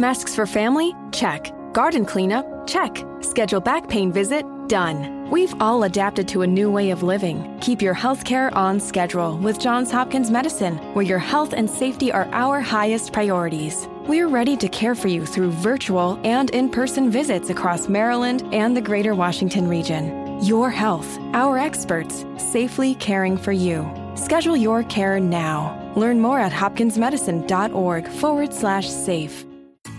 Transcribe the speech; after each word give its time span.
Masks 0.00 0.34
for 0.34 0.46
family? 0.46 0.94
Check. 1.12 1.52
Garden 1.74 2.06
cleanup? 2.06 2.66
Check. 2.66 3.04
Schedule 3.20 3.60
back 3.60 3.86
pain 3.86 4.10
visit? 4.10 4.46
Done. 4.66 5.28
We've 5.30 5.52
all 5.60 5.82
adapted 5.82 6.26
to 6.28 6.40
a 6.40 6.46
new 6.46 6.70
way 6.70 6.88
of 6.88 7.02
living. 7.02 7.58
Keep 7.60 7.82
your 7.82 7.92
health 7.92 8.24
care 8.24 8.52
on 8.56 8.80
schedule 8.80 9.36
with 9.36 9.60
Johns 9.60 9.90
Hopkins 9.90 10.30
Medicine, 10.30 10.78
where 10.94 11.04
your 11.04 11.18
health 11.18 11.52
and 11.52 11.68
safety 11.68 12.10
are 12.10 12.26
our 12.32 12.62
highest 12.62 13.12
priorities. 13.12 13.86
We're 14.06 14.28
ready 14.28 14.56
to 14.56 14.68
care 14.70 14.94
for 14.94 15.08
you 15.08 15.26
through 15.26 15.50
virtual 15.50 16.18
and 16.24 16.48
in 16.48 16.70
person 16.70 17.10
visits 17.10 17.50
across 17.50 17.86
Maryland 17.86 18.42
and 18.54 18.74
the 18.74 18.80
greater 18.80 19.14
Washington 19.14 19.68
region. 19.68 20.42
Your 20.42 20.70
health, 20.70 21.18
our 21.34 21.58
experts, 21.58 22.24
safely 22.38 22.94
caring 22.94 23.36
for 23.36 23.52
you. 23.52 23.86
Schedule 24.14 24.56
your 24.56 24.82
care 24.84 25.20
now. 25.20 25.76
Learn 25.94 26.20
more 26.20 26.38
at 26.38 26.52
hopkinsmedicine.org 26.52 28.08
forward 28.08 28.54
slash 28.54 28.88
safe. 28.88 29.44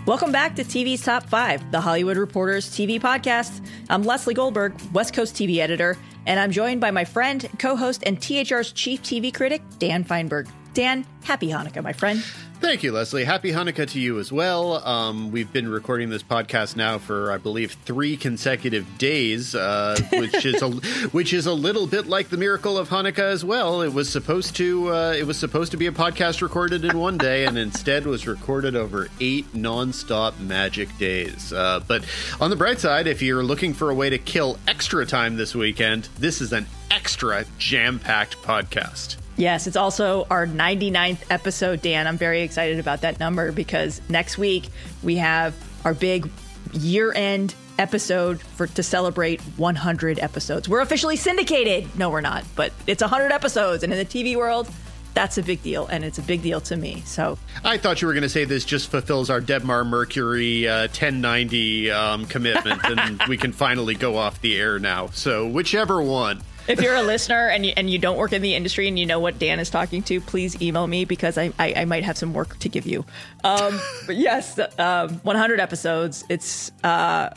Welcome 0.04 0.32
back 0.32 0.56
to 0.56 0.64
TV's 0.64 1.04
Top 1.04 1.28
5, 1.28 1.70
the 1.70 1.80
Hollywood 1.80 2.16
Reporter's 2.16 2.68
TV 2.68 3.00
podcast. 3.00 3.64
I'm 3.88 4.02
Lesley 4.02 4.34
Goldberg, 4.34 4.74
West 4.92 5.14
Coast 5.14 5.36
TV 5.36 5.58
editor, 5.58 5.96
and 6.26 6.40
I'm 6.40 6.50
joined 6.50 6.80
by 6.80 6.90
my 6.90 7.04
friend, 7.04 7.48
co 7.60 7.76
host, 7.76 8.02
and 8.04 8.20
THR's 8.20 8.72
chief 8.72 9.00
TV 9.02 9.32
critic, 9.32 9.62
Dan 9.78 10.02
Fienberg. 10.02 10.50
Dan, 10.74 11.06
happy 11.22 11.50
Hanukkah, 11.50 11.84
my 11.84 11.92
friend. 11.92 12.20
Thank 12.62 12.84
you, 12.84 12.92
Lesley. 12.92 13.24
Happy 13.24 13.50
Hanukkah 13.50 13.90
to 13.90 13.98
you 14.00 14.20
as 14.20 14.30
well. 14.30 14.86
Um, 14.86 15.32
we've 15.32 15.52
been 15.52 15.68
recording 15.68 16.10
this 16.10 16.22
podcast 16.22 16.76
now 16.76 16.96
for, 16.96 17.32
I 17.32 17.36
believe, 17.36 17.72
three 17.84 18.16
consecutive 18.16 18.98
days, 18.98 19.56
uh, 19.56 19.98
which 20.12 20.46
is 20.46 20.62
a 20.62 20.70
which 21.08 21.32
is 21.32 21.46
a 21.46 21.52
little 21.52 21.88
bit 21.88 22.06
like 22.06 22.28
the 22.28 22.36
miracle 22.36 22.78
of 22.78 22.88
Hanukkah 22.88 23.18
as 23.18 23.44
well. 23.44 23.82
It 23.82 23.92
was 23.92 24.08
supposed 24.08 24.54
to 24.56 24.94
uh, 24.94 25.12
it 25.12 25.26
was 25.26 25.38
supposed 25.38 25.72
to 25.72 25.76
be 25.76 25.88
a 25.88 25.92
podcast 25.92 26.40
recorded 26.40 26.84
in 26.84 26.96
one 26.96 27.18
day, 27.18 27.46
and 27.46 27.58
instead 27.58 28.06
was 28.06 28.28
recorded 28.28 28.76
over 28.76 29.08
eight 29.18 29.52
nonstop 29.52 30.38
magic 30.38 30.96
days. 30.98 31.52
Uh, 31.52 31.80
but 31.88 32.04
on 32.40 32.48
the 32.48 32.56
bright 32.56 32.78
side, 32.78 33.08
if 33.08 33.22
you're 33.22 33.42
looking 33.42 33.74
for 33.74 33.90
a 33.90 33.94
way 33.94 34.08
to 34.08 34.18
kill 34.18 34.56
extra 34.68 35.04
time 35.04 35.36
this 35.36 35.52
weekend, 35.52 36.08
this 36.16 36.40
is 36.40 36.52
an 36.52 36.66
extra 36.92 37.44
jam 37.58 37.98
packed 37.98 38.40
podcast. 38.42 39.16
Yes, 39.36 39.66
it's 39.66 39.76
also 39.76 40.26
our 40.30 40.46
99th 40.46 41.24
episode, 41.30 41.82
Dan. 41.82 42.06
I'm 42.06 42.18
very 42.18 42.42
excited 42.42 42.78
about 42.78 43.00
that 43.00 43.18
number 43.18 43.50
because 43.50 44.00
next 44.08 44.38
week 44.38 44.68
we 45.02 45.16
have 45.16 45.54
our 45.84 45.94
big 45.94 46.30
year 46.72 47.12
end 47.12 47.54
episode 47.78 48.40
for 48.40 48.66
to 48.66 48.82
celebrate 48.82 49.40
100 49.40 50.18
episodes. 50.18 50.68
We're 50.68 50.80
officially 50.80 51.16
syndicated. 51.16 51.96
No, 51.98 52.10
we're 52.10 52.20
not, 52.20 52.44
but 52.54 52.72
it's 52.86 53.02
100 53.02 53.32
episodes 53.32 53.82
and 53.82 53.92
in 53.92 53.98
the 53.98 54.04
TV 54.04 54.36
world, 54.36 54.68
that's 55.14 55.36
a 55.36 55.42
big 55.42 55.62
deal, 55.62 55.86
and 55.88 56.04
it's 56.04 56.18
a 56.18 56.22
big 56.22 56.42
deal 56.42 56.60
to 56.62 56.76
me. 56.76 57.02
So 57.04 57.38
I 57.64 57.76
thought 57.76 58.00
you 58.00 58.08
were 58.08 58.14
going 58.14 58.22
to 58.22 58.28
say 58.28 58.44
this 58.44 58.64
just 58.64 58.90
fulfills 58.90 59.28
our 59.28 59.40
Debmar 59.40 59.86
Mercury 59.86 60.66
uh, 60.66 60.82
1090 60.82 61.90
um, 61.90 62.24
commitment, 62.26 62.80
and 62.84 63.22
we 63.28 63.36
can 63.36 63.52
finally 63.52 63.94
go 63.94 64.16
off 64.16 64.40
the 64.40 64.58
air 64.58 64.78
now. 64.78 65.08
So 65.08 65.46
whichever 65.46 66.00
one 66.02 66.42
if 66.68 66.80
you're 66.80 66.94
a 66.94 67.02
listener 67.02 67.48
and 67.48 67.66
you, 67.66 67.72
and 67.76 67.90
you 67.90 67.98
don't 67.98 68.16
work 68.16 68.32
in 68.32 68.42
the 68.42 68.54
industry 68.54 68.88
and 68.88 68.98
you 68.98 69.06
know 69.06 69.20
what 69.20 69.38
Dan 69.38 69.58
is 69.58 69.70
talking 69.70 70.02
to, 70.04 70.20
please 70.20 70.60
email 70.62 70.86
me 70.86 71.04
because 71.04 71.38
I, 71.38 71.52
I, 71.58 71.74
I 71.78 71.84
might 71.84 72.04
have 72.04 72.16
some 72.16 72.32
work 72.34 72.58
to 72.60 72.68
give 72.68 72.86
you. 72.86 73.04
Um, 73.44 73.80
but 74.06 74.16
yes, 74.16 74.58
um, 74.78 75.20
100 75.22 75.60
episodes. 75.60 76.24
It's 76.28 76.70
uh, 76.84 77.30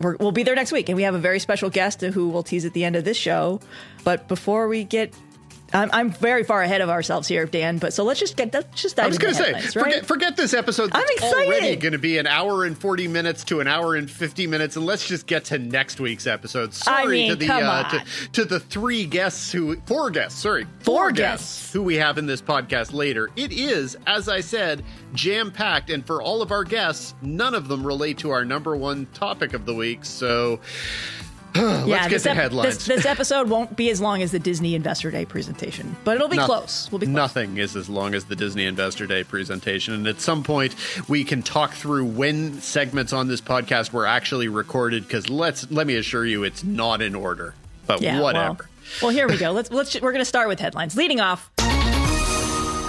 we 0.00 0.16
will 0.16 0.32
be 0.32 0.42
there 0.42 0.54
next 0.54 0.72
week, 0.72 0.88
and 0.88 0.96
we 0.96 1.02
have 1.02 1.14
a 1.14 1.18
very 1.18 1.38
special 1.38 1.70
guest 1.70 2.00
who 2.00 2.28
we'll 2.28 2.42
tease 2.42 2.64
at 2.64 2.72
the 2.72 2.84
end 2.84 2.96
of 2.96 3.04
this 3.04 3.16
show. 3.16 3.60
But 4.04 4.28
before 4.28 4.68
we 4.68 4.84
get 4.84 5.14
I'm, 5.72 5.90
I'm 5.92 6.10
very 6.10 6.44
far 6.44 6.62
ahead 6.62 6.80
of 6.80 6.90
ourselves 6.90 7.28
here, 7.28 7.46
Dan. 7.46 7.78
But 7.78 7.92
so 7.92 8.04
let's 8.04 8.20
just 8.20 8.36
get 8.36 8.52
let's 8.52 8.80
just 8.80 8.96
dive 8.96 9.06
I 9.06 9.08
was 9.08 9.18
going 9.18 9.34
to 9.34 9.42
say, 9.42 9.52
right? 9.52 9.64
forget, 9.64 10.06
forget 10.06 10.36
this 10.36 10.54
episode. 10.54 10.90
I'm 10.92 11.04
excited. 11.10 11.46
already 11.46 11.76
going 11.76 11.92
to 11.92 11.98
be 11.98 12.18
an 12.18 12.26
hour 12.26 12.64
and 12.64 12.76
forty 12.76 13.08
minutes 13.08 13.44
to 13.44 13.60
an 13.60 13.68
hour 13.68 13.94
and 13.94 14.10
fifty 14.10 14.46
minutes, 14.46 14.76
and 14.76 14.84
let's 14.84 15.06
just 15.06 15.26
get 15.26 15.44
to 15.46 15.58
next 15.58 16.00
week's 16.00 16.26
episode. 16.26 16.74
Sorry 16.74 17.02
I 17.02 17.06
mean, 17.06 17.30
to 17.30 17.36
the 17.36 17.52
uh, 17.52 17.88
to, 17.88 18.04
to 18.32 18.44
the 18.44 18.60
three 18.60 19.06
guests 19.06 19.50
who 19.52 19.76
four 19.86 20.10
guests, 20.10 20.40
sorry, 20.40 20.66
Four 20.80 21.10
guests. 21.10 21.72
who 21.72 21.82
we 21.82 21.96
have 21.96 22.18
in 22.18 22.26
this 22.26 22.42
podcast 22.42 22.92
later. 22.92 23.30
It 23.36 23.52
is, 23.52 23.96
as 24.06 24.28
I 24.28 24.40
said, 24.40 24.84
jam 25.14 25.50
packed, 25.50 25.90
and 25.90 26.04
for 26.06 26.22
all 26.22 26.42
of 26.42 26.52
our 26.52 26.64
guests, 26.64 27.14
none 27.22 27.54
of 27.54 27.68
them 27.68 27.86
relate 27.86 28.18
to 28.18 28.30
our 28.30 28.44
number 28.44 28.76
one 28.76 29.06
topic 29.14 29.54
of 29.54 29.66
the 29.66 29.74
week. 29.74 30.04
So. 30.04 30.60
Let's 31.54 31.86
yeah, 31.86 32.02
get 32.04 32.10
this, 32.10 32.22
to 32.22 32.30
ep- 32.30 32.36
headlines. 32.36 32.76
this, 32.76 32.86
this 32.86 33.06
episode 33.06 33.48
won't 33.48 33.76
be 33.76 33.90
as 33.90 34.00
long 34.00 34.22
as 34.22 34.32
the 34.32 34.38
Disney 34.38 34.74
Investor 34.74 35.10
Day 35.10 35.26
presentation, 35.26 35.94
but 36.02 36.16
it'll 36.16 36.28
be 36.28 36.36
Noth- 36.36 36.46
close. 36.46 36.88
We'll 36.90 36.98
be 36.98 37.06
close. 37.06 37.14
Nothing 37.14 37.58
is 37.58 37.76
as 37.76 37.90
long 37.90 38.14
as 38.14 38.24
the 38.24 38.36
Disney 38.36 38.64
Investor 38.64 39.06
Day 39.06 39.22
presentation. 39.22 39.92
And 39.92 40.06
at 40.06 40.20
some 40.20 40.42
point, 40.42 40.74
we 41.08 41.24
can 41.24 41.42
talk 41.42 41.74
through 41.74 42.06
when 42.06 42.60
segments 42.60 43.12
on 43.12 43.28
this 43.28 43.40
podcast 43.42 43.92
were 43.92 44.06
actually 44.06 44.48
recorded. 44.48 45.02
Because 45.02 45.28
let's 45.28 45.70
let 45.70 45.86
me 45.86 45.96
assure 45.96 46.24
you, 46.24 46.44
it's 46.44 46.64
not 46.64 47.02
in 47.02 47.14
order. 47.14 47.54
But 47.86 48.00
Yeah, 48.00 48.20
whatever. 48.20 48.68
Well, 49.00 49.08
well, 49.08 49.10
here 49.10 49.28
we 49.28 49.36
go. 49.36 49.50
Let's 49.52 49.70
let's 49.70 49.94
we're 50.00 50.12
going 50.12 50.20
to 50.20 50.24
start 50.24 50.48
with 50.48 50.60
headlines. 50.60 50.96
Leading 50.96 51.20
off. 51.20 51.50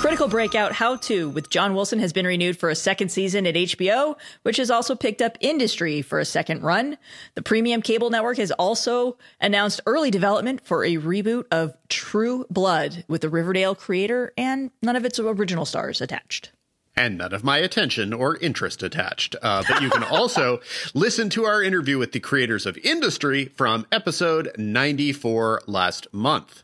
Critical 0.03 0.27
Breakout 0.27 0.73
How 0.73 0.97
To 0.97 1.29
with 1.29 1.49
John 1.49 1.73
Wilson 1.75 1.97
has 1.99 2.11
been 2.11 2.27
renewed 2.27 2.57
for 2.57 2.69
a 2.69 2.75
second 2.75 3.07
season 3.07 3.47
at 3.47 3.55
HBO, 3.55 4.17
which 4.41 4.57
has 4.57 4.69
also 4.69 4.95
picked 4.95 5.21
up 5.21 5.37
Industry 5.39 6.01
for 6.01 6.19
a 6.19 6.25
second 6.25 6.61
run. 6.61 6.97
The 7.35 7.41
premium 7.41 7.81
cable 7.81 8.09
network 8.09 8.35
has 8.35 8.51
also 8.51 9.17
announced 9.39 9.79
early 9.85 10.11
development 10.11 10.59
for 10.65 10.83
a 10.83 10.97
reboot 10.97 11.45
of 11.51 11.73
True 11.87 12.45
Blood 12.49 13.05
with 13.07 13.21
the 13.21 13.29
Riverdale 13.29 13.75
creator 13.75 14.33
and 14.37 14.71
none 14.81 14.97
of 14.97 15.05
its 15.05 15.19
original 15.19 15.63
stars 15.63 16.01
attached. 16.01 16.51
and 16.97 17.17
none 17.17 17.33
of 17.33 17.45
my 17.45 17.59
attention 17.59 18.11
or 18.11 18.35
interest 18.37 18.83
attached. 18.83 19.37
Uh, 19.41 19.63
but 19.69 19.81
you 19.81 19.89
can 19.89 20.03
also 20.03 20.59
listen 20.93 21.29
to 21.29 21.45
our 21.45 21.63
interview 21.63 21.97
with 21.97 22.11
the 22.11 22.19
creators 22.19 22.65
of 22.65 22.77
Industry 22.79 23.45
from 23.45 23.87
episode 23.89 24.51
94 24.57 25.61
last 25.65 26.07
month. 26.11 26.61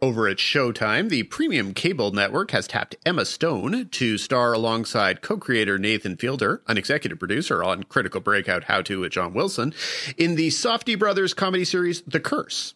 Over 0.00 0.28
at 0.28 0.36
Showtime, 0.36 1.08
the 1.08 1.24
premium 1.24 1.74
cable 1.74 2.12
network 2.12 2.52
has 2.52 2.68
tapped 2.68 2.94
Emma 3.04 3.24
Stone 3.24 3.88
to 3.88 4.16
star 4.16 4.52
alongside 4.52 5.22
co 5.22 5.36
creator 5.36 5.76
Nathan 5.76 6.16
Fielder, 6.16 6.62
an 6.68 6.78
executive 6.78 7.18
producer 7.18 7.64
on 7.64 7.82
Critical 7.82 8.20
Breakout 8.20 8.64
How 8.64 8.80
To 8.82 9.00
with 9.00 9.10
John 9.10 9.34
Wilson, 9.34 9.74
in 10.16 10.36
the 10.36 10.50
Safdie 10.50 10.96
Brothers 10.96 11.34
comedy 11.34 11.64
series 11.64 12.02
The 12.02 12.20
Curse. 12.20 12.74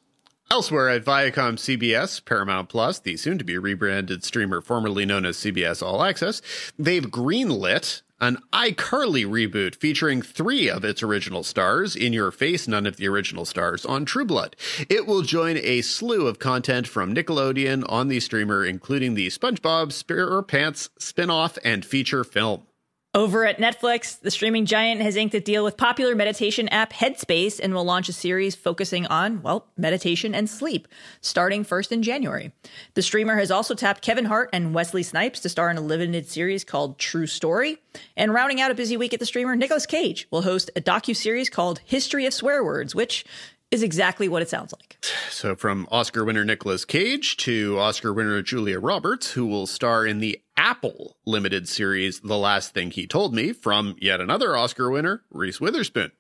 Elsewhere 0.53 0.91
at 0.91 1.03
Viacom 1.03 1.55
CBS, 1.55 2.23
Paramount 2.23 2.69
Plus, 2.69 2.99
the 2.99 3.17
soon 3.17 3.39
to 3.39 3.45
be 3.45 3.57
rebranded 3.57 4.23
streamer 4.23 4.61
formerly 4.61 5.07
known 5.07 5.25
as 5.25 5.39
CBS 5.39 5.83
All 5.83 6.05
Access, 6.05 6.43
they've 6.79 7.07
greenlit 7.07 8.03
an 8.21 8.37
iCarly 8.53 9.25
reboot 9.25 9.75
featuring 9.75 10.21
three 10.21 10.69
of 10.69 10.85
its 10.85 11.03
original 11.03 11.43
stars, 11.43 11.97
In 11.97 12.13
Your 12.13 12.31
Face, 12.31 12.69
none 12.69 12.85
of 12.85 12.99
the 12.99 13.09
original 13.09 13.47
stars, 13.47 13.87
on 13.87 14.05
True 14.05 14.27
Blood. 14.27 14.55
It 14.91 15.07
will 15.07 15.23
join 15.23 15.57
a 15.57 15.81
slew 15.81 16.27
of 16.27 16.39
content 16.39 16.87
from 16.87 17.15
Nickelodeon 17.15 17.87
on 17.89 18.09
the 18.09 18.21
streamer, 18.21 18.63
including 18.63 19.15
the 19.15 19.29
SpongeBob 19.29 19.89
SquarePants 19.89 20.91
spin-off 20.99 21.57
and 21.65 21.83
feature 21.83 22.25
film. 22.25 22.67
Over 23.15 23.45
at 23.45 23.59
Netflix, 23.59 24.19
the 24.19 24.31
streaming 24.31 24.65
giant 24.65 25.03
has 25.03 25.17
inked 25.17 25.35
a 25.35 25.41
deal 25.41 25.65
with 25.65 25.77
popular 25.77 26.15
meditation 26.15 26.67
app 26.71 26.95
Headspace 26.95 27.61
and 27.63 27.75
will 27.75 27.85
launch 27.85 28.09
a 28.09 28.13
series 28.15 28.55
focusing 28.55 29.05
on, 29.07 29.43
well, 29.43 29.67
meditation 29.77 30.35
and 30.35 30.49
sleep, 30.49 30.89
starting 31.21 31.63
first 31.63 31.93
in 31.93 32.03
January. 32.03 32.53
The 32.95 33.03
streamer 33.03 33.37
has 33.37 33.51
also 33.51 33.75
tapped 33.75 34.01
Kevin 34.01 34.25
Hart 34.25 34.49
and 34.55 34.73
Wesley 34.73 35.03
Snipes 35.03 35.41
to 35.41 35.51
star 35.51 35.71
in 35.71 35.77
a 35.77 35.83
limited 35.83 36.27
series 36.27 36.65
called 36.65 36.99
True 36.99 37.27
Story. 37.27 37.83
And 38.17 38.33
rounding 38.33 38.63
out 38.63 38.71
a 38.71 38.75
busy 38.75 38.97
week 38.97 39.13
at 39.13 39.21
the 39.21 39.27
streamer, 39.27 39.55
Nicolas 39.57 39.85
Cage 39.85 40.27
will 40.31 40.41
host 40.41 40.71
a 40.75 40.81
docu-series 40.81 41.51
called 41.51 41.81
History 41.85 42.25
of 42.25 42.33
Swear 42.33 42.65
Words, 42.65 42.95
which 42.95 43.27
is 43.71 43.83
exactly 43.83 44.29
what 44.29 44.43
it 44.43 44.49
sounds 44.49 44.73
like. 44.73 45.05
So, 45.31 45.57
from 45.57 45.89
Oscar 45.91 46.25
winner 46.25 46.45
Nicolas 46.45 46.85
Cage 46.85 47.37
to 47.39 47.79
Oscar 47.79 48.13
winner 48.13 48.41
Julia 48.43 48.79
Roberts, 48.79 49.33
who 49.33 49.47
will 49.47 49.67
star 49.67 50.07
in 50.07 50.19
the 50.19 50.41
Apple 50.63 51.17
limited 51.27 51.69
series 51.69 52.21
The 52.21 52.39
Last 52.39 52.73
Thing 52.73 52.93
He 52.93 53.09
Told 53.09 53.35
Me, 53.35 53.53
from 53.53 53.97
yet 54.01 54.21
another 54.21 54.57
Oscar 54.57 54.93
winner, 54.93 55.25
Reese 55.29 55.61
Witherspoon. 55.61 56.13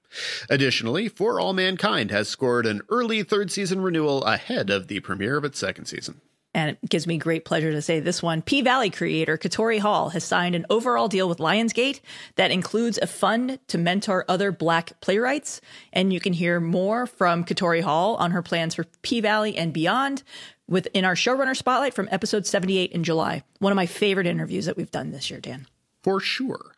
Additionally, 0.51 1.07
For 1.07 1.39
All 1.39 1.53
Mankind 1.53 2.11
has 2.11 2.29
scored 2.29 2.67
an 2.67 2.83
early 2.89 3.23
third 3.23 3.53
season 3.53 3.81
renewal 3.81 4.25
ahead 4.25 4.69
of 4.69 4.89
the 4.89 4.99
premiere 4.99 5.37
of 5.37 5.45
its 5.45 5.61
second 5.61 5.85
season. 5.85 6.21
And 6.55 6.71
it 6.71 6.91
gives 6.91 7.07
me 7.07 7.19
great 7.19 7.45
pleasure 7.45 7.71
to 7.71 7.81
say 7.81 8.01
this 8.01 8.21
one. 8.21 8.43
P 8.43 8.63
Valley 8.63 8.91
creator 8.91 9.39
Katori 9.39 9.79
Hall 9.79 10.11
has 10.11 10.25
signed 10.25 10.57
an 10.57 10.67
overall 10.69 11.07
deal 11.07 11.29
with 11.29 11.39
Lionsgate 11.39 12.01
that 12.35 12.51
includes 12.51 12.99
a 13.01 13.07
fund 13.07 13.61
to 13.69 13.79
mentor 13.79 14.25
other 14.29 14.51
black 14.51 15.01
playwrights. 15.01 15.61
And 15.93 16.13
you 16.13 16.19
can 16.19 16.33
hear 16.33 16.59
more 16.59 17.07
from 17.07 17.45
Katori 17.45 17.81
Hall 17.81 18.17
on 18.17 18.33
her 18.33 18.43
plans 18.43 18.75
for 18.75 18.85
P 19.03 19.21
Valley 19.21 19.57
and 19.57 19.73
beyond 19.73 20.25
within 20.73 21.05
our 21.05 21.15
showrunner 21.15 21.57
spotlight 21.57 21.95
from 21.95 22.09
episode 22.11 22.47
78 22.47 22.91
in 22.91 23.05
July. 23.05 23.45
One 23.59 23.71
of 23.71 23.77
my 23.77 23.87
favorite 23.87 24.27
interviews 24.27 24.67
that 24.67 24.77
we've 24.77 24.91
done 24.91 25.13
this 25.13 25.31
year, 25.31 25.39
Dan. 25.39 25.67
For 26.03 26.19
sure. 26.19 26.75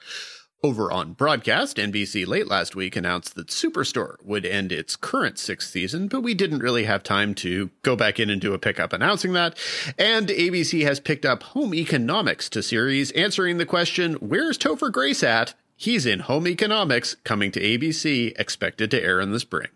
Over 0.65 0.91
on 0.91 1.13
broadcast, 1.13 1.77
NBC 1.77 2.27
late 2.27 2.49
last 2.49 2.75
week 2.75 2.97
announced 2.97 3.35
that 3.35 3.49
Superstore 3.49 4.17
would 4.23 4.47
end 4.47 4.73
its 4.73 4.97
current 4.97 5.39
sixth 5.39 5.71
season, 5.71 6.09
but 6.09 6.23
we 6.23 6.33
didn't 6.33 6.61
really 6.61 6.85
have 6.85 7.03
time 7.03 7.35
to 7.35 7.71
go 7.83 7.95
back 7.97 8.19
in 8.19 8.31
and 8.31 8.41
do 8.41 8.55
a 8.55 8.59
pickup 8.59 8.95
announcing 8.95 9.35
that. 9.35 9.59
And 9.99 10.29
ABC 10.29 10.83
has 10.85 11.01
picked 11.01 11.27
up 11.27 11.43
Home 11.43 11.75
Economics 11.75 12.49
to 12.49 12.63
series, 12.63 13.11
answering 13.13 13.59
the 13.59 13.67
question, 13.67 14.15
Where's 14.15 14.57
Topher 14.57 14.91
Grace 14.91 15.23
at? 15.23 15.53
He's 15.77 16.07
in 16.07 16.21
Home 16.21 16.49
Economics, 16.49 17.17
coming 17.25 17.53
to 17.53 17.61
ABC, 17.61 18.33
expected 18.39 18.91
to 18.93 19.03
air 19.03 19.21
in 19.21 19.33
the 19.33 19.41
spring. 19.41 19.69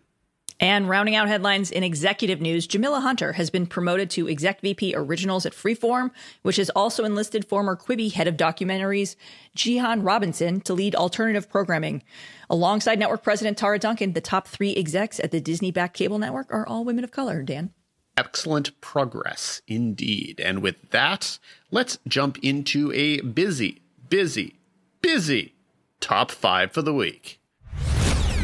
And 0.59 0.89
rounding 0.89 1.15
out 1.15 1.29
headlines 1.29 1.71
in 1.71 1.83
executive 1.83 2.41
news, 2.41 2.67
Jamila 2.67 2.99
Hunter 2.99 3.33
has 3.33 3.49
been 3.49 3.65
promoted 3.65 4.09
to 4.11 4.27
Exec 4.27 4.59
VP 4.59 4.93
Originals 4.93 5.45
at 5.45 5.53
Freeform, 5.53 6.11
which 6.41 6.57
has 6.57 6.69
also 6.71 7.05
enlisted 7.05 7.45
former 7.45 7.77
Quibi 7.77 8.11
head 8.11 8.27
of 8.27 8.35
documentaries 8.35 9.15
Jihan 9.55 10.05
Robinson 10.05 10.59
to 10.61 10.73
lead 10.73 10.95
alternative 10.95 11.49
programming. 11.49 12.03
Alongside 12.49 12.99
network 12.99 13.23
president 13.23 13.57
Tara 13.57 13.79
Duncan, 13.79 14.11
the 14.11 14.21
top 14.21 14.47
three 14.47 14.75
execs 14.75 15.19
at 15.21 15.31
the 15.31 15.39
Disney 15.39 15.71
backed 15.71 15.95
cable 15.95 16.19
network 16.19 16.51
are 16.51 16.67
all 16.67 16.83
women 16.83 17.05
of 17.05 17.11
color, 17.11 17.41
Dan. 17.41 17.71
Excellent 18.17 18.79
progress 18.81 19.61
indeed. 19.65 20.41
And 20.41 20.61
with 20.61 20.89
that, 20.89 21.39
let's 21.71 21.99
jump 22.05 22.37
into 22.39 22.91
a 22.91 23.21
busy, 23.21 23.81
busy, 24.09 24.55
busy 25.01 25.53
top 26.01 26.31
five 26.31 26.73
for 26.73 26.81
the 26.81 26.93
week. 26.93 27.39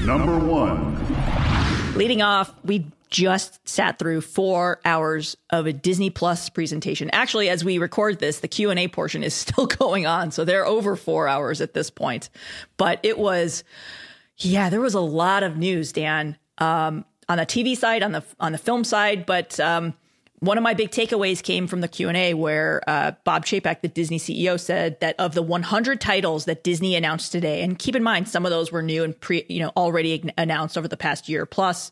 Number 0.05 0.39
one. 0.39 0.95
Leading 1.95 2.21
off, 2.21 2.53
we 2.65 2.85
just 3.09 3.65
sat 3.65 3.97
through 3.97 4.19
four 4.19 4.81
hours 4.83 5.37
of 5.49 5.65
a 5.65 5.71
Disney 5.71 6.09
Plus 6.09 6.49
presentation. 6.49 7.09
Actually, 7.13 7.47
as 7.47 7.63
we 7.63 7.77
record 7.77 8.19
this, 8.19 8.41
the 8.41 8.49
Q 8.49 8.69
and 8.69 8.77
A 8.77 8.89
portion 8.89 9.23
is 9.23 9.33
still 9.33 9.65
going 9.65 10.05
on, 10.05 10.31
so 10.31 10.43
they're 10.43 10.65
over 10.65 10.97
four 10.97 11.29
hours 11.29 11.61
at 11.61 11.73
this 11.73 11.89
point. 11.89 12.29
But 12.75 12.99
it 13.03 13.17
was, 13.17 13.63
yeah, 14.37 14.69
there 14.69 14.81
was 14.81 14.93
a 14.93 14.99
lot 14.99 15.43
of 15.43 15.55
news, 15.55 15.93
Dan, 15.93 16.35
um, 16.57 17.05
on 17.29 17.37
the 17.37 17.45
TV 17.45 17.77
side, 17.77 18.03
on 18.03 18.11
the 18.11 18.23
on 18.41 18.51
the 18.51 18.57
film 18.57 18.83
side. 18.83 19.25
But 19.25 19.57
um, 19.61 19.93
one 20.39 20.57
of 20.57 20.63
my 20.63 20.73
big 20.73 20.91
takeaways 20.91 21.41
came 21.41 21.67
from 21.67 21.81
the 21.81 21.87
Q 21.87 22.09
and 22.09 22.17
A, 22.17 22.33
where 22.33 22.81
uh, 22.87 23.13
Bob 23.23 23.45
Chapek, 23.45 23.81
the 23.81 23.87
Disney 23.87 24.19
CEO, 24.19 24.59
said 24.59 24.99
that 24.99 25.15
of 25.17 25.33
the 25.33 25.41
100 25.41 26.01
titles 26.01 26.45
that 26.45 26.63
Disney 26.63 26.95
announced 26.95 27.31
today, 27.31 27.61
and 27.61 27.79
keep 27.79 27.95
in 27.95 28.03
mind 28.03 28.27
some 28.27 28.45
of 28.45 28.51
those 28.51 28.71
were 28.71 28.81
new 28.81 29.03
and 29.03 29.19
pre, 29.19 29.45
you 29.47 29.59
know, 29.59 29.71
already 29.77 30.31
announced 30.37 30.77
over 30.77 30.87
the 30.87 30.97
past 30.97 31.29
year 31.29 31.45
plus 31.45 31.91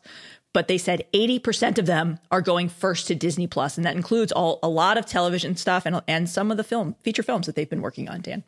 but 0.54 0.68
they 0.68 0.78
said 0.78 1.04
80% 1.12 1.78
of 1.78 1.84
them 1.84 2.20
are 2.30 2.40
going 2.40 2.70
first 2.70 3.08
to 3.08 3.14
Disney 3.14 3.46
Plus, 3.46 3.76
and 3.76 3.84
that 3.84 3.96
includes 3.96 4.32
all 4.32 4.60
a 4.62 4.68
lot 4.68 4.96
of 4.96 5.04
television 5.04 5.56
stuff 5.56 5.84
and 5.84 6.00
and 6.08 6.30
some 6.30 6.50
of 6.50 6.56
the 6.56 6.64
film 6.64 6.94
feature 7.02 7.22
films 7.22 7.44
that 7.46 7.56
they've 7.56 7.68
been 7.68 7.82
working 7.82 8.08
on. 8.08 8.22
Dan, 8.22 8.44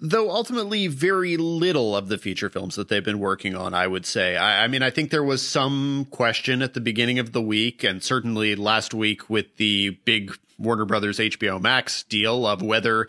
though 0.00 0.30
ultimately 0.30 0.88
very 0.88 1.38
little 1.38 1.96
of 1.96 2.08
the 2.08 2.18
feature 2.18 2.50
films 2.50 2.74
that 2.74 2.88
they've 2.88 3.04
been 3.04 3.20
working 3.20 3.54
on, 3.54 3.72
I 3.72 3.86
would 3.86 4.04
say. 4.04 4.36
I, 4.36 4.64
I 4.64 4.68
mean, 4.68 4.82
I 4.82 4.90
think 4.90 5.10
there 5.10 5.24
was 5.24 5.40
some 5.40 6.06
question 6.10 6.60
at 6.60 6.74
the 6.74 6.80
beginning 6.80 7.18
of 7.18 7.32
the 7.32 7.42
week, 7.42 7.84
and 7.84 8.02
certainly 8.02 8.56
last 8.56 8.92
week 8.92 9.30
with 9.30 9.56
the 9.56 9.90
big 10.04 10.36
Warner 10.58 10.84
Brothers 10.84 11.18
HBO 11.18 11.60
Max 11.60 12.02
deal 12.02 12.46
of 12.46 12.62
whether 12.62 13.08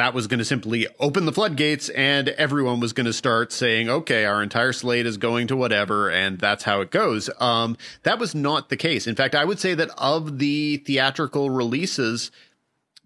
that 0.00 0.14
was 0.14 0.26
going 0.26 0.38
to 0.38 0.46
simply 0.46 0.86
open 0.98 1.26
the 1.26 1.32
floodgates 1.32 1.90
and 1.90 2.30
everyone 2.30 2.80
was 2.80 2.94
going 2.94 3.04
to 3.04 3.12
start 3.12 3.52
saying, 3.52 3.90
okay, 3.90 4.24
our 4.24 4.42
entire 4.42 4.72
slate 4.72 5.04
is 5.04 5.18
going 5.18 5.46
to 5.46 5.54
whatever. 5.54 6.10
And 6.10 6.38
that's 6.38 6.64
how 6.64 6.80
it 6.80 6.90
goes. 6.90 7.28
Um, 7.38 7.76
that 8.04 8.18
was 8.18 8.34
not 8.34 8.70
the 8.70 8.78
case. 8.78 9.06
In 9.06 9.14
fact, 9.14 9.34
I 9.34 9.44
would 9.44 9.58
say 9.58 9.74
that 9.74 9.90
of 9.98 10.38
the 10.38 10.78
theatrical 10.78 11.50
releases 11.50 12.30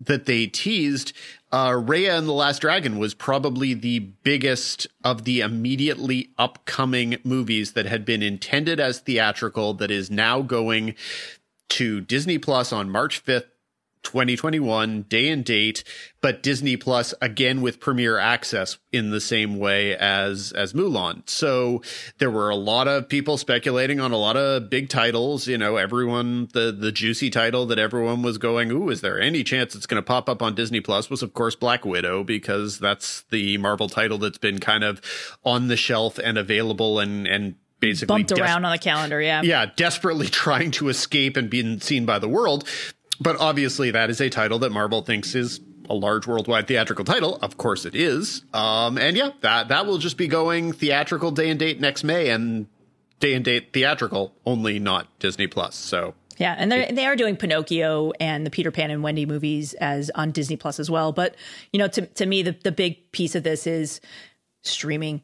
that 0.00 0.26
they 0.26 0.46
teased, 0.46 1.12
uh, 1.50 1.70
Raya 1.70 2.16
and 2.16 2.28
the 2.28 2.32
Last 2.32 2.60
Dragon 2.60 2.96
was 2.96 3.12
probably 3.12 3.74
the 3.74 3.98
biggest 3.98 4.86
of 5.02 5.24
the 5.24 5.40
immediately 5.40 6.30
upcoming 6.38 7.16
movies 7.24 7.72
that 7.72 7.86
had 7.86 8.04
been 8.04 8.22
intended 8.22 8.78
as 8.78 9.00
theatrical 9.00 9.74
that 9.74 9.90
is 9.90 10.12
now 10.12 10.42
going 10.42 10.94
to 11.70 12.00
Disney 12.00 12.38
Plus 12.38 12.72
on 12.72 12.88
March 12.88 13.24
5th 13.24 13.46
2021 14.04 15.02
day 15.02 15.28
and 15.28 15.44
date 15.44 15.82
but 16.20 16.42
disney 16.42 16.76
plus 16.76 17.12
again 17.20 17.60
with 17.60 17.80
premiere 17.80 18.18
access 18.18 18.78
in 18.92 19.10
the 19.10 19.20
same 19.20 19.58
way 19.58 19.96
as 19.96 20.52
as 20.52 20.72
mulan. 20.72 21.28
So 21.28 21.82
there 22.18 22.30
were 22.30 22.48
a 22.48 22.56
lot 22.56 22.86
of 22.86 23.08
people 23.08 23.36
speculating 23.36 23.98
on 23.98 24.12
a 24.12 24.16
lot 24.16 24.36
of 24.36 24.70
big 24.70 24.88
titles 24.88 25.48
you 25.48 25.58
know 25.58 25.76
everyone 25.76 26.48
the 26.52 26.70
the 26.70 26.92
juicy 26.92 27.30
title 27.30 27.66
that 27.66 27.78
everyone 27.78 28.22
was 28.22 28.38
going 28.38 28.70
ooh 28.70 28.88
is 28.90 29.00
there 29.00 29.20
any 29.20 29.42
chance 29.42 29.74
it's 29.74 29.86
going 29.86 30.02
to 30.02 30.06
pop 30.06 30.28
up 30.28 30.40
on 30.42 30.54
disney 30.54 30.80
plus? 30.80 31.10
was 31.10 31.22
of 31.22 31.34
course 31.34 31.56
black 31.56 31.84
widow 31.84 32.22
because 32.22 32.78
that's 32.78 33.22
the 33.30 33.58
marvel 33.58 33.88
title 33.88 34.18
that's 34.18 34.38
been 34.38 34.60
kind 34.60 34.84
of 34.84 35.00
on 35.44 35.68
the 35.68 35.76
shelf 35.76 36.18
and 36.18 36.38
available 36.38 37.00
and 37.00 37.26
and 37.26 37.56
basically 37.80 38.22
bumped 38.22 38.38
around 38.38 38.64
on 38.64 38.72
the 38.72 38.78
calendar 38.78 39.20
yeah. 39.20 39.42
Yeah 39.42 39.66
desperately 39.76 40.26
trying 40.44 40.70
to 40.72 40.88
escape 40.88 41.36
and 41.36 41.50
being 41.50 41.80
seen 41.80 42.06
by 42.06 42.18
the 42.18 42.28
world 42.28 42.66
but 43.20 43.36
obviously, 43.40 43.90
that 43.90 44.10
is 44.10 44.20
a 44.20 44.28
title 44.28 44.58
that 44.60 44.72
Marvel 44.72 45.02
thinks 45.02 45.34
is 45.34 45.60
a 45.88 45.94
large 45.94 46.26
worldwide 46.26 46.66
theatrical 46.66 47.04
title. 47.04 47.36
Of 47.36 47.56
course, 47.56 47.84
it 47.84 47.94
is. 47.94 48.42
Um, 48.52 48.98
and 48.98 49.16
yeah, 49.16 49.30
that 49.40 49.68
that 49.68 49.86
will 49.86 49.98
just 49.98 50.16
be 50.16 50.26
going 50.26 50.72
theatrical 50.72 51.30
day 51.30 51.50
and 51.50 51.58
date 51.58 51.80
next 51.80 52.04
May, 52.04 52.30
and 52.30 52.66
day 53.20 53.34
and 53.34 53.44
date 53.44 53.72
theatrical 53.72 54.34
only, 54.46 54.78
not 54.78 55.18
Disney 55.18 55.46
Plus. 55.46 55.74
So 55.74 56.14
yeah, 56.38 56.54
and 56.58 56.70
they 56.70 56.90
they 56.90 57.06
are 57.06 57.16
doing 57.16 57.36
Pinocchio 57.36 58.12
and 58.20 58.44
the 58.44 58.50
Peter 58.50 58.70
Pan 58.70 58.90
and 58.90 59.02
Wendy 59.02 59.26
movies 59.26 59.74
as 59.74 60.10
on 60.14 60.32
Disney 60.32 60.56
Plus 60.56 60.80
as 60.80 60.90
well. 60.90 61.12
But 61.12 61.36
you 61.72 61.78
know, 61.78 61.88
to 61.88 62.06
to 62.06 62.26
me, 62.26 62.42
the 62.42 62.56
the 62.62 62.72
big 62.72 63.12
piece 63.12 63.34
of 63.34 63.42
this 63.42 63.66
is 63.66 64.00
streaming. 64.62 65.22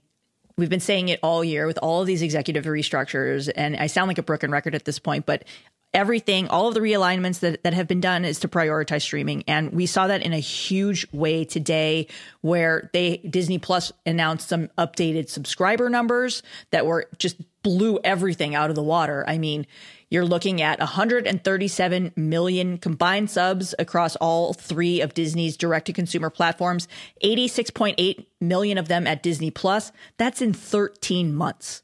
We've 0.56 0.68
been 0.68 0.80
saying 0.80 1.08
it 1.08 1.20
all 1.22 1.42
year 1.42 1.66
with 1.66 1.78
all 1.78 2.02
of 2.02 2.06
these 2.06 2.20
executive 2.20 2.64
restructures, 2.64 3.50
and 3.54 3.76
I 3.76 3.86
sound 3.86 4.08
like 4.08 4.18
a 4.18 4.22
broken 4.22 4.50
record 4.50 4.74
at 4.74 4.84
this 4.84 4.98
point, 4.98 5.24
but 5.24 5.44
everything, 5.92 6.48
all 6.48 6.68
of 6.68 6.74
the 6.74 6.80
realignments 6.80 7.40
that, 7.40 7.62
that 7.64 7.74
have 7.74 7.88
been 7.88 8.00
done 8.00 8.24
is 8.24 8.40
to 8.40 8.48
prioritize 8.48 9.02
streaming. 9.02 9.42
And 9.46 9.72
we 9.72 9.86
saw 9.86 10.06
that 10.06 10.22
in 10.22 10.32
a 10.32 10.38
huge 10.38 11.06
way 11.12 11.44
today 11.44 12.06
where 12.40 12.90
they 12.92 13.18
Disney 13.18 13.58
Plus 13.58 13.92
announced 14.06 14.48
some 14.48 14.68
updated 14.78 15.28
subscriber 15.28 15.88
numbers 15.88 16.42
that 16.70 16.86
were 16.86 17.08
just 17.18 17.36
blew 17.62 17.98
everything 18.04 18.54
out 18.54 18.70
of 18.70 18.76
the 18.76 18.82
water. 18.82 19.24
I 19.28 19.38
mean, 19.38 19.66
you're 20.08 20.24
looking 20.24 20.60
at 20.62 20.78
137 20.78 22.12
million 22.16 22.78
combined 22.78 23.30
subs 23.30 23.74
across 23.78 24.16
all 24.16 24.52
three 24.52 25.00
of 25.00 25.14
Disney's 25.14 25.56
direct 25.56 25.86
to 25.86 25.92
consumer 25.92 26.30
platforms, 26.30 26.88
86.8 27.22 28.26
million 28.40 28.78
of 28.78 28.88
them 28.88 29.06
at 29.06 29.22
Disney 29.22 29.50
Plus. 29.50 29.92
That's 30.16 30.42
in 30.42 30.52
13 30.52 31.34
months. 31.34 31.82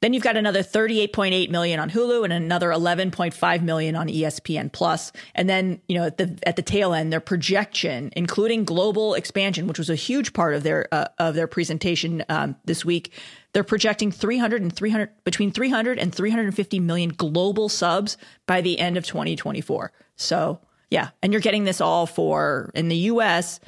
Then 0.00 0.12
you've 0.12 0.22
got 0.22 0.36
another 0.36 0.62
38.8 0.62 1.50
million 1.50 1.80
on 1.80 1.90
Hulu 1.90 2.22
and 2.22 2.32
another 2.32 2.70
11.5 2.70 3.62
million 3.62 3.96
on 3.96 4.06
ESPN 4.06 4.70
Plus. 4.70 5.10
And 5.34 5.48
then, 5.48 5.80
you 5.88 5.98
know, 5.98 6.04
at 6.04 6.18
the 6.18 6.38
at 6.44 6.54
the 6.54 6.62
tail 6.62 6.92
end, 6.94 7.12
their 7.12 7.20
projection, 7.20 8.10
including 8.14 8.64
global 8.64 9.14
expansion, 9.14 9.66
which 9.66 9.78
was 9.78 9.90
a 9.90 9.96
huge 9.96 10.32
part 10.32 10.54
of 10.54 10.62
their 10.62 10.86
uh, 10.92 11.08
of 11.18 11.34
their 11.34 11.48
presentation 11.48 12.24
um, 12.28 12.54
this 12.64 12.84
week, 12.84 13.12
they're 13.52 13.64
projecting 13.64 14.12
300 14.12 14.62
and 14.62 14.74
300 14.74 15.10
between 15.24 15.50
300 15.50 15.98
and 15.98 16.14
350 16.14 16.78
million 16.78 17.10
global 17.10 17.68
subs 17.68 18.16
by 18.46 18.60
the 18.60 18.78
end 18.78 18.96
of 18.96 19.04
2024. 19.04 19.92
So, 20.14 20.60
yeah, 20.90 21.10
and 21.22 21.32
you're 21.32 21.42
getting 21.42 21.64
this 21.64 21.80
all 21.80 22.06
for 22.06 22.70
in 22.74 22.88
the 22.88 22.96
US 22.96 23.58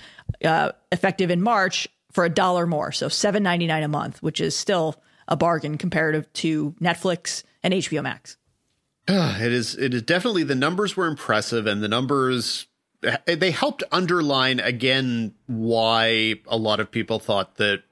uh, 0.45 0.73
effective 0.93 1.31
in 1.31 1.43
March 1.43 1.89
for 2.13 2.25
a 2.25 2.31
dollar 2.31 2.67
more, 2.67 2.93
so 2.93 3.07
7.99 3.07 3.85
a 3.85 3.89
month, 3.89 4.23
which 4.23 4.41
is 4.41 4.57
still 4.57 5.01
a 5.31 5.37
bargain 5.37 5.79
comparative 5.79 6.31
to 6.35 6.73
Netflix 6.81 7.45
and 7.63 7.73
HBO 7.73 8.03
Max. 8.03 8.37
It 9.09 9.53
is. 9.53 9.77
It 9.77 9.95
is 9.95 10.03
definitely 10.03 10.43
the 10.43 10.55
numbers 10.55 10.97
were 10.97 11.07
impressive, 11.07 11.67
and 11.67 11.83
the 11.83 11.89
numbers 11.89 12.67
eh, 13.03 13.17
they 13.35 13.51
helped 13.51 13.83
underline 13.91 14.61
again 14.61 15.35
why 15.47 16.35
a 16.47 16.57
lot 16.57 16.81
of 16.81 16.91
people 16.91 17.19
thought 17.19 17.57
that 17.57 17.83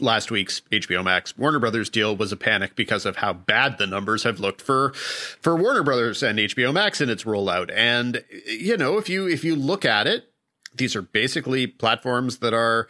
last 0.00 0.30
week's 0.30 0.60
HBO 0.70 1.04
Max 1.04 1.36
Warner 1.36 1.58
Brothers 1.58 1.90
deal 1.90 2.16
was 2.16 2.32
a 2.32 2.36
panic 2.36 2.76
because 2.76 3.04
of 3.06 3.16
how 3.16 3.32
bad 3.32 3.78
the 3.78 3.86
numbers 3.86 4.22
have 4.22 4.40
looked 4.40 4.60
for 4.60 4.92
for 4.92 5.56
Warner 5.56 5.82
Brothers 5.82 6.22
and 6.22 6.38
HBO 6.38 6.72
Max 6.72 7.00
in 7.00 7.10
its 7.10 7.24
rollout. 7.24 7.72
And 7.74 8.24
you 8.46 8.76
know, 8.76 8.98
if 8.98 9.08
you 9.08 9.26
if 9.26 9.44
you 9.44 9.56
look 9.56 9.84
at 9.84 10.06
it, 10.06 10.30
these 10.76 10.94
are 10.96 11.02
basically 11.02 11.66
platforms 11.66 12.38
that 12.38 12.54
are 12.54 12.88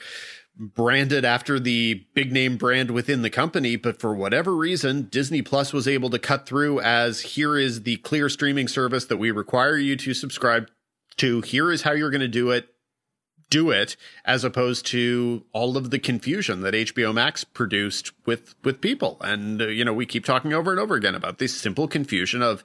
branded 0.56 1.24
after 1.24 1.58
the 1.58 2.06
big 2.14 2.32
name 2.32 2.56
brand 2.56 2.90
within 2.90 3.22
the 3.22 3.30
company, 3.30 3.76
but 3.76 4.00
for 4.00 4.14
whatever 4.14 4.54
reason, 4.54 5.08
Disney 5.10 5.42
Plus 5.42 5.72
was 5.72 5.88
able 5.88 6.10
to 6.10 6.18
cut 6.18 6.46
through 6.46 6.80
as 6.80 7.20
here 7.20 7.56
is 7.56 7.82
the 7.82 7.96
clear 7.98 8.28
streaming 8.28 8.68
service 8.68 9.06
that 9.06 9.16
we 9.16 9.30
require 9.30 9.76
you 9.76 9.96
to 9.96 10.14
subscribe 10.14 10.70
to. 11.16 11.40
Here 11.40 11.70
is 11.70 11.82
how 11.82 11.92
you're 11.92 12.10
going 12.10 12.20
to 12.20 12.28
do 12.28 12.50
it 12.50 12.71
do 13.52 13.70
it 13.70 13.98
as 14.24 14.44
opposed 14.44 14.86
to 14.86 15.44
all 15.52 15.76
of 15.76 15.90
the 15.90 15.98
confusion 15.98 16.62
that 16.62 16.72
HBO 16.72 17.12
Max 17.12 17.44
produced 17.44 18.10
with 18.24 18.54
with 18.64 18.80
people. 18.80 19.18
And 19.20 19.60
uh, 19.60 19.66
you 19.66 19.84
know, 19.84 19.92
we 19.92 20.06
keep 20.06 20.24
talking 20.24 20.54
over 20.54 20.70
and 20.70 20.80
over 20.80 20.94
again 20.94 21.14
about 21.14 21.36
this 21.36 21.54
simple 21.54 21.86
confusion 21.86 22.40
of 22.40 22.64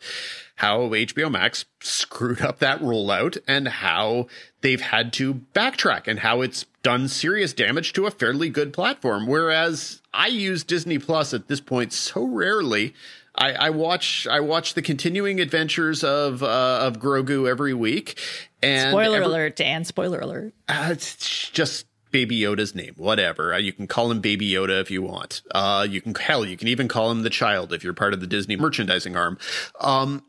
how 0.56 0.80
HBO 0.88 1.30
Max 1.30 1.66
screwed 1.82 2.40
up 2.42 2.60
that 2.60 2.80
rollout 2.80 3.38
and 3.50 3.68
how 3.68 4.28
they've 4.62 4.80
had 4.80 5.12
to 5.14 5.42
backtrack 5.54 6.08
and 6.08 6.20
how 6.20 6.40
it's 6.40 6.66
done 6.84 7.10
serious 7.10 7.52
damage 7.52 7.92
to 7.92 8.06
a 8.06 8.12
fairly 8.12 8.48
good 8.48 8.72
platform. 8.72 9.28
Whereas 9.28 10.02
I 10.14 10.28
use 10.28 10.64
Disney 10.64 11.00
Plus 11.00 11.34
at 11.34 11.50
this 11.50 11.60
point 11.60 11.92
so 11.92 12.24
rarely 12.24 12.94
I, 13.38 13.52
I, 13.52 13.70
watch 13.70 14.28
I 14.28 14.40
watch 14.40 14.74
the 14.74 14.82
continuing 14.82 15.40
adventures 15.40 16.04
of 16.04 16.42
uh, 16.42 16.80
of 16.82 17.00
Grogu 17.00 17.48
every 17.48 17.74
week. 17.74 18.20
And 18.62 18.92
spoiler 18.92 19.18
every, 19.18 19.26
alert, 19.28 19.56
Dan! 19.56 19.84
Spoiler 19.84 20.20
alert. 20.20 20.54
Uh, 20.68 20.90
it's 20.92 21.50
just 21.50 21.86
Baby 22.12 22.40
Yoda's 22.40 22.74
name, 22.74 22.94
whatever. 22.98 23.54
Uh, 23.54 23.58
you 23.58 23.74
can 23.74 23.88
call 23.88 24.10
him 24.12 24.22
Baby 24.22 24.50
Yoda 24.50 24.82
if 24.82 24.90
you 24.90 25.02
want. 25.02 25.42
Uh, 25.52 25.86
you 25.90 26.02
can 26.02 26.16
hell, 26.16 26.46
you 26.46 26.58
can 26.58 26.68
even 26.68 26.88
call 26.88 27.12
him 27.12 27.24
the 27.24 27.30
child 27.30 27.74
if 27.74 27.84
you're 27.84 27.94
part 27.94 28.14
of 28.14 28.22
the 28.22 28.28
Disney 28.28 28.56
merchandising 28.56 29.16
arm. 29.16 29.38
Um, 29.80 30.24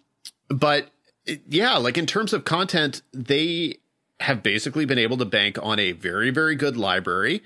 but 0.49 0.91
yeah, 1.49 1.77
like 1.77 1.99
in 1.99 2.07
terms 2.07 2.33
of 2.33 2.45
content, 2.45 3.03
they 3.13 3.79
have 4.21 4.43
basically 4.43 4.85
been 4.85 4.99
able 4.99 5.17
to 5.17 5.25
bank 5.25 5.59
on 5.63 5.79
a 5.79 5.93
very, 5.93 6.31
very 6.31 6.57
good 6.57 6.77
library 6.77 7.43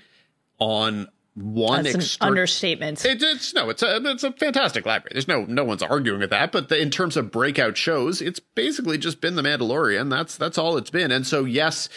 on 0.59 1.07
one 1.35 1.83
That's 1.83 1.95
extra- 1.95 2.25
an 2.25 2.29
understatement. 2.29 3.03
It, 3.05 3.21
it's 3.21 3.53
no, 3.53 3.69
it's 3.69 3.81
a 3.81 3.97
it's 4.05 4.23
a 4.23 4.31
fantastic 4.33 4.85
library. 4.85 5.11
There's 5.13 5.27
no 5.27 5.45
no 5.45 5.63
one's 5.63 5.81
arguing 5.81 6.19
with 6.19 6.29
that. 6.29 6.51
But 6.51 6.69
the, 6.69 6.79
in 6.79 6.89
terms 6.89 7.17
of 7.17 7.31
breakout 7.31 7.75
shows, 7.75 8.21
it's 8.21 8.39
basically 8.39 8.97
just 8.97 9.19
been 9.19 9.35
The 9.35 9.41
Mandalorian. 9.41 10.09
That's 10.09 10.37
that's 10.37 10.57
all 10.57 10.77
it's 10.77 10.91
been. 10.91 11.11
And 11.11 11.25
so 11.25 11.43
yes, 11.45 11.89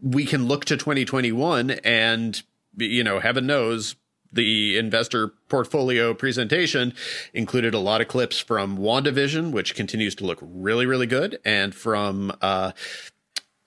we 0.00 0.24
can 0.24 0.46
look 0.46 0.64
to 0.66 0.76
2021, 0.76 1.70
and 1.70 2.42
you 2.76 3.04
know, 3.04 3.20
heaven 3.20 3.46
knows 3.46 3.96
the 4.32 4.76
investor 4.76 5.28
portfolio 5.48 6.12
presentation 6.12 6.92
included 7.32 7.72
a 7.74 7.78
lot 7.78 8.00
of 8.00 8.08
clips 8.08 8.38
from 8.38 8.78
WandaVision, 8.78 9.52
which 9.52 9.74
continues 9.74 10.14
to 10.16 10.24
look 10.24 10.38
really 10.40 10.86
really 10.86 11.06
good, 11.06 11.38
and 11.44 11.74
from 11.74 12.32
uh, 12.40 12.72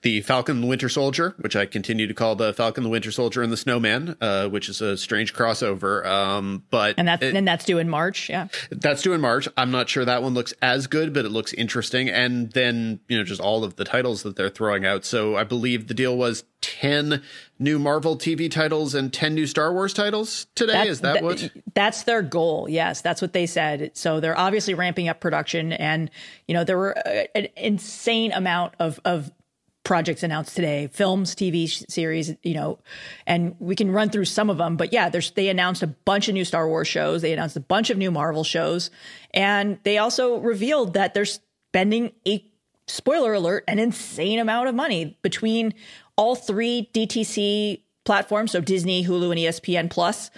the 0.02 0.20
Falcon 0.20 0.60
the 0.60 0.66
Winter 0.66 0.88
Soldier, 0.88 1.34
which 1.38 1.54
I 1.54 1.64
continue 1.64 2.06
to 2.06 2.14
call 2.14 2.34
the 2.34 2.52
Falcon 2.52 2.82
the 2.82 2.90
Winter 2.90 3.12
Soldier 3.12 3.40
and 3.40 3.52
the 3.52 3.56
Snowman, 3.56 4.16
uh, 4.20 4.48
which 4.48 4.68
is 4.68 4.80
a 4.80 4.96
strange 4.96 5.32
crossover. 5.32 6.04
Um, 6.04 6.64
but 6.70 6.96
and 6.98 7.06
that's 7.06 7.22
and 7.22 7.46
that's 7.46 7.64
due 7.64 7.78
in 7.78 7.88
March. 7.88 8.28
Yeah, 8.28 8.48
that's 8.70 9.02
due 9.02 9.12
in 9.12 9.20
March. 9.20 9.48
I'm 9.56 9.70
not 9.70 9.88
sure 9.88 10.04
that 10.04 10.22
one 10.22 10.34
looks 10.34 10.52
as 10.60 10.88
good, 10.88 11.12
but 11.12 11.24
it 11.24 11.30
looks 11.30 11.52
interesting. 11.52 12.08
And 12.08 12.50
then 12.52 13.00
you 13.08 13.16
know 13.16 13.24
just 13.24 13.40
all 13.40 13.62
of 13.64 13.76
the 13.76 13.84
titles 13.84 14.24
that 14.24 14.34
they're 14.34 14.50
throwing 14.50 14.84
out. 14.84 15.04
So 15.04 15.36
I 15.36 15.44
believe 15.44 15.86
the 15.86 15.94
deal 15.94 16.16
was 16.16 16.44
ten 16.60 17.22
new 17.60 17.78
Marvel 17.78 18.16
TV 18.16 18.50
titles 18.50 18.94
and 18.96 19.12
ten 19.12 19.34
new 19.34 19.46
Star 19.46 19.72
Wars 19.72 19.94
titles 19.94 20.48
today. 20.56 20.72
That, 20.72 20.86
is 20.88 21.00
that, 21.02 21.14
that 21.14 21.22
what? 21.22 21.50
That's 21.74 22.02
their 22.02 22.22
goal. 22.22 22.68
Yes, 22.68 23.02
that's 23.02 23.22
what 23.22 23.32
they 23.32 23.46
said. 23.46 23.92
So 23.94 24.18
they're 24.18 24.38
obviously 24.38 24.74
ramping 24.74 25.08
up 25.08 25.20
production, 25.20 25.72
and 25.72 26.10
you 26.48 26.54
know 26.54 26.64
there 26.64 26.78
were 26.78 26.96
an 27.36 27.46
insane 27.56 28.32
amount 28.32 28.74
of 28.80 28.98
of 29.04 29.30
projects 29.84 30.22
announced 30.22 30.54
today 30.54 30.88
films 30.92 31.34
tv 31.34 31.68
series 31.90 32.34
you 32.42 32.54
know 32.54 32.78
and 33.26 33.56
we 33.58 33.74
can 33.74 33.90
run 33.90 34.08
through 34.10 34.24
some 34.24 34.48
of 34.48 34.58
them 34.58 34.76
but 34.76 34.92
yeah 34.92 35.08
there's 35.08 35.32
they 35.32 35.48
announced 35.48 35.82
a 35.82 35.86
bunch 35.86 36.28
of 36.28 36.34
new 36.34 36.44
star 36.44 36.68
wars 36.68 36.86
shows 36.86 37.22
they 37.22 37.32
announced 37.32 37.56
a 37.56 37.60
bunch 37.60 37.90
of 37.90 37.98
new 37.98 38.10
marvel 38.10 38.44
shows 38.44 38.90
and 39.34 39.78
they 39.82 39.98
also 39.98 40.38
revealed 40.38 40.94
that 40.94 41.14
they're 41.14 41.24
spending 41.24 42.12
a 42.26 42.44
spoiler 42.86 43.34
alert 43.34 43.64
an 43.66 43.78
insane 43.78 44.38
amount 44.38 44.68
of 44.68 44.74
money 44.74 45.18
between 45.22 45.74
all 46.16 46.36
three 46.36 46.88
dtc 46.94 47.80
platforms 48.04 48.52
so 48.52 48.60
disney 48.60 49.04
hulu 49.04 49.30
and 49.30 49.40
espn 49.40 49.90
plus. 49.90 50.30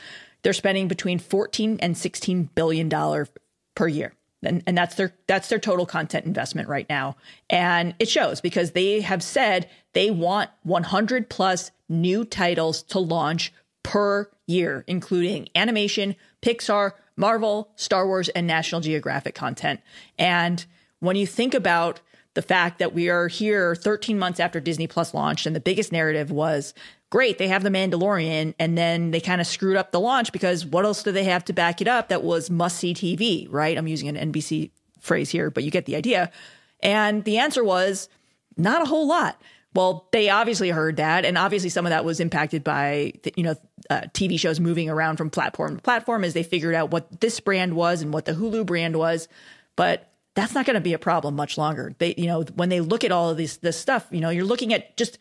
They're 0.43 0.53
spending 0.53 0.89
between 0.89 1.19
14 1.19 1.79
and 1.81 1.97
16 1.97 2.51
billion 2.55 2.89
dollar 2.91 3.27
per 3.75 3.89
year 3.89 4.15
and, 4.45 4.63
and 4.67 4.77
that's 4.77 4.95
their 4.95 5.15
that's 5.27 5.49
their 5.49 5.59
total 5.59 5.87
content 5.87 6.27
investment 6.27 6.69
right 6.69 6.89
now. 6.89 7.17
And 7.51 7.95
it 7.99 8.09
shows 8.09 8.41
because 8.41 8.73
they 8.73 9.01
have 9.01 9.23
said 9.23 9.69
they 9.93 10.11
want 10.11 10.51
100 10.63 11.29
plus 11.29 11.71
new 11.89 12.25
titles 12.25 12.83
to 12.83 12.99
launch 12.99 13.53
per 13.83 14.31
year 14.47 14.85
including 14.87 15.49
animation 15.55 16.17
pixar 16.43 16.93
marvel 17.17 17.71
star 17.77 18.07
wars 18.07 18.29
and 18.31 18.47
national 18.47 18.81
geographic 18.81 19.35
content. 19.35 19.81
And 20.19 20.65
when 21.01 21.17
you 21.17 21.27
think 21.27 21.55
about 21.55 22.01
the 22.35 22.43
fact 22.43 22.79
that 22.79 22.95
we 22.95 23.09
are 23.09 23.29
here 23.29 23.75
13 23.75 24.19
months 24.19 24.41
after 24.41 24.59
disney 24.61 24.87
plus 24.87 25.15
launched 25.15 25.47
and 25.47 25.55
the 25.55 25.61
biggest 25.61 25.93
narrative 25.93 26.31
was 26.31 26.75
great, 27.15 27.39
they 27.39 27.47
have 27.47 27.63
the 27.63 27.71
Mandalorian, 27.71 28.55
and 28.59 28.77
then 28.77 29.13
they 29.13 29.21
kind 29.21 29.41
of 29.41 29.47
screwed 29.47 29.77
up 29.77 29.93
the 29.93 30.01
launch 30.01 30.33
because 30.33 30.67
what 30.67 30.85
else 30.85 31.05
do 31.05 31.13
they 31.13 31.23
have 31.23 31.45
to 31.45 31.53
back 31.53 31.81
it 31.81 31.87
up 31.87 32.09
that 32.09 32.25
was 32.25 32.51
must 32.51 32.77
see 32.77 32.93
TV, 32.93 33.47
right? 33.49 33.79
I'm 33.79 33.87
using 33.87 34.09
an 34.09 34.33
NBC 34.33 34.73
phrase 34.99 35.31
here, 35.31 35.49
but 35.49 35.63
you 35.63 35.71
get 35.71 35.87
the 35.87 35.95
idea. 35.95 36.33
And 36.81 37.23
the 37.23 37.39
answer 37.39 37.63
was 37.63 38.09
not 38.57 38.83
a 38.83 38.85
whole 38.85 39.07
lot. 39.07 39.41
Well, 39.77 40.09
they 40.11 40.29
obviously 40.29 40.71
heard 40.71 40.97
that, 40.97 41.25
and 41.25 41.39
obviously 41.39 41.69
some 41.69 41.87
of 41.87 41.91
that 41.91 42.05
was 42.05 42.19
impacted 42.19 42.65
by 42.65 43.13
you 43.37 43.45
know 43.45 43.55
uh, 43.91 44.03
TV 44.13 44.37
shows 44.37 44.59
moving 44.59 44.91
around 44.91 45.17
from 45.17 45.31
platform 45.31 45.77
to 45.77 45.83
platform 45.83 46.25
as 46.25 46.35
they 46.35 46.43
figured 46.43 46.75
out 46.75 46.91
what 46.91 47.21
this 47.21 47.39
brand 47.39 47.75
was 47.75 48.03
and 48.03 48.13
what 48.13 48.25
the 48.25 48.33
Hulu 48.33 48.67
brand 48.67 48.97
was. 48.97 49.29
But 49.77 50.11
that's 50.35 50.53
not 50.53 50.67
going 50.67 50.75
to 50.75 50.81
be 50.81 50.95
a 50.95 50.99
problem 50.99 51.37
much 51.37 51.57
longer. 51.59 51.95
They, 51.99 52.15
you 52.19 52.27
know, 52.27 52.43
when 52.57 52.71
they 52.71 52.81
look 52.81 53.05
at 53.05 53.13
all 53.13 53.31
of 53.31 53.37
this 53.37 53.59
this 53.59 53.79
stuff, 53.79 54.09
you 54.11 54.21
know, 54.21 54.31
you're 54.31 54.45
looking 54.45 54.75
at 54.75 54.97
just 54.97 55.17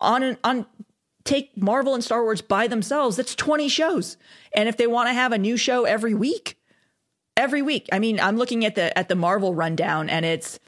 on 0.00 0.36
on 0.42 0.66
take 1.28 1.56
Marvel 1.56 1.94
and 1.94 2.02
Star 2.02 2.22
Wars 2.22 2.40
by 2.40 2.66
themselves, 2.66 3.16
that's 3.16 3.34
20 3.34 3.68
shows. 3.68 4.16
And 4.54 4.68
if 4.68 4.76
they 4.76 4.86
want 4.86 5.08
to 5.08 5.12
have 5.12 5.32
a 5.32 5.38
new 5.38 5.56
show 5.56 5.84
every 5.84 6.14
week, 6.14 6.58
every 7.36 7.62
week. 7.62 7.88
I 7.92 7.98
mean, 7.98 8.18
I'm 8.18 8.36
looking 8.36 8.64
at 8.64 8.74
the 8.74 8.96
at 8.98 9.08
the 9.08 9.14
Marvel 9.14 9.54
rundown 9.54 10.08
and 10.08 10.24
it's 10.24 10.58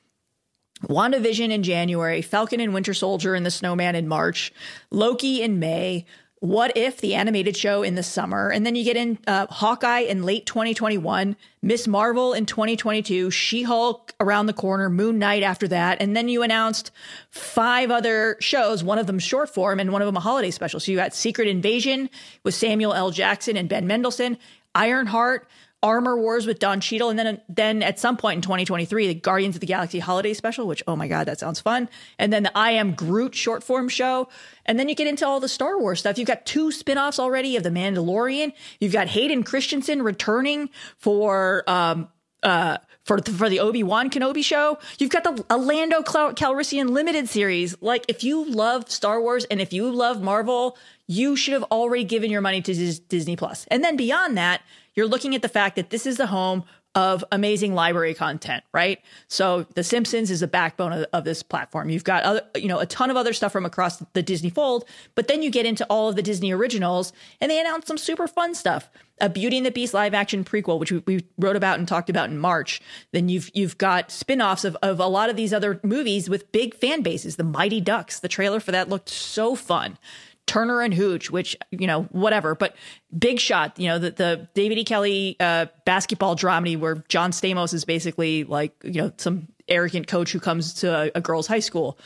WandaVision 0.84 1.50
in 1.50 1.62
January, 1.62 2.22
Falcon 2.22 2.60
and 2.60 2.72
Winter 2.72 2.94
Soldier 2.94 3.34
and 3.34 3.44
the 3.44 3.50
Snowman 3.50 3.96
in 3.96 4.06
March, 4.06 4.52
Loki 4.90 5.42
in 5.42 5.58
May, 5.58 6.04
what 6.40 6.74
If, 6.74 7.02
the 7.02 7.14
animated 7.14 7.54
show 7.54 7.82
in 7.82 7.94
the 7.96 8.02
summer, 8.02 8.48
and 8.48 8.64
then 8.64 8.74
you 8.74 8.82
get 8.82 8.96
in 8.96 9.18
uh, 9.26 9.46
Hawkeye 9.46 10.00
in 10.00 10.22
late 10.22 10.46
2021, 10.46 11.36
Miss 11.60 11.86
Marvel 11.86 12.32
in 12.32 12.46
2022, 12.46 13.30
She 13.30 13.62
Hulk 13.62 14.14
around 14.18 14.46
the 14.46 14.54
corner, 14.54 14.88
Moon 14.88 15.18
Knight 15.18 15.42
after 15.42 15.68
that, 15.68 16.00
and 16.00 16.16
then 16.16 16.30
you 16.30 16.42
announced 16.42 16.90
five 17.28 17.90
other 17.90 18.38
shows, 18.40 18.82
one 18.82 18.98
of 18.98 19.06
them 19.06 19.18
short 19.18 19.50
form 19.50 19.78
and 19.78 19.92
one 19.92 20.00
of 20.00 20.06
them 20.06 20.16
a 20.16 20.20
holiday 20.20 20.50
special. 20.50 20.80
So 20.80 20.90
you 20.90 20.96
got 20.96 21.14
Secret 21.14 21.46
Invasion 21.46 22.08
with 22.42 22.54
Samuel 22.54 22.94
L. 22.94 23.10
Jackson 23.10 23.58
and 23.58 23.68
Ben 23.68 23.86
Mendelsohn, 23.86 24.38
Ironheart, 24.74 25.46
Armor 25.82 26.18
Wars 26.18 26.46
with 26.46 26.58
Don 26.58 26.80
Cheadle, 26.80 27.08
and 27.08 27.18
then 27.18 27.40
then 27.48 27.82
at 27.82 27.98
some 27.98 28.16
point 28.16 28.36
in 28.36 28.42
2023, 28.42 29.08
the 29.08 29.14
Guardians 29.14 29.56
of 29.56 29.60
the 29.60 29.66
Galaxy 29.66 29.98
Holiday 29.98 30.34
Special, 30.34 30.66
which 30.66 30.82
oh 30.86 30.94
my 30.94 31.08
god, 31.08 31.26
that 31.26 31.38
sounds 31.38 31.60
fun, 31.60 31.88
and 32.18 32.32
then 32.32 32.42
the 32.42 32.56
I 32.56 32.72
Am 32.72 32.92
Groot 32.92 33.34
short 33.34 33.62
form 33.62 33.88
show, 33.88 34.28
and 34.66 34.78
then 34.78 34.88
you 34.88 34.94
get 34.94 35.06
into 35.06 35.26
all 35.26 35.40
the 35.40 35.48
Star 35.48 35.78
Wars 35.78 36.00
stuff. 36.00 36.18
You've 36.18 36.28
got 36.28 36.44
two 36.44 36.70
spin-offs 36.70 37.18
already 37.18 37.56
of 37.56 37.62
the 37.62 37.70
Mandalorian. 37.70 38.52
You've 38.78 38.92
got 38.92 39.08
Hayden 39.08 39.42
Christensen 39.42 40.02
returning 40.02 40.68
for 40.98 41.64
um 41.66 42.08
uh 42.42 42.76
for 43.04 43.18
for 43.22 43.48
the 43.48 43.60
Obi 43.60 43.82
Wan 43.82 44.10
Kenobi 44.10 44.44
show. 44.44 44.78
You've 44.98 45.10
got 45.10 45.24
the 45.24 45.44
Orlando 45.50 46.02
Calrissian 46.02 46.90
limited 46.90 47.28
series. 47.28 47.74
Like 47.80 48.04
if 48.08 48.22
you 48.22 48.44
love 48.44 48.90
Star 48.90 49.20
Wars 49.20 49.46
and 49.46 49.60
if 49.60 49.72
you 49.72 49.90
love 49.90 50.20
Marvel, 50.20 50.76
you 51.06 51.36
should 51.36 51.54
have 51.54 51.64
already 51.64 52.04
given 52.04 52.30
your 52.30 52.40
money 52.40 52.60
to 52.62 52.74
Disney 53.08 53.36
Plus. 53.36 53.66
And 53.70 53.82
then 53.82 53.96
beyond 53.96 54.36
that 54.36 54.62
you're 54.94 55.08
looking 55.08 55.34
at 55.34 55.42
the 55.42 55.48
fact 55.48 55.76
that 55.76 55.90
this 55.90 56.06
is 56.06 56.16
the 56.16 56.26
home 56.26 56.64
of 56.96 57.24
amazing 57.30 57.72
library 57.72 58.14
content, 58.14 58.64
right? 58.74 58.98
So 59.28 59.62
The 59.74 59.84
Simpsons 59.84 60.30
is 60.30 60.40
the 60.40 60.48
backbone 60.48 60.92
of, 60.92 61.06
of, 61.12 61.24
this 61.24 61.42
platform. 61.42 61.88
You've 61.88 62.02
got 62.02 62.24
other, 62.24 62.42
you 62.56 62.66
know, 62.66 62.80
a 62.80 62.86
ton 62.86 63.10
of 63.10 63.16
other 63.16 63.32
stuff 63.32 63.52
from 63.52 63.64
across 63.64 63.98
the 64.12 64.22
Disney 64.22 64.50
fold, 64.50 64.84
but 65.14 65.28
then 65.28 65.40
you 65.40 65.50
get 65.50 65.66
into 65.66 65.86
all 65.88 66.08
of 66.08 66.16
the 66.16 66.22
Disney 66.22 66.50
originals 66.50 67.12
and 67.40 67.48
they 67.48 67.60
announced 67.60 67.86
some 67.86 67.98
super 67.98 68.26
fun 68.26 68.56
stuff. 68.56 68.90
A 69.20 69.28
Beauty 69.28 69.58
and 69.58 69.66
the 69.66 69.70
Beast 69.70 69.94
live 69.94 70.14
action 70.14 70.42
prequel, 70.44 70.80
which 70.80 70.90
we, 70.90 70.98
we 71.06 71.24
wrote 71.38 71.54
about 71.54 71.78
and 71.78 71.86
talked 71.86 72.10
about 72.10 72.30
in 72.30 72.38
March. 72.38 72.80
Then 73.12 73.28
you've 73.28 73.50
you've 73.54 73.76
got 73.76 74.10
spin-offs 74.10 74.64
of, 74.64 74.76
of 74.82 74.98
a 74.98 75.06
lot 75.06 75.28
of 75.28 75.36
these 75.36 75.52
other 75.52 75.78
movies 75.82 76.30
with 76.30 76.50
big 76.52 76.74
fan 76.74 77.02
bases. 77.02 77.36
The 77.36 77.44
Mighty 77.44 77.82
Ducks, 77.82 78.18
the 78.18 78.28
trailer 78.28 78.60
for 78.60 78.72
that 78.72 78.88
looked 78.88 79.10
so 79.10 79.54
fun. 79.54 79.98
Turner 80.46 80.80
and 80.80 80.92
Hooch, 80.92 81.30
which 81.30 81.56
you 81.70 81.86
know 81.86 82.02
whatever, 82.10 82.54
but 82.54 82.74
Big 83.16 83.38
Shot, 83.38 83.78
you 83.78 83.86
know 83.86 83.98
the 83.98 84.10
the 84.10 84.48
David 84.54 84.78
E. 84.78 84.84
Kelley 84.84 85.36
uh, 85.38 85.66
basketball 85.84 86.34
dramedy 86.34 86.76
where 86.78 87.04
John 87.08 87.30
Stamos 87.30 87.72
is 87.72 87.84
basically 87.84 88.44
like 88.44 88.74
you 88.82 89.00
know 89.00 89.12
some 89.16 89.48
arrogant 89.68 90.08
coach 90.08 90.32
who 90.32 90.40
comes 90.40 90.74
to 90.74 90.92
a, 90.92 91.10
a 91.14 91.20
girls' 91.20 91.46
high 91.46 91.60
school, 91.60 91.98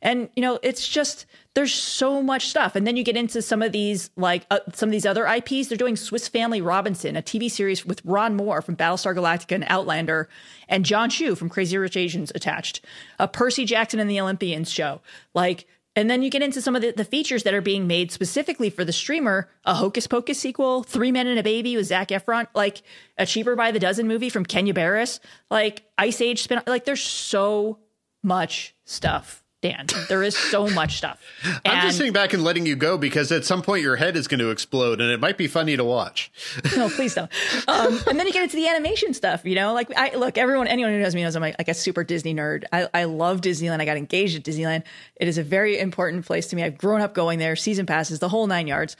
and 0.00 0.28
you 0.34 0.42
know 0.42 0.58
it's 0.64 0.88
just 0.88 1.26
there's 1.54 1.72
so 1.72 2.22
much 2.22 2.48
stuff, 2.48 2.74
and 2.74 2.86
then 2.86 2.96
you 2.96 3.04
get 3.04 3.16
into 3.16 3.40
some 3.40 3.62
of 3.62 3.70
these 3.70 4.10
like 4.16 4.46
uh, 4.50 4.58
some 4.72 4.88
of 4.88 4.92
these 4.92 5.06
other 5.06 5.24
IPs. 5.24 5.68
They're 5.68 5.78
doing 5.78 5.94
Swiss 5.94 6.26
Family 6.26 6.60
Robinson, 6.60 7.16
a 7.16 7.22
TV 7.22 7.48
series 7.48 7.86
with 7.86 8.04
Ron 8.04 8.34
Moore 8.34 8.62
from 8.62 8.74
Battlestar 8.74 9.14
Galactica 9.14 9.54
and 9.54 9.64
Outlander, 9.68 10.28
and 10.68 10.84
Jon 10.84 11.08
Chu 11.08 11.36
from 11.36 11.48
Crazy 11.48 11.78
Rich 11.78 11.96
Asians 11.96 12.32
attached. 12.34 12.84
A 13.20 13.28
Percy 13.28 13.64
Jackson 13.64 14.00
and 14.00 14.10
the 14.10 14.20
Olympians 14.20 14.70
show, 14.72 15.02
like 15.34 15.66
and 15.94 16.08
then 16.08 16.22
you 16.22 16.30
get 16.30 16.42
into 16.42 16.62
some 16.62 16.74
of 16.74 16.82
the, 16.82 16.92
the, 16.92 17.04
features 17.04 17.42
that 17.42 17.54
are 17.54 17.60
being 17.60 17.86
made 17.86 18.10
specifically 18.10 18.70
for 18.70 18.84
the 18.84 18.92
streamer 18.92 19.48
a 19.64 19.74
Hocus 19.74 20.06
Pocus 20.06 20.38
sequel, 20.38 20.82
Three 20.82 21.12
Men 21.12 21.26
and 21.26 21.38
a 21.38 21.42
Baby 21.42 21.76
with 21.76 21.86
Zac 21.86 22.08
Efron, 22.08 22.46
like 22.54 22.82
a 23.18 23.26
Cheaper 23.26 23.56
by 23.56 23.70
the 23.70 23.78
Dozen 23.78 24.08
movie 24.08 24.30
from 24.30 24.44
Kenya 24.44 24.74
Barris, 24.74 25.20
like 25.50 25.82
Ice 25.98 26.20
Age 26.20 26.42
spin. 26.42 26.62
Like 26.66 26.84
there's 26.84 27.02
so 27.02 27.78
much 28.22 28.74
stuff 28.84 29.41
Dan. 29.62 29.86
There 30.08 30.24
is 30.24 30.36
so 30.36 30.68
much 30.68 30.98
stuff. 30.98 31.22
I'm 31.64 31.86
just 31.86 31.96
sitting 31.96 32.12
back 32.12 32.32
and 32.32 32.42
letting 32.42 32.66
you 32.66 32.74
go 32.74 32.98
because 32.98 33.30
at 33.30 33.44
some 33.44 33.62
point 33.62 33.82
your 33.82 33.94
head 33.94 34.16
is 34.16 34.26
going 34.26 34.40
to 34.40 34.50
explode 34.50 35.00
and 35.00 35.08
it 35.08 35.20
might 35.20 35.38
be 35.38 35.46
funny 35.46 35.76
to 35.76 35.84
watch. 35.84 36.32
no, 36.76 36.90
please 36.90 37.14
don't. 37.14 37.30
Um, 37.68 38.00
and 38.08 38.18
then 38.18 38.26
you 38.26 38.32
get 38.32 38.42
into 38.42 38.56
the 38.56 38.66
animation 38.66 39.14
stuff, 39.14 39.44
you 39.44 39.54
know, 39.54 39.72
like 39.72 39.96
I 39.96 40.16
look, 40.16 40.36
everyone, 40.36 40.66
anyone 40.66 40.92
who 40.92 40.98
knows 40.98 41.14
me 41.14 41.22
knows 41.22 41.36
I'm 41.36 41.42
like, 41.42 41.54
like 41.58 41.68
a 41.68 41.74
super 41.74 42.02
Disney 42.02 42.34
nerd. 42.34 42.64
I, 42.72 42.88
I 42.92 43.04
love 43.04 43.40
Disneyland. 43.40 43.80
I 43.80 43.84
got 43.84 43.96
engaged 43.96 44.36
at 44.36 44.42
Disneyland. 44.42 44.82
It 45.16 45.28
is 45.28 45.38
a 45.38 45.44
very 45.44 45.78
important 45.78 46.26
place 46.26 46.48
to 46.48 46.56
me. 46.56 46.64
I've 46.64 46.76
grown 46.76 47.00
up 47.00 47.14
going 47.14 47.38
there, 47.38 47.54
season 47.54 47.86
passes, 47.86 48.18
the 48.18 48.28
whole 48.28 48.48
nine 48.48 48.66
yards 48.66 48.96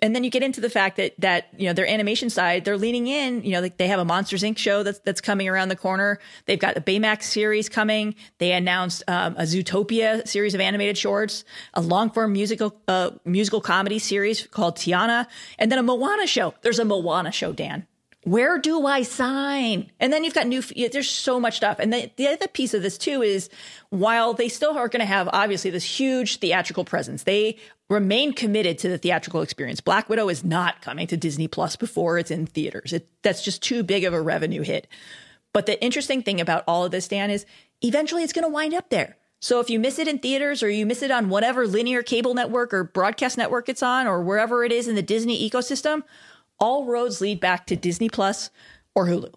and 0.00 0.14
then 0.14 0.24
you 0.24 0.30
get 0.30 0.42
into 0.42 0.60
the 0.60 0.70
fact 0.70 0.96
that 0.96 1.14
that 1.18 1.48
you 1.56 1.66
know 1.66 1.72
their 1.72 1.86
animation 1.86 2.28
side 2.30 2.64
they're 2.64 2.76
leaning 2.76 3.06
in 3.06 3.42
you 3.42 3.52
know 3.52 3.60
they, 3.60 3.70
they 3.70 3.88
have 3.88 3.98
a 3.98 4.04
monsters 4.04 4.42
inc. 4.42 4.58
show 4.58 4.82
that's 4.82 4.98
that's 5.00 5.20
coming 5.20 5.48
around 5.48 5.68
the 5.68 5.76
corner. 5.76 6.18
They've 6.46 6.58
got 6.58 6.76
a 6.76 6.80
baymax 6.80 7.24
series 7.24 7.68
coming. 7.68 8.14
They 8.38 8.52
announced 8.52 9.02
um, 9.08 9.36
a 9.36 9.42
zootopia 9.42 10.26
series 10.26 10.54
of 10.54 10.60
animated 10.60 10.98
shorts 10.98 11.44
a 11.74 11.80
long 11.80 12.10
form 12.10 12.32
musical 12.32 12.76
uh, 12.88 13.10
musical 13.24 13.60
comedy 13.60 13.98
series 13.98 14.46
called 14.46 14.76
tiana 14.76 15.26
and 15.58 15.70
then 15.70 15.78
a 15.78 15.82
moana 15.82 16.26
show. 16.26 16.54
There's 16.62 16.78
a 16.78 16.84
moana 16.84 17.32
show 17.32 17.52
dan 17.52 17.86
where 18.26 18.58
do 18.58 18.84
I 18.86 19.02
sign? 19.02 19.88
And 20.00 20.12
then 20.12 20.24
you've 20.24 20.34
got 20.34 20.48
new, 20.48 20.60
there's 20.60 21.08
so 21.08 21.38
much 21.38 21.58
stuff. 21.58 21.78
And 21.78 21.92
the, 21.92 22.10
the 22.16 22.26
other 22.26 22.48
piece 22.48 22.74
of 22.74 22.82
this 22.82 22.98
too 22.98 23.22
is 23.22 23.48
while 23.90 24.34
they 24.34 24.48
still 24.48 24.76
are 24.76 24.88
going 24.88 24.98
to 24.98 25.06
have 25.06 25.28
obviously 25.32 25.70
this 25.70 25.84
huge 25.84 26.40
theatrical 26.40 26.84
presence, 26.84 27.22
they 27.22 27.56
remain 27.88 28.32
committed 28.32 28.78
to 28.78 28.88
the 28.88 28.98
theatrical 28.98 29.42
experience. 29.42 29.80
Black 29.80 30.08
Widow 30.08 30.28
is 30.28 30.42
not 30.42 30.82
coming 30.82 31.06
to 31.06 31.16
Disney 31.16 31.46
Plus 31.46 31.76
before 31.76 32.18
it's 32.18 32.32
in 32.32 32.46
theaters. 32.46 32.92
It, 32.92 33.08
that's 33.22 33.44
just 33.44 33.62
too 33.62 33.84
big 33.84 34.02
of 34.02 34.12
a 34.12 34.20
revenue 34.20 34.62
hit. 34.62 34.88
But 35.52 35.66
the 35.66 35.80
interesting 35.80 36.24
thing 36.24 36.40
about 36.40 36.64
all 36.66 36.84
of 36.84 36.90
this, 36.90 37.06
Dan, 37.06 37.30
is 37.30 37.46
eventually 37.80 38.24
it's 38.24 38.32
going 38.32 38.44
to 38.44 38.52
wind 38.52 38.74
up 38.74 38.90
there. 38.90 39.16
So 39.38 39.60
if 39.60 39.70
you 39.70 39.78
miss 39.78 40.00
it 40.00 40.08
in 40.08 40.18
theaters 40.18 40.64
or 40.64 40.68
you 40.68 40.84
miss 40.84 41.02
it 41.02 41.12
on 41.12 41.28
whatever 41.28 41.64
linear 41.64 42.02
cable 42.02 42.34
network 42.34 42.74
or 42.74 42.82
broadcast 42.82 43.38
network 43.38 43.68
it's 43.68 43.84
on 43.84 44.08
or 44.08 44.20
wherever 44.20 44.64
it 44.64 44.72
is 44.72 44.88
in 44.88 44.96
the 44.96 45.02
Disney 45.02 45.48
ecosystem, 45.48 46.02
all 46.58 46.86
roads 46.86 47.20
lead 47.20 47.40
back 47.40 47.66
to 47.66 47.76
Disney 47.76 48.08
Plus 48.08 48.50
or 48.94 49.06
Hulu 49.06 49.32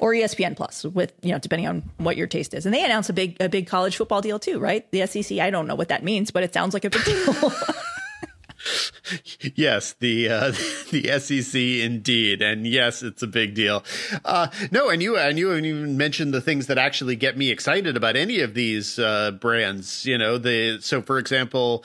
or 0.00 0.12
ESPN 0.12 0.56
Plus 0.56 0.84
with, 0.84 1.12
you 1.22 1.32
know, 1.32 1.38
depending 1.38 1.66
on 1.66 1.90
what 1.98 2.16
your 2.16 2.26
taste 2.26 2.54
is. 2.54 2.66
And 2.66 2.74
they 2.74 2.84
announced 2.84 3.10
a 3.10 3.12
big 3.12 3.36
a 3.40 3.48
big 3.48 3.66
college 3.66 3.96
football 3.96 4.20
deal 4.20 4.38
too, 4.38 4.58
right? 4.58 4.90
The 4.92 5.06
SEC, 5.06 5.38
I 5.38 5.50
don't 5.50 5.66
know 5.66 5.74
what 5.74 5.88
that 5.88 6.04
means, 6.04 6.30
but 6.30 6.42
it 6.42 6.52
sounds 6.52 6.74
like 6.74 6.84
a 6.84 6.90
big 6.90 7.04
deal. 7.04 7.52
yes, 9.54 9.94
the 9.94 10.28
uh, 10.28 10.50
the 10.90 11.18
SEC 11.18 11.60
indeed, 11.60 12.42
and 12.42 12.66
yes, 12.66 13.02
it's 13.02 13.22
a 13.22 13.26
big 13.26 13.54
deal. 13.54 13.84
Uh, 14.24 14.48
no, 14.70 14.88
and 14.88 15.02
you 15.02 15.16
and 15.16 15.38
you 15.38 15.48
haven't 15.48 15.64
even 15.64 15.96
mentioned 15.96 16.34
the 16.34 16.40
things 16.40 16.66
that 16.66 16.78
actually 16.78 17.16
get 17.16 17.36
me 17.36 17.50
excited 17.50 17.96
about 17.96 18.16
any 18.16 18.40
of 18.40 18.54
these 18.54 18.98
uh, 18.98 19.32
brands. 19.32 20.04
You 20.04 20.18
know, 20.18 20.38
the 20.38 20.78
so 20.80 21.02
for 21.02 21.18
example, 21.18 21.84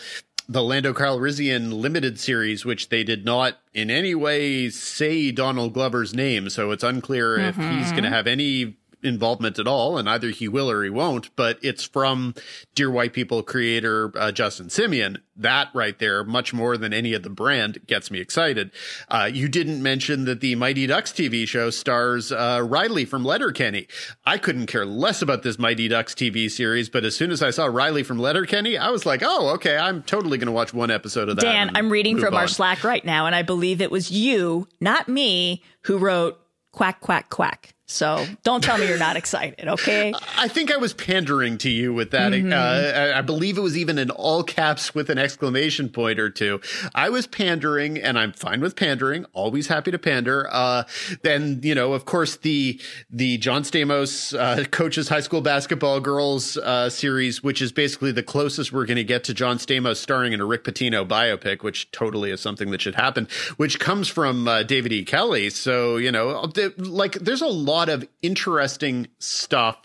the 0.51 0.62
Lando 0.62 0.93
Calrissian 0.93 1.72
limited 1.81 2.20
series, 2.20 2.65
which 2.65 2.89
they 2.89 3.05
did 3.05 3.24
not 3.24 3.60
in 3.74 3.89
any 3.89 4.13
way 4.13 4.70
say 4.70 5.31
Donald 5.31 5.74
Glover's 5.74 6.13
name, 6.13 6.50
so 6.50 6.72
it's 6.72 6.84
unclear 6.84 7.38
mm-hmm. 7.38 7.62
if 7.62 7.72
he's 7.77 7.91
going 7.91 8.03
to 8.03 8.10
have 8.10 8.27
any 8.27 8.77
involvement 9.03 9.60
at 9.60 9.67
all, 9.67 9.98
and 9.98 10.10
either 10.10 10.29
he 10.29 10.48
will 10.48 10.70
or 10.70 10.84
he 10.84 10.89
won't. 10.89 11.36
But 11.36 11.60
it's 11.62 11.84
from 11.84 12.34
Dear 12.75 12.91
White 12.91 13.13
People 13.13 13.43
creator 13.43 14.12
uh, 14.15 14.31
Justin 14.31 14.67
Simien. 14.67 15.17
That 15.36 15.70
right 15.74 15.98
there, 15.98 16.24
much 16.24 16.53
more 16.53 16.77
than 16.77 16.93
any 16.93 17.13
of 17.13 17.24
the 17.24 17.29
brand, 17.29 17.79
gets 17.88 18.12
me 18.12 18.20
excited. 18.20 18.72
Uh, 19.08 19.29
you 19.31 19.48
didn't 19.48 19.81
mention 19.81 20.25
that 20.25 20.39
the 20.39 20.55
Mighty 20.55 20.86
Ducks 20.86 21.12
TV 21.12 21.48
show 21.48 21.70
stars 21.70 22.31
uh, 22.31 22.62
Riley 22.63 23.05
from 23.05 23.24
Letterkenny. 23.24 23.88
I 24.25 24.38
couldn't 24.38 24.67
care 24.67 24.86
less 24.86 25.22
about 25.22 25.41
this 25.41 25.58
Mighty 25.58 25.88
Ducks 25.88 26.13
TV 26.13 26.50
series, 26.50 26.89
but 26.89 27.03
as 27.05 27.15
soon 27.15 27.31
as 27.31 27.41
I 27.41 27.50
saw 27.50 27.65
Riley 27.65 28.03
from 28.03 28.20
Letterkenny, 28.20 28.77
I 28.77 28.89
was 28.89 29.05
like, 29.05 29.22
oh, 29.24 29.50
okay, 29.55 29.77
I'm 29.77 30.03
totally 30.03 30.38
going 30.38 30.48
to 30.48 30.51
watch 30.51 30.74
one 30.74 30.91
episode 30.91 31.29
of 31.29 31.38
that. 31.38 31.41
Dan, 31.41 31.72
I'm 31.75 31.89
reading 31.91 32.20
from 32.20 32.36
on. 32.36 32.41
our 32.41 32.48
Slack 32.48 32.84
right 32.84 33.03
now, 33.03 33.25
and 33.25 33.36
I 33.36 33.41
believe 33.41 33.81
it 33.81 33.89
was 33.89 34.12
you, 34.12 34.67
not 34.79 35.08
me, 35.08 35.63
who 35.84 35.98
wrote 35.98 36.39
quack, 36.72 37.01
quack, 37.01 37.29
quack. 37.29 37.74
So 37.91 38.25
don't 38.43 38.63
tell 38.63 38.77
me 38.77 38.88
you're 38.88 38.98
not 38.98 39.17
excited, 39.17 39.67
okay? 39.67 40.13
I 40.38 40.48
think 40.48 40.71
I 40.71 40.77
was 40.77 40.93
pandering 40.93 41.57
to 41.60 41.69
you 41.69 41.93
with 41.93 42.12
that. 42.12 42.31
Mm-hmm. 42.31 42.53
Uh, 42.53 43.17
I 43.17 43.21
believe 43.21 43.57
it 43.57 43.62
was 43.62 43.77
even 43.77 43.98
in 43.98 44.10
all 44.10 44.43
caps 44.43 44.95
with 44.95 45.10
an 45.10 45.17
exclamation 45.17 45.89
point 45.89 46.19
or 46.19 46.29
two. 46.29 46.62
I 46.95 47.10
was 47.10 47.27
pandering, 47.27 47.98
and 47.98 48.17
I'm 48.17 48.31
fine 48.31 48.62
with 48.62 48.75
pandering. 48.75 49.25
Always 49.33 49.67
happy 49.67 49.91
to 49.91 50.00
pander. 50.00 50.48
Uh, 50.51 50.83
then 51.21 51.60
you 51.63 51.75
know, 51.75 51.93
of 51.93 52.05
course, 52.05 52.38
the 52.38 52.79
the 53.10 53.38
John 53.38 53.63
Stamos 53.63 54.37
uh, 54.37 54.63
coaches 54.66 55.09
high 55.09 55.20
school 55.20 55.42
basketball 55.42 56.00
girls 56.00 56.57
uh, 56.57 56.89
series, 56.89 57.44
which 57.44 57.61
is 57.61 57.72
basically 57.72 58.11
the 58.11 58.24
closest 58.24 58.72
we're 58.72 58.85
going 58.85 58.98
to 58.98 59.03
get 59.03 59.24
to 59.25 59.33
John 59.33 59.57
Stamos 59.57 59.98
starring 59.98 60.33
in 60.33 60.39
a 60.39 60.46
Rick 60.46 60.63
Pitino 60.63 61.07
biopic, 61.07 61.61
which 61.61 61.92
totally 61.92 62.31
is 62.31 62.39
something 62.39 62.72
that 62.72 62.81
should 62.81 62.96
happen. 62.96 63.27
Which 63.57 63.79
comes 63.79 64.07
from 64.07 64.48
uh, 64.48 64.63
David 64.63 64.94
E. 64.94 65.03
Kelley. 65.03 65.50
So 65.50 65.98
you 65.98 66.11
know, 66.11 66.50
like 66.77 67.13
there's 67.13 67.42
a 67.42 67.48
lot 67.48 67.80
lot 67.81 67.89
of 67.89 68.07
interesting 68.22 69.07
stuff 69.17 69.81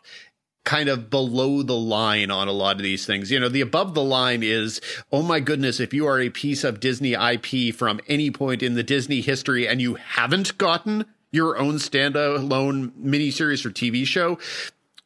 kind 0.64 0.90
of 0.90 1.08
below 1.08 1.62
the 1.62 1.76
line 1.76 2.30
on 2.30 2.46
a 2.46 2.52
lot 2.52 2.76
of 2.76 2.82
these 2.82 3.06
things. 3.06 3.30
You 3.30 3.40
know, 3.40 3.48
the 3.48 3.62
above 3.62 3.94
the 3.94 4.04
line 4.04 4.42
is, 4.42 4.82
oh 5.10 5.22
my 5.22 5.40
goodness, 5.40 5.80
if 5.80 5.94
you 5.94 6.06
are 6.06 6.20
a 6.20 6.28
piece 6.28 6.62
of 6.62 6.78
Disney 6.78 7.14
IP 7.14 7.74
from 7.74 8.00
any 8.06 8.30
point 8.30 8.62
in 8.62 8.74
the 8.74 8.82
Disney 8.82 9.22
history 9.22 9.66
and 9.66 9.80
you 9.80 9.94
haven't 9.94 10.58
gotten 10.58 11.06
your 11.32 11.56
own 11.56 11.76
standalone 11.76 12.90
miniseries 13.02 13.64
or 13.64 13.70
TV 13.70 14.06
show, 14.06 14.38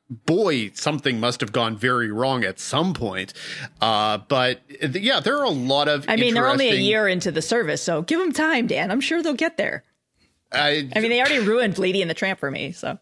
boy, 0.09 0.73
something 0.75 1.21
must 1.21 1.41
have 1.43 1.53
gone 1.53 1.77
very 1.77 2.11
wrong 2.11 2.43
at 2.43 2.59
some 2.59 2.93
point. 2.93 3.33
Uh, 3.81 4.19
but 4.19 4.63
yeah, 4.93 5.21
there 5.21 5.39
are 5.39 5.45
a 5.45 5.51
lot 5.51 5.87
of. 5.87 6.07
I 6.09 6.17
mean, 6.17 6.35
they're 6.35 6.49
only 6.49 6.71
a 6.71 6.75
year 6.75 7.07
into 7.07 7.31
the 7.31 7.43
service, 7.43 7.83
so 7.83 8.03
give 8.03 8.19
them 8.19 8.33
time, 8.33 8.67
Dan. 8.67 8.91
I'm 8.91 9.01
sure 9.01 9.23
they'll 9.23 9.35
get 9.35 9.59
there. 9.59 9.85
I, 10.53 10.89
I 10.95 11.01
mean, 11.01 11.11
they 11.11 11.21
already 11.21 11.39
ruined 11.39 11.79
Lady 11.79 12.03
and 12.03 12.11
the 12.11 12.15
Tramp 12.15 12.41
for 12.41 12.51
me, 12.51 12.73
so. 12.73 12.99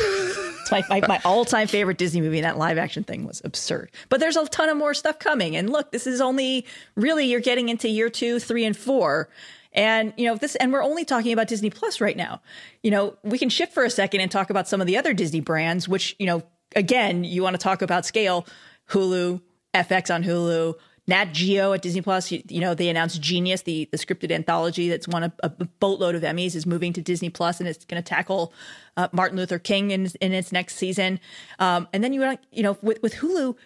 It's 0.00 0.70
my, 0.70 1.00
my, 1.00 1.06
my 1.06 1.20
all 1.24 1.44
time 1.44 1.66
favorite 1.66 1.98
Disney 1.98 2.20
movie. 2.20 2.38
And 2.38 2.44
that 2.44 2.58
live 2.58 2.78
action 2.78 3.04
thing 3.04 3.24
was 3.24 3.40
absurd. 3.44 3.90
But 4.08 4.20
there's 4.20 4.36
a 4.36 4.46
ton 4.46 4.68
of 4.68 4.76
more 4.76 4.94
stuff 4.94 5.18
coming. 5.18 5.56
And 5.56 5.70
look, 5.70 5.92
this 5.92 6.06
is 6.06 6.20
only 6.20 6.66
really, 6.94 7.26
you're 7.26 7.40
getting 7.40 7.68
into 7.68 7.88
year 7.88 8.10
two, 8.10 8.38
three, 8.38 8.64
and 8.64 8.76
four. 8.76 9.28
And, 9.72 10.12
you 10.16 10.26
know, 10.26 10.36
this, 10.36 10.56
and 10.56 10.72
we're 10.72 10.82
only 10.82 11.04
talking 11.04 11.32
about 11.32 11.48
Disney 11.48 11.70
Plus 11.70 12.00
right 12.00 12.16
now. 12.16 12.40
You 12.82 12.90
know, 12.90 13.16
we 13.22 13.38
can 13.38 13.48
shift 13.48 13.72
for 13.72 13.84
a 13.84 13.90
second 13.90 14.20
and 14.20 14.30
talk 14.30 14.50
about 14.50 14.68
some 14.68 14.80
of 14.80 14.86
the 14.86 14.96
other 14.96 15.14
Disney 15.14 15.40
brands, 15.40 15.88
which, 15.88 16.16
you 16.18 16.26
know, 16.26 16.42
again, 16.74 17.24
you 17.24 17.42
want 17.42 17.54
to 17.54 17.62
talk 17.62 17.82
about 17.82 18.04
scale 18.04 18.46
Hulu, 18.90 19.40
FX 19.74 20.14
on 20.14 20.24
Hulu, 20.24 20.74
Nat 21.08 21.32
Geo 21.32 21.72
at 21.72 21.82
Disney 21.82 22.02
Plus, 22.02 22.30
you, 22.30 22.42
you, 22.48 22.60
know, 22.60 22.74
they 22.74 22.88
announced 22.88 23.20
Genius, 23.20 23.62
the, 23.62 23.88
the 23.90 23.96
scripted 23.96 24.30
anthology 24.30 24.90
that's 24.90 25.08
won 25.08 25.24
a, 25.24 25.32
a 25.42 25.48
boatload 25.48 26.14
of 26.14 26.22
Emmys, 26.22 26.54
is 26.54 26.66
moving 26.66 26.92
to 26.92 27.00
Disney 27.00 27.30
Plus, 27.30 27.58
and 27.58 27.68
it's 27.68 27.84
going 27.86 28.00
to 28.00 28.06
tackle 28.06 28.52
uh, 28.96 29.08
Martin 29.10 29.38
Luther 29.38 29.58
King 29.58 29.90
in, 29.90 30.06
in 30.20 30.32
its 30.32 30.52
next 30.52 30.76
season. 30.76 31.18
Um, 31.58 31.88
and 31.94 32.04
then 32.04 32.12
you, 32.12 32.38
you 32.52 32.62
know, 32.62 32.76
with, 32.82 33.02
with 33.02 33.14
Hulu, 33.14 33.56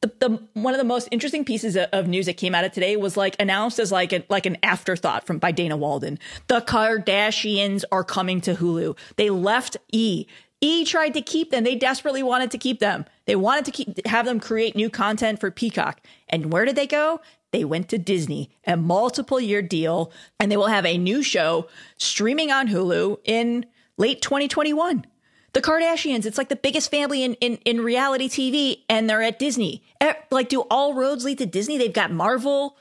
the, 0.00 0.12
the, 0.20 0.42
one 0.54 0.74
of 0.74 0.78
the 0.78 0.84
most 0.84 1.08
interesting 1.10 1.44
pieces 1.44 1.74
of, 1.74 1.88
of 1.92 2.06
news 2.06 2.26
that 2.26 2.36
came 2.36 2.54
out 2.54 2.64
of 2.64 2.72
today 2.72 2.96
was 2.96 3.16
like 3.16 3.34
announced 3.40 3.80
as 3.80 3.90
like 3.90 4.12
a, 4.12 4.24
like 4.28 4.46
an 4.46 4.56
afterthought 4.62 5.26
from 5.26 5.38
by 5.38 5.50
Dana 5.50 5.76
Walden. 5.76 6.20
The 6.46 6.60
Kardashians 6.60 7.84
are 7.90 8.04
coming 8.04 8.40
to 8.42 8.54
Hulu. 8.54 8.96
They 9.16 9.30
left 9.30 9.76
E. 9.92 10.26
E 10.60 10.84
tried 10.84 11.14
to 11.14 11.20
keep 11.20 11.50
them. 11.50 11.64
They 11.64 11.74
desperately 11.74 12.22
wanted 12.22 12.50
to 12.52 12.58
keep 12.58 12.78
them. 12.78 13.06
They 13.26 13.36
wanted 13.36 13.64
to 13.66 13.70
keep 13.70 14.06
have 14.06 14.26
them 14.26 14.40
create 14.40 14.76
new 14.76 14.90
content 14.90 15.40
for 15.40 15.50
Peacock. 15.50 16.00
And 16.28 16.52
where 16.52 16.64
did 16.64 16.76
they 16.76 16.86
go? 16.86 17.20
They 17.52 17.64
went 17.64 17.88
to 17.90 17.98
Disney, 17.98 18.50
a 18.66 18.76
multiple 18.76 19.40
year 19.40 19.62
deal, 19.62 20.12
and 20.40 20.50
they 20.50 20.56
will 20.56 20.66
have 20.66 20.84
a 20.84 20.98
new 20.98 21.22
show 21.22 21.68
streaming 21.96 22.50
on 22.50 22.68
Hulu 22.68 23.18
in 23.24 23.66
late 23.96 24.20
2021. 24.20 25.06
The 25.52 25.62
Kardashians, 25.62 26.26
it's 26.26 26.36
like 26.36 26.48
the 26.48 26.56
biggest 26.56 26.90
family 26.90 27.22
in, 27.22 27.34
in, 27.34 27.58
in 27.64 27.80
reality 27.80 28.28
TV, 28.28 28.82
and 28.88 29.08
they're 29.08 29.22
at 29.22 29.38
Disney. 29.38 29.84
Like, 30.32 30.48
do 30.48 30.62
all 30.62 30.94
roads 30.94 31.24
lead 31.24 31.38
to 31.38 31.46
Disney? 31.46 31.78
They've 31.78 31.92
got 31.92 32.10
Marvel, 32.10 32.76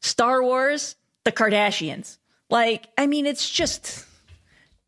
Star 0.00 0.42
Wars, 0.42 0.96
the 1.24 1.32
Kardashians. 1.32 2.18
Like, 2.50 2.88
I 2.98 3.06
mean, 3.06 3.24
it's 3.24 3.48
just 3.48 4.04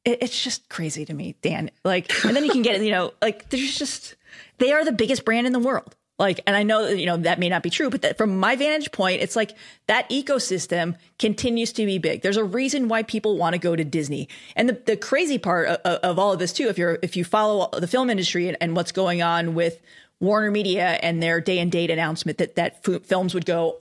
it's 0.05 0.43
just 0.43 0.69
crazy 0.69 1.05
to 1.05 1.15
me, 1.15 1.35
Dan. 1.43 1.71
Like, 1.85 2.25
and 2.25 2.35
then 2.35 2.45
you 2.45 2.53
can 2.53 2.63
get, 2.63 2.83
you 2.83 2.91
know, 2.91 3.13
like 3.21 3.49
there's 3.51 3.77
just 3.79 4.17
they 4.59 4.73
are 4.73 4.85
the 4.85 4.93
biggest 4.93 5.25
brand 5.25 5.47
in 5.47 5.53
the 5.53 5.59
world. 5.59 5.97
Like, 6.21 6.41
and 6.47 6.55
I 6.55 6.65
know 6.65 6.87
you 6.87 7.07
know 7.07 7.17
that 7.17 7.39
may 7.39 7.49
not 7.49 7.63
be 7.63 7.71
true, 7.71 7.89
but 7.89 8.03
that 8.03 8.19
from 8.19 8.37
my 8.37 8.55
vantage 8.55 8.93
point, 8.93 9.23
it's 9.23 9.35
like 9.35 9.57
that 9.87 10.09
ecosystem 10.11 10.97
continues 11.19 11.73
to 11.73 11.87
be 11.87 11.97
big. 11.97 12.21
There's 12.21 12.37
a 12.37 12.45
reason 12.45 12.89
why 12.89 13.05
people 13.05 13.39
want 13.39 13.55
to 13.55 13.59
go 13.59 13.75
to 13.75 13.85
Disney. 13.85 14.29
And 14.55 14.69
the, 14.69 14.75
the 14.85 14.97
crazy 14.99 15.39
part 15.39 15.69
of, 15.69 15.79
of, 15.81 16.19
all 16.19 16.35
of 16.35 16.39
this 16.39 16.53
too, 16.53 16.69
if 16.69 16.77
you're 16.77 16.99
if 17.01 17.17
you 17.17 17.25
follow 17.25 17.71
the 17.73 17.89
film 17.89 18.11
industry 18.11 18.49
and, 18.49 18.57
and 18.61 18.77
what's 18.77 18.93
going 18.93 19.23
on 19.23 19.55
with 19.55 19.81
Warner 20.21 20.51
Media 20.51 20.99
and 21.03 21.23
their 21.23 21.41
day 21.41 21.59
and 21.59 21.73
date 21.73 21.91
announcement 21.91 22.37
that 22.37 22.55
that 22.57 22.83
f- 22.87 23.03
films 23.03 23.33
would 23.33 23.47
go 23.47 23.79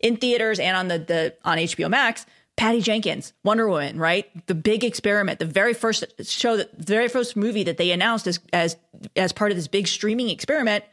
in 0.00 0.16
theaters 0.16 0.58
and 0.58 0.74
on 0.74 0.88
the 0.88 0.98
the 0.98 1.34
on 1.44 1.58
HBO 1.58 1.90
Max 1.90 2.24
Patty 2.56 2.80
Jenkins, 2.80 3.32
Wonder 3.44 3.68
Woman, 3.68 3.98
right? 3.98 4.28
The 4.46 4.54
big 4.54 4.84
experiment, 4.84 5.38
the 5.38 5.46
very 5.46 5.74
first 5.74 6.04
show 6.24 6.56
that 6.56 6.76
the 6.78 6.84
very 6.84 7.08
first 7.08 7.36
movie 7.36 7.64
that 7.64 7.76
they 7.76 7.90
announced 7.90 8.26
as 8.26 8.40
as 8.52 8.76
as 9.16 9.32
part 9.32 9.50
of 9.50 9.56
this 9.56 9.68
big 9.68 9.88
streaming 9.88 10.28
experiment 10.28 10.84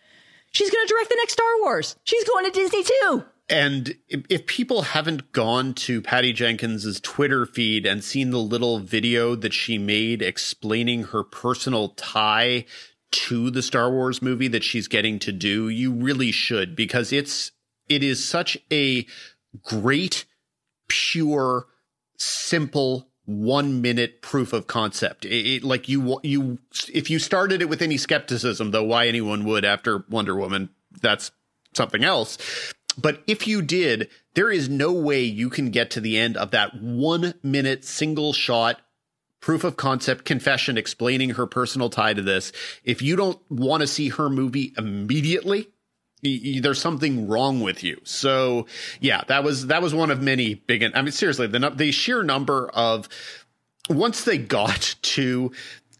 She's 0.51 0.69
going 0.69 0.85
to 0.85 0.93
direct 0.93 1.09
the 1.09 1.15
next 1.17 1.33
Star 1.33 1.59
Wars. 1.61 1.95
She's 2.03 2.23
going 2.23 2.45
to 2.45 2.51
Disney 2.51 2.83
too. 2.83 3.23
And 3.49 3.95
if 4.09 4.45
people 4.45 4.83
haven't 4.83 5.31
gone 5.31 5.73
to 5.75 6.01
Patty 6.01 6.33
Jenkins's 6.33 6.99
Twitter 6.99 7.47
feed 7.47 7.85
and 7.85 8.03
seen 8.03 8.29
the 8.29 8.37
little 8.37 8.79
video 8.79 9.35
that 9.35 9.53
she 9.53 9.79
made 9.79 10.21
explaining 10.21 11.05
her 11.05 11.23
personal 11.23 11.89
tie 11.89 12.65
to 13.11 13.49
the 13.49 13.63
Star 13.63 13.89
Wars 13.89 14.21
movie 14.21 14.47
that 14.49 14.63
she's 14.63 14.87
getting 14.87 15.17
to 15.19 15.31
do, 15.31 15.67
you 15.67 15.91
really 15.91 16.31
should 16.31 16.75
because 16.75 17.11
it's 17.11 17.51
it 17.87 18.03
is 18.03 18.23
such 18.23 18.55
a 18.71 19.07
great, 19.63 20.25
pure, 20.89 21.67
simple 22.17 23.07
one 23.25 23.81
minute 23.81 24.21
proof 24.21 24.51
of 24.51 24.67
concept. 24.67 25.23
It, 25.23 25.47
it, 25.47 25.63
like 25.63 25.87
you 25.87 26.19
you 26.23 26.59
if 26.91 27.09
you 27.09 27.19
started 27.19 27.61
it 27.61 27.69
with 27.69 27.81
any 27.81 27.97
skepticism, 27.97 28.71
though, 28.71 28.83
why 28.83 29.07
anyone 29.07 29.45
would 29.45 29.63
after 29.63 30.03
Wonder 30.09 30.35
Woman, 30.35 30.69
that's 31.01 31.31
something 31.73 32.03
else 32.03 32.37
but 33.01 33.23
if 33.27 33.47
you 33.47 33.61
did, 33.61 34.09
there 34.33 34.51
is 34.51 34.67
no 34.67 34.91
way 34.91 35.21
you 35.21 35.49
can 35.49 35.71
get 35.71 35.91
to 35.91 36.01
the 36.01 36.17
end 36.17 36.37
of 36.37 36.51
that 36.51 36.81
one 36.81 37.33
minute 37.43 37.85
single 37.85 38.33
shot 38.33 38.81
proof 39.41 39.63
of 39.63 39.77
concept 39.77 40.25
confession 40.25 40.77
explaining 40.77 41.31
her 41.31 41.47
personal 41.47 41.89
tie 41.89 42.13
to 42.13 42.21
this. 42.21 42.51
If 42.83 43.01
you 43.01 43.15
don't 43.15 43.39
want 43.49 43.81
to 43.81 43.87
see 43.87 44.09
her 44.09 44.29
movie 44.29 44.73
immediately, 44.77 45.69
there's 46.21 46.81
something 46.81 47.27
wrong 47.27 47.61
with 47.61 47.83
you. 47.83 47.99
So 48.03 48.65
yeah, 48.99 49.23
that 49.27 49.43
was 49.43 49.67
that 49.67 49.81
was 49.81 49.93
one 49.93 50.11
of 50.11 50.21
many 50.21 50.55
big. 50.55 50.83
I 50.83 51.01
mean, 51.01 51.11
seriously, 51.11 51.47
the 51.47 51.69
the 51.69 51.91
sheer 51.91 52.23
number 52.23 52.69
of 52.69 53.09
once 53.89 54.23
they 54.23 54.37
got 54.37 54.95
to 55.01 55.51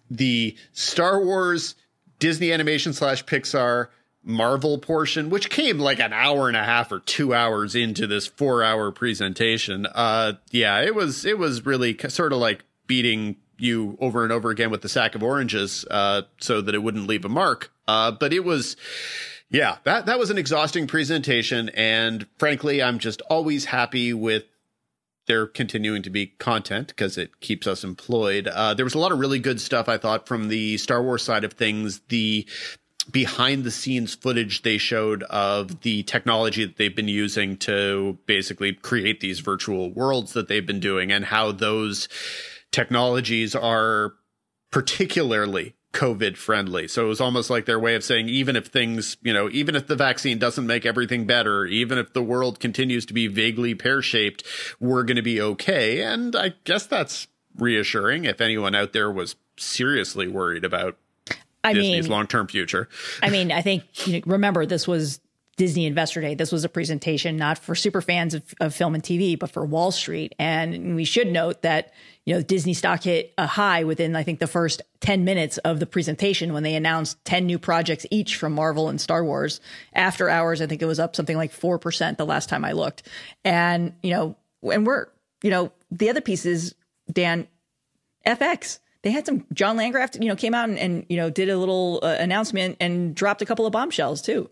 the 0.10 0.56
Star 0.74 1.24
Wars 1.24 1.76
Disney 2.20 2.52
animation 2.52 2.94
slash 2.94 3.24
Pixar 3.26 3.88
Marvel 4.24 4.78
portion, 4.78 5.30
which 5.30 5.50
came 5.50 5.80
like 5.80 6.00
an 6.00 6.14
hour 6.14 6.48
and 6.48 6.58
a 6.58 6.64
half 6.64 6.92
or 6.92 7.00
two 7.00 7.34
hours 7.34 7.74
into 7.74 8.06
this 8.06 8.28
four 8.28 8.64
hour 8.64 8.92
presentation. 8.92 9.88
Uh, 9.88 10.34
yeah, 10.52 10.82
it 10.82 10.94
was, 10.94 11.26
it 11.26 11.38
was 11.38 11.66
really 11.66 11.98
sort 12.10 12.34
of 12.34 12.40
like 12.40 12.64
beating 12.86 13.38
you 13.58 13.98
over 14.00 14.24
and 14.24 14.32
over 14.32 14.50
again 14.50 14.72
with 14.72 14.82
the 14.82 14.90
sack 14.90 15.16
of 15.16 15.24
oranges, 15.24 15.86
uh, 15.90 16.22
so 16.40 16.62
that 16.62 16.76
it 16.76 16.80
wouldn't 16.80 17.08
leave 17.08 17.26
a 17.26 17.30
mark. 17.30 17.72
Uh, 17.88 18.12
but 18.12 18.34
it 18.34 18.44
was, 18.44 18.76
yeah, 19.50 19.78
that, 19.84 20.06
that 20.06 20.20
was 20.20 20.30
an 20.30 20.38
exhausting 20.38 20.88
presentation. 20.88 21.70
And 21.70 22.28
frankly, 22.38 22.84
I'm 22.84 23.00
just 23.00 23.22
always 23.30 23.66
happy 23.66 24.14
with 24.14 24.44
there 25.28 25.46
continuing 25.46 26.02
to 26.02 26.10
be 26.10 26.28
content 26.28 26.88
because 26.88 27.18
it 27.18 27.40
keeps 27.40 27.68
us 27.68 27.84
employed. 27.84 28.48
Uh, 28.48 28.74
there 28.74 28.86
was 28.86 28.96
a 28.96 29.00
lot 29.00 29.12
of 29.12 29.20
really 29.20 29.40
good 29.40 29.62
stuff, 29.62 29.88
I 29.88 29.98
thought, 29.98 30.28
from 30.28 30.50
the 30.50 30.78
Star 30.78 31.02
Wars 31.04 31.24
side 31.24 31.44
of 31.44 31.54
things. 31.54 32.02
The 32.10 32.48
behind 33.12 33.64
the 33.64 33.72
scenes 33.72 34.14
footage 34.14 34.62
they 34.62 34.78
showed 34.78 35.24
of 35.24 35.82
the 35.82 36.04
technology 36.04 36.66
that 36.66 36.78
they've 36.78 36.96
been 36.96 37.08
using 37.08 37.58
to 37.58 38.18
basically 38.26 38.74
create 38.74 39.20
these 39.20 39.40
virtual 39.40 39.92
worlds 39.92 40.34
that 40.34 40.48
they've 40.48 40.66
been 40.66 40.80
doing 40.80 41.12
and 41.12 41.26
how 41.26 41.52
those 41.52 42.08
technologies 42.72 43.56
are 43.56 44.14
particularly 44.72 45.76
COVID 45.94 46.38
friendly. 46.38 46.88
So 46.88 47.06
it 47.06 47.08
was 47.08 47.20
almost 47.20 47.50
like 47.50 47.66
their 47.66 47.80
way 47.80 47.96
of 47.96 48.04
saying, 48.04 48.30
even 48.30 48.56
if 48.56 48.68
things, 48.68 49.18
you 49.24 49.34
know, 49.34 49.50
even 49.50 49.76
if 49.76 49.88
the 49.88 49.96
vaccine 49.96 50.38
doesn't 50.38 50.68
make 50.68 50.86
everything 50.86 51.26
better, 51.26 51.66
even 51.66 51.98
if 51.98 52.14
the 52.14 52.22
world 52.22 52.60
continues 52.60 53.06
to 53.08 53.14
be 53.14 53.28
vaguely 53.28 53.74
pear 53.74 54.02
shaped, 54.02 54.44
we're 54.80 55.04
going 55.04 55.16
to 55.16 55.24
be 55.24 55.42
okay. 55.42 56.04
And 56.04 56.36
I 56.36 56.54
guess 56.64 56.86
that's 56.86 57.28
reassuring 57.58 58.26
if 58.26 58.40
anyone 58.40 58.76
out 58.76 58.94
there 58.94 59.12
was 59.12 59.36
seriously 59.58 60.28
worried 60.28 60.64
about 60.64 60.98
I 61.64 61.74
Disney's 61.74 62.06
mean, 62.06 62.12
long-term 62.12 62.48
future. 62.48 62.88
I 63.22 63.30
mean, 63.30 63.52
I 63.52 63.62
think 63.62 63.84
you 64.08 64.14
know, 64.14 64.22
remember 64.26 64.66
this 64.66 64.88
was 64.88 65.20
Disney 65.60 65.86
Investor 65.86 66.22
Day. 66.22 66.36
This 66.36 66.54
was 66.54 66.64
a 66.64 66.70
presentation 66.70 67.36
not 67.36 67.58
for 67.58 67.76
super 67.76 68.02
fans 68.02 68.34
of, 68.34 68.56
of, 68.62 68.74
film 68.74 68.96
and 68.96 69.04
TV, 69.04 69.38
but 69.38 69.52
for 69.52 69.66
Wall 69.66 69.92
Street. 69.92 70.34
And 70.40 70.96
we 70.96 71.04
should 71.04 71.28
note 71.28 71.64
that 71.64 71.92
you 72.26 72.34
know 72.34 72.42
Disney 72.42 72.74
stock 72.74 73.04
hit 73.04 73.34
a 73.38 73.46
high 73.46 73.84
within 73.84 74.16
I 74.16 74.24
think 74.24 74.40
the 74.40 74.48
first 74.48 74.82
ten 75.02 75.26
minutes 75.26 75.58
of 75.60 75.82
the 75.82 75.86
presentation 75.86 76.54
when 76.54 76.64
they 76.64 76.76
announced 76.76 77.24
ten 77.26 77.46
new 77.46 77.60
projects 77.60 78.06
each 78.10 78.38
from 78.38 78.54
Marvel 78.54 78.88
and 78.88 79.02
Star 79.02 79.22
Wars. 79.22 79.60
After 79.94 80.30
hours, 80.30 80.62
I 80.62 80.66
think 80.66 80.82
it 80.82 80.86
was 80.86 80.98
up 80.98 81.14
something 81.14 81.36
like 81.36 81.52
four 81.52 81.78
percent 81.78 82.18
the 82.18 82.26
last 82.26 82.48
time 82.48 82.64
I 82.64 82.72
looked. 82.72 83.04
And 83.44 83.96
you 84.02 84.12
know, 84.12 84.38
and 84.64 84.88
we're 84.88 85.08
you 85.44 85.52
know 85.52 85.74
the 85.92 86.10
other 86.10 86.22
pieces, 86.22 86.74
Dan, 87.12 87.50
FX 88.26 88.80
they 89.02 89.12
had 89.12 89.26
some 89.26 89.46
John 89.54 89.78
Landgraf, 89.78 90.12
you 90.20 90.28
know, 90.28 90.36
came 90.36 90.54
out 90.54 90.70
and, 90.70 90.78
and 90.78 91.06
you 91.10 91.18
know 91.18 91.30
did 91.30 91.50
a 91.50 91.58
little 91.58 92.00
uh, 92.04 92.16
announcement 92.20 92.78
and 92.80 93.16
dropped 93.16 93.42
a 93.42 93.46
couple 93.46 93.66
of 93.66 93.72
bombshells 93.72 94.22
too. 94.22 94.50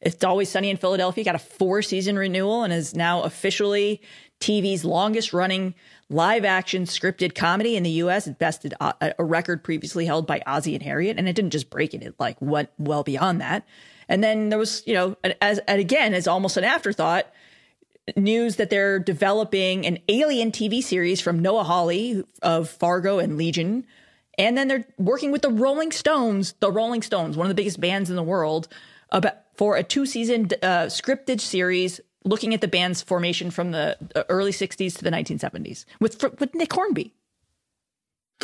It's 0.00 0.22
always 0.24 0.50
sunny 0.50 0.70
in 0.70 0.76
Philadelphia. 0.76 1.24
Got 1.24 1.34
a 1.34 1.38
four 1.38 1.82
season 1.82 2.18
renewal 2.18 2.64
and 2.64 2.72
is 2.72 2.94
now 2.94 3.22
officially 3.22 4.02
TV's 4.40 4.84
longest 4.84 5.32
running 5.32 5.74
live 6.08 6.44
action 6.44 6.84
scripted 6.84 7.34
comedy 7.34 7.76
in 7.76 7.82
the 7.82 7.90
U.S. 7.90 8.26
It 8.26 8.38
bested 8.38 8.74
a, 8.80 9.14
a 9.18 9.24
record 9.24 9.64
previously 9.64 10.04
held 10.04 10.26
by 10.26 10.40
Ozzy 10.46 10.74
and 10.74 10.82
Harriet, 10.82 11.18
and 11.18 11.28
it 11.28 11.34
didn't 11.34 11.50
just 11.50 11.70
break 11.70 11.94
it; 11.94 12.02
it 12.02 12.14
like 12.18 12.36
went 12.40 12.68
well 12.78 13.02
beyond 13.02 13.40
that. 13.40 13.66
And 14.08 14.22
then 14.22 14.50
there 14.50 14.58
was, 14.58 14.82
you 14.86 14.94
know, 14.94 15.16
as 15.40 15.58
and 15.60 15.80
again 15.80 16.14
as 16.14 16.28
almost 16.28 16.56
an 16.56 16.64
afterthought, 16.64 17.26
news 18.14 18.56
that 18.56 18.70
they're 18.70 18.98
developing 18.98 19.86
an 19.86 19.98
alien 20.08 20.52
TV 20.52 20.82
series 20.82 21.20
from 21.20 21.40
Noah 21.40 21.64
Hawley 21.64 22.22
of 22.42 22.68
Fargo 22.68 23.18
and 23.18 23.36
Legion. 23.36 23.86
And 24.38 24.56
then 24.56 24.68
they're 24.68 24.86
working 24.98 25.32
with 25.32 25.40
the 25.40 25.50
Rolling 25.50 25.92
Stones, 25.92 26.54
the 26.60 26.70
Rolling 26.70 27.00
Stones, 27.00 27.38
one 27.38 27.46
of 27.46 27.48
the 27.48 27.54
biggest 27.54 27.80
bands 27.80 28.10
in 28.10 28.16
the 28.16 28.22
world, 28.22 28.68
about 29.10 29.38
for 29.56 29.76
a 29.76 29.82
two 29.82 30.06
season 30.06 30.48
uh, 30.62 30.86
scripted 30.86 31.40
series 31.40 32.00
looking 32.24 32.52
at 32.54 32.60
the 32.60 32.68
band's 32.68 33.02
formation 33.02 33.50
from 33.50 33.70
the 33.70 33.96
early 34.28 34.50
60s 34.50 34.96
to 34.98 35.04
the 35.04 35.10
1970s 35.10 35.84
with 36.00 36.22
with 36.40 36.54
Nick 36.54 36.72
Hornby. 36.72 37.12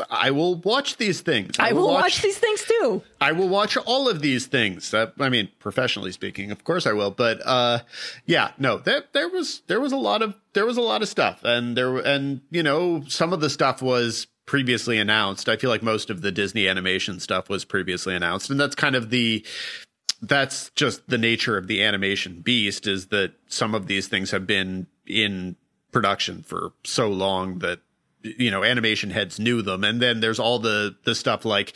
I 0.09 0.31
will 0.31 0.55
watch 0.55 0.97
these 0.97 1.21
things. 1.21 1.59
I, 1.59 1.69
I 1.69 1.73
will, 1.73 1.89
watch, 1.89 2.03
watch, 2.03 2.23
these 2.23 2.39
things 2.39 2.65
too. 2.65 3.03
I 3.21 3.33
will 3.33 3.49
watch 3.49 3.77
all 3.77 4.09
of 4.09 4.23
these 4.23 4.47
things. 4.47 4.95
Uh, 4.95 5.11
I 5.21 5.29
mean, 5.29 5.51
professionally 5.59 6.13
speaking, 6.13 6.51
of 6.51 6.65
course 6.65 6.87
I 6.87 6.93
will. 6.93 7.11
But 7.11 7.41
uh, 7.45 7.81
yeah, 8.25 8.53
no, 8.59 8.79
there 8.79 9.05
there 9.13 9.29
was 9.29 9.61
there 9.67 9.81
was 9.81 9.93
a 9.93 9.99
lot 9.99 10.23
of 10.23 10.35
there 10.55 10.65
was 10.65 10.79
a 10.79 10.83
lot 10.83 11.03
of 11.03 11.09
stuff, 11.09 11.45
and 11.45 11.77
there 11.77 11.99
and 11.99 12.41
you 12.51 12.63
know 12.63 13.05
some 13.07 13.35
of 13.35 13.41
the 13.41 13.51
stuff 13.51 13.83
was 13.83 14.29
previously 14.47 14.99
announced. 14.99 15.49
I 15.49 15.57
feel 15.57 15.71
like 15.71 15.83
most 15.83 16.09
of 16.09 16.23
the 16.23 16.33
Disney 16.33 16.69
animation 16.69 17.21
stuff 17.21 17.51
was 17.51 17.67
previously 17.67 18.15
announced, 18.15 18.49
and 18.49 18.59
that's 18.59 18.75
kind 18.75 18.97
of 18.97 19.11
the 19.11 19.45
that's 20.23 20.71
just 20.71 21.09
the 21.09 21.19
nature 21.19 21.59
of 21.59 21.67
the 21.67 21.83
animation 21.83 22.41
beast 22.41 22.87
is 22.87 23.09
that 23.09 23.33
some 23.49 23.75
of 23.75 23.89
these 23.89 24.07
things 24.07 24.31
have 24.31 24.47
been 24.47 24.87
in 25.07 25.57
production 25.91 26.43
for 26.43 26.73
so 26.85 27.09
long 27.09 27.59
that 27.59 27.81
you 28.23 28.51
know 28.51 28.63
animation 28.63 29.11
heads 29.11 29.41
knew 29.41 29.63
them. 29.63 29.83
And 29.83 30.01
then 30.01 30.21
there's 30.21 30.39
all 30.39 30.61
the 30.61 30.97
the 31.05 31.15
stuff 31.15 31.45
like 31.45 31.75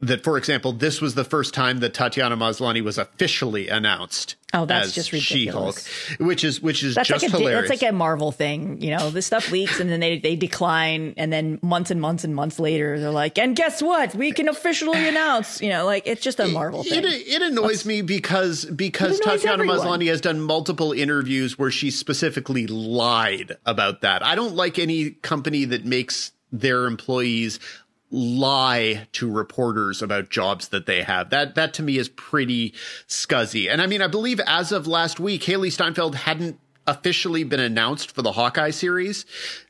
that 0.00 0.22
for 0.22 0.38
example 0.38 0.72
this 0.72 1.00
was 1.00 1.14
the 1.14 1.24
first 1.24 1.54
time 1.54 1.80
that 1.80 1.94
Tatiana 1.94 2.36
Maslany 2.36 2.82
was 2.82 2.98
officially 2.98 3.68
announced 3.68 4.36
Oh, 4.54 4.64
that's 4.64 4.94
just 4.94 5.12
ridiculous. 5.12 5.86
She-Hulk, 5.86 6.26
which 6.26 6.42
is 6.42 6.62
which 6.62 6.82
is 6.82 6.94
that's 6.94 7.06
just 7.06 7.22
like 7.22 7.34
a, 7.34 7.36
hilarious. 7.36 7.68
That's 7.68 7.82
like 7.82 7.90
a 7.90 7.92
Marvel 7.92 8.32
thing, 8.32 8.80
you 8.80 8.96
know. 8.96 9.10
This 9.10 9.26
stuff 9.26 9.50
leaks 9.50 9.78
and 9.78 9.90
then 9.90 10.00
they 10.00 10.18
they 10.18 10.36
decline, 10.36 11.12
and 11.18 11.30
then 11.30 11.58
months 11.60 11.90
and 11.90 12.00
months 12.00 12.24
and 12.24 12.34
months 12.34 12.58
later, 12.58 12.98
they're 12.98 13.10
like, 13.10 13.36
"And 13.36 13.54
guess 13.54 13.82
what? 13.82 14.14
We 14.14 14.32
can 14.32 14.48
officially 14.48 15.06
announce." 15.06 15.60
You 15.60 15.68
know, 15.68 15.84
like 15.84 16.04
it's 16.06 16.22
just 16.22 16.40
a 16.40 16.48
Marvel 16.48 16.82
thing. 16.82 17.04
It, 17.04 17.04
it 17.04 17.42
annoys 17.42 17.84
me 17.84 18.00
because 18.00 18.64
because 18.64 19.20
Tatiana 19.20 19.64
everyone. 19.64 19.80
Maslany 19.80 20.06
has 20.06 20.22
done 20.22 20.40
multiple 20.40 20.92
interviews 20.92 21.58
where 21.58 21.70
she 21.70 21.90
specifically 21.90 22.66
lied 22.66 23.58
about 23.66 24.00
that. 24.00 24.24
I 24.24 24.34
don't 24.34 24.54
like 24.54 24.78
any 24.78 25.10
company 25.10 25.66
that 25.66 25.84
makes 25.84 26.32
their 26.50 26.86
employees 26.86 27.60
lie 28.10 29.06
to 29.12 29.30
reporters 29.30 30.00
about 30.00 30.30
jobs 30.30 30.68
that 30.68 30.86
they 30.86 31.02
have. 31.02 31.30
That 31.30 31.54
that 31.54 31.74
to 31.74 31.82
me 31.82 31.98
is 31.98 32.08
pretty 32.08 32.74
scuzzy. 33.06 33.70
And 33.70 33.82
I 33.82 33.86
mean, 33.86 34.02
I 34.02 34.06
believe 34.06 34.40
as 34.46 34.72
of 34.72 34.86
last 34.86 35.20
week, 35.20 35.42
Hailee 35.42 35.72
Steinfeld 35.72 36.14
hadn't 36.14 36.58
officially 36.86 37.44
been 37.44 37.60
announced 37.60 38.14
for 38.14 38.22
the 38.22 38.32
Hawkeye 38.32 38.70
series 38.70 39.26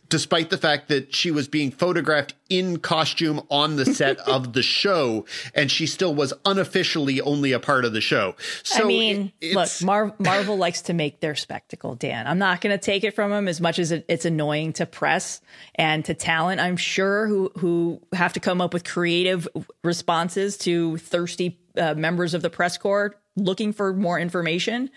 despite 0.09 0.51
the 0.51 0.59
fact 0.59 0.88
that 0.88 1.14
she 1.14 1.31
was 1.31 1.49
being 1.49 1.71
photographed 1.71 2.35
in 2.49 2.79
costume 2.79 3.40
on 3.51 3.77
the 3.77 3.85
set 3.85 4.18
of 4.29 4.53
the 4.53 4.62
show 4.62 5.25
and 5.55 5.71
she 5.71 5.87
still 5.87 6.14
was 6.14 6.33
unofficially 6.44 7.21
only 7.21 7.53
a 7.53 7.61
part 7.61 7.85
of 7.85 7.92
the 7.92 8.01
show. 8.01 8.35
So 8.62 8.85
I 8.85 8.87
mean, 8.87 9.33
it, 9.40 9.55
look, 9.55 9.68
Mar- 9.83 10.14
Marvel 10.18 10.57
likes 10.57 10.83
to 10.83 10.94
make 10.94 11.21
their 11.21 11.35
spectacle, 11.35 11.94
Dan. 11.94 12.27
I'm 12.27 12.38
not 12.38 12.61
going 12.61 12.77
to 12.77 12.83
take 12.83 13.05
it 13.05 13.14
from 13.14 13.31
them 13.31 13.49
as 13.49 13.61
much 13.61 13.79
as 13.79 13.92
it, 13.92 14.05
it's 14.09 14.25
annoying 14.25 14.73
to 14.75 14.87
press 14.87 15.40
and 15.75 16.05
to 16.07 16.14
talent, 16.14 16.61
I'm 16.61 16.77
sure, 16.77 17.27
who 17.27 17.51
who 17.59 18.01
have 18.12 18.33
to 18.35 18.40
come 18.40 18.61
up 18.61 18.73
with 18.73 18.85
creative 18.85 19.49
responses 19.83 20.57
to 20.59 20.97
thirsty 20.99 21.59
uh, 21.77 21.94
members 21.94 22.35
of 22.35 22.42
the 22.42 22.51
press 22.51 22.79
corps 22.79 23.14
looking 23.37 23.73
for 23.73 23.92
more 23.92 24.18
information. 24.18 24.90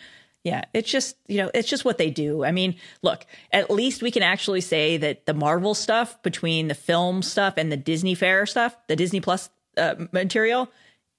Yeah, 0.44 0.64
it's 0.74 0.90
just, 0.90 1.18
you 1.28 1.38
know, 1.38 1.52
it's 1.54 1.70
just 1.70 1.86
what 1.86 2.00
they 2.00 2.10
do. 2.10 2.44
I 2.44 2.52
mean, 2.52 2.76
look, 3.04 3.26
at 3.52 3.70
least 3.70 4.02
we 4.02 4.10
can 4.10 4.24
actually 4.24 4.62
say 4.62 4.98
that 4.98 5.28
the 5.28 5.36
Marvel 5.36 5.76
stuff 5.76 6.22
between 6.24 6.68
the 6.68 6.74
film 6.74 7.22
stuff 7.22 7.56
and 7.58 7.72
the 7.72 7.78
Disney 7.78 8.16
Fair 8.16 8.48
stuff, 8.48 8.76
the 8.88 8.96
Disney 8.96 9.22
Plus 9.22 9.50
uh, 9.78 9.96
material, 10.12 10.70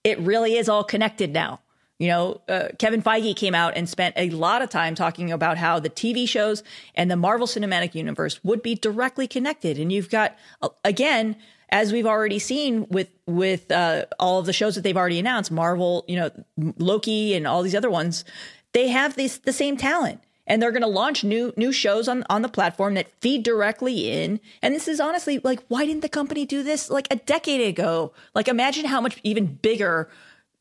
it 0.02 0.18
really 0.18 0.56
is 0.56 0.68
all 0.68 0.82
connected 0.82 1.32
now. 1.32 1.60
You 2.00 2.08
know, 2.08 2.40
uh, 2.48 2.68
Kevin 2.80 3.00
Feige 3.00 3.36
came 3.36 3.54
out 3.54 3.76
and 3.76 3.88
spent 3.88 4.16
a 4.18 4.28
lot 4.30 4.60
of 4.60 4.70
time 4.70 4.96
talking 4.96 5.30
about 5.30 5.56
how 5.56 5.78
the 5.78 5.88
TV 5.88 6.28
shows 6.28 6.64
and 6.96 7.08
the 7.08 7.14
Marvel 7.14 7.46
Cinematic 7.46 7.94
Universe 7.94 8.42
would 8.42 8.60
be 8.60 8.74
directly 8.74 9.28
connected. 9.28 9.78
And 9.78 9.92
you've 9.92 10.10
got, 10.10 10.36
uh, 10.62 10.70
again, 10.84 11.36
as 11.68 11.92
we've 11.92 12.06
already 12.06 12.40
seen 12.40 12.88
with 12.90 13.08
with 13.26 13.70
uh, 13.70 14.06
all 14.18 14.40
of 14.40 14.46
the 14.46 14.52
shows 14.52 14.74
that 14.74 14.82
they've 14.82 14.96
already 14.96 15.20
announced, 15.20 15.52
Marvel, 15.52 16.04
you 16.08 16.16
know, 16.16 16.30
Loki 16.76 17.34
and 17.34 17.46
all 17.46 17.62
these 17.62 17.74
other 17.74 17.90
ones, 17.90 18.24
they 18.72 18.88
have 18.88 19.16
these 19.16 19.38
the 19.38 19.52
same 19.52 19.76
talent 19.76 20.20
and 20.46 20.60
they're 20.60 20.72
going 20.72 20.82
to 20.82 20.88
launch 20.88 21.24
new 21.24 21.52
new 21.56 21.72
shows 21.72 22.08
on 22.08 22.24
on 22.28 22.42
the 22.42 22.48
platform 22.48 22.94
that 22.94 23.08
feed 23.20 23.42
directly 23.42 24.10
in 24.10 24.40
and 24.60 24.74
this 24.74 24.88
is 24.88 25.00
honestly 25.00 25.38
like 25.42 25.62
why 25.68 25.84
didn't 25.84 26.02
the 26.02 26.08
company 26.08 26.44
do 26.44 26.62
this 26.62 26.90
like 26.90 27.06
a 27.10 27.16
decade 27.16 27.60
ago 27.60 28.12
like 28.34 28.48
imagine 28.48 28.84
how 28.84 29.00
much 29.00 29.18
even 29.22 29.46
bigger 29.46 30.08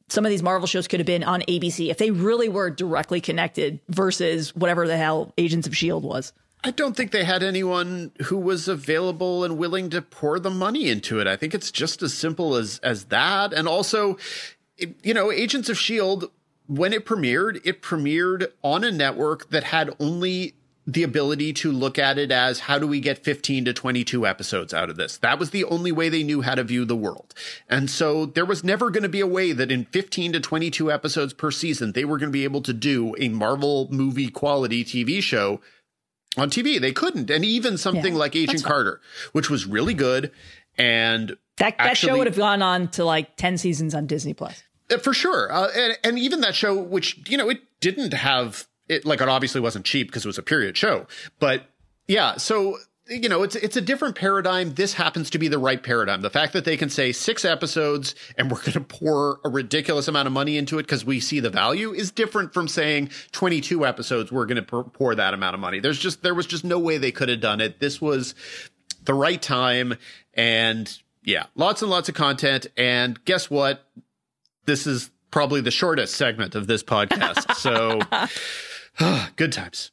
some 0.08 0.26
of 0.26 0.30
these 0.30 0.44
marvel 0.44 0.68
shows 0.68 0.88
could 0.88 1.00
have 1.00 1.08
been 1.08 1.24
on 1.24 1.42
abc 1.42 1.90
if 1.90 1.98
they 1.98 2.12
really 2.12 2.50
were 2.50 2.70
directly 2.70 3.22
connected 3.22 3.80
versus 3.90 4.56
whatever 4.56 4.88
the 4.88 4.98
hell 4.98 5.34
agents 5.38 5.68
of 5.68 5.76
shield 5.76 6.04
was 6.04 6.34
I 6.64 6.70
don't 6.70 6.96
think 6.96 7.10
they 7.10 7.24
had 7.24 7.42
anyone 7.42 8.12
who 8.26 8.38
was 8.38 8.68
available 8.68 9.44
and 9.44 9.58
willing 9.58 9.90
to 9.90 10.02
pour 10.04 10.40
the 10.40 10.52
money 10.52 10.90
into 10.90 11.20
it. 11.20 11.26
I 11.26 11.36
think 11.36 11.56
it's 11.56 11.72
just 11.72 12.04
as 12.04 12.14
simple 12.14 12.56
as 12.56 12.78
as 12.84 13.06
that. 13.06 13.52
And 13.52 13.68
also, 13.68 14.20
you 14.78 15.16
know, 15.16 15.32
Agents 15.32 15.70
of 15.70 15.80
Shield 15.80 16.30
when 16.68 16.94
it 16.94 17.06
premiered, 17.06 17.62
it 17.66 17.82
premiered 17.82 18.52
on 18.62 18.84
a 18.84 18.92
network 18.92 19.50
that 19.50 19.66
had 19.66 19.94
only 20.00 20.56
the 20.88 21.04
ability 21.04 21.54
to 21.54 21.72
look 21.72 22.00
at 22.00 22.18
it 22.18 22.32
as 22.32 22.62
how 22.62 22.80
do 22.80 22.88
we 22.88 23.00
get 23.00 23.24
15 23.24 23.66
to 23.66 23.74
22 23.74 24.26
episodes 24.26 24.74
out 24.74 24.90
of 24.90 24.98
this? 24.98 25.18
That 25.18 25.38
was 25.38 25.52
the 25.52 25.64
only 25.66 25.92
way 25.92 26.10
they 26.10 26.24
knew 26.24 26.42
how 26.42 26.56
to 26.56 26.64
view 26.64 26.86
the 26.86 26.96
world. 26.96 27.34
And 27.70 27.90
so 27.90 28.26
there 28.26 28.46
was 28.46 28.64
never 28.64 28.90
going 28.90 29.04
to 29.04 29.10
be 29.10 29.20
a 29.20 29.28
way 29.28 29.52
that 29.52 29.72
in 29.72 29.86
15 29.86 30.34
to 30.34 30.40
22 30.40 30.92
episodes 30.92 31.34
per 31.34 31.52
season, 31.52 31.92
they 31.92 32.06
were 32.06 32.18
going 32.18 32.30
to 32.30 32.34
be 32.34 32.44
able 32.44 32.62
to 32.62 32.74
do 32.74 33.16
a 33.20 33.30
Marvel 33.30 33.88
movie 33.92 34.30
quality 34.30 34.84
TV 34.84 35.22
show 35.22 35.62
on 36.36 36.50
TV. 36.50 36.82
They 36.82 36.94
couldn't. 36.94 37.30
And 37.30 37.46
even 37.46 37.78
something 37.78 38.14
yeah, 38.14 38.20
like 38.20 38.36
Agent 38.36 38.64
Carter, 38.64 39.02
which 39.34 39.50
was 39.50 39.68
really 39.68 39.94
good. 39.94 40.32
And 40.78 41.30
that, 41.58 41.78
that 41.78 41.80
actually, 41.80 42.10
show 42.10 42.18
would 42.18 42.28
have 42.28 42.38
gone 42.38 42.64
on 42.64 42.88
to 42.90 43.06
like 43.06 43.36
10 43.36 43.60
seasons 43.60 43.94
on 43.94 44.08
Disney 44.08 44.34
Plus. 44.34 44.64
Uh, 44.92 44.98
for 44.98 45.14
sure. 45.14 45.52
Uh, 45.52 45.70
and, 45.76 45.98
and 46.04 46.20
even 46.20 46.42
that 46.42 46.56
show, 46.56 46.76
which, 46.76 47.30
you 47.30 47.38
know, 47.38 47.50
it 47.50 47.62
didn't 47.80 48.14
have 48.14 48.68
it, 48.88 49.06
like 49.06 49.22
it 49.22 49.30
obviously 49.30 49.62
wasn't 49.62 49.86
cheap 49.86 50.08
because 50.08 50.26
it 50.26 50.28
was 50.28 50.38
a 50.38 50.44
period 50.44 50.76
show, 50.78 51.08
but 51.40 51.64
yeah. 52.08 52.38
So, 52.38 52.78
you 53.08 53.30
know, 53.30 53.44
it's, 53.44 53.56
it's 53.56 53.78
a 53.78 53.82
different 53.82 54.16
paradigm. 54.16 54.74
This 54.74 54.94
happens 54.94 55.30
to 55.32 55.40
be 55.40 55.48
the 55.48 55.58
right 55.58 55.82
paradigm. 55.82 56.22
The 56.22 56.30
fact 56.30 56.54
that 56.54 56.66
they 56.66 56.78
can 56.78 56.90
say 56.90 57.12
six 57.12 57.46
episodes 57.46 58.16
and 58.38 58.52
we're 58.52 58.60
going 58.60 58.74
to 58.74 58.82
pour 58.82 59.40
a 59.44 59.50
ridiculous 59.50 60.08
amount 60.08 60.28
of 60.28 60.34
money 60.34 60.58
into 60.58 60.78
it 60.78 60.84
because 60.84 61.06
we 61.06 61.20
see 61.20 61.40
the 61.40 61.50
value 61.50 61.94
is 61.94 62.12
different 62.12 62.54
from 62.54 62.68
saying 62.68 63.10
22 63.32 63.86
episodes. 63.86 64.32
We're 64.32 64.46
going 64.46 64.64
to 64.64 64.84
pour 64.84 65.16
that 65.16 65.34
amount 65.34 65.54
of 65.54 65.60
money. 65.60 65.80
There's 65.80 66.00
just, 66.00 66.22
there 66.22 66.36
was 66.36 66.46
just 66.46 66.64
no 66.64 66.80
way 66.80 66.98
they 66.98 67.12
could 67.12 67.30
have 67.30 67.42
done 67.42 67.62
it. 67.62 67.80
This 67.80 68.02
was 68.02 68.36
the 69.04 69.14
right 69.14 69.42
time. 69.42 69.96
And 70.34 70.96
yeah, 71.24 71.46
lots 71.56 71.82
and 71.82 71.92
lots 71.92 72.10
of 72.10 72.16
content. 72.16 72.68
And 72.78 73.24
guess 73.26 73.50
what? 73.50 73.86
This 74.66 74.88
is 74.88 75.12
probably 75.32 75.62
the 75.62 75.72
shortest 75.72 76.16
segment 76.16 76.56
of 76.56 76.68
this 76.68 76.84
podcast. 76.84 77.56
So, 77.62 78.00
good 79.36 79.54
times. 79.54 79.92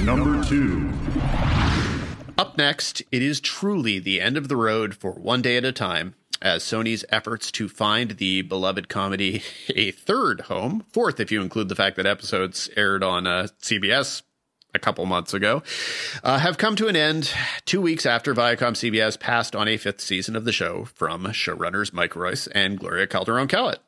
Number 0.00 0.42
two. 0.44 0.90
Up 2.38 2.56
next, 2.56 3.02
it 3.12 3.22
is 3.22 3.40
truly 3.40 3.98
the 3.98 4.20
end 4.20 4.36
of 4.36 4.48
the 4.48 4.56
road 4.56 4.94
for 4.94 5.12
One 5.12 5.42
Day 5.42 5.56
at 5.56 5.64
a 5.64 5.72
Time 5.72 6.14
as 6.40 6.64
Sony's 6.64 7.04
efforts 7.08 7.50
to 7.52 7.68
find 7.68 8.12
the 8.12 8.42
beloved 8.42 8.88
comedy 8.88 9.42
a 9.74 9.92
third 9.92 10.42
home, 10.42 10.84
fourth 10.92 11.20
if 11.20 11.30
you 11.30 11.40
include 11.40 11.68
the 11.68 11.76
fact 11.76 11.96
that 11.96 12.06
episodes 12.06 12.68
aired 12.76 13.02
on 13.02 13.26
uh, 13.26 13.46
CBS 13.60 14.22
a 14.74 14.78
couple 14.78 15.04
months 15.06 15.34
ago, 15.34 15.62
uh, 16.24 16.38
have 16.38 16.58
come 16.58 16.76
to 16.76 16.88
an 16.88 16.96
end 16.96 17.32
two 17.64 17.80
weeks 17.80 18.06
after 18.06 18.34
Viacom 18.34 18.72
CBS 18.72 19.18
passed 19.18 19.54
on 19.54 19.68
a 19.68 19.76
fifth 19.76 20.00
season 20.00 20.36
of 20.36 20.44
the 20.44 20.52
show 20.52 20.84
from 20.84 21.24
showrunners 21.26 21.92
Mike 21.92 22.16
Royce 22.16 22.46
and 22.48 22.78
Gloria 22.78 23.06
Calderon 23.06 23.48
Kellett. 23.48 23.78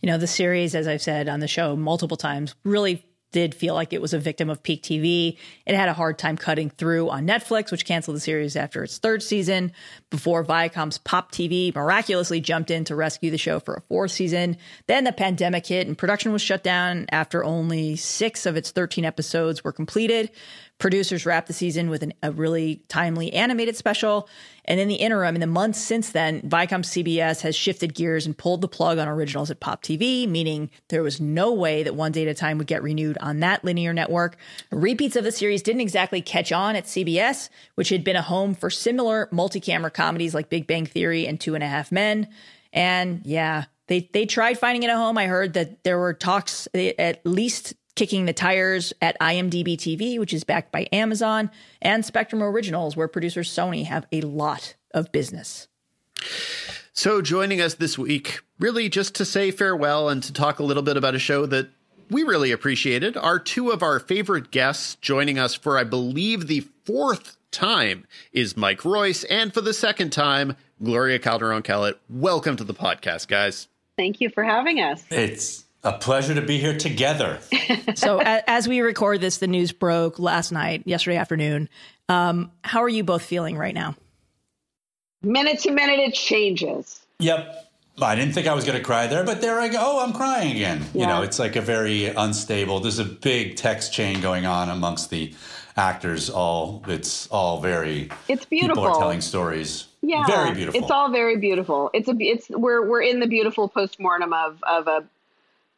You 0.00 0.08
know, 0.08 0.18
the 0.18 0.26
series, 0.26 0.74
as 0.74 0.88
I've 0.88 1.02
said 1.02 1.28
on 1.28 1.40
the 1.40 1.48
show 1.48 1.76
multiple 1.76 2.16
times, 2.16 2.54
really 2.64 3.04
did 3.34 3.52
feel 3.52 3.74
like 3.74 3.92
it 3.92 4.00
was 4.00 4.14
a 4.14 4.18
victim 4.18 4.48
of 4.48 4.62
peak 4.62 4.80
TV. 4.80 5.36
It 5.66 5.74
had 5.74 5.88
a 5.88 5.92
hard 5.92 6.20
time 6.20 6.36
cutting 6.36 6.70
through 6.70 7.10
on 7.10 7.26
Netflix, 7.26 7.72
which 7.72 7.84
canceled 7.84 8.16
the 8.16 8.20
series 8.20 8.54
after 8.54 8.84
its 8.84 8.98
third 8.98 9.24
season, 9.24 9.72
before 10.08 10.44
Viacom's 10.44 10.98
Pop 10.98 11.32
TV 11.32 11.74
miraculously 11.74 12.40
jumped 12.40 12.70
in 12.70 12.84
to 12.84 12.94
rescue 12.94 13.32
the 13.32 13.36
show 13.36 13.58
for 13.58 13.74
a 13.74 13.80
fourth 13.80 14.12
season. 14.12 14.56
Then 14.86 15.02
the 15.02 15.10
pandemic 15.10 15.66
hit 15.66 15.88
and 15.88 15.98
production 15.98 16.32
was 16.32 16.42
shut 16.42 16.62
down 16.62 17.06
after 17.10 17.42
only 17.42 17.96
six 17.96 18.46
of 18.46 18.56
its 18.56 18.70
13 18.70 19.04
episodes 19.04 19.64
were 19.64 19.72
completed. 19.72 20.30
Producers 20.78 21.24
wrapped 21.24 21.46
the 21.46 21.52
season 21.52 21.88
with 21.88 22.02
an, 22.02 22.12
a 22.22 22.32
really 22.32 22.82
timely 22.88 23.32
animated 23.32 23.76
special. 23.76 24.28
And 24.64 24.80
in 24.80 24.88
the 24.88 24.96
interim, 24.96 25.34
in 25.36 25.40
the 25.40 25.46
months 25.46 25.78
since 25.78 26.10
then, 26.10 26.42
Viacom 26.42 26.82
CBS 26.82 27.42
has 27.42 27.54
shifted 27.54 27.94
gears 27.94 28.26
and 28.26 28.36
pulled 28.36 28.60
the 28.60 28.68
plug 28.68 28.98
on 28.98 29.06
originals 29.06 29.50
at 29.50 29.60
Pop 29.60 29.82
TV, 29.82 30.28
meaning 30.28 30.70
there 30.88 31.02
was 31.02 31.20
no 31.20 31.52
way 31.52 31.82
that 31.82 31.94
One 31.94 32.12
Day 32.12 32.22
at 32.22 32.28
a 32.28 32.34
Time 32.34 32.58
would 32.58 32.66
get 32.66 32.82
renewed 32.82 33.16
on 33.20 33.40
that 33.40 33.64
linear 33.64 33.92
network. 33.92 34.36
Repeats 34.70 35.16
of 35.16 35.24
the 35.24 35.32
series 35.32 35.62
didn't 35.62 35.82
exactly 35.82 36.20
catch 36.20 36.50
on 36.50 36.76
at 36.76 36.84
CBS, 36.84 37.50
which 37.76 37.90
had 37.90 38.02
been 38.02 38.16
a 38.16 38.22
home 38.22 38.54
for 38.54 38.68
similar 38.68 39.28
multi 39.30 39.60
camera 39.60 39.90
comedies 39.90 40.34
like 40.34 40.50
Big 40.50 40.66
Bang 40.66 40.86
Theory 40.86 41.26
and 41.26 41.40
Two 41.40 41.54
and 41.54 41.62
a 41.62 41.68
Half 41.68 41.92
Men. 41.92 42.28
And 42.72 43.20
yeah, 43.24 43.66
they 43.86 44.08
they 44.12 44.26
tried 44.26 44.58
finding 44.58 44.82
it 44.82 44.90
a 44.90 44.96
home. 44.96 45.18
I 45.18 45.26
heard 45.26 45.54
that 45.54 45.84
there 45.84 45.98
were 45.98 46.14
talks 46.14 46.66
at 46.74 47.24
least 47.24 47.74
kicking 47.94 48.24
the 48.24 48.32
tires 48.32 48.92
at 49.00 49.18
IMDb 49.20 49.76
TV, 49.76 50.18
which 50.18 50.32
is 50.32 50.44
backed 50.44 50.72
by 50.72 50.88
Amazon, 50.92 51.50
and 51.80 52.04
Spectrum 52.04 52.42
Originals, 52.42 52.96
where 52.96 53.08
producers 53.08 53.50
Sony 53.50 53.84
have 53.84 54.06
a 54.12 54.20
lot 54.22 54.74
of 54.92 55.12
business. 55.12 55.68
So, 56.92 57.20
joining 57.20 57.60
us 57.60 57.74
this 57.74 57.98
week, 57.98 58.40
really 58.58 58.88
just 58.88 59.14
to 59.16 59.24
say 59.24 59.50
farewell 59.50 60.08
and 60.08 60.22
to 60.22 60.32
talk 60.32 60.58
a 60.58 60.64
little 60.64 60.82
bit 60.82 60.96
about 60.96 61.14
a 61.14 61.18
show 61.18 61.46
that 61.46 61.68
we 62.10 62.22
really 62.22 62.52
appreciated, 62.52 63.16
are 63.16 63.38
two 63.38 63.70
of 63.70 63.82
our 63.82 63.98
favorite 63.98 64.50
guests 64.50 64.96
joining 65.00 65.38
us 65.38 65.54
for, 65.54 65.78
I 65.78 65.84
believe, 65.84 66.46
the 66.46 66.66
fourth 66.84 67.36
time 67.50 68.06
is 68.32 68.56
Mike 68.56 68.84
Royce, 68.84 69.24
and 69.24 69.52
for 69.52 69.60
the 69.60 69.74
second 69.74 70.10
time, 70.10 70.56
Gloria 70.82 71.18
Calderon 71.18 71.62
Kellett. 71.62 71.98
Welcome 72.08 72.56
to 72.56 72.64
the 72.64 72.74
podcast, 72.74 73.28
guys. 73.28 73.68
Thank 73.96 74.20
you 74.20 74.28
for 74.28 74.44
having 74.44 74.80
us. 74.80 75.04
It's 75.10 75.63
a 75.84 75.92
pleasure 75.92 76.34
to 76.34 76.42
be 76.42 76.58
here 76.58 76.76
together. 76.76 77.38
so, 77.94 78.20
as 78.24 78.66
we 78.66 78.80
record 78.80 79.20
this, 79.20 79.38
the 79.38 79.46
news 79.46 79.72
broke 79.72 80.18
last 80.18 80.50
night, 80.50 80.82
yesterday 80.86 81.16
afternoon. 81.16 81.68
Um, 82.08 82.50
how 82.62 82.82
are 82.82 82.88
you 82.88 83.04
both 83.04 83.22
feeling 83.22 83.56
right 83.56 83.74
now? 83.74 83.94
Minute 85.22 85.60
to 85.60 85.70
minute, 85.70 86.00
it 86.00 86.14
changes. 86.14 87.04
Yep. 87.18 87.60
I 88.02 88.16
didn't 88.16 88.34
think 88.34 88.48
I 88.48 88.54
was 88.54 88.64
going 88.64 88.76
to 88.76 88.84
cry 88.84 89.06
there, 89.06 89.22
but 89.22 89.40
there 89.40 89.60
I 89.60 89.68
go. 89.68 89.78
Oh, 89.80 90.04
I'm 90.04 90.12
crying 90.12 90.50
again. 90.50 90.84
Yeah. 90.92 91.02
You 91.02 91.06
know, 91.06 91.22
it's 91.22 91.38
like 91.38 91.54
a 91.54 91.60
very 91.60 92.06
unstable. 92.06 92.80
There's 92.80 92.98
a 92.98 93.04
big 93.04 93.56
text 93.56 93.92
chain 93.92 94.20
going 94.20 94.46
on 94.46 94.68
amongst 94.68 95.10
the 95.10 95.32
actors. 95.76 96.28
All 96.28 96.82
it's 96.88 97.28
all 97.28 97.60
very. 97.60 98.10
It's 98.28 98.44
beautiful. 98.44 98.82
People 98.82 98.96
are 98.96 98.98
telling 98.98 99.20
stories. 99.20 99.86
Yeah, 100.02 100.26
very 100.26 100.54
beautiful. 100.54 100.80
It's 100.80 100.90
all 100.90 101.10
very 101.10 101.36
beautiful. 101.36 101.90
It's 101.94 102.08
a. 102.08 102.14
It's 102.18 102.50
we're 102.50 102.84
we're 102.84 103.02
in 103.02 103.20
the 103.20 103.28
beautiful 103.28 103.68
postmortem 103.68 104.32
of 104.32 104.62
of 104.64 104.88
a 104.88 105.04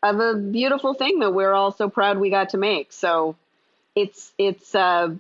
of 0.03 0.21
a 0.21 0.35
beautiful 0.35 0.95
thing 0.95 1.21
that 1.21 1.33
we're 1.33 1.53
all 1.53 1.73
so 1.73 1.89
proud 1.89 2.19
we 2.19 2.31
got 2.31 2.51
to 2.51 2.59
make. 2.59 2.93
So 2.93 3.37
it's 3.95 4.33
it's 4.39 4.75
a 4.75 5.17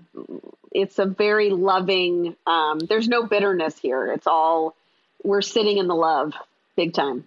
it's 0.70 0.98
a 0.98 1.06
very 1.06 1.50
loving. 1.50 2.36
Um, 2.46 2.78
there's 2.78 3.08
no 3.08 3.26
bitterness 3.26 3.78
here. 3.78 4.12
It's 4.12 4.26
all 4.26 4.76
we're 5.24 5.42
sitting 5.42 5.78
in 5.78 5.88
the 5.88 5.94
love, 5.94 6.34
big 6.76 6.92
time. 6.92 7.26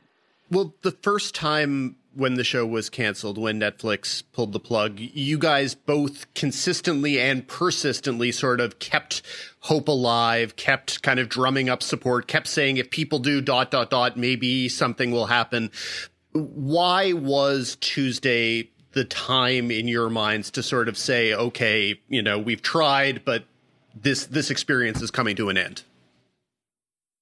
Well, 0.51 0.73
the 0.81 0.91
first 0.91 1.35
time 1.35 1.95
when 2.15 2.33
the 2.33 2.43
show 2.43 2.65
was 2.65 2.89
canceled, 2.89 3.38
when 3.38 3.59
Netflix 3.59 4.23
pulled 4.33 4.51
the 4.51 4.59
plug, 4.59 4.99
you 4.99 5.38
guys 5.38 5.75
both 5.75 6.31
consistently 6.33 7.19
and 7.19 7.47
persistently 7.47 8.31
sort 8.31 8.59
of 8.59 8.79
kept 8.79 9.21
hope 9.62 9.88
alive, 9.88 10.55
kept 10.55 11.03
kind 11.03 11.19
of 11.19 11.29
drumming 11.29 11.69
up 11.69 11.83
support, 11.83 12.27
kept 12.27 12.47
saying 12.47 12.77
if 12.77 12.89
people 12.89 13.19
do 13.19 13.41
dot 13.41 13.71
dot 13.71 13.89
dot, 13.89 14.17
maybe 14.17 14.67
something 14.69 15.12
will 15.12 15.27
happen 15.27 15.71
why 16.31 17.13
was 17.13 17.77
Tuesday 17.79 18.69
the 18.91 19.05
time 19.05 19.71
in 19.71 19.87
your 19.87 20.09
minds 20.09 20.51
to 20.51 20.63
sort 20.63 20.87
of 20.87 20.97
say, 20.97 21.33
okay, 21.33 21.99
you 22.07 22.21
know, 22.21 22.39
we've 22.39 22.61
tried, 22.61 23.23
but 23.25 23.45
this 23.95 24.25
this 24.27 24.49
experience 24.49 25.01
is 25.01 25.11
coming 25.11 25.35
to 25.35 25.49
an 25.49 25.57
end? 25.57 25.83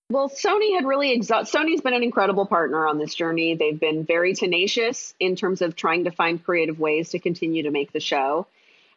Well, 0.09 0.29
Sony 0.29 0.73
had 0.75 0.85
really 0.85 1.17
exa- 1.17 1.51
Sony's 1.51 1.81
been 1.81 1.93
an 1.93 2.03
incredible 2.03 2.45
partner 2.45 2.87
on 2.87 2.97
this 2.97 3.13
journey. 3.13 3.55
They've 3.55 3.79
been 3.79 4.05
very 4.05 4.33
tenacious 4.33 5.13
in 5.19 5.35
terms 5.35 5.61
of 5.61 5.75
trying 5.75 6.05
to 6.05 6.11
find 6.11 6.43
creative 6.43 6.79
ways 6.79 7.09
to 7.09 7.19
continue 7.19 7.63
to 7.63 7.71
make 7.71 7.91
the 7.91 7.99
show. 7.99 8.47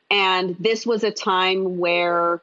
And 0.09 0.57
this 0.61 0.87
was 0.87 1.03
a 1.03 1.11
time 1.11 1.79
where 1.79 2.41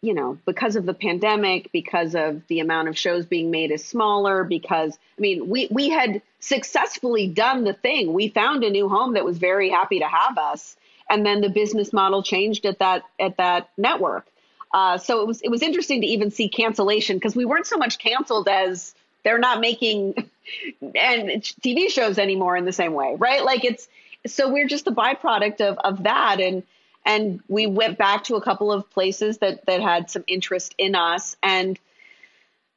you 0.00 0.14
know, 0.14 0.38
because 0.46 0.76
of 0.76 0.86
the 0.86 0.94
pandemic, 0.94 1.72
because 1.72 2.14
of 2.14 2.46
the 2.46 2.60
amount 2.60 2.88
of 2.88 2.96
shows 2.96 3.26
being 3.26 3.50
made 3.50 3.72
is 3.72 3.84
smaller, 3.84 4.44
because 4.44 4.96
I 5.18 5.20
mean, 5.20 5.48
we 5.48 5.68
we 5.70 5.88
had 5.88 6.22
successfully 6.40 7.26
done 7.26 7.64
the 7.64 7.72
thing. 7.72 8.12
We 8.12 8.28
found 8.28 8.62
a 8.62 8.70
new 8.70 8.88
home 8.88 9.14
that 9.14 9.24
was 9.24 9.38
very 9.38 9.70
happy 9.70 9.98
to 9.98 10.06
have 10.06 10.38
us, 10.38 10.76
and 11.10 11.26
then 11.26 11.40
the 11.40 11.48
business 11.48 11.92
model 11.92 12.22
changed 12.22 12.64
at 12.64 12.78
that 12.78 13.02
at 13.18 13.36
that 13.38 13.70
network. 13.76 14.26
Uh, 14.72 14.98
so 14.98 15.20
it 15.20 15.26
was 15.26 15.40
it 15.42 15.48
was 15.48 15.62
interesting 15.62 16.02
to 16.02 16.06
even 16.06 16.30
see 16.30 16.48
cancellation 16.48 17.16
because 17.16 17.34
we 17.34 17.44
weren't 17.44 17.66
so 17.66 17.76
much 17.76 17.98
canceled 17.98 18.48
as 18.48 18.94
they're 19.24 19.38
not 19.38 19.60
making 19.60 20.14
and 20.80 21.42
TV 21.42 21.90
shows 21.90 22.18
anymore 22.18 22.56
in 22.56 22.64
the 22.64 22.72
same 22.72 22.92
way, 22.94 23.16
right? 23.18 23.44
Like 23.44 23.64
it's 23.64 23.88
so 24.26 24.52
we're 24.52 24.68
just 24.68 24.84
the 24.84 24.92
byproduct 24.92 25.60
of 25.60 25.78
of 25.78 26.04
that 26.04 26.40
and 26.40 26.62
and 27.08 27.40
we 27.48 27.66
went 27.66 27.98
back 27.98 28.24
to 28.24 28.36
a 28.36 28.40
couple 28.40 28.70
of 28.70 28.88
places 28.90 29.38
that 29.38 29.66
that 29.66 29.80
had 29.80 30.10
some 30.10 30.22
interest 30.28 30.74
in 30.78 30.94
us 30.94 31.36
and 31.42 31.78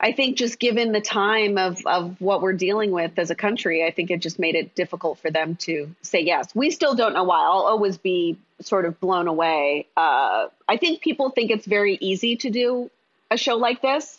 I 0.03 0.13
think 0.13 0.35
just 0.35 0.57
given 0.57 0.93
the 0.93 1.01
time 1.01 1.59
of 1.59 1.85
of 1.85 2.19
what 2.19 2.41
we're 2.41 2.53
dealing 2.53 2.89
with 2.89 3.19
as 3.19 3.29
a 3.29 3.35
country, 3.35 3.85
I 3.85 3.91
think 3.91 4.09
it 4.09 4.19
just 4.19 4.39
made 4.39 4.55
it 4.55 4.73
difficult 4.73 5.19
for 5.19 5.29
them 5.29 5.57
to 5.57 5.93
say 6.01 6.21
yes. 6.21 6.55
We 6.55 6.71
still 6.71 6.95
don't 6.95 7.13
know 7.13 7.23
why. 7.23 7.41
I'll 7.43 7.67
always 7.67 7.99
be 7.99 8.39
sort 8.61 8.85
of 8.85 8.99
blown 8.99 9.27
away. 9.27 9.85
Uh, 9.95 10.47
I 10.67 10.77
think 10.77 11.01
people 11.01 11.29
think 11.29 11.51
it's 11.51 11.67
very 11.67 11.99
easy 12.01 12.35
to 12.37 12.49
do 12.49 12.89
a 13.29 13.37
show 13.37 13.57
like 13.57 13.83
this. 13.83 14.17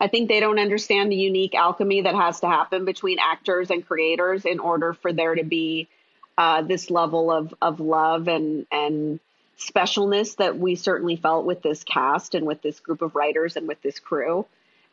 I 0.00 0.08
think 0.08 0.28
they 0.28 0.40
don't 0.40 0.58
understand 0.58 1.12
the 1.12 1.16
unique 1.16 1.54
alchemy 1.54 2.02
that 2.02 2.14
has 2.14 2.40
to 2.40 2.46
happen 2.46 2.86
between 2.86 3.18
actors 3.18 3.70
and 3.70 3.86
creators 3.86 4.46
in 4.46 4.60
order 4.60 4.94
for 4.94 5.12
there 5.12 5.34
to 5.34 5.44
be 5.44 5.88
uh, 6.38 6.62
this 6.62 6.88
level 6.88 7.30
of 7.30 7.54
of 7.60 7.80
love 7.80 8.28
and 8.28 8.66
and 8.72 9.20
specialness 9.58 10.36
that 10.36 10.58
we 10.58 10.76
certainly 10.76 11.16
felt 11.16 11.44
with 11.44 11.62
this 11.62 11.84
cast 11.84 12.34
and 12.34 12.46
with 12.46 12.62
this 12.62 12.80
group 12.80 13.02
of 13.02 13.14
writers 13.14 13.56
and 13.56 13.66
with 13.66 13.80
this 13.82 13.98
crew. 13.98 14.46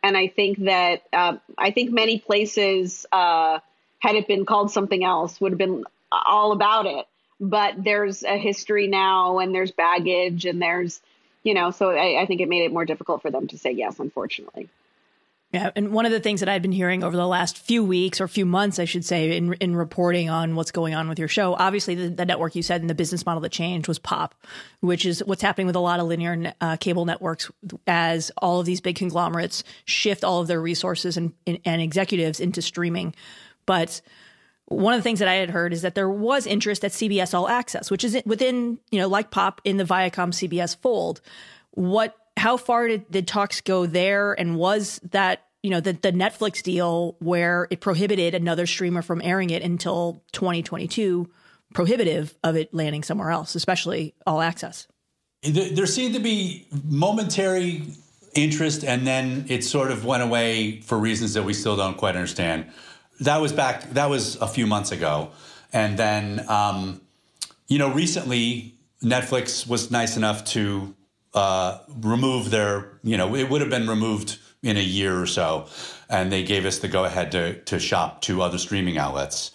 And 0.03 0.17
I 0.17 0.27
think 0.27 0.59
that 0.65 1.03
uh, 1.13 1.37
I 1.57 1.71
think 1.71 1.91
many 1.91 2.19
places, 2.19 3.05
uh, 3.11 3.59
had 3.99 4.15
it 4.15 4.27
been 4.27 4.45
called 4.45 4.71
something 4.71 5.03
else, 5.03 5.39
would 5.41 5.51
have 5.51 5.57
been 5.57 5.83
all 6.11 6.51
about 6.51 6.85
it. 6.85 7.05
But 7.39 7.83
there's 7.83 8.23
a 8.23 8.37
history 8.37 8.87
now, 8.87 9.39
and 9.39 9.53
there's 9.53 9.71
baggage, 9.71 10.45
and 10.45 10.61
there's, 10.61 11.01
you 11.43 11.53
know, 11.53 11.71
so 11.71 11.91
I, 11.91 12.21
I 12.21 12.25
think 12.25 12.39
it 12.39 12.47
made 12.47 12.63
it 12.63 12.71
more 12.71 12.85
difficult 12.85 13.21
for 13.21 13.31
them 13.31 13.47
to 13.47 13.57
say 13.57 13.71
yes, 13.71 13.99
unfortunately. 13.99 14.69
Yeah, 15.55 15.71
and 15.73 15.93
one 15.93 16.05
of 16.05 16.11
the 16.11 16.19
things 16.19 16.41
that 16.41 16.49
I've 16.49 16.61
been 16.61 16.73
hearing 16.73 17.01
over 17.01 17.15
the 17.15 17.25
last 17.25 17.57
few 17.57 17.81
weeks 17.81 18.19
or 18.19 18.27
few 18.27 18.45
months, 18.45 18.77
I 18.77 18.83
should 18.83 19.05
say, 19.05 19.37
in 19.37 19.53
in 19.53 19.73
reporting 19.73 20.29
on 20.29 20.57
what's 20.57 20.71
going 20.71 20.93
on 20.95 21.07
with 21.07 21.17
your 21.17 21.29
show, 21.29 21.53
obviously 21.53 21.95
the, 21.95 22.09
the 22.09 22.25
network 22.25 22.55
you 22.55 22.61
said 22.61 22.81
and 22.81 22.89
the 22.89 22.93
business 22.93 23.25
model 23.25 23.39
that 23.39 23.53
changed 23.53 23.87
was 23.87 23.97
pop, 23.97 24.35
which 24.81 25.05
is 25.05 25.23
what's 25.23 25.41
happening 25.41 25.65
with 25.65 25.77
a 25.77 25.79
lot 25.79 26.01
of 26.01 26.07
linear 26.07 26.53
uh, 26.59 26.75
cable 26.75 27.05
networks 27.05 27.49
as 27.87 28.33
all 28.35 28.59
of 28.59 28.65
these 28.65 28.81
big 28.81 28.97
conglomerates 28.97 29.63
shift 29.85 30.25
all 30.25 30.41
of 30.41 30.47
their 30.47 30.59
resources 30.59 31.15
and, 31.15 31.31
and 31.47 31.81
executives 31.81 32.41
into 32.41 32.61
streaming. 32.61 33.15
But 33.65 34.01
one 34.65 34.93
of 34.93 34.99
the 34.99 35.03
things 35.03 35.19
that 35.19 35.29
I 35.29 35.35
had 35.35 35.51
heard 35.51 35.71
is 35.71 35.83
that 35.83 35.95
there 35.95 36.09
was 36.09 36.45
interest 36.45 36.83
at 36.83 36.91
CBS 36.91 37.33
All 37.33 37.47
Access, 37.47 37.89
which 37.89 38.03
is 38.03 38.21
within 38.25 38.77
you 38.91 38.99
know 38.99 39.07
like 39.07 39.31
pop 39.31 39.61
in 39.63 39.77
the 39.77 39.85
Viacom 39.85 40.33
CBS 40.33 40.75
fold. 40.75 41.21
What 41.71 42.13
how 42.45 42.57
far 42.57 42.87
did, 42.87 43.09
did 43.09 43.27
talks 43.27 43.59
go 43.61 43.87
there 43.87 44.31
and 44.33 44.55
was 44.55 44.99
that 45.11 45.47
you 45.63 45.71
know 45.71 45.79
the 45.79 45.93
the 45.93 46.11
Netflix 46.11 46.61
deal 46.61 47.15
where 47.17 47.67
it 47.71 47.81
prohibited 47.81 48.35
another 48.35 48.67
streamer 48.67 49.01
from 49.01 49.19
airing 49.23 49.49
it 49.49 49.63
until 49.63 50.21
2022 50.33 51.27
prohibitive 51.73 52.35
of 52.43 52.55
it 52.55 52.71
landing 52.71 53.01
somewhere 53.01 53.31
else, 53.31 53.55
especially 53.55 54.13
all 54.27 54.41
access. 54.41 54.87
There 55.41 55.87
seemed 55.87 56.13
to 56.13 56.19
be 56.19 56.67
momentary 56.83 57.81
interest, 58.35 58.83
and 58.83 59.07
then 59.07 59.45
it 59.49 59.63
sort 59.63 59.89
of 59.89 60.05
went 60.05 60.21
away 60.21 60.81
for 60.81 60.99
reasons 60.99 61.33
that 61.33 61.41
we 61.41 61.53
still 61.53 61.75
don't 61.75 61.97
quite 61.97 62.15
understand. 62.15 62.67
That 63.21 63.41
was 63.41 63.53
back. 63.53 63.89
That 63.93 64.11
was 64.11 64.35
a 64.35 64.47
few 64.47 64.67
months 64.67 64.91
ago, 64.91 65.31
and 65.73 65.97
then 65.97 66.47
um, 66.47 67.01
you 67.67 67.79
know 67.79 67.91
recently 67.91 68.75
Netflix 69.01 69.67
was 69.67 69.89
nice 69.89 70.15
enough 70.15 70.45
to 70.53 70.93
uh, 71.35 71.79
remove 72.01 72.49
their. 72.49 72.97
You 73.03 73.17
know, 73.17 73.35
it 73.35 73.49
would 73.49 73.61
have 73.61 73.69
been 73.69 73.87
removed 73.87 74.39
in 74.63 74.77
a 74.77 74.83
year 74.83 75.21
or 75.21 75.27
so, 75.27 75.67
and 76.09 76.31
they 76.31 76.43
gave 76.43 76.65
us 76.65 76.79
the 76.79 76.87
go 76.87 77.05
ahead 77.05 77.31
to 77.33 77.61
to 77.61 77.79
shop 77.79 78.21
to 78.21 78.41
other 78.41 78.57
streaming 78.57 78.97
outlets. 78.97 79.51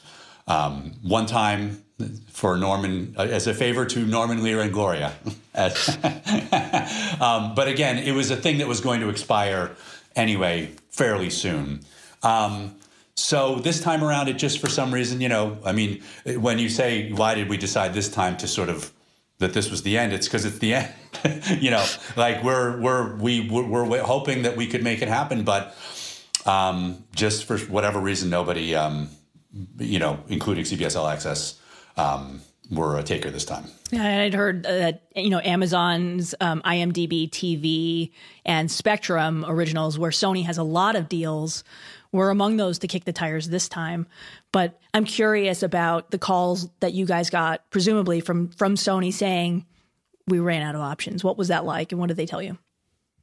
Um, 0.47 0.95
one 1.03 1.27
time 1.27 1.83
for 2.29 2.57
Norman 2.57 3.15
uh, 3.19 3.23
as 3.23 3.47
a 3.47 3.55
favor 3.55 3.85
to 3.87 4.07
Norman 4.07 4.43
Lear 4.43 4.61
and 4.61 4.73
Gloria. 4.73 5.13
um, 7.21 7.55
but 7.55 7.69
again, 7.69 7.99
it 7.99 8.13
was 8.13 8.31
a 8.31 8.37
thing 8.37 8.59
that 8.59 8.69
was 8.69 8.81
going 8.81 9.01
to 9.01 9.09
expire 9.09 9.73
anyway 10.17 10.71
fairly 10.91 11.31
soon. 11.31 11.81
Um, 12.23 12.77
so 13.15 13.57
this 13.57 13.81
time 13.81 14.03
around, 14.03 14.29
it 14.29 14.35
just 14.39 14.61
for 14.61 14.69
some 14.69 14.93
reason, 14.95 15.21
you 15.21 15.29
know, 15.29 15.59
I 15.65 15.73
mean, 15.73 16.03
when 16.25 16.59
you 16.59 16.69
say 16.69 17.13
why 17.13 17.35
did 17.35 17.49
we 17.49 17.57
decide 17.57 17.93
this 17.93 18.09
time 18.09 18.37
to 18.39 18.49
sort 18.49 18.69
of 18.69 18.93
that 19.41 19.55
this 19.55 19.71
was 19.71 19.83
the 19.83 19.99
end, 19.99 20.13
it's 20.13 20.29
because 20.29 20.45
it's 20.45 20.59
the 20.59 20.75
end. 20.75 20.93
you 21.61 21.71
know, 21.71 21.85
like 22.17 22.45
we're 22.45 22.81
we're 22.81 23.17
we 23.17 23.49
we're, 23.51 23.85
we're, 23.85 24.03
hoping 24.03 24.43
that 24.43 24.57
we 24.57 24.67
could 24.67 24.85
make 24.85 25.03
it 25.03 25.09
happen, 25.09 25.43
but 25.43 25.77
um, 26.47 27.05
just 27.15 27.45
for 27.45 27.59
whatever 27.59 27.99
reason, 27.99 28.31
nobody, 28.31 28.75
um, 28.75 29.09
you 29.79 29.99
know, 29.99 30.21
including 30.29 30.65
CBS 30.65 30.97
All 30.97 31.09
Access, 31.09 31.59
um, 31.97 32.41
were 32.71 32.99
a 32.99 33.03
taker 33.03 33.31
this 33.31 33.45
time. 33.45 33.65
Yeah, 33.91 34.23
I'd 34.23 34.35
heard 34.35 34.63
that 34.63 35.03
you 35.17 35.31
know 35.31 35.41
Amazon's 35.41 36.35
um, 36.41 36.63
IMDb 36.63 37.29
TV 37.29 38.13
and 38.45 38.71
Spectrum 38.71 39.45
originals, 39.49 39.99
where 39.99 40.11
Sony 40.11 40.45
has 40.45 40.59
a 40.59 40.63
lot 40.63 40.97
of 40.97 41.09
deals, 41.09 41.65
were 42.13 42.31
among 42.31 42.57
those 42.57 42.79
to 42.81 42.87
kick 42.87 43.05
the 43.05 43.13
tires 43.13 43.49
this 43.49 43.69
time. 43.69 44.07
But 44.53 44.81
I'm 44.93 45.05
curious 45.05 45.63
about 45.63 46.11
the 46.11 46.19
calls 46.19 46.69
that 46.81 46.93
you 46.93 47.07
guys 47.07 47.31
got, 47.31 47.69
presumably 47.71 48.21
from 48.21 48.49
from 48.49 48.75
Sony 48.75 49.13
saying 49.13 49.67
we 50.27 50.41
ran 50.41 50.63
out 50.63 50.75
of 50.75 50.81
options. 50.81 51.23
What 51.23 51.39
was 51.39 51.49
that 51.49 51.65
like, 51.65 51.93
and 51.93 52.01
what 52.01 52.09
did 52.09 52.17
they 52.17 52.27
tell 52.27 52.43
you? 52.43 52.59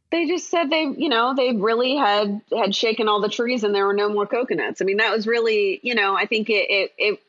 They 0.09 0.25
just 0.25 0.49
said 0.49 0.69
they, 0.69 0.83
you 0.83 1.09
know, 1.09 1.33
they 1.35 1.51
really 1.51 1.97
had 1.97 2.41
had 2.55 2.73
shaken 2.73 3.09
all 3.09 3.19
the 3.19 3.29
trees 3.29 3.63
and 3.63 3.75
there 3.75 3.85
were 3.85 3.93
no 3.93 4.07
more 4.07 4.25
coconuts. 4.25 4.81
I 4.81 4.85
mean, 4.85 4.97
that 4.97 5.11
was 5.11 5.27
really, 5.27 5.81
you 5.83 5.95
know, 5.95 6.15
I 6.15 6.25
think 6.25 6.49
it 6.49 6.69
it, 6.69 6.93
it 6.97 7.19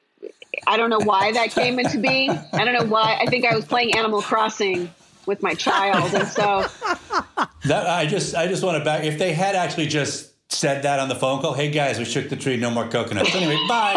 I 0.67 0.77
don't 0.77 0.91
know 0.91 1.01
why 1.01 1.33
that 1.33 1.51
came 1.51 1.79
into 1.79 1.99
being. 1.99 2.31
I 2.31 2.65
don't 2.65 2.75
know 2.75 2.87
why. 2.87 3.19
I 3.21 3.27
think 3.27 3.45
I 3.45 3.55
was 3.55 3.65
playing 3.65 3.97
Animal 3.97 4.23
Crossing 4.23 4.91
with 5.27 5.43
my 5.43 5.55
child, 5.55 6.15
and 6.15 6.29
so 6.29 6.67
that 7.65 7.87
I 7.87 8.07
just 8.07 8.35
I 8.35 8.47
just 8.47 8.63
want 8.63 8.79
to 8.79 8.85
back. 8.85 9.05
If 9.05 9.19
they 9.19 9.33
had 9.33 9.57
actually 9.57 9.87
just 9.87 10.33
said 10.51 10.83
that 10.83 10.99
on 10.99 11.09
the 11.09 11.15
phone 11.15 11.41
call, 11.41 11.53
hey 11.53 11.71
guys, 11.71 11.99
we 11.99 12.05
shook 12.05 12.29
the 12.29 12.37
tree, 12.37 12.57
no 12.57 12.71
more 12.71 12.89
coconuts. 12.89 13.35
Anyway, 13.35 13.59
bye. 13.69 13.95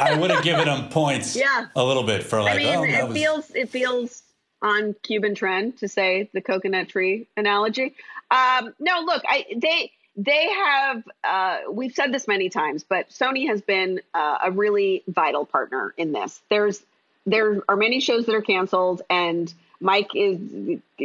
I 0.00 0.16
would 0.18 0.30
have 0.30 0.44
given 0.44 0.66
them 0.66 0.88
points. 0.88 1.36
Yeah. 1.36 1.66
a 1.74 1.84
little 1.84 2.04
bit 2.04 2.22
for 2.22 2.42
like. 2.42 2.54
I 2.54 2.56
mean, 2.58 2.76
oh, 2.76 2.84
it 2.84 3.08
was... 3.08 3.16
feels 3.16 3.50
it 3.50 3.68
feels 3.68 4.22
on 4.60 4.94
Cuban 5.02 5.34
trend 5.34 5.78
to 5.78 5.88
say 5.88 6.30
the 6.32 6.40
coconut 6.40 6.88
tree 6.88 7.26
analogy. 7.36 7.94
Um, 8.30 8.72
no, 8.78 9.00
look, 9.00 9.22
I 9.26 9.44
they 9.56 9.92
they 10.16 10.48
have 10.48 11.02
uh, 11.24 11.58
we've 11.70 11.94
said 11.94 12.12
this 12.12 12.28
many 12.28 12.48
times 12.48 12.84
but 12.84 13.08
sony 13.08 13.48
has 13.48 13.62
been 13.62 14.00
uh, 14.14 14.38
a 14.44 14.50
really 14.50 15.02
vital 15.08 15.46
partner 15.46 15.94
in 15.96 16.12
this 16.12 16.42
there's 16.50 16.82
there 17.24 17.62
are 17.68 17.76
many 17.76 18.00
shows 18.00 18.26
that 18.26 18.34
are 18.34 18.42
canceled 18.42 19.02
and 19.08 19.52
mike 19.82 20.10
is 20.14 20.38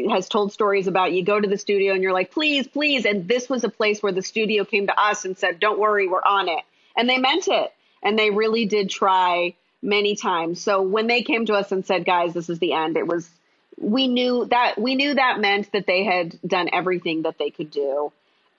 has 0.09 0.29
told 0.29 0.53
stories 0.53 0.87
about 0.87 1.11
you 1.11 1.23
go 1.23 1.39
to 1.39 1.47
the 1.47 1.57
studio 1.57 1.93
and 1.93 2.03
you're 2.03 2.13
like 2.13 2.31
please 2.31 2.67
please. 2.67 3.05
And 3.05 3.27
this 3.27 3.49
was 3.49 3.63
a 3.63 3.69
place 3.69 4.01
where 4.01 4.11
the 4.11 4.21
studio 4.21 4.63
came 4.63 4.87
to 4.87 4.99
us 4.99 5.25
and 5.25 5.37
said 5.37 5.59
don't 5.59 5.79
worry 5.79 6.07
we're 6.07 6.23
on 6.23 6.47
it. 6.47 6.63
And 6.95 7.09
they 7.09 7.17
meant 7.17 7.47
it. 7.47 7.73
And 8.03 8.17
they 8.17 8.29
really 8.29 8.65
did 8.65 8.89
try 8.89 9.55
many 9.81 10.15
times. 10.15 10.61
So 10.61 10.81
when 10.81 11.07
they 11.07 11.23
came 11.23 11.45
to 11.47 11.53
us 11.53 11.71
and 11.71 11.85
said 11.85 12.05
guys 12.05 12.33
this 12.33 12.49
is 12.49 12.59
the 12.59 12.73
end 12.73 12.97
it 12.97 13.07
was 13.07 13.27
we 13.79 14.07
knew 14.07 14.45
that 14.45 14.79
we 14.79 14.95
knew 14.95 15.13
that 15.13 15.39
meant 15.39 15.71
that 15.71 15.85
they 15.85 16.03
had 16.03 16.37
done 16.45 16.69
everything 16.71 17.23
that 17.23 17.37
they 17.37 17.49
could 17.49 17.71
do. 17.71 18.11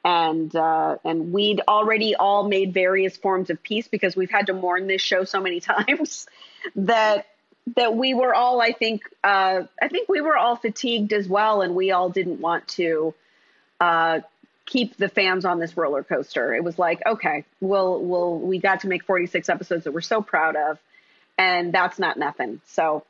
And 0.04 0.54
uh, 0.54 0.96
and 1.04 1.33
we'd 1.33 1.61
already 1.66 2.14
all 2.14 2.48
made 2.48 2.72
various 2.72 3.16
forms 3.16 3.50
of 3.50 3.62
peace 3.62 3.88
because 3.88 4.16
we've 4.16 4.31
had 4.31 4.46
to 4.46 4.54
mourn 4.54 4.87
this 4.87 5.02
show 5.02 5.24
so 5.24 5.40
many 5.40 5.61
times 5.72 6.26
that 6.76 7.26
that 7.76 7.94
we 7.94 8.14
were 8.14 8.35
all 8.35 8.61
I 8.61 8.72
think 8.72 9.02
uh, 9.24 9.62
I 9.81 9.88
think 9.88 10.09
we 10.09 10.20
were 10.20 10.37
all 10.37 10.57
fatigued 10.57 11.12
as 11.12 11.28
well, 11.28 11.62
and 11.62 11.74
we 11.74 11.90
all 11.90 12.11
didn't 12.11 12.40
want 12.40 12.68
to 12.68 13.14
uh, 13.81 14.20
keep 14.66 14.96
the 14.96 15.09
fans 15.09 15.44
on 15.44 15.59
this 15.59 15.76
roller 15.76 16.02
coaster. 16.02 16.54
It 16.54 16.64
was 16.64 16.78
like, 16.78 17.02
okay, 17.07 17.44
we'll 17.61 18.02
we'll 18.02 18.38
we 18.38 18.59
got 18.59 18.81
to 18.81 18.88
make 18.88 19.04
46 19.04 19.48
episodes 19.48 19.85
that 19.85 19.92
we're 19.92 20.00
so 20.00 20.22
proud 20.22 20.57
of, 20.57 20.78
and 21.37 21.72
that's 21.72 21.98
not 21.98 22.16
nothing. 22.16 22.61
So, 22.66 23.04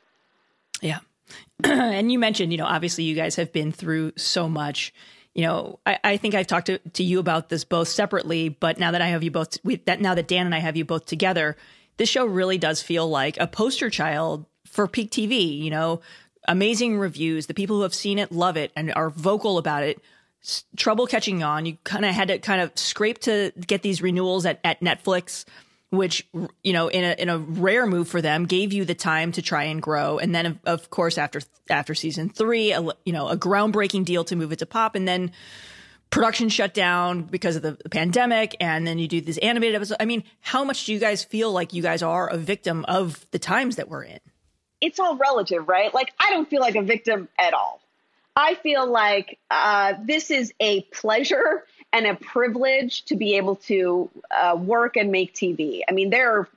yeah. 0.81 0.99
and 1.63 2.11
you 2.11 2.17
mentioned, 2.17 2.51
you 2.51 2.57
know, 2.57 2.65
obviously 2.65 3.03
you 3.03 3.15
guys 3.15 3.35
have 3.35 3.53
been 3.53 3.71
through 3.71 4.13
so 4.15 4.49
much 4.49 4.93
you 5.35 5.43
know, 5.43 5.79
I, 5.85 5.99
I 6.03 6.17
think 6.17 6.35
I've 6.35 6.47
talked 6.47 6.67
to, 6.67 6.79
to 6.79 7.03
you 7.03 7.19
about 7.19 7.49
this 7.49 7.63
both 7.63 7.87
separately, 7.87 8.49
but 8.49 8.79
now 8.79 8.91
that 8.91 9.01
I 9.01 9.07
have 9.07 9.23
you 9.23 9.31
both, 9.31 9.57
we, 9.63 9.77
that 9.85 10.01
now 10.01 10.15
that 10.15 10.27
Dan 10.27 10.45
and 10.45 10.55
I 10.55 10.59
have 10.59 10.75
you 10.75 10.85
both 10.85 11.05
together, 11.05 11.55
this 11.97 12.09
show 12.09 12.25
really 12.25 12.57
does 12.57 12.81
feel 12.81 13.07
like 13.07 13.37
a 13.39 13.47
poster 13.47 13.89
child 13.89 14.45
for 14.71 14.87
peak 14.87 15.11
TV. 15.11 15.57
You 15.59 15.69
know, 15.69 16.01
amazing 16.47 16.97
reviews. 16.97 17.47
The 17.47 17.53
people 17.53 17.77
who 17.77 17.81
have 17.83 17.93
seen 17.93 18.19
it 18.19 18.31
love 18.31 18.57
it 18.57 18.71
and 18.75 18.93
are 18.93 19.09
vocal 19.09 19.57
about 19.57 19.83
it. 19.83 20.01
S- 20.41 20.63
trouble 20.77 21.07
catching 21.07 21.43
on. 21.43 21.65
You 21.65 21.77
kind 21.83 22.05
of 22.05 22.13
had 22.13 22.29
to 22.29 22.39
kind 22.39 22.61
of 22.61 22.71
scrape 22.77 23.19
to 23.21 23.51
get 23.65 23.81
these 23.81 24.01
renewals 24.01 24.45
at, 24.45 24.59
at 24.63 24.79
Netflix, 24.79 25.45
which 25.89 26.27
you 26.63 26.73
know 26.73 26.87
in 26.87 27.03
a 27.03 27.21
in 27.21 27.29
a 27.29 27.37
rare 27.37 27.85
move 27.85 28.07
for 28.07 28.21
them 28.21 28.45
gave 28.45 28.71
you 28.71 28.85
the 28.85 28.95
time 28.95 29.31
to 29.33 29.41
try 29.41 29.63
and 29.63 29.81
grow. 29.81 30.17
And 30.17 30.33
then 30.33 30.45
of, 30.45 30.59
of 30.65 30.89
course 30.89 31.17
after 31.17 31.41
after 31.69 31.93
season 31.93 32.29
three, 32.29 32.71
a, 32.71 32.81
you 32.81 33.13
know 33.13 33.27
a 33.27 33.37
groundbreaking 33.37 34.05
deal 34.05 34.23
to 34.25 34.35
move 34.35 34.51
it 34.51 34.59
to 34.59 34.65
pop, 34.65 34.95
and 34.95 35.07
then 35.07 35.31
production 36.09 36.49
shut 36.49 36.73
down 36.73 37.23
because 37.23 37.55
of 37.55 37.61
the, 37.61 37.77
pandemic 37.89 38.55
and 38.59 38.85
then 38.85 38.97
you 38.99 39.07
do 39.07 39.21
this 39.21 39.37
animated 39.39 39.75
episode 39.75 39.97
i 39.99 40.05
mean 40.05 40.23
how 40.41 40.63
much 40.63 40.85
do 40.85 40.93
you 40.93 40.99
guys 40.99 41.23
feel 41.23 41.51
like 41.51 41.73
you 41.73 41.81
guys 41.81 42.01
are 42.01 42.27
a 42.27 42.37
victim 42.37 42.85
of 42.87 43.25
the 43.31 43.39
times 43.39 43.75
that 43.75 43.89
we're 43.89 44.03
in 44.03 44.19
it's 44.81 44.99
all 44.99 45.17
relative, 45.17 45.67
right? 45.67 45.93
Like, 45.93 46.13
I 46.19 46.31
don't 46.31 46.49
feel 46.49 46.61
like 46.61 46.75
a 46.75 46.81
victim 46.81 47.27
at 47.37 47.53
all. 47.53 47.81
I 48.35 48.55
feel 48.55 48.89
like 48.89 49.37
uh, 49.51 49.95
this 50.03 50.31
is 50.31 50.53
a 50.59 50.81
pleasure 50.81 51.65
and 51.91 52.05
a 52.05 52.15
privilege 52.15 53.03
to 53.05 53.15
be 53.15 53.35
able 53.35 53.55
to 53.55 54.09
uh, 54.31 54.55
work 54.55 54.95
and 54.95 55.11
make 55.11 55.33
TV. 55.33 55.81
I 55.89 55.91
mean, 55.91 56.09
there 56.09 56.31
are 56.31 56.49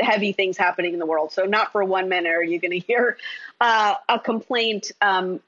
heavy 0.00 0.32
things 0.32 0.56
happening 0.56 0.92
in 0.92 0.98
the 0.98 1.06
world. 1.06 1.32
So, 1.32 1.44
not 1.44 1.72
for 1.72 1.82
one 1.84 2.08
minute 2.08 2.30
are 2.30 2.42
you 2.42 2.58
going 2.60 2.72
to 2.72 2.78
hear 2.78 3.16
uh, 3.60 3.94
a 4.08 4.18
complaint 4.18 4.92
um, 5.00 5.40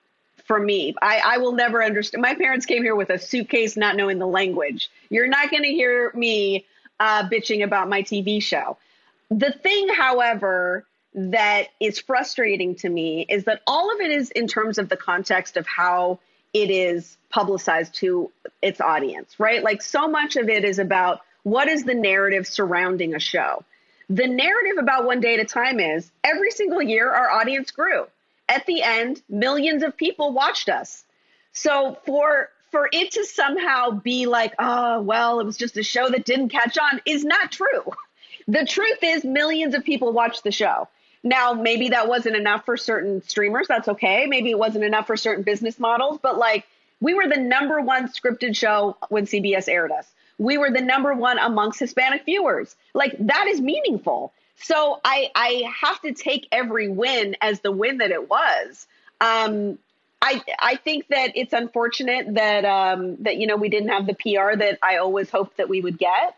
from 0.47 0.65
me. 0.65 0.95
I, 1.03 1.21
I 1.25 1.39
will 1.39 1.53
never 1.53 1.85
understand. 1.85 2.23
My 2.23 2.35
parents 2.35 2.67
came 2.67 2.83
here 2.83 2.95
with 2.95 3.11
a 3.11 3.19
suitcase, 3.19 3.77
not 3.77 3.97
knowing 3.97 4.19
the 4.19 4.27
language. 4.27 4.91
You're 5.11 5.29
not 5.29 5.51
going 5.51 5.65
to 5.65 5.71
hear 5.71 6.13
me 6.15 6.65
uh, 6.99 7.29
bitching 7.29 7.63
about 7.63 7.89
my 7.89 8.03
TV 8.03 8.43
show. 8.43 8.79
The 9.31 9.53
thing, 9.53 9.89
however, 9.89 10.85
that 11.17 11.69
is 11.81 11.99
frustrating 11.99 12.75
to 12.77 12.89
me 12.89 13.25
is 13.29 13.45
that 13.45 13.63
all 13.67 13.93
of 13.93 14.01
it 14.01 14.11
is 14.11 14.31
in 14.31 14.47
terms 14.47 14.77
of 14.77 14.91
the 14.91 14.97
context 14.99 15.57
of 15.57 15.67
how 15.67 16.21
it 16.53 16.71
is 16.71 17.17
publicized 17.31 17.95
to 17.95 18.31
its 18.61 18.81
audience, 18.81 19.41
right? 19.41 19.63
Like 19.63 19.81
so 19.83 20.09
much 20.09 20.37
of 20.37 20.51
it 20.51 20.65
is 20.65 20.79
about 20.79 21.23
what 21.43 21.69
is 21.69 21.85
the 21.85 21.95
narrative 21.95 22.47
surrounding 22.47 23.15
a 23.15 23.19
show. 23.19 23.65
The 24.11 24.27
narrative 24.27 24.77
about 24.79 25.07
One 25.07 25.21
Day 25.21 25.35
at 25.35 25.41
a 25.41 25.45
Time 25.45 25.81
is 25.81 26.11
every 26.23 26.51
single 26.51 26.83
year 26.83 27.11
our 27.11 27.31
audience 27.31 27.71
grew. 27.71 28.07
At 28.49 28.67
the 28.67 28.83
end, 28.83 29.23
millions 29.29 29.83
of 29.83 29.97
people 29.97 30.33
watched 30.33 30.69
us. 30.69 31.03
So 31.53 31.99
for 32.05 32.51
for 32.71 32.91
it 32.93 33.13
to 33.13 33.25
somehow 33.25 33.91
be 33.91 34.27
like, 34.27 34.53
oh, 34.59 35.01
well, 35.01 35.41
it 35.41 35.47
was 35.47 35.57
just 35.57 35.79
a 35.79 35.83
show 35.83 36.11
that 36.11 36.27
didn't 36.27 36.51
catch 36.51 36.77
on 36.77 37.01
is 37.07 37.25
not 37.25 37.53
true. 37.53 37.85
The 38.49 38.65
truth 38.65 38.99
is, 39.03 39.25
millions 39.25 39.75
of 39.75 39.83
people 39.83 40.13
watched 40.13 40.45
the 40.45 40.53
show. 40.53 40.87
Now, 41.27 41.55
maybe 41.55 41.89
that 41.89 42.07
wasn't 42.07 42.37
enough 42.37 42.65
for 42.65 42.77
certain 42.77 43.21
streamers. 43.23 43.67
That's 43.67 43.89
okay. 43.89 44.27
Maybe 44.27 44.51
it 44.53 44.59
wasn't 44.61 44.85
enough 44.85 45.09
for 45.09 45.17
certain 45.17 45.43
business 45.43 45.81
models, 45.81 46.21
but 46.23 46.39
like 46.39 46.65
we 47.01 47.15
were 47.15 47.27
the 47.27 47.41
number 47.41 47.81
one 47.81 48.07
scripted 48.07 48.55
show 48.55 48.97
when 49.09 49.27
CBS 49.27 49.69
aired 49.69 49.91
us. 49.91 50.07
We 50.39 50.57
were 50.57 50.71
the 50.71 50.81
number 50.81 51.13
one 51.15 51.41
amongst 51.41 51.81
Hispanic 51.81 52.25
viewers. 52.25 52.77
Like 52.95 53.17
that 53.19 53.49
is 53.49 53.61
meaningful. 53.61 54.33
So 54.59 55.01
I 55.05 55.31
I 55.35 55.65
have 55.83 56.01
to 56.03 56.13
take 56.13 56.47
every 56.53 56.89
win 56.89 57.35
as 57.41 57.59
the 57.59 57.73
win 57.73 57.99
that 57.99 58.13
it 58.13 58.31
was. 58.31 58.87
Um, 59.21 59.79
I 60.23 60.41
I 60.61 60.77
think 60.77 61.09
that 61.09 61.33
it's 61.35 61.53
unfortunate 61.53 62.35
that 62.35 62.65
um, 62.65 63.17
that 63.25 63.37
you 63.39 63.49
know 63.49 63.57
we 63.57 63.69
didn't 63.69 63.89
have 63.89 64.07
the 64.07 64.15
PR 64.15 64.57
that 64.57 64.79
I 64.81 64.99
always 64.99 65.29
hoped 65.29 65.57
that 65.57 65.69
we 65.69 65.81
would 65.81 65.99
get. 65.99 66.37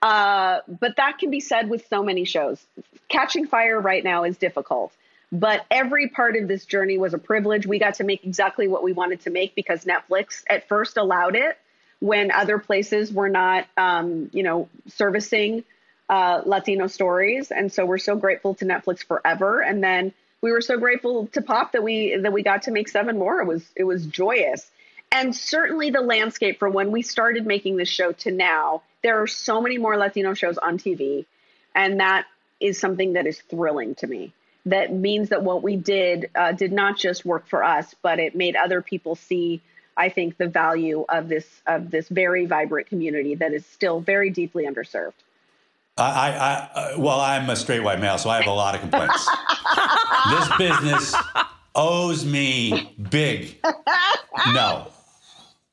Uh, 0.00 0.60
but 0.68 0.96
that 0.96 1.18
can 1.18 1.30
be 1.30 1.40
said 1.40 1.68
with 1.68 1.86
so 1.88 2.02
many 2.02 2.24
shows. 2.24 2.64
Catching 3.08 3.46
Fire 3.46 3.80
right 3.80 4.04
now 4.04 4.24
is 4.24 4.36
difficult, 4.36 4.92
but 5.32 5.64
every 5.70 6.08
part 6.08 6.36
of 6.36 6.46
this 6.46 6.64
journey 6.64 6.98
was 6.98 7.14
a 7.14 7.18
privilege. 7.18 7.66
We 7.66 7.78
got 7.78 7.94
to 7.94 8.04
make 8.04 8.24
exactly 8.24 8.68
what 8.68 8.82
we 8.82 8.92
wanted 8.92 9.22
to 9.22 9.30
make 9.30 9.54
because 9.54 9.84
Netflix 9.84 10.44
at 10.48 10.68
first 10.68 10.96
allowed 10.96 11.34
it 11.34 11.58
when 12.00 12.30
other 12.30 12.58
places 12.58 13.12
were 13.12 13.28
not, 13.28 13.66
um, 13.76 14.30
you 14.32 14.44
know, 14.44 14.68
servicing 14.86 15.64
uh, 16.08 16.42
Latino 16.44 16.86
stories. 16.86 17.50
And 17.50 17.72
so 17.72 17.84
we're 17.84 17.98
so 17.98 18.16
grateful 18.16 18.54
to 18.56 18.64
Netflix 18.64 19.04
forever. 19.04 19.60
And 19.60 19.82
then 19.82 20.12
we 20.40 20.52
were 20.52 20.60
so 20.60 20.78
grateful 20.78 21.26
to 21.28 21.42
Pop 21.42 21.72
that 21.72 21.82
we 21.82 22.16
that 22.16 22.32
we 22.32 22.42
got 22.42 22.62
to 22.62 22.70
make 22.70 22.88
seven 22.88 23.18
more. 23.18 23.40
It 23.40 23.46
was 23.46 23.64
it 23.74 23.84
was 23.84 24.06
joyous. 24.06 24.70
And 25.10 25.34
certainly 25.34 25.90
the 25.90 26.00
landscape 26.00 26.58
from 26.58 26.72
when 26.72 26.90
we 26.90 27.02
started 27.02 27.46
making 27.46 27.76
this 27.76 27.88
show 27.88 28.12
to 28.12 28.30
now 28.30 28.82
there 29.02 29.22
are 29.22 29.26
so 29.26 29.60
many 29.60 29.78
more 29.78 29.96
Latino 29.96 30.34
shows 30.34 30.58
on 30.58 30.78
TV, 30.78 31.24
and 31.74 32.00
that 32.00 32.26
is 32.60 32.78
something 32.78 33.12
that 33.12 33.26
is 33.26 33.40
thrilling 33.42 33.94
to 33.96 34.06
me. 34.06 34.32
That 34.66 34.92
means 34.92 35.28
that 35.28 35.42
what 35.42 35.62
we 35.62 35.76
did 35.76 36.30
uh, 36.34 36.52
did 36.52 36.72
not 36.72 36.98
just 36.98 37.24
work 37.24 37.46
for 37.46 37.62
us, 37.62 37.94
but 38.02 38.18
it 38.18 38.34
made 38.34 38.56
other 38.56 38.82
people 38.82 39.14
see. 39.14 39.62
I 39.96 40.08
think 40.08 40.36
the 40.36 40.48
value 40.48 41.04
of 41.08 41.28
this 41.28 41.46
of 41.66 41.90
this 41.90 42.08
very 42.08 42.46
vibrant 42.46 42.88
community 42.88 43.34
that 43.36 43.52
is 43.52 43.64
still 43.66 44.00
very 44.00 44.30
deeply 44.30 44.64
underserved. 44.64 45.14
I, 45.96 46.02
I, 46.04 46.70
I 46.74 46.96
well, 46.96 47.20
I'm 47.20 47.48
a 47.50 47.56
straight 47.56 47.80
white 47.80 48.00
male, 48.00 48.18
so 48.18 48.30
I 48.30 48.38
have 48.38 48.46
a 48.46 48.50
lot 48.50 48.74
of 48.74 48.80
complaints. 48.80 49.28
this 50.30 50.56
business 50.58 51.14
owes 51.74 52.24
me 52.24 52.94
big. 53.10 53.58
No, 54.52 54.88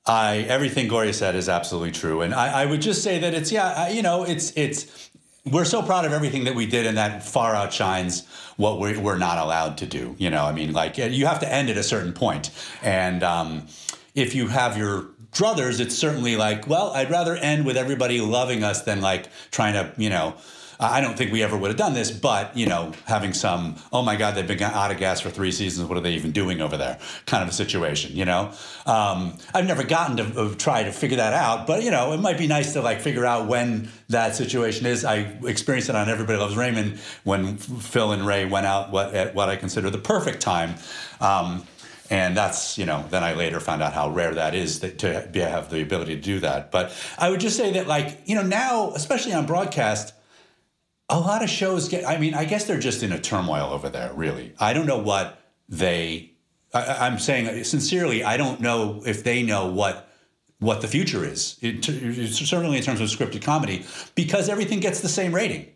I 0.08 0.38
everything 0.50 0.88
Gloria 0.88 1.14
said 1.14 1.36
is 1.36 1.50
absolutely 1.50 1.92
true, 1.92 2.22
and 2.22 2.34
I, 2.34 2.64
I 2.64 2.66
would 2.66 2.82
just 2.82 3.04
say 3.04 3.20
that 3.20 3.34
it's 3.34 3.52
yeah, 3.52 3.90
you 3.90 4.04
know, 4.04 4.24
it's 4.24 4.54
it's 4.56 5.10
we're 5.46 5.66
so 5.66 5.82
proud 5.82 6.06
of 6.06 6.14
everything 6.14 6.44
that 6.44 6.56
we 6.56 6.66
did, 6.68 6.86
and 6.86 6.98
that 6.98 7.24
far 7.24 7.56
outshines 7.56 8.28
what 8.58 8.80
we're, 8.80 9.00
we're 9.00 9.18
not 9.18 9.38
allowed 9.38 9.78
to 9.80 9.86
do. 9.86 10.16
You 10.20 10.30
know, 10.30 10.46
I 10.46 10.52
mean, 10.52 10.74
like 10.74 10.98
you 10.98 11.26
have 11.26 11.40
to 11.40 11.52
end 11.52 11.70
at 11.70 11.78
a 11.78 11.84
certain 11.84 12.14
point, 12.14 12.52
and 12.84 13.24
um, 13.24 13.68
if 14.14 14.36
you 14.36 14.48
have 14.48 14.78
your 14.78 15.08
druthers, 15.32 15.80
it's 15.80 15.96
certainly 15.96 16.36
like, 16.36 16.68
well, 16.68 16.92
I'd 16.92 17.10
rather 17.10 17.36
end 17.36 17.66
with 17.66 17.76
everybody 17.76 18.22
loving 18.22 18.64
us 18.64 18.84
than 18.84 19.02
like 19.02 19.28
trying 19.52 19.74
to, 19.74 19.92
you 19.98 20.10
know 20.10 20.36
I 20.80 21.02
don't 21.02 21.18
think 21.18 21.32
we 21.32 21.44
ever 21.44 21.58
would 21.58 21.70
have 21.70 21.78
done 21.78 21.94
this, 21.94 22.12
but 22.12 22.56
you 22.58 22.66
know, 22.66 22.92
having 23.06 23.34
some, 23.34 23.76
oh 23.92 24.02
my 24.02 24.16
God, 24.16 24.36
they've 24.36 24.48
been 24.48 24.62
out 24.62 24.92
of 24.92 24.98
gas 24.98 25.22
for 25.22 25.30
three 25.30 25.52
seasons. 25.52 25.88
What 25.88 25.98
are 25.98 26.02
they 26.02 26.14
even 26.14 26.32
doing 26.32 26.62
over 26.62 26.78
there? 26.78 27.00
Kind 27.26 27.44
of 27.44 27.50
a 27.50 27.54
situation, 27.54 28.16
you 28.16 28.26
know. 28.26 28.52
Um, 28.86 29.38
I've 29.54 29.66
never 29.66 29.84
gotten 29.84 30.18
to 30.18 30.42
uh, 30.42 30.56
try 30.56 30.84
to 30.84 30.92
figure 30.92 31.18
that 31.18 31.34
out, 31.34 31.68
but 31.68 31.84
you 31.84 31.92
know, 31.92 32.14
it 32.14 32.20
might 32.20 32.38
be 32.38 32.48
nice 32.48 32.74
to 32.74 32.82
like 32.82 33.02
figure 33.02 33.26
out 33.26 33.48
when 33.48 33.90
that 34.10 34.36
situation 34.36 34.86
is. 34.86 35.06
I 35.06 35.38
experienced 35.46 35.90
it 35.90 35.96
on 35.96 36.10
Everybody 36.10 36.38
Loves 36.38 36.56
Raymond 36.56 37.00
when 37.24 37.58
Phil 37.58 38.12
and 38.12 38.26
Ray 38.26 38.46
went 38.46 38.66
out 38.66 38.92
what, 38.92 39.14
at 39.14 39.36
what 39.36 39.50
I 39.50 39.56
consider 39.56 39.90
the 39.90 39.98
perfect 39.98 40.42
time. 40.42 40.76
Um, 41.22 41.66
and 42.10 42.38
that's 42.38 42.78
you 42.78 42.86
know 42.86 43.04
then 43.10 43.24
i 43.24 43.34
later 43.34 43.60
found 43.60 43.82
out 43.82 43.94
how 43.94 44.10
rare 44.10 44.34
that 44.36 44.54
is 44.54 44.82
that, 44.82 45.00
to 45.00 45.28
be, 45.32 45.40
have 45.40 45.70
the 45.70 45.82
ability 45.82 46.16
to 46.16 46.22
do 46.22 46.40
that 46.40 46.72
but 46.72 46.96
i 47.18 47.30
would 47.30 47.40
just 47.40 47.58
say 47.58 47.72
that 47.72 47.88
like 47.88 48.22
you 48.26 48.36
know 48.36 48.44
now 48.44 48.92
especially 48.92 49.34
on 49.34 49.46
broadcast 49.46 50.14
a 51.10 51.20
lot 51.20 51.44
of 51.44 51.50
shows 51.50 51.88
get 51.88 52.06
i 52.06 52.18
mean 52.18 52.34
i 52.34 52.46
guess 52.46 52.66
they're 52.66 52.80
just 52.80 53.04
in 53.04 53.12
a 53.12 53.20
turmoil 53.20 53.72
over 53.72 53.90
there 53.90 54.12
really. 54.14 54.54
I 54.60 54.74
don't 54.74 54.86
know 54.86 54.98
what 54.98 55.40
they 55.70 56.32
I, 56.74 57.08
am 57.08 57.20
saying 57.20 57.64
sincerely 57.64 58.24
i 58.24 58.38
don't 58.38 58.60
know 58.60 59.02
if 59.06 59.24
they 59.24 59.44
know 59.44 59.68
what 59.68 60.10
what 60.60 60.82
the 60.82 60.88
future 60.88 61.26
is. 61.26 61.58
It, 61.62 61.84
certainly 61.84 62.78
in 62.78 62.84
terms 62.84 63.02
of 63.02 63.08
scripted 63.10 63.42
comedy 63.42 63.86
because 64.16 64.50
everything 64.50 64.80
gets 64.80 65.02
the 65.02 65.10
same 65.10 65.36
rating. 65.36 65.68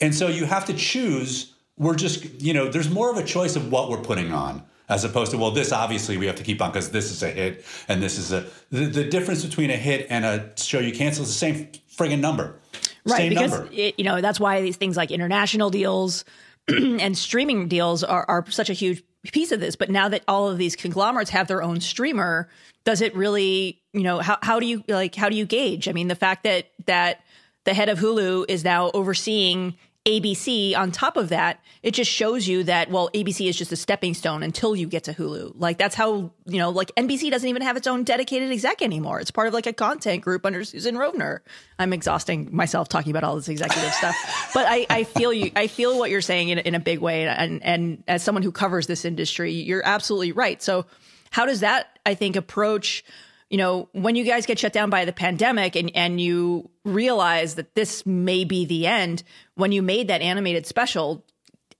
And 0.00 0.14
so 0.14 0.28
you 0.28 0.46
have 0.46 0.64
to 0.66 0.74
choose 0.74 1.54
we're 1.76 1.94
just 1.94 2.42
you 2.42 2.52
know 2.52 2.68
there's 2.68 2.90
more 2.90 3.10
of 3.10 3.16
a 3.16 3.24
choice 3.24 3.56
of 3.56 3.72
what 3.72 3.88
we're 3.88 4.02
putting 4.02 4.32
on 4.32 4.62
as 4.88 5.04
opposed 5.04 5.30
to 5.30 5.38
well 5.38 5.50
this 5.50 5.72
obviously 5.72 6.16
we 6.18 6.26
have 6.26 6.36
to 6.36 6.42
keep 6.42 6.60
on 6.60 6.70
because 6.70 6.90
this 6.90 7.10
is 7.10 7.22
a 7.22 7.30
hit 7.30 7.64
and 7.88 8.02
this 8.02 8.18
is 8.18 8.32
a 8.32 8.46
the, 8.70 8.84
the 8.84 9.04
difference 9.04 9.44
between 9.44 9.70
a 9.70 9.76
hit 9.76 10.06
and 10.10 10.24
a 10.24 10.52
show 10.56 10.78
you 10.78 10.92
cancel 10.92 11.22
is 11.22 11.28
the 11.28 11.34
same 11.34 11.68
friggin' 11.90 12.20
number 12.20 12.59
right 13.06 13.16
Same 13.16 13.28
because 13.30 13.60
it, 13.72 13.94
you 13.98 14.04
know 14.04 14.20
that's 14.20 14.40
why 14.40 14.60
these 14.60 14.76
things 14.76 14.96
like 14.96 15.10
international 15.10 15.70
deals 15.70 16.24
and 16.68 17.16
streaming 17.16 17.68
deals 17.68 18.04
are, 18.04 18.24
are 18.28 18.44
such 18.50 18.70
a 18.70 18.74
huge 18.74 19.02
piece 19.32 19.52
of 19.52 19.60
this. 19.60 19.76
But 19.76 19.90
now 19.90 20.08
that 20.08 20.22
all 20.28 20.48
of 20.48 20.58
these 20.58 20.76
conglomerates 20.76 21.30
have 21.30 21.48
their 21.48 21.62
own 21.62 21.80
streamer 21.80 22.48
does 22.84 23.02
it 23.02 23.14
really 23.14 23.80
you 23.92 24.02
know 24.02 24.20
how, 24.20 24.38
how 24.42 24.60
do 24.60 24.66
you 24.66 24.82
like 24.88 25.14
how 25.14 25.28
do 25.28 25.36
you 25.36 25.44
gauge? 25.44 25.88
I 25.88 25.92
mean 25.92 26.08
the 26.08 26.14
fact 26.14 26.44
that 26.44 26.70
that 26.86 27.20
the 27.64 27.74
head 27.74 27.88
of 27.88 27.98
hulu 27.98 28.46
is 28.48 28.64
now 28.64 28.90
overseeing 28.94 29.76
ABC 30.06 30.74
on 30.74 30.92
top 30.92 31.18
of 31.18 31.28
that, 31.28 31.60
it 31.82 31.92
just 31.92 32.10
shows 32.10 32.48
you 32.48 32.64
that, 32.64 32.90
well, 32.90 33.10
ABC 33.12 33.48
is 33.48 33.56
just 33.56 33.70
a 33.70 33.76
stepping 33.76 34.14
stone 34.14 34.42
until 34.42 34.74
you 34.74 34.86
get 34.86 35.04
to 35.04 35.12
Hulu. 35.12 35.52
Like 35.56 35.76
that's 35.76 35.94
how, 35.94 36.30
you 36.46 36.58
know, 36.58 36.70
like 36.70 36.90
NBC 36.96 37.30
doesn't 37.30 37.48
even 37.48 37.60
have 37.60 37.76
its 37.76 37.86
own 37.86 38.04
dedicated 38.04 38.50
exec 38.50 38.80
anymore. 38.80 39.20
It's 39.20 39.30
part 39.30 39.46
of 39.46 39.52
like 39.52 39.66
a 39.66 39.74
content 39.74 40.22
group 40.22 40.46
under 40.46 40.64
Susan 40.64 40.94
Rovner. 40.94 41.40
I'm 41.78 41.92
exhausting 41.92 42.48
myself 42.50 42.88
talking 42.88 43.10
about 43.10 43.24
all 43.24 43.36
this 43.36 43.48
executive 43.48 43.92
stuff, 43.92 44.50
but 44.54 44.64
I, 44.66 44.86
I 44.88 45.04
feel 45.04 45.34
you, 45.34 45.50
I 45.54 45.66
feel 45.66 45.98
what 45.98 46.10
you're 46.10 46.22
saying 46.22 46.48
in, 46.48 46.58
in 46.58 46.74
a 46.74 46.80
big 46.80 47.00
way. 47.00 47.28
And, 47.28 47.62
and 47.62 48.02
as 48.08 48.22
someone 48.22 48.42
who 48.42 48.52
covers 48.52 48.86
this 48.86 49.04
industry, 49.04 49.52
you're 49.52 49.84
absolutely 49.84 50.32
right. 50.32 50.62
So 50.62 50.86
how 51.30 51.44
does 51.44 51.60
that, 51.60 51.98
I 52.06 52.14
think, 52.14 52.36
approach 52.36 53.04
you 53.50 53.58
know, 53.58 53.88
when 53.92 54.14
you 54.14 54.24
guys 54.24 54.46
get 54.46 54.58
shut 54.60 54.72
down 54.72 54.90
by 54.90 55.04
the 55.04 55.12
pandemic 55.12 55.74
and, 55.74 55.90
and 55.94 56.20
you 56.20 56.70
realize 56.84 57.56
that 57.56 57.74
this 57.74 58.06
may 58.06 58.44
be 58.44 58.64
the 58.64 58.86
end, 58.86 59.24
when 59.56 59.72
you 59.72 59.82
made 59.82 60.08
that 60.08 60.22
animated 60.22 60.66
special, 60.66 61.24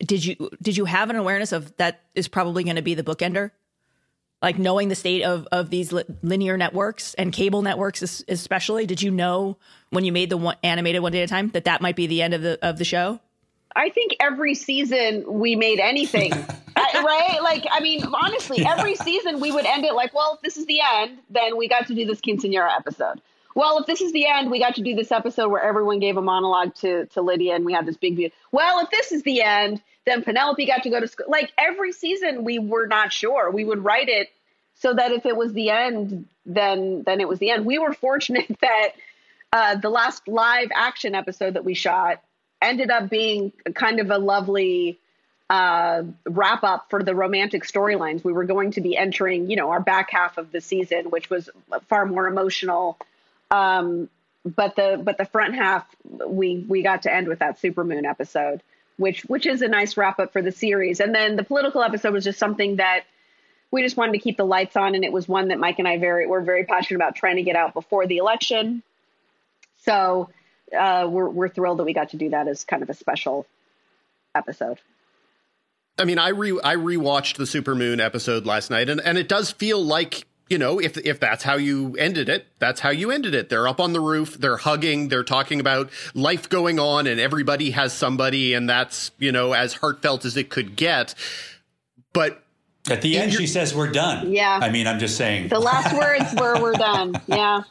did 0.01 0.25
you 0.25 0.51
did 0.61 0.77
you 0.77 0.85
have 0.87 1.11
an 1.11 1.17
awareness 1.17 1.53
of 1.53 1.75
that 1.77 2.01
is 2.15 2.27
probably 2.27 2.65
going 2.65 2.77
to 2.77 2.83
be 2.83 2.95
the 2.95 3.05
bookender? 3.05 3.53
Like 4.43 4.59
knowing 4.59 4.89
the 4.89 4.95
state 4.95 5.23
of 5.23 5.47
of 5.53 5.71
these 5.71 5.93
li- 5.93 6.05
linear 6.23 6.57
networks 6.57 7.15
and 7.15 7.33
cable 7.33 7.63
networks, 7.63 8.03
es- 8.03 8.25
especially, 8.27 8.87
did 8.87 9.01
you 9.01 9.11
know 9.11 9.57
when 9.91 10.05
you 10.05 10.11
made 10.13 10.31
the 10.31 10.39
one, 10.39 10.57
animated 10.65 11.03
one 11.03 11.13
day 11.13 11.23
at 11.23 11.25
a 11.25 11.33
time 11.33 11.51
that 11.51 11.65
that 11.65 11.81
might 11.81 11.95
be 11.95 12.07
the 12.07 12.23
end 12.23 12.35
of 12.35 12.43
the 12.43 12.59
of 12.63 12.79
the 12.79 12.85
show? 12.85 13.21
I 13.77 13.91
think 13.91 14.17
every 14.19 14.55
season 14.55 15.25
we 15.29 15.55
made 15.55 15.79
anything, 15.79 16.33
Right? 17.05 17.39
Like, 17.43 17.67
I 17.71 17.81
mean, 17.81 18.05
honestly, 18.05 18.65
every 18.65 18.95
season 18.95 19.41
we 19.41 19.51
would 19.53 19.67
end 19.67 19.85
it 19.85 19.95
like, 19.95 20.15
well, 20.15 20.35
if 20.35 20.43
this 20.43 20.57
is 20.57 20.67
the 20.67 20.81
end, 20.81 21.19
then 21.31 21.57
we 21.57 21.69
got 21.69 21.87
to 21.89 21.95
do 21.95 22.05
this 22.05 22.21
quinceanera 22.21 22.71
episode. 22.77 23.21
Well, 23.55 23.79
if 23.79 23.87
this 23.87 24.01
is 24.01 24.13
the 24.13 24.27
end, 24.27 24.51
we 24.51 24.59
got 24.59 24.77
to 24.77 24.83
do 24.83 24.95
this 24.95 25.11
episode 25.11 25.49
where 25.49 25.63
everyone 25.63 25.99
gave 25.99 26.17
a 26.17 26.23
monologue 26.23 26.75
to 26.77 27.07
to 27.07 27.23
Lydia, 27.23 27.57
and 27.57 27.65
we 27.65 27.73
had 27.73 27.87
this 27.87 27.97
big 27.97 28.17
view. 28.17 28.31
Well, 28.53 28.81
if 28.81 28.91
this 28.91 29.13
is 29.13 29.23
the 29.23 29.43
end, 29.43 29.83
then 30.07 30.23
Penelope 30.23 30.65
got 30.67 30.83
to 30.85 30.91
go 30.91 31.01
to 31.01 31.09
school. 31.09 31.27
Like 31.29 31.53
every 31.59 31.93
season, 31.93 32.45
we 32.45 32.59
were 32.59 32.87
not 32.87 33.13
sure. 33.13 33.51
We 33.51 33.65
would 33.65 33.83
write 33.85 34.09
it 34.09 34.29
so 34.75 34.95
that 34.95 35.13
if 35.13 35.27
it 35.27 35.37
was 35.37 35.53
the 35.53 35.71
end, 35.71 36.27
then 36.47 37.03
then 37.05 37.21
it 37.21 37.29
was 37.29 37.39
the 37.39 37.51
end. 37.51 37.67
We 37.67 37.79
were 37.79 37.93
fortunate 37.93 38.47
that 38.61 38.89
uh, 39.53 39.77
the 39.77 39.91
last 39.91 40.29
live 40.29 40.69
action 40.75 41.15
episode 41.15 41.55
that 41.55 41.65
we 41.65 41.75
shot 41.75 42.23
ended 42.63 42.91
up 42.91 43.11
being 43.11 43.53
kind 43.75 44.01
of 44.01 44.11
a 44.11 44.19
lovely 44.19 44.99
uh, 45.51 46.05
wrap 46.27 46.63
up 46.63 46.87
for 46.91 47.03
the 47.03 47.13
romantic 47.13 47.65
storylines. 47.65 48.23
We 48.23 48.33
were 48.33 48.45
going 48.45 48.71
to 48.73 48.81
be 48.81 48.97
entering, 48.97 49.51
you 49.51 49.57
know, 49.57 49.71
our 49.71 49.81
back 49.81 50.11
half 50.13 50.39
of 50.39 50.53
the 50.53 50.61
season, 50.61 51.11
which 51.11 51.29
was 51.29 51.51
far 51.89 52.07
more 52.07 52.29
emotional. 52.29 52.97
Um, 53.51 54.09
but 54.45 54.77
the 54.77 54.99
but 55.03 55.19
the 55.19 55.25
front 55.25 55.57
half, 55.57 55.85
we 56.27 56.65
we 56.69 56.83
got 56.83 57.03
to 57.03 57.13
end 57.13 57.27
with 57.27 57.41
that 57.41 57.61
supermoon 57.61 58.09
episode, 58.09 58.63
which 58.97 59.23
which 59.23 59.45
is 59.45 59.61
a 59.61 59.67
nice 59.69 59.97
wrap 59.97 60.21
up 60.21 60.33
for 60.33 60.41
the 60.41 60.53
series. 60.53 61.01
And 61.01 61.13
then 61.13 61.35
the 61.35 61.43
political 61.43 61.83
episode 61.83 62.15
was 62.15 62.23
just 62.23 62.39
something 62.39 62.77
that 62.77 63.03
we 63.73 63.83
just 63.83 63.97
wanted 63.97 64.13
to 64.13 64.19
keep 64.19 64.37
the 64.37 64.47
lights 64.47 64.77
on, 64.77 64.95
and 64.95 65.05
it 65.05 65.13
was 65.13 65.29
one 65.29 65.49
that 65.49 65.59
Mike 65.59 65.81
and 65.81 65.89
I 65.89 65.99
very 65.99 66.29
were 66.29 66.43
very 66.43 66.65
passionate 66.65 66.99
about 66.99 67.17
trying 67.17 67.37
to 67.37 67.43
get 67.43 67.57
out 67.57 67.75
before 67.75 68.07
the 68.07 68.19
election. 68.19 68.85
So 69.85 70.31
uh, 70.79 71.09
we're 71.11 71.29
we're 71.29 71.49
thrilled 71.49 71.81
that 71.81 71.85
we 71.85 71.93
got 71.93 72.11
to 72.11 72.17
do 72.17 72.31
that 72.31 72.47
as 72.47 72.63
kind 72.63 72.85
of 72.85 72.89
a 72.89 72.95
special 72.95 73.47
episode. 74.33 74.79
I 76.01 76.05
mean, 76.05 76.19
I 76.19 76.29
re 76.29 76.59
I 76.65 76.77
rewatched 76.77 77.37
the 77.37 77.45
Supermoon 77.45 78.01
episode 78.05 78.47
last 78.47 78.71
night, 78.71 78.89
and 78.89 79.01
and 79.01 79.19
it 79.19 79.29
does 79.29 79.51
feel 79.51 79.85
like 79.85 80.27
you 80.49 80.59
know 80.59 80.81
if 80.81 80.97
if 80.97 81.21
that's 81.21 81.45
how 81.45 81.57
you 81.57 81.95
ended 81.99 82.29
it, 82.29 82.47
that's 82.59 82.81
how 82.81 82.91
you 82.91 83.11
ended 83.11 83.35
it. 83.35 83.51
They're 83.51 83.69
up 83.69 83.81
on 83.81 83.93
the 83.93 84.01
roof, 84.01 84.37
they're 84.39 84.57
hugging, 84.57 85.09
they're 85.09 85.23
talking 85.25 85.61
about 85.61 85.91
life 86.15 86.49
going 86.49 86.79
on, 86.79 87.07
and 87.07 87.21
everybody 87.21 87.73
has 87.73 87.93
somebody, 87.93 88.55
and 88.55 88.69
that's 88.69 89.11
you 89.19 89.31
know 89.31 89.53
as 89.53 89.75
heartfelt 89.75 90.25
as 90.25 90.37
it 90.37 90.49
could 90.49 90.75
get. 90.75 91.15
But 92.13 92.43
At 92.89 93.03
the 93.03 93.19
end, 93.19 93.33
she 93.35 93.47
says, 93.47 93.75
We're 93.75 93.93
done. 93.93 94.33
Yeah. 94.33 94.59
I 94.61 94.71
mean, 94.71 94.87
I'm 94.87 94.99
just 94.99 95.17
saying. 95.17 95.49
The 95.49 95.61
last 95.61 95.95
words 95.95 96.35
were 96.41 96.61
"We're 96.61 96.73
done." 96.73 97.15
Yeah, 97.29 97.63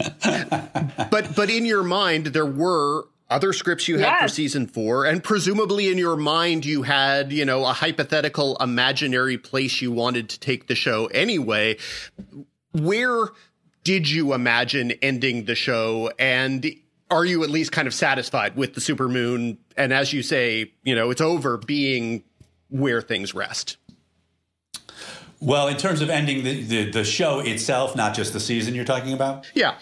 but 1.11 1.35
but 1.35 1.49
in 1.49 1.65
your 1.65 1.83
mind 1.83 2.27
there 2.27 2.45
were 2.45 3.07
other 3.29 3.53
scripts 3.53 3.87
you 3.87 3.99
had 3.99 4.21
for 4.21 4.27
season 4.27 4.65
four 4.67 5.05
and 5.05 5.23
presumably 5.23 5.91
in 5.91 5.97
your 5.97 6.15
mind 6.15 6.65
you 6.65 6.83
had 6.83 7.31
you 7.31 7.45
know 7.45 7.65
a 7.65 7.73
hypothetical 7.73 8.57
imaginary 8.57 9.37
place 9.37 9.81
you 9.81 9.91
wanted 9.91 10.29
to 10.29 10.39
take 10.39 10.67
the 10.67 10.75
show 10.75 11.05
anyway. 11.07 11.77
Where 12.71 13.27
did 13.83 14.09
you 14.09 14.33
imagine 14.33 14.91
ending 15.01 15.45
the 15.45 15.55
show 15.55 16.11
and 16.17 16.65
are 17.11 17.25
you 17.25 17.43
at 17.43 17.49
least 17.49 17.71
kind 17.71 17.87
of 17.87 17.93
satisfied 17.93 18.55
with 18.55 18.73
the 18.75 18.81
supermoon? 18.81 19.57
And 19.77 19.93
as 19.93 20.13
you 20.13 20.23
say 20.23 20.71
you 20.83 20.95
know 20.95 21.09
it's 21.11 21.21
over 21.21 21.57
being 21.57 22.23
where 22.69 23.01
things 23.01 23.33
rest. 23.33 23.77
Well, 25.41 25.69
in 25.69 25.77
terms 25.77 26.01
of 26.01 26.09
ending 26.09 26.43
the, 26.43 26.63
the, 26.63 26.91
the 26.91 27.03
show 27.03 27.39
itself, 27.39 27.95
not 27.95 28.13
just 28.13 28.33
the 28.33 28.39
season 28.41 28.75
you're 28.75 28.85
talking 28.85 29.13
about. 29.13 29.49
yeah. 29.53 29.75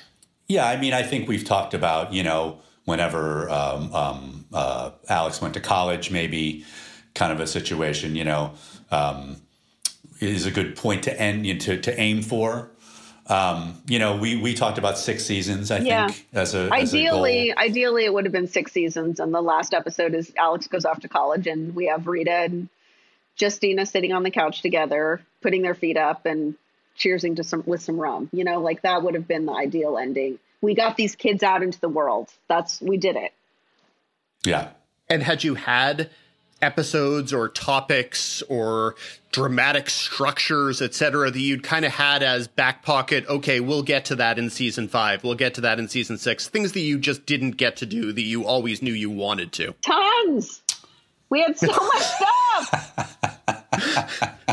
Yeah, 0.48 0.66
I 0.66 0.78
mean, 0.78 0.94
I 0.94 1.04
think 1.04 1.28
we've 1.28 1.44
talked 1.44 1.74
about, 1.74 2.14
you 2.14 2.24
know, 2.24 2.60
whenever 2.88 3.50
um, 3.50 3.94
um, 3.94 4.46
uh, 4.54 4.92
Alex 5.10 5.42
went 5.42 5.54
to 5.54 5.60
college, 5.60 6.10
maybe 6.10 6.64
kind 7.14 7.34
of 7.34 7.42
a 7.42 7.46
situation, 7.46 8.16
you 8.16 8.24
know, 8.24 8.54
um, 8.92 9.36
is 10.22 10.46
a 10.46 10.52
good 10.52 10.74
point 10.78 11.04
to 11.04 11.22
end, 11.22 11.46
you 11.46 11.54
know, 11.54 11.60
to, 11.60 11.82
to 11.82 12.00
aim 12.00 12.22
for. 12.22 12.72
Um, 13.28 13.82
you 13.90 14.00
know, 14.00 14.16
we, 14.16 14.38
we 14.38 14.54
talked 14.54 14.78
about 14.78 14.98
six 14.98 15.26
seasons, 15.26 15.70
I 15.70 15.80
Yeah. 15.80 16.08
think, 16.08 16.28
as 16.32 16.56
a 16.56 16.70
as 16.74 16.94
a 16.94 16.98
ideally, 16.98 17.54
ideally 17.58 18.06
it 18.06 18.14
would 18.14 18.24
have 18.24 18.32
been 18.32 18.48
six 18.48 18.72
seasons, 18.72 19.20
and 19.20 19.34
the 19.34 19.42
last 19.42 19.74
episode 19.74 20.16
is 20.16 20.32
Alex 20.38 20.68
goes 20.68 20.86
off 20.86 21.02
to 21.02 21.10
college, 21.10 21.46
and 21.46 21.76
we 21.76 21.88
have 21.88 22.08
Rita 22.08 22.32
and 22.32 22.70
Justina 23.38 23.86
sitting 23.86 24.14
on 24.14 24.24
the 24.24 24.32
couch 24.32 24.62
together, 24.62 25.20
putting 25.42 25.62
their 25.62 25.76
feet 25.76 25.98
up 25.98 26.26
and 26.26 26.56
cheersing 26.98 27.36
to 27.36 27.44
some 27.44 27.64
with 27.66 27.82
some 27.82 28.00
rum. 28.00 28.30
You 28.32 28.46
know, 28.46 28.62
like 28.62 28.84
that 28.84 29.04
would 29.04 29.16
have 29.16 29.28
been 29.28 29.46
the 29.46 29.52
ideal 29.52 29.98
ending. 29.98 30.40
We 30.62 30.74
got 30.74 30.98
these 30.98 31.16
kids 31.16 31.44
out 31.44 31.64
into 31.64 31.80
the 31.80 31.90
world. 31.90 32.30
That's 32.48 32.82
we 32.82 32.98
did 32.98 33.16
it. 33.16 33.34
Yeah. 34.44 34.70
And 35.10 35.24
had 35.24 35.44
you 35.44 35.56
had 35.56 36.10
episodes 36.62 37.34
or 37.34 37.50
topics 37.50 38.42
or 38.44 38.96
dramatic 39.32 39.90
structures, 39.90 40.82
et 40.82 40.94
cetera, 40.94 41.30
that 41.30 41.40
you'd 41.40 41.64
kind 41.64 41.86
of 41.86 41.92
had 41.92 42.24
as 42.24 42.48
back 42.48 42.84
pocket, 42.84 43.26
okay, 43.28 43.60
we'll 43.60 43.84
get 43.84 44.06
to 44.06 44.16
that 44.16 44.40
in 44.40 44.50
season 44.50 44.88
five, 44.88 45.24
we'll 45.24 45.36
get 45.36 45.54
to 45.54 45.62
that 45.62 45.80
in 45.80 45.88
season 45.88 46.18
six, 46.18 46.48
things 46.48 46.72
that 46.74 46.80
you 46.80 46.98
just 46.98 47.26
didn't 47.26 47.52
get 47.52 47.78
to 47.78 47.86
do 47.86 48.12
that 48.12 48.24
you 48.24 48.46
always 48.46 48.82
knew 48.82 48.94
you 48.94 49.10
wanted 49.10 49.52
to? 49.54 49.74
Tons. 49.82 50.62
We 51.30 51.42
had 51.42 51.58
so 51.58 51.68
much 51.68 52.04
stuff. 52.04 53.18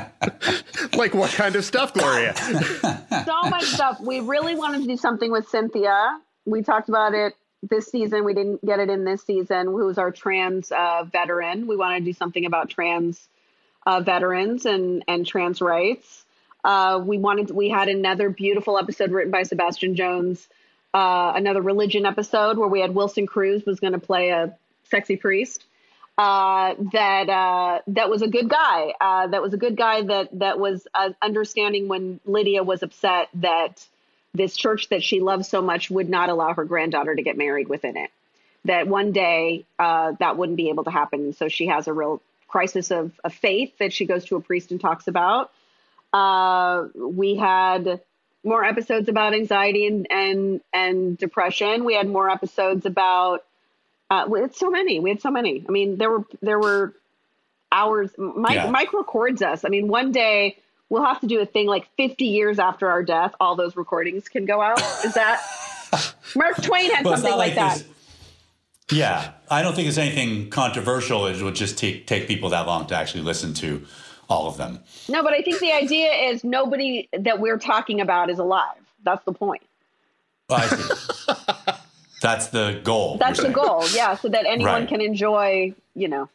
Like 0.96 1.14
what 1.14 1.30
kind 1.30 1.56
of 1.56 1.64
stuff, 1.64 1.92
Gloria? 1.92 2.34
so 3.24 3.42
much 3.48 3.64
stuff. 3.64 4.00
We 4.00 4.20
really 4.20 4.54
wanted 4.54 4.82
to 4.82 4.86
do 4.86 4.96
something 4.96 5.30
with 5.30 5.48
Cynthia. 5.48 6.20
We 6.44 6.62
talked 6.62 6.88
about 6.88 7.14
it 7.14 7.34
this 7.62 7.86
season. 7.86 8.24
We 8.24 8.34
didn't 8.34 8.64
get 8.64 8.78
it 8.78 8.90
in 8.90 9.04
this 9.04 9.22
season. 9.22 9.66
Who's 9.66 9.98
our 9.98 10.12
trans 10.12 10.70
uh, 10.70 11.04
veteran? 11.10 11.66
We 11.66 11.76
wanted 11.76 12.00
to 12.00 12.04
do 12.04 12.12
something 12.12 12.44
about 12.44 12.70
trans 12.70 13.28
uh, 13.86 14.00
veterans 14.00 14.66
and 14.66 15.04
and 15.08 15.26
trans 15.26 15.60
rights. 15.60 16.24
Uh, 16.62 17.00
we 17.04 17.18
wanted. 17.18 17.50
We 17.50 17.68
had 17.68 17.88
another 17.88 18.30
beautiful 18.30 18.78
episode 18.78 19.10
written 19.10 19.32
by 19.32 19.42
Sebastian 19.42 19.96
Jones. 19.96 20.48
Uh, 20.92 21.32
another 21.34 21.60
religion 21.60 22.06
episode 22.06 22.56
where 22.56 22.68
we 22.68 22.80
had 22.80 22.94
Wilson 22.94 23.26
Cruz 23.26 23.66
was 23.66 23.80
going 23.80 23.94
to 23.94 23.98
play 23.98 24.30
a 24.30 24.56
sexy 24.84 25.16
priest 25.16 25.64
uh, 26.16 26.74
that 26.92 27.28
uh, 27.28 27.80
that 27.88 28.08
was 28.08 28.22
a 28.22 28.28
good 28.28 28.48
guy. 28.48 28.94
Uh, 29.00 29.26
that 29.28 29.42
was 29.42 29.52
a 29.52 29.56
good 29.56 29.76
guy 29.76 30.02
that 30.02 30.38
that 30.38 30.58
was 30.58 30.86
uh, 30.94 31.10
understanding 31.20 31.88
when 31.88 32.20
Lydia 32.24 32.62
was 32.62 32.82
upset 32.82 33.28
that 33.34 33.84
this 34.32 34.56
church 34.56 34.88
that 34.90 35.02
she 35.02 35.20
loves 35.20 35.48
so 35.48 35.62
much 35.62 35.90
would 35.90 36.08
not 36.08 36.28
allow 36.28 36.54
her 36.54 36.64
granddaughter 36.64 37.14
to 37.14 37.22
get 37.22 37.36
married 37.36 37.68
within 37.68 37.96
it. 37.96 38.10
That 38.64 38.86
one 38.86 39.12
day 39.12 39.64
uh, 39.78 40.12
that 40.20 40.36
wouldn't 40.36 40.56
be 40.56 40.68
able 40.70 40.84
to 40.84 40.90
happen. 40.90 41.32
So 41.32 41.48
she 41.48 41.66
has 41.66 41.88
a 41.88 41.92
real 41.92 42.22
crisis 42.48 42.90
of, 42.90 43.12
of 43.24 43.34
faith 43.34 43.76
that 43.78 43.92
she 43.92 44.06
goes 44.06 44.24
to 44.26 44.36
a 44.36 44.40
priest 44.40 44.70
and 44.70 44.80
talks 44.80 45.08
about. 45.08 45.50
Uh, 46.12 46.86
we 46.94 47.34
had 47.34 48.00
more 48.44 48.64
episodes 48.64 49.08
about 49.08 49.34
anxiety 49.34 49.86
and, 49.86 50.06
and 50.10 50.60
and 50.72 51.18
depression. 51.18 51.84
We 51.84 51.94
had 51.94 52.08
more 52.08 52.30
episodes 52.30 52.86
about 52.86 53.44
uh, 54.22 54.26
we 54.28 54.40
had 54.40 54.54
so 54.54 54.70
many. 54.70 55.00
We 55.00 55.10
had 55.10 55.20
so 55.20 55.30
many. 55.30 55.64
I 55.68 55.72
mean, 55.72 55.96
there 55.98 56.10
were 56.10 56.24
there 56.42 56.58
were 56.58 56.94
hours. 57.72 58.10
Mike 58.18 58.54
Yeah. 58.56 58.70
Mike 58.70 58.92
records 58.92 59.42
us. 59.42 59.64
I 59.64 59.68
mean, 59.68 59.88
one 59.88 60.12
day 60.12 60.56
we'll 60.88 61.04
have 61.04 61.20
to 61.20 61.26
do 61.26 61.40
a 61.40 61.46
thing 61.46 61.66
like 61.66 61.88
50 61.96 62.24
years 62.26 62.58
after 62.58 62.88
our 62.88 63.02
death. 63.02 63.34
All 63.40 63.56
those 63.56 63.76
recordings 63.76 64.28
can 64.28 64.44
go 64.44 64.60
out. 64.60 64.80
Is 65.04 65.14
that 65.14 65.42
Mark 66.36 66.62
Twain 66.62 66.90
had 66.90 67.04
Well, 67.04 67.14
something 67.14 67.30
not 67.30 67.38
like, 67.38 67.54
that? 67.56 67.82
Yeah, 68.92 69.32
I 69.50 69.62
don't 69.62 69.74
think 69.74 69.88
it's 69.88 69.98
anything 69.98 70.50
controversial. 70.50 71.26
It 71.26 71.40
would 71.42 71.54
just 71.54 71.78
take 71.78 72.06
take 72.06 72.28
people 72.28 72.50
that 72.50 72.66
long 72.66 72.86
to 72.88 72.94
actually 72.94 73.22
listen 73.22 73.54
to 73.54 73.84
all 74.28 74.46
of 74.46 74.56
them. 74.58 74.80
No, 75.08 75.22
but 75.22 75.32
I 75.32 75.40
think 75.42 75.58
the 75.58 75.72
idea 75.72 76.10
is 76.12 76.44
nobody 76.44 77.08
that 77.18 77.40
we're 77.40 77.58
talking 77.58 78.00
about 78.00 78.28
is 78.30 78.38
alive. 78.38 78.76
That's 79.02 79.24
the 79.24 79.32
point. 79.32 79.62
I 80.50 80.66
see. 80.66 81.32
That's 82.24 82.46
the 82.46 82.80
goal. 82.82 83.18
That's 83.18 83.42
the 83.42 83.50
goal. 83.50 83.84
Yeah, 83.92 84.16
so 84.16 84.30
that 84.30 84.46
anyone 84.46 84.72
Right. 84.72 84.88
can 84.88 85.02
enjoy. 85.02 85.74
You 85.94 86.08
know, 86.08 86.30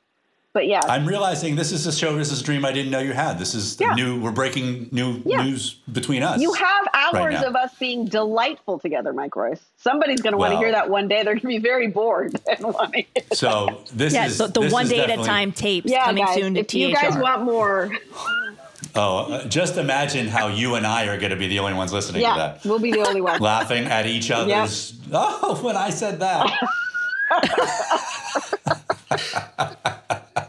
but 0.53 0.67
yeah, 0.67 0.81
I'm 0.87 1.07
realizing 1.07 1.55
this 1.55 1.71
is 1.71 1.87
a 1.87 1.91
show. 1.91 2.15
This 2.15 2.31
is 2.31 2.41
a 2.41 2.43
dream 2.43 2.63
I 2.63 2.71
didn't 2.71 2.91
know 2.91 2.99
you 2.99 3.13
had. 3.13 3.39
This 3.39 3.55
is 3.55 3.75
the 3.75 3.85
Yeah. 3.85 3.95
new. 3.95 4.21
We're 4.21 4.31
breaking 4.31 4.89
new 4.91 5.19
Yeah. 5.25 5.41
news 5.43 5.77
between 5.91 6.21
us. 6.21 6.39
You 6.41 6.53
have 6.53 6.87
hours 6.93 7.41
now. 7.41 7.47
of 7.47 7.55
us 7.55 7.71
being 7.79 8.05
delightful 8.05 8.77
together, 8.77 9.13
Mike 9.13 9.35
Royce. 9.35 9.61
Somebody's 9.77 10.21
going 10.21 10.33
to 10.33 10.37
want 10.37 10.53
to 10.53 10.57
hear 10.59 10.71
that 10.71 10.91
one 10.91 11.07
day. 11.07 11.23
They're 11.23 11.33
going 11.33 11.41
to 11.41 11.47
be 11.47 11.57
very 11.57 11.87
bored 11.87 12.39
and 12.47 12.71
wanting. 12.71 13.07
So 13.33 13.81
this 13.91 14.13
Yeah, 14.13 14.27
is 14.27 14.37
the, 14.37 14.45
the 14.47 14.61
this 14.61 14.71
one 14.71 14.83
is 14.83 14.89
day 14.91 14.99
at 15.03 15.09
a 15.19 15.23
time 15.23 15.51
tapes 15.51 15.89
Yeah, 15.91 16.05
coming 16.05 16.23
guys. 16.23 16.35
soon 16.35 16.53
to 16.53 16.59
if 16.59 16.73
you 16.75 16.93
guys 16.93 17.17
want 17.17 17.41
more, 17.43 17.91
Oh, 18.95 19.31
uh, 19.31 19.45
just 19.47 19.77
imagine 19.77 20.27
how 20.27 20.47
you 20.47 20.75
and 20.75 20.85
I 20.85 21.05
are 21.07 21.17
going 21.17 21.29
to 21.31 21.35
be 21.35 21.47
the 21.47 21.59
only 21.59 21.73
ones 21.73 21.93
listening 21.93 22.21
to 22.21 22.27
yeah, 22.27 22.37
that, 22.37 22.65
we'll 22.65 22.79
be 22.79 22.91
the 22.91 23.07
only 23.07 23.21
ones 23.21 23.39
laughing 23.39 23.85
at 23.85 24.05
each 24.05 24.31
other's. 24.31 24.99
Oh, 25.11 25.59
when 25.61 25.75
I 25.77 25.89
said 25.89 26.19
that. 26.19 26.45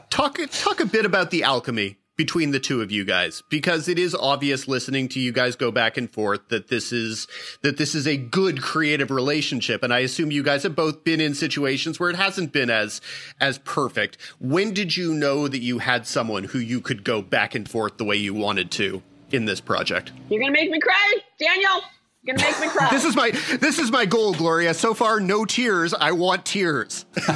talk 0.10 0.38
talk 0.50 0.80
a 0.80 0.86
bit 0.86 1.04
about 1.04 1.30
the 1.30 1.42
alchemy 1.42 1.98
between 2.20 2.50
the 2.50 2.60
two 2.60 2.82
of 2.82 2.92
you 2.92 3.02
guys 3.02 3.42
because 3.48 3.88
it 3.88 3.98
is 3.98 4.14
obvious 4.14 4.68
listening 4.68 5.08
to 5.08 5.18
you 5.18 5.32
guys 5.32 5.56
go 5.56 5.70
back 5.70 5.96
and 5.96 6.10
forth 6.10 6.46
that 6.50 6.68
this 6.68 6.92
is 6.92 7.26
that 7.62 7.78
this 7.78 7.94
is 7.94 8.06
a 8.06 8.18
good 8.18 8.60
creative 8.60 9.10
relationship 9.10 9.82
and 9.82 9.90
I 9.90 10.00
assume 10.00 10.30
you 10.30 10.42
guys 10.42 10.62
have 10.64 10.76
both 10.76 11.02
been 11.02 11.18
in 11.18 11.32
situations 11.34 11.98
where 11.98 12.10
it 12.10 12.16
hasn't 12.16 12.52
been 12.52 12.68
as 12.68 13.00
as 13.40 13.56
perfect. 13.60 14.18
When 14.38 14.74
did 14.74 14.98
you 14.98 15.14
know 15.14 15.48
that 15.48 15.60
you 15.62 15.78
had 15.78 16.06
someone 16.06 16.44
who 16.44 16.58
you 16.58 16.82
could 16.82 17.04
go 17.04 17.22
back 17.22 17.54
and 17.54 17.66
forth 17.66 17.96
the 17.96 18.04
way 18.04 18.16
you 18.16 18.34
wanted 18.34 18.70
to 18.72 19.02
in 19.30 19.46
this 19.46 19.62
project? 19.62 20.12
You're 20.28 20.40
gonna 20.40 20.52
make 20.52 20.70
me 20.70 20.78
cry, 20.78 21.16
Daniel. 21.38 21.80
You're 22.22 22.36
gonna 22.36 22.50
make 22.50 22.60
me 22.60 22.68
cry. 22.76 22.90
this 22.90 23.06
is 23.06 23.16
my 23.16 23.30
this 23.30 23.78
is 23.78 23.90
my 23.90 24.04
goal, 24.04 24.34
Gloria. 24.34 24.74
So 24.74 24.92
far, 24.92 25.20
no 25.20 25.46
tears. 25.46 25.94
I 25.94 26.12
want 26.12 26.44
tears. 26.44 27.06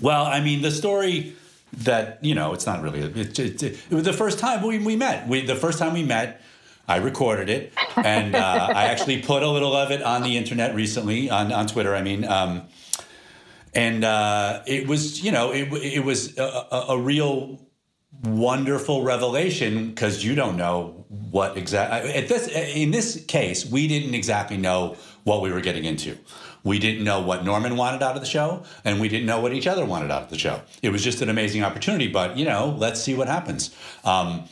well, 0.00 0.26
I 0.26 0.40
mean, 0.40 0.62
the 0.62 0.70
story 0.70 1.34
that 1.72 2.18
you 2.22 2.34
know 2.34 2.52
it's 2.52 2.66
not 2.66 2.82
really 2.82 3.00
it, 3.00 3.38
it, 3.38 3.62
it, 3.62 3.78
it 3.90 3.94
was 3.94 4.04
the 4.04 4.12
first 4.12 4.38
time 4.38 4.62
we, 4.62 4.78
we 4.78 4.96
met. 4.96 5.26
We 5.26 5.44
the 5.44 5.56
first 5.56 5.78
time 5.78 5.94
we 5.94 6.02
met 6.02 6.40
i 6.88 6.96
recorded 6.96 7.48
it 7.48 7.72
and 7.96 8.34
uh, 8.34 8.68
i 8.74 8.86
actually 8.86 9.22
put 9.22 9.42
a 9.42 9.48
little 9.48 9.74
of 9.74 9.90
it 9.90 10.02
on 10.02 10.22
the 10.22 10.36
internet 10.36 10.74
recently 10.74 11.30
on, 11.30 11.52
on 11.52 11.66
twitter 11.66 11.94
i 11.94 12.02
mean 12.02 12.24
um, 12.24 12.62
and 13.74 14.04
uh, 14.04 14.62
it 14.66 14.86
was 14.86 15.22
you 15.22 15.32
know 15.32 15.52
it, 15.52 15.72
it 15.72 16.04
was 16.04 16.36
a, 16.38 16.42
a, 16.42 16.84
a 16.90 16.98
real 16.98 17.60
wonderful 18.24 19.02
revelation 19.02 19.88
because 19.88 20.22
you 20.24 20.34
don't 20.34 20.56
know 20.56 21.04
what 21.08 21.56
exactly 21.56 22.12
at 22.12 22.28
this 22.28 22.48
in 22.48 22.90
this 22.90 23.24
case 23.26 23.64
we 23.64 23.88
didn't 23.88 24.14
exactly 24.14 24.56
know 24.56 24.96
what 25.24 25.40
we 25.40 25.50
were 25.50 25.60
getting 25.60 25.84
into 25.84 26.16
we 26.64 26.78
didn't 26.78 27.04
know 27.04 27.20
what 27.20 27.44
Norman 27.44 27.76
wanted 27.76 28.02
out 28.02 28.14
of 28.14 28.20
the 28.20 28.28
show, 28.28 28.62
and 28.84 29.00
we 29.00 29.08
didn't 29.08 29.26
know 29.26 29.40
what 29.40 29.52
each 29.52 29.66
other 29.66 29.84
wanted 29.84 30.10
out 30.10 30.22
of 30.22 30.30
the 30.30 30.38
show. 30.38 30.62
It 30.82 30.90
was 30.90 31.02
just 31.02 31.20
an 31.20 31.28
amazing 31.28 31.64
opportunity, 31.64 32.08
but 32.08 32.36
you 32.36 32.44
know, 32.44 32.74
let's 32.78 33.02
see 33.02 33.14
what 33.14 33.28
happens. 33.28 33.74
Um, 34.04 34.44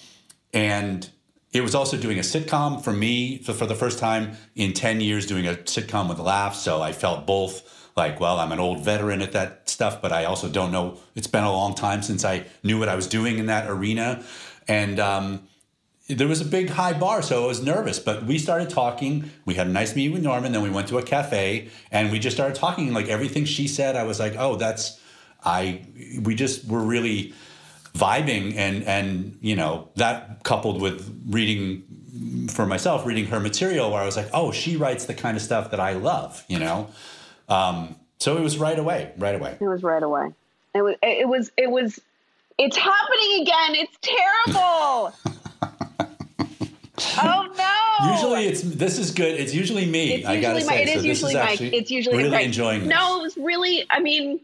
and 0.53 1.09
it 1.53 1.63
was 1.63 1.75
also 1.75 1.97
doing 1.97 2.19
a 2.19 2.23
sitcom 2.23 2.83
for 2.83 2.93
me 2.93 3.39
for, 3.39 3.53
for 3.53 3.67
the 3.67 3.75
first 3.75 3.99
time 3.99 4.37
in 4.55 4.73
10 4.73 5.01
years, 5.01 5.27
doing 5.27 5.47
a 5.47 5.55
sitcom 5.55 6.09
with 6.09 6.19
laughs. 6.19 6.61
So 6.61 6.81
I 6.81 6.93
felt 6.93 7.27
both 7.27 7.91
like, 7.97 8.21
well, 8.21 8.39
I'm 8.39 8.53
an 8.53 8.61
old 8.61 8.85
veteran 8.85 9.21
at 9.21 9.33
that 9.33 9.69
stuff, 9.69 10.01
but 10.01 10.13
I 10.13 10.25
also 10.25 10.49
don't 10.49 10.71
know. 10.71 10.99
It's 11.15 11.27
been 11.27 11.45
a 11.45 11.53
long 11.53 11.75
time 11.75 12.03
since 12.03 12.25
I 12.25 12.47
knew 12.63 12.79
what 12.79 12.89
I 12.89 12.95
was 12.95 13.09
doing 13.09 13.39
in 13.39 13.47
that 13.47 13.69
arena. 13.69 14.25
And, 14.69 15.01
um, 15.01 15.49
there 16.17 16.29
was 16.29 16.41
a 16.41 16.45
big 16.45 16.71
high 16.71 16.93
bar, 16.93 17.23
so 17.23 17.45
I 17.45 17.47
was 17.47 17.63
nervous. 17.63 17.99
But 17.99 18.25
we 18.25 18.39
started 18.39 18.71
talking. 18.71 19.31
We 19.45 19.55
had 19.55 19.67
a 19.67 19.71
nice 19.71 19.95
meeting 19.95 20.13
with 20.13 20.23
Norman. 20.23 20.53
Then 20.53 20.63
we 20.63 20.71
went 20.71 20.89
to 20.89 20.99
a 20.99 21.03
cafe, 21.03 21.69
and 21.91 22.11
we 22.11 22.19
just 22.19 22.37
started 22.37 22.55
talking. 22.55 22.93
Like 22.93 23.09
everything 23.09 23.45
she 23.45 23.69
said, 23.69 23.97
I 23.97 24.05
was 24.05 24.19
like, 24.19 24.35
"Oh, 24.37 24.57
that's 24.57 25.01
I." 25.45 25.83
We 26.23 26.35
just 26.35 26.67
were 26.67 26.81
really 26.81 27.33
vibing, 27.95 28.57
and 28.57 28.85
and 28.85 29.39
you 29.41 29.57
know 29.57 29.89
that 29.97 30.43
coupled 30.43 30.81
with 30.81 31.25
reading 31.29 32.49
for 32.51 32.67
myself, 32.67 33.07
reading 33.07 33.27
her 33.27 33.41
material, 33.41 33.91
where 33.91 34.03
I 34.03 34.07
was 34.07 34.17
like, 34.17 34.29
"Oh, 34.33 34.53
she 34.53 34.77
writes 34.77 35.07
the 35.07 35.15
kind 35.15 35.37
of 35.37 35.43
stuff 35.43 35.71
that 35.71 35.81
I 35.81 35.95
love," 35.95 36.45
you 36.49 36.59
know. 36.59 36.89
Um, 37.49 37.97
so 38.19 38.37
it 38.37 38.43
was 38.43 38.59
right 38.59 38.79
away, 38.79 39.13
right 39.17 39.35
away. 39.35 39.57
It 39.61 39.67
was 39.67 39.83
right 39.83 40.03
away. 40.03 40.33
It 40.75 40.83
was. 40.83 40.97
It 41.03 41.29
was. 41.29 41.51
It 41.57 41.71
was. 41.71 42.01
It's 42.59 42.77
happening 42.77 43.43
again. 43.43 43.75
It's 43.75 43.97
terrible. 44.03 45.15
Oh 47.23 47.53
no! 47.57 48.13
Usually 48.13 48.47
it's 48.47 48.63
this 48.63 48.99
is 48.99 49.11
good. 49.11 49.39
It's 49.39 49.55
usually 49.55 49.87
me. 49.87 50.15
It's 50.15 50.29
usually 50.29 50.39
I 50.39 50.41
gotta 50.41 50.65
my, 50.65 50.73
say. 50.73 50.83
It 50.83 50.89
is 50.89 51.03
so 51.03 51.29
usually 51.29 51.35
Mike. 51.35 51.61
It's 51.61 51.91
usually 51.91 52.17
really 52.17 52.31
Mike. 52.31 52.47
enjoying. 52.47 52.81
This. 52.81 52.89
No, 52.89 53.19
it 53.19 53.23
was 53.23 53.37
really. 53.37 53.85
I 53.91 54.01
mean, 54.01 54.41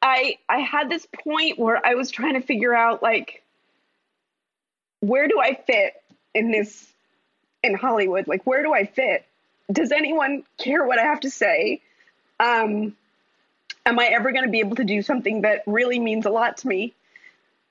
I 0.00 0.38
I 0.48 0.58
had 0.58 0.90
this 0.90 1.06
point 1.24 1.58
where 1.58 1.84
I 1.84 1.94
was 1.94 2.10
trying 2.10 2.34
to 2.34 2.40
figure 2.40 2.74
out 2.74 3.02
like 3.02 3.42
where 5.00 5.28
do 5.28 5.40
I 5.40 5.54
fit 5.54 5.94
in 6.34 6.50
this 6.50 6.86
in 7.62 7.74
Hollywood? 7.74 8.28
Like 8.28 8.46
where 8.46 8.62
do 8.62 8.72
I 8.72 8.86
fit? 8.86 9.24
Does 9.70 9.92
anyone 9.92 10.44
care 10.58 10.84
what 10.84 10.98
I 10.98 11.04
have 11.04 11.20
to 11.20 11.30
say? 11.30 11.80
Um, 12.40 12.96
am 13.86 13.98
I 13.98 14.06
ever 14.06 14.32
going 14.32 14.44
to 14.44 14.50
be 14.50 14.60
able 14.60 14.76
to 14.76 14.84
do 14.84 15.02
something 15.02 15.42
that 15.42 15.62
really 15.66 15.98
means 15.98 16.26
a 16.26 16.30
lot 16.30 16.58
to 16.58 16.68
me? 16.68 16.94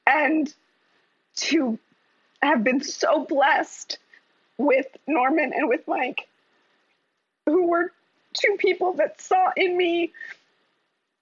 And 0.08 0.52
to 1.36 1.78
have 2.42 2.64
been 2.64 2.82
so 2.82 3.26
blessed 3.26 3.98
with 4.66 4.88
Norman 5.08 5.54
and 5.54 5.68
with 5.68 5.88
Mike, 5.88 6.28
who 7.46 7.68
were 7.68 7.92
two 8.34 8.56
people 8.58 8.94
that 8.94 9.20
saw 9.20 9.52
in 9.56 9.76
me 9.76 10.12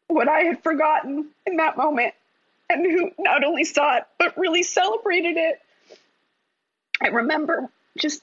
what 0.08 0.28
I 0.28 0.42
had 0.42 0.64
forgotten 0.64 1.28
in 1.46 1.58
that 1.58 1.78
moment 1.78 2.14
and 2.70 2.86
who 2.86 3.12
not 3.18 3.44
only 3.44 3.64
saw 3.64 3.98
it, 3.98 4.04
but 4.18 4.38
really 4.38 4.64
celebrated 4.64 5.38
it. 5.38 5.60
I 7.02 7.08
remember 7.08 7.70
just, 7.98 8.22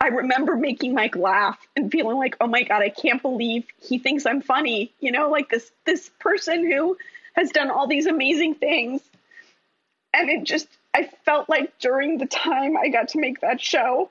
I 0.00 0.08
remember 0.08 0.56
making 0.56 0.94
Mike 0.94 1.16
laugh 1.16 1.58
and 1.76 1.90
feeling 1.90 2.16
like, 2.16 2.36
oh 2.40 2.46
my 2.46 2.62
God, 2.62 2.82
I 2.82 2.88
can't 2.88 3.20
believe 3.20 3.64
he 3.80 3.98
thinks 3.98 4.26
I'm 4.26 4.40
funny. 4.40 4.92
You 5.00 5.12
know, 5.12 5.30
like 5.30 5.48
this, 5.48 5.70
this 5.84 6.10
person 6.20 6.70
who 6.70 6.96
has 7.34 7.50
done 7.50 7.70
all 7.70 7.86
these 7.86 8.06
amazing 8.06 8.54
things. 8.54 9.00
And 10.14 10.28
it 10.28 10.44
just, 10.44 10.68
I 10.94 11.08
felt 11.24 11.48
like 11.48 11.78
during 11.78 12.18
the 12.18 12.26
time 12.26 12.76
I 12.76 12.88
got 12.88 13.08
to 13.08 13.20
make 13.20 13.40
that 13.40 13.60
show, 13.60 14.10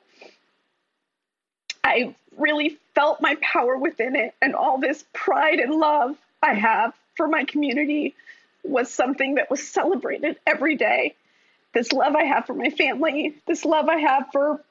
I 1.83 2.15
really 2.37 2.77
felt 2.95 3.21
my 3.21 3.35
power 3.41 3.77
within 3.77 4.15
it, 4.15 4.33
and 4.41 4.55
all 4.55 4.77
this 4.77 5.03
pride 5.13 5.59
and 5.59 5.73
love 5.73 6.17
I 6.41 6.53
have 6.53 6.93
for 7.15 7.27
my 7.27 7.43
community 7.43 8.15
was 8.63 8.91
something 8.91 9.35
that 9.35 9.49
was 9.49 9.67
celebrated 9.67 10.37
every 10.45 10.75
day. 10.75 11.15
This 11.73 11.91
love 11.91 12.15
I 12.15 12.23
have 12.23 12.45
for 12.45 12.53
my 12.53 12.69
family, 12.69 13.35
this 13.47 13.65
love 13.65 13.87
I 13.87 13.97
have 13.97 14.27
for 14.31 14.61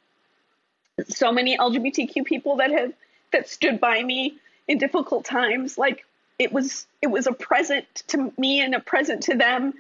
so 1.09 1.33
many 1.33 1.57
LGBTQ 1.57 2.25
people 2.25 2.57
that 2.57 2.71
have 2.71 2.93
that 3.33 3.49
stood 3.49 3.81
by 3.81 4.03
me 4.03 4.37
in 4.69 4.79
difficult 4.79 5.25
times. 5.25 5.79
Like 5.79 6.05
it 6.39 6.53
was 6.53 6.87
it 7.01 7.09
was 7.09 7.27
a 7.27 7.33
present 7.33 7.87
to 8.09 8.33
me 8.39 8.61
and 8.61 8.75
a 8.75 8.81
present 8.81 9.25
to 9.25 9.37
them 9.37 9.75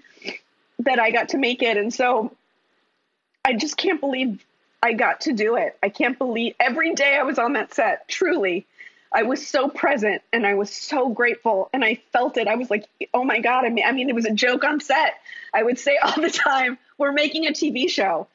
that 0.80 0.98
I 0.98 1.10
got 1.10 1.30
to 1.30 1.38
make 1.38 1.62
it. 1.62 1.76
And 1.76 1.92
so 1.92 2.34
I 3.44 3.54
just 3.54 3.76
can't 3.76 4.00
believe 4.00 4.44
I 4.82 4.94
got 4.94 5.22
to 5.22 5.32
do 5.32 5.56
it. 5.56 5.76
I 5.82 5.88
can't 5.88 6.18
believe 6.18 6.54
every 6.58 6.94
day 6.94 7.16
I 7.16 7.22
was 7.22 7.38
on 7.38 7.52
that 7.54 7.74
set, 7.74 8.08
truly. 8.08 8.66
I 9.12 9.24
was 9.24 9.46
so 9.46 9.68
present 9.68 10.22
and 10.32 10.46
I 10.46 10.54
was 10.54 10.70
so 10.70 11.08
grateful 11.08 11.68
and 11.72 11.84
I 11.84 12.00
felt 12.12 12.36
it. 12.36 12.46
I 12.46 12.54
was 12.54 12.70
like, 12.70 12.86
oh 13.12 13.24
my 13.24 13.40
God. 13.40 13.64
I 13.64 13.68
mean, 13.68 13.84
I 13.84 13.92
mean, 13.92 14.08
it 14.08 14.14
was 14.14 14.24
a 14.24 14.32
joke 14.32 14.64
on 14.64 14.80
set. 14.80 15.14
I 15.52 15.62
would 15.62 15.78
say 15.78 15.96
all 16.02 16.20
the 16.20 16.30
time, 16.30 16.78
we're 16.96 17.12
making 17.12 17.46
a 17.46 17.50
TV 17.50 17.90
show 17.90 18.28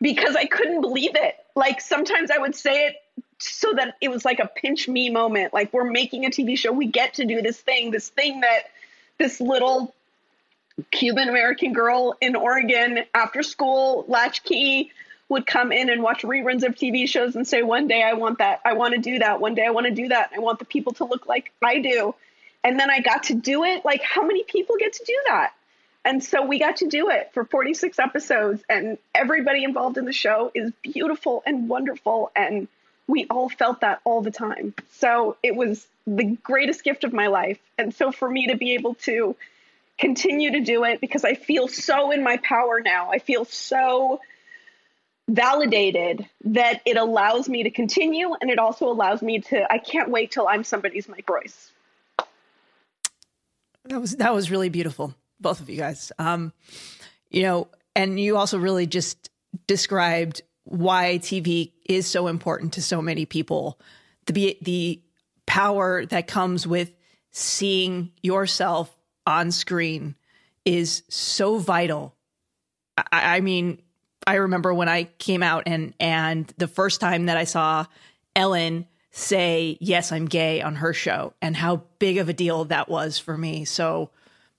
because 0.00 0.36
I 0.36 0.44
couldn't 0.44 0.82
believe 0.82 1.12
it. 1.14 1.36
Like 1.56 1.80
sometimes 1.80 2.30
I 2.30 2.38
would 2.38 2.54
say 2.54 2.86
it 2.86 2.96
so 3.38 3.72
that 3.74 3.96
it 4.00 4.10
was 4.10 4.24
like 4.24 4.38
a 4.38 4.46
pinch 4.46 4.86
me 4.86 5.10
moment. 5.10 5.54
Like 5.54 5.72
we're 5.72 5.90
making 5.90 6.26
a 6.26 6.30
TV 6.30 6.56
show. 6.56 6.72
We 6.72 6.86
get 6.86 7.14
to 7.14 7.24
do 7.24 7.40
this 7.40 7.58
thing, 7.58 7.90
this 7.90 8.10
thing 8.10 8.40
that 8.40 8.64
this 9.18 9.40
little 9.40 9.94
Cuban 10.90 11.28
American 11.28 11.72
girl 11.72 12.16
in 12.20 12.36
Oregon 12.36 13.00
after 13.14 13.42
school, 13.42 14.04
latchkey, 14.08 14.92
would 15.30 15.46
come 15.46 15.70
in 15.72 15.88
and 15.88 16.02
watch 16.02 16.22
reruns 16.22 16.66
of 16.66 16.74
TV 16.74 17.08
shows 17.08 17.36
and 17.36 17.46
say, 17.46 17.62
one 17.62 17.86
day 17.86 18.02
I 18.02 18.14
want 18.14 18.38
that. 18.38 18.60
I 18.64 18.74
want 18.74 18.94
to 18.94 19.00
do 19.00 19.20
that. 19.20 19.40
One 19.40 19.54
day 19.54 19.64
I 19.64 19.70
want 19.70 19.86
to 19.86 19.94
do 19.94 20.08
that. 20.08 20.32
I 20.36 20.40
want 20.40 20.58
the 20.58 20.64
people 20.64 20.92
to 20.94 21.04
look 21.04 21.26
like 21.26 21.52
I 21.62 21.78
do. 21.78 22.14
And 22.64 22.78
then 22.78 22.90
I 22.90 23.00
got 23.00 23.22
to 23.24 23.34
do 23.34 23.64
it. 23.64 23.84
Like, 23.84 24.02
how 24.02 24.26
many 24.26 24.42
people 24.42 24.76
get 24.78 24.92
to 24.94 25.04
do 25.06 25.16
that? 25.28 25.52
And 26.04 26.22
so 26.22 26.44
we 26.44 26.58
got 26.58 26.78
to 26.78 26.88
do 26.88 27.10
it 27.10 27.30
for 27.32 27.44
46 27.44 27.98
episodes, 27.98 28.62
and 28.68 28.98
everybody 29.14 29.64
involved 29.64 29.98
in 29.98 30.06
the 30.06 30.12
show 30.12 30.50
is 30.54 30.72
beautiful 30.82 31.42
and 31.46 31.68
wonderful. 31.68 32.32
And 32.34 32.68
we 33.06 33.26
all 33.30 33.48
felt 33.48 33.82
that 33.82 34.00
all 34.04 34.22
the 34.22 34.30
time. 34.30 34.74
So 34.92 35.36
it 35.42 35.54
was 35.54 35.86
the 36.06 36.36
greatest 36.42 36.82
gift 36.82 37.04
of 37.04 37.12
my 37.12 37.28
life. 37.28 37.58
And 37.78 37.94
so 37.94 38.10
for 38.12 38.28
me 38.28 38.48
to 38.48 38.56
be 38.56 38.74
able 38.74 38.94
to 39.06 39.36
continue 39.98 40.52
to 40.52 40.60
do 40.60 40.84
it 40.84 41.00
because 41.00 41.24
I 41.24 41.34
feel 41.34 41.68
so 41.68 42.10
in 42.10 42.24
my 42.24 42.38
power 42.38 42.80
now, 42.80 43.10
I 43.12 43.18
feel 43.18 43.44
so 43.44 44.20
validated 45.34 46.28
that 46.44 46.80
it 46.84 46.96
allows 46.96 47.48
me 47.48 47.62
to 47.62 47.70
continue 47.70 48.34
and 48.40 48.50
it 48.50 48.58
also 48.58 48.86
allows 48.86 49.22
me 49.22 49.40
to 49.40 49.72
I 49.72 49.78
can't 49.78 50.10
wait 50.10 50.30
till 50.30 50.48
I'm 50.48 50.64
somebody's 50.64 51.08
Mike 51.08 51.28
Royce. 51.28 51.72
That 53.84 54.00
was 54.00 54.16
that 54.16 54.34
was 54.34 54.50
really 54.50 54.68
beautiful, 54.68 55.14
both 55.40 55.60
of 55.60 55.70
you 55.70 55.76
guys. 55.76 56.12
Um, 56.18 56.52
you 57.30 57.42
know, 57.42 57.68
and 57.94 58.18
you 58.18 58.36
also 58.36 58.58
really 58.58 58.86
just 58.86 59.30
described 59.66 60.42
why 60.64 61.18
TV 61.20 61.72
is 61.88 62.06
so 62.06 62.26
important 62.26 62.74
to 62.74 62.82
so 62.82 63.00
many 63.00 63.26
people. 63.26 63.80
The 64.26 64.58
the 64.62 65.02
power 65.46 66.06
that 66.06 66.26
comes 66.26 66.66
with 66.66 66.92
seeing 67.30 68.12
yourself 68.22 68.94
on 69.26 69.50
screen 69.50 70.14
is 70.64 71.02
so 71.08 71.58
vital. 71.58 72.14
I, 72.96 73.36
I 73.36 73.40
mean, 73.40 73.80
I 74.30 74.34
remember 74.34 74.72
when 74.72 74.88
I 74.88 75.04
came 75.18 75.42
out 75.42 75.64
and 75.66 75.92
and 75.98 76.46
the 76.56 76.68
first 76.68 77.00
time 77.00 77.26
that 77.26 77.36
I 77.36 77.42
saw 77.42 77.86
Ellen 78.36 78.86
say 79.10 79.76
yes 79.80 80.12
I'm 80.12 80.26
gay 80.26 80.62
on 80.62 80.76
her 80.76 80.92
show 80.92 81.34
and 81.42 81.56
how 81.56 81.82
big 81.98 82.16
of 82.18 82.28
a 82.28 82.32
deal 82.32 82.66
that 82.66 82.88
was 82.88 83.18
for 83.18 83.36
me. 83.36 83.64
So 83.64 84.10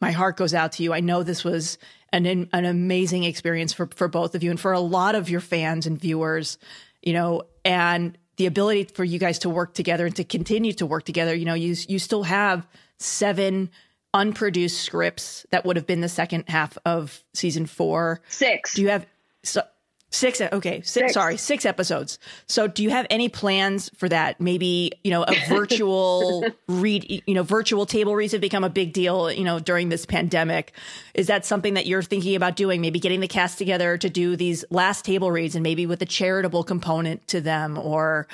my 0.02 0.12
heart 0.12 0.36
goes 0.36 0.54
out 0.54 0.74
to 0.74 0.84
you. 0.84 0.92
I 0.92 1.00
know 1.00 1.24
this 1.24 1.46
was 1.46 1.78
an 2.12 2.26
an 2.26 2.66
amazing 2.66 3.24
experience 3.24 3.72
for 3.72 3.88
for 3.96 4.10
both 4.10 4.36
of 4.36 4.44
you 4.44 4.50
and 4.50 4.60
for 4.60 4.74
a 4.74 4.82
lot 4.82 5.16
of 5.16 5.30
your 5.30 5.40
fans 5.40 5.88
and 5.88 5.98
viewers, 5.98 6.58
you 7.02 7.14
know, 7.14 7.44
and 7.64 8.18
the 8.36 8.48
ability 8.48 8.92
for 8.94 9.06
you 9.06 9.20
guys 9.20 9.40
to 9.40 9.50
work 9.50 9.74
together 9.74 10.06
and 10.06 10.18
to 10.18 10.26
continue 10.26 10.74
to 10.74 10.86
work 10.86 11.06
together. 11.06 11.34
You 11.34 11.46
know, 11.46 11.54
you 11.54 11.78
you 11.88 11.98
still 11.98 12.24
have 12.24 12.68
seven 12.98 13.70
unproduced 14.14 14.82
scripts 14.82 15.46
that 15.52 15.64
would 15.64 15.78
have 15.78 15.88
been 15.88 16.02
the 16.02 16.10
second 16.10 16.50
half 16.50 16.78
of 16.86 17.24
season 17.34 17.68
four. 17.68 18.20
Six. 18.28 18.74
Do 18.74 18.82
you 18.82 18.90
have 18.90 19.06
so, 19.44 19.62
six? 20.10 20.42
Okay, 20.42 20.82
six, 20.82 20.92
six. 20.92 21.14
Sorry, 21.14 21.38
six 21.38 21.66
episodes. 21.66 22.20
So, 22.48 22.68
do 22.68 22.84
you 22.84 22.90
have 22.90 23.08
any 23.10 23.30
plans 23.30 23.90
for 23.98 24.10
that? 24.10 24.40
Maybe 24.40 24.92
you 25.04 25.12
know 25.12 25.24
a 25.24 25.36
virtual 25.48 26.46
read. 26.68 27.24
You 27.26 27.34
know, 27.34 27.44
virtual 27.44 27.86
table 27.86 28.16
reads 28.16 28.34
have 28.34 28.42
become 28.42 28.64
a 28.64 28.70
big 28.70 28.94
deal. 28.94 29.32
You 29.32 29.44
know, 29.44 29.60
during 29.60 29.90
this 29.90 30.06
pandemic, 30.06 30.74
is 31.14 31.28
that 31.28 31.46
something 31.46 31.76
that 31.76 31.86
you're 31.86 32.04
thinking 32.04 32.36
about 32.36 32.56
doing? 32.56 32.82
Maybe 32.82 33.00
getting 33.00 33.20
the 33.20 33.28
cast 33.28 33.58
together 33.58 33.98
to 33.98 34.10
do 34.10 34.36
these 34.36 34.66
last 34.70 35.06
table 35.06 35.32
reads, 35.32 35.56
and 35.56 35.64
maybe 35.64 35.86
with 35.86 36.02
a 36.02 36.08
charitable 36.08 36.64
component 36.64 37.28
to 37.30 37.42
them, 37.42 37.78
or 37.78 38.28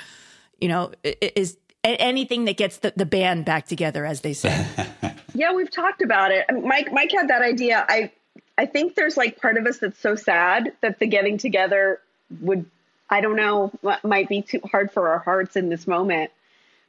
you 0.60 0.68
know, 0.68 0.92
is 1.02 1.56
anything 1.84 2.44
that 2.46 2.56
gets 2.56 2.78
the, 2.78 2.92
the 2.96 3.06
band 3.06 3.44
back 3.44 3.66
together, 3.66 4.04
as 4.04 4.20
they 4.20 4.32
say. 4.32 4.66
yeah, 5.34 5.52
we've 5.52 5.70
talked 5.70 6.02
about 6.02 6.30
it. 6.30 6.44
Mike, 6.62 6.92
Mike 6.92 7.12
had 7.12 7.28
that 7.28 7.42
idea. 7.42 7.84
I, 7.88 8.10
I 8.58 8.66
think 8.66 8.96
there's 8.96 9.16
like 9.16 9.40
part 9.40 9.56
of 9.56 9.66
us 9.66 9.78
that's 9.78 10.00
so 10.00 10.16
sad 10.16 10.72
that 10.80 10.98
the 10.98 11.06
getting 11.06 11.38
together 11.38 12.00
would, 12.40 12.66
I 13.08 13.20
don't 13.20 13.36
know, 13.36 13.72
might 14.02 14.28
be 14.28 14.42
too 14.42 14.60
hard 14.70 14.90
for 14.90 15.08
our 15.08 15.20
hearts 15.20 15.54
in 15.54 15.68
this 15.68 15.86
moment. 15.86 16.32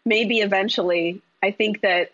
Maybe 0.03 0.39
eventually. 0.39 1.21
I 1.43 1.51
think 1.51 1.81
that. 1.81 2.11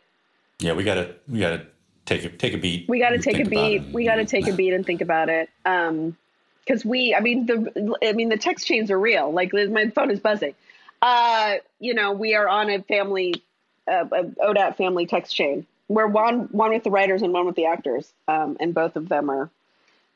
Yeah, 0.59 0.73
we 0.73 0.83
gotta, 0.83 1.15
we 1.27 1.39
gotta 1.39 1.65
take 2.05 2.25
a 2.25 2.29
take 2.29 2.53
a 2.53 2.57
beat. 2.57 2.89
We 2.89 2.99
gotta 2.99 3.17
take 3.17 3.39
a 3.39 3.49
beat. 3.49 3.93
We 3.93 4.03
gotta 4.03 4.25
take 4.25 4.47
a 4.47 4.53
beat 4.53 4.73
and 4.73 4.85
think 4.85 5.01
about 5.01 5.29
it. 5.29 5.49
Um, 5.65 6.17
because 6.65 6.83
we, 6.83 7.15
I 7.15 7.19
mean, 7.19 7.45
the, 7.45 7.95
I 8.03 8.13
mean, 8.13 8.29
the 8.29 8.37
text 8.37 8.67
chains 8.67 8.89
are 8.89 8.99
real. 8.99 9.31
Like 9.31 9.53
my 9.53 9.89
phone 9.89 10.11
is 10.11 10.19
buzzing. 10.19 10.55
Uh, 11.01 11.55
you 11.79 11.93
know, 11.93 12.11
we 12.11 12.33
are 12.33 12.47
on 12.47 12.69
a 12.69 12.81
family, 12.81 13.43
uh, 13.87 14.05
a 14.11 14.23
ODAT 14.43 14.75
family 14.75 15.05
text 15.05 15.35
chain. 15.35 15.67
We're 15.87 16.07
one 16.07 16.49
one 16.51 16.71
with 16.73 16.83
the 16.83 16.91
writers 16.91 17.21
and 17.21 17.31
one 17.31 17.45
with 17.45 17.55
the 17.55 17.65
actors, 17.65 18.11
um, 18.27 18.57
and 18.59 18.73
both 18.73 18.95
of 18.95 19.07
them 19.07 19.29
are 19.29 19.49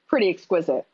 pretty 0.07 0.29
exquisite. 0.29 0.85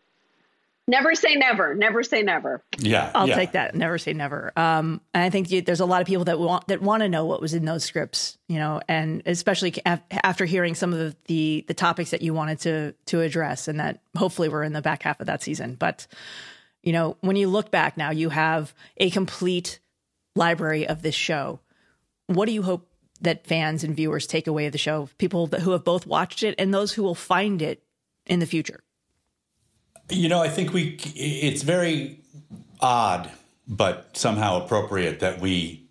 Never 0.88 1.16
say 1.16 1.34
never. 1.34 1.74
Never 1.74 2.04
say 2.04 2.22
never. 2.22 2.62
Yeah, 2.78 3.10
I'll 3.16 3.28
yeah. 3.28 3.36
take 3.36 3.54
that. 3.54 3.74
Never 3.74 3.98
say 3.98 4.14
never. 4.14 4.52
Um, 4.56 5.02
and 5.16 5.24
I 5.24 5.32
think 5.32 5.50
you, 5.50 5.62
there's 5.64 5.80
a 5.80 5.86
lot 5.86 6.02
of 6.02 6.08
people 6.08 6.26
that 6.26 6.40
want 6.40 6.68
that 6.68 6.80
want 6.80 7.02
to 7.02 7.10
know 7.10 7.26
what 7.26 7.42
was 7.42 7.56
in 7.56 7.66
those 7.66 7.84
scripts, 7.84 8.38
you 8.48 8.60
know, 8.60 8.82
and 8.88 9.24
especially 9.26 9.74
af- 9.84 10.04
after 10.12 10.46
hearing 10.46 10.76
some 10.76 10.94
of 10.94 11.00
the, 11.00 11.16
the 11.26 11.66
the 11.70 11.74
topics 11.74 12.12
that 12.12 12.22
you 12.22 12.36
wanted 12.36 12.60
to 12.60 12.94
to 13.08 13.22
address, 13.22 13.68
and 13.68 13.80
that 13.80 14.02
hopefully 14.16 14.48
we're 14.48 14.64
in 14.64 14.74
the 14.74 14.82
back 14.82 15.02
half 15.02 15.20
of 15.20 15.26
that 15.26 15.42
season. 15.42 15.74
But 15.74 16.06
you 16.84 16.94
know, 16.94 17.18
when 17.22 17.36
you 17.36 17.48
look 17.48 17.72
back 17.72 17.98
now, 17.98 18.12
you 18.12 18.30
have 18.30 18.72
a 18.98 19.10
complete 19.10 19.80
library 20.36 20.88
of 20.88 21.02
this 21.02 21.16
show. 21.16 21.62
What 22.28 22.46
do 22.46 22.52
you 22.52 22.62
hope 22.62 22.88
that 23.26 23.46
fans 23.46 23.84
and 23.84 23.96
viewers 23.96 24.26
take 24.26 24.48
away 24.48 24.66
of 24.66 24.72
the 24.72 24.78
show? 24.78 25.10
People 25.18 25.48
that, 25.48 25.62
who 25.62 25.72
have 25.72 25.84
both 25.84 26.08
watched 26.08 26.42
it 26.42 26.56
and 26.58 26.74
those 26.74 26.94
who 26.94 27.04
will 27.04 27.16
find 27.16 27.62
it 27.62 27.84
in 28.26 28.40
the 28.40 28.46
future. 28.46 28.82
You 30.10 30.30
know, 30.30 30.42
I 30.42 30.50
think 30.50 30.74
we 30.74 30.98
it's 31.16 31.64
very 31.64 32.22
odd 32.80 33.32
but 33.68 34.16
somehow 34.16 34.64
appropriate 34.64 35.20
that 35.20 35.40
we 35.40 35.88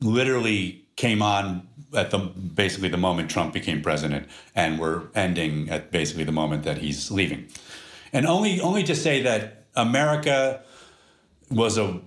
literally 0.00 0.84
came 0.96 1.22
on 1.22 1.66
at 1.94 2.10
the 2.10 2.18
basically 2.18 2.88
the 2.88 2.96
moment 2.96 3.30
Trump 3.30 3.52
became 3.52 3.80
president 3.80 4.28
and 4.54 4.78
we're 4.78 5.04
ending 5.14 5.70
at 5.70 5.90
basically 5.90 6.24
the 6.24 6.32
moment 6.32 6.64
that 6.64 6.78
he's 6.78 7.10
leaving. 7.10 7.46
And 8.12 8.26
only 8.26 8.60
only 8.60 8.82
to 8.84 8.94
say 8.94 9.22
that 9.22 9.66
America 9.74 10.62
was 11.50 11.78
a 11.78 12.00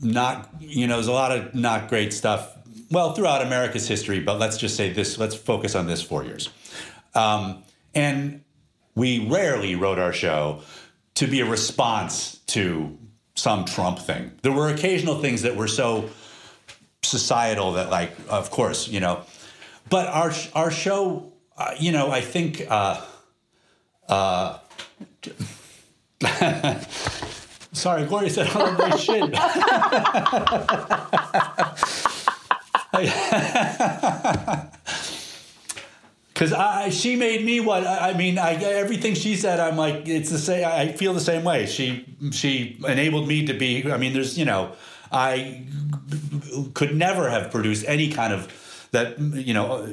not 0.00 0.48
you 0.60 0.86
know 0.86 0.96
there's 0.96 1.06
a 1.06 1.12
lot 1.12 1.30
of 1.36 1.54
not 1.54 1.88
great 1.88 2.12
stuff 2.12 2.56
well 2.92 3.14
throughout 3.14 3.42
america's 3.42 3.88
history 3.88 4.20
but 4.20 4.38
let's 4.38 4.56
just 4.56 4.76
say 4.76 4.92
this 4.92 5.18
let's 5.18 5.34
focus 5.34 5.74
on 5.74 5.86
this 5.86 6.02
four 6.02 6.24
years. 6.24 6.50
Um, 7.14 7.62
and 7.94 8.42
we 8.94 9.26
rarely 9.26 9.74
wrote 9.74 9.98
our 9.98 10.12
show 10.12 10.60
to 11.14 11.26
be 11.26 11.40
a 11.40 11.44
response 11.44 12.38
to 12.48 12.96
some 13.34 13.64
trump 13.64 13.98
thing. 13.98 14.32
There 14.42 14.52
were 14.52 14.68
occasional 14.68 15.20
things 15.20 15.42
that 15.42 15.56
were 15.56 15.68
so 15.68 16.10
societal 17.02 17.72
that 17.72 17.90
like 17.90 18.12
of 18.28 18.50
course 18.50 18.88
you 18.88 19.00
know. 19.00 19.22
But 19.88 20.08
our 20.08 20.32
our 20.54 20.70
show 20.70 21.32
uh, 21.56 21.74
you 21.78 21.92
know 21.92 22.10
i 22.10 22.20
think 22.20 22.64
uh, 22.68 23.04
uh, 24.08 24.58
Sorry, 27.74 28.04
Gloria 28.04 28.28
said 28.28 28.54
love 28.54 28.78
my 28.78 28.96
shit. 28.96 29.32
Because 36.42 36.54
I, 36.54 36.88
she 36.88 37.14
made 37.14 37.44
me 37.44 37.60
what 37.60 37.86
I 37.86 38.14
mean. 38.14 38.38
I 38.38 38.54
everything 38.54 39.14
she 39.14 39.36
said, 39.36 39.60
I'm 39.60 39.76
like 39.76 40.08
it's 40.08 40.30
the 40.30 40.38
same. 40.38 40.66
I 40.66 40.90
feel 40.90 41.12
the 41.14 41.20
same 41.20 41.44
way. 41.44 41.66
She 41.66 42.04
she 42.32 42.80
enabled 42.88 43.28
me 43.28 43.46
to 43.46 43.52
be. 43.52 43.90
I 43.92 43.96
mean, 43.96 44.12
there's 44.12 44.36
you 44.38 44.44
know, 44.44 44.72
I 45.12 45.66
could 46.74 46.96
never 46.96 47.28
have 47.30 47.52
produced 47.52 47.84
any 47.86 48.08
kind 48.10 48.32
of 48.32 48.88
that 48.92 49.20
you 49.20 49.54
know 49.54 49.86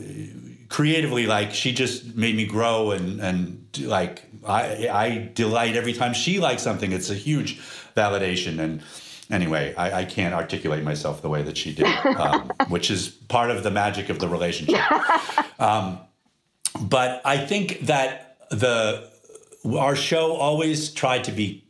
creatively. 0.69 1.27
Like 1.27 1.53
she 1.53 1.73
just 1.73 2.15
made 2.15 2.35
me 2.35 2.45
grow 2.45 2.91
and 2.91 3.19
and 3.19 3.67
like 3.81 4.23
I, 4.47 4.87
I 4.87 5.31
delight 5.33 5.75
every 5.75 5.93
time 5.93 6.13
she 6.13 6.39
likes 6.39 6.63
something. 6.63 6.91
It's 6.93 7.09
a 7.09 7.15
huge 7.15 7.59
validation. 7.95 8.59
And 8.59 8.81
anyway, 9.29 9.73
I, 9.75 10.01
I 10.01 10.05
can't 10.05 10.33
articulate 10.33 10.83
myself 10.83 11.21
the 11.21 11.29
way 11.29 11.41
that 11.43 11.57
she 11.57 11.73
did, 11.73 11.87
um, 12.05 12.51
which 12.67 12.91
is 12.91 13.09
part 13.09 13.51
of 13.51 13.63
the 13.63 13.71
magic 13.71 14.09
of 14.09 14.19
the 14.19 14.27
relationship. 14.27 14.81
Um, 15.61 15.99
but 16.81 17.21
I 17.25 17.37
think 17.37 17.81
that 17.81 18.37
the 18.49 19.09
our 19.77 19.95
show 19.95 20.33
always 20.33 20.91
tried 20.91 21.25
to 21.25 21.31
be 21.31 21.63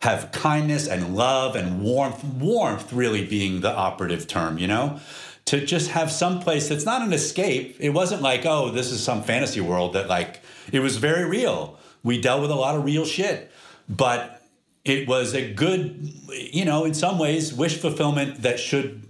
have 0.00 0.30
kindness 0.32 0.86
and 0.86 1.16
love 1.16 1.56
and 1.56 1.82
warmth. 1.82 2.22
Warmth 2.22 2.92
really 2.92 3.24
being 3.24 3.60
the 3.60 3.74
operative 3.74 4.26
term, 4.26 4.58
you 4.58 4.66
know 4.66 5.00
to 5.46 5.62
just 5.62 5.90
have 5.90 6.10
some 6.10 6.40
place 6.40 6.70
that's 6.70 6.86
not 6.86 7.02
an 7.02 7.12
escape. 7.12 7.76
It 7.78 7.90
wasn't 7.90 8.22
like, 8.22 8.46
oh, 8.46 8.70
this 8.70 8.90
is 8.90 9.02
some 9.02 9.22
fantasy 9.22 9.60
world 9.60 9.92
that 9.92 10.08
like 10.08 10.40
it 10.72 10.80
was 10.80 10.96
very 10.96 11.26
real 11.26 11.78
we 12.04 12.20
dealt 12.20 12.42
with 12.42 12.50
a 12.50 12.54
lot 12.54 12.76
of 12.76 12.84
real 12.84 13.06
shit, 13.06 13.50
but 13.88 14.42
it 14.84 15.08
was 15.08 15.34
a 15.34 15.52
good, 15.52 16.12
you 16.30 16.64
know, 16.64 16.84
in 16.84 16.94
some 16.94 17.18
ways, 17.18 17.52
wish 17.52 17.78
fulfillment 17.78 18.42
that 18.42 18.60
should 18.60 19.08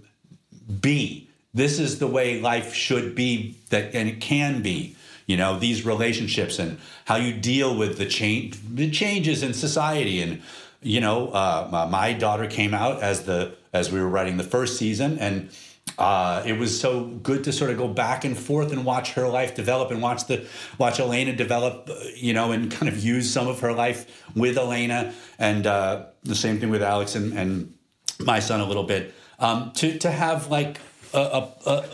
be. 0.81 1.29
This 1.53 1.79
is 1.79 1.99
the 1.99 2.07
way 2.07 2.39
life 2.39 2.73
should 2.73 3.15
be, 3.15 3.57
that 3.69 3.93
and 3.93 4.09
it 4.09 4.21
can 4.21 4.61
be. 4.61 4.95
You 5.25 5.37
know, 5.37 5.57
these 5.57 5.85
relationships 5.85 6.59
and 6.59 6.77
how 7.05 7.15
you 7.15 7.33
deal 7.33 7.75
with 7.75 7.97
the 7.97 8.05
change, 8.05 8.57
the 8.61 8.91
changes 8.91 9.41
in 9.41 9.53
society. 9.53 10.21
And 10.21 10.41
you 10.81 11.01
know, 11.01 11.29
uh, 11.29 11.87
my 11.89 12.13
daughter 12.13 12.47
came 12.47 12.73
out 12.73 13.01
as 13.01 13.23
the 13.23 13.55
as 13.73 13.91
we 13.91 13.99
were 13.99 14.07
writing 14.07 14.37
the 14.37 14.43
first 14.43 14.77
season, 14.77 15.17
and 15.19 15.49
uh, 15.97 16.43
it 16.45 16.57
was 16.57 16.79
so 16.79 17.05
good 17.05 17.43
to 17.45 17.53
sort 17.53 17.71
of 17.71 17.77
go 17.77 17.87
back 17.87 18.25
and 18.25 18.37
forth 18.37 18.71
and 18.71 18.83
watch 18.83 19.13
her 19.13 19.27
life 19.27 19.55
develop 19.55 19.91
and 19.91 20.01
watch 20.01 20.25
the 20.27 20.45
watch 20.77 20.99
Elena 20.99 21.33
develop, 21.33 21.89
uh, 21.89 21.95
you 22.15 22.33
know, 22.33 22.51
and 22.51 22.71
kind 22.71 22.89
of 22.89 23.01
use 23.03 23.31
some 23.31 23.47
of 23.47 23.61
her 23.61 23.71
life 23.71 24.23
with 24.35 24.57
Elena 24.57 25.13
and 25.39 25.65
uh, 25.65 26.05
the 26.23 26.35
same 26.35 26.59
thing 26.59 26.69
with 26.69 26.83
Alex 26.83 27.15
and, 27.15 27.33
and 27.33 27.73
my 28.19 28.39
son 28.39 28.59
a 28.59 28.65
little 28.65 28.83
bit. 28.83 29.13
Um, 29.39 29.71
to 29.75 29.97
to 29.99 30.11
have 30.11 30.47
like 30.47 30.79
a, 31.13 31.19
a, 31.19 31.69
a 31.69 31.85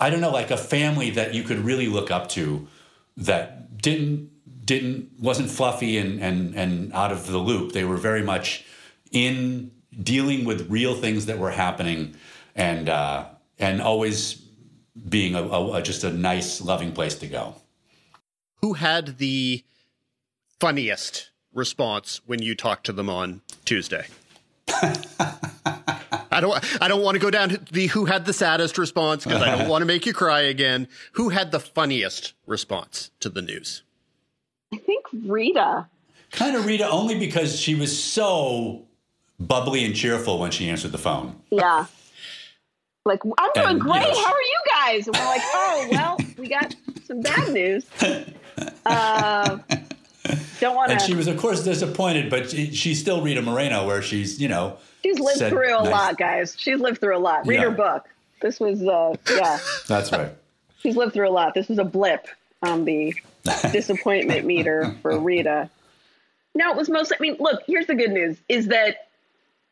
I 0.00 0.10
don't 0.10 0.20
know 0.20 0.32
like 0.32 0.50
a 0.50 0.56
family 0.56 1.10
that 1.10 1.34
you 1.34 1.42
could 1.42 1.58
really 1.58 1.86
look 1.86 2.10
up 2.10 2.28
to 2.30 2.66
that 3.16 3.80
didn't 3.80 4.30
didn't 4.64 5.12
wasn't 5.20 5.50
fluffy 5.50 5.98
and 5.98 6.20
and 6.20 6.54
and 6.56 6.92
out 6.92 7.12
of 7.12 7.28
the 7.28 7.38
loop. 7.38 7.72
They 7.72 7.84
were 7.84 7.96
very 7.96 8.22
much 8.22 8.64
in 9.12 9.70
dealing 10.02 10.44
with 10.44 10.68
real 10.68 10.94
things 10.94 11.26
that 11.26 11.38
were 11.38 11.52
happening 11.52 12.16
and 12.56 12.88
uh, 12.88 13.26
and 13.58 13.80
always 13.80 14.42
being 15.08 15.34
a, 15.34 15.42
a, 15.42 15.82
just 15.82 16.04
a 16.04 16.12
nice, 16.12 16.60
loving 16.60 16.92
place 16.92 17.14
to 17.16 17.26
go. 17.26 17.54
Who 18.62 18.74
had 18.74 19.18
the 19.18 19.64
funniest 20.58 21.30
response 21.52 22.20
when 22.26 22.42
you 22.42 22.54
talked 22.54 22.86
to 22.86 22.92
them 22.92 23.08
on 23.08 23.42
Tuesday? 23.64 24.06
I 24.68 26.40
don't. 26.40 26.82
I 26.82 26.88
don't 26.88 27.02
want 27.02 27.14
to 27.14 27.18
go 27.18 27.30
down 27.30 27.48
to 27.50 27.58
the 27.72 27.86
who 27.86 28.04
had 28.04 28.26
the 28.26 28.32
saddest 28.32 28.76
response 28.76 29.24
because 29.24 29.40
I 29.40 29.56
don't 29.56 29.68
want 29.68 29.82
to 29.82 29.86
make 29.86 30.04
you 30.04 30.12
cry 30.12 30.40
again. 30.40 30.86
Who 31.12 31.30
had 31.30 31.50
the 31.50 31.60
funniest 31.60 32.34
response 32.46 33.10
to 33.20 33.30
the 33.30 33.40
news? 33.40 33.82
I 34.72 34.76
think 34.76 35.06
Rita. 35.24 35.86
Kind 36.32 36.56
of 36.56 36.66
Rita, 36.66 36.86
only 36.88 37.18
because 37.18 37.58
she 37.58 37.74
was 37.74 38.02
so 38.02 38.86
bubbly 39.38 39.84
and 39.84 39.94
cheerful 39.94 40.38
when 40.38 40.50
she 40.50 40.68
answered 40.68 40.92
the 40.92 40.98
phone. 40.98 41.40
Yeah. 41.50 41.86
Like, 43.06 43.20
I'm 43.38 43.50
doing 43.54 43.66
and, 43.68 43.80
great. 43.80 44.00
Know, 44.02 44.14
How 44.24 44.32
are 44.32 44.42
you 44.42 44.60
guys? 44.70 45.06
And 45.06 45.16
we're 45.16 45.24
like, 45.24 45.40
oh, 45.44 45.88
well, 45.92 46.18
we 46.36 46.48
got 46.48 46.74
some 47.06 47.20
bad 47.22 47.52
news. 47.52 47.86
Uh, 48.84 49.58
don't 50.60 50.74
want 50.74 50.90
And 50.90 51.00
she 51.00 51.14
was, 51.14 51.26
of 51.28 51.36
course, 51.36 51.62
disappointed, 51.62 52.30
but 52.30 52.50
she, 52.50 52.72
she's 52.72 53.00
still 53.00 53.22
Rita 53.22 53.42
Moreno, 53.42 53.86
where 53.86 54.02
she's, 54.02 54.40
you 54.40 54.48
know, 54.48 54.78
She's 55.04 55.20
lived 55.20 55.38
through 55.38 55.68
a 55.78 55.82
nice- 55.84 55.92
lot, 55.92 56.18
guys. 56.18 56.56
She's 56.58 56.80
lived 56.80 57.00
through 57.00 57.16
a 57.16 57.20
lot. 57.20 57.46
Read 57.46 57.56
Yeah. 57.56 57.64
her 57.64 57.70
book. 57.70 58.06
This 58.42 58.58
was, 58.58 58.82
uh, 58.82 59.14
yeah, 59.30 59.58
That's 59.88 60.10
right. 60.12 60.30
she's 60.80 60.96
lived 60.96 61.12
through 61.14 61.28
a 61.28 61.30
lot. 61.30 61.54
This 61.54 61.68
was 61.68 61.78
a 61.78 61.84
blip 61.84 62.26
on 62.62 62.84
the 62.84 63.14
disappointment 63.72 64.44
meter 64.46 64.94
for 65.02 65.18
Rita. 65.18 65.70
No, 66.54 66.70
it 66.70 66.76
was 66.76 66.88
mostly. 66.88 67.16
I 67.18 67.22
mean, 67.22 67.36
look. 67.38 67.62
Here's 67.66 67.86
the 67.86 67.94
good 67.94 68.10
news: 68.10 68.36
is 68.48 68.68
that 68.68 69.08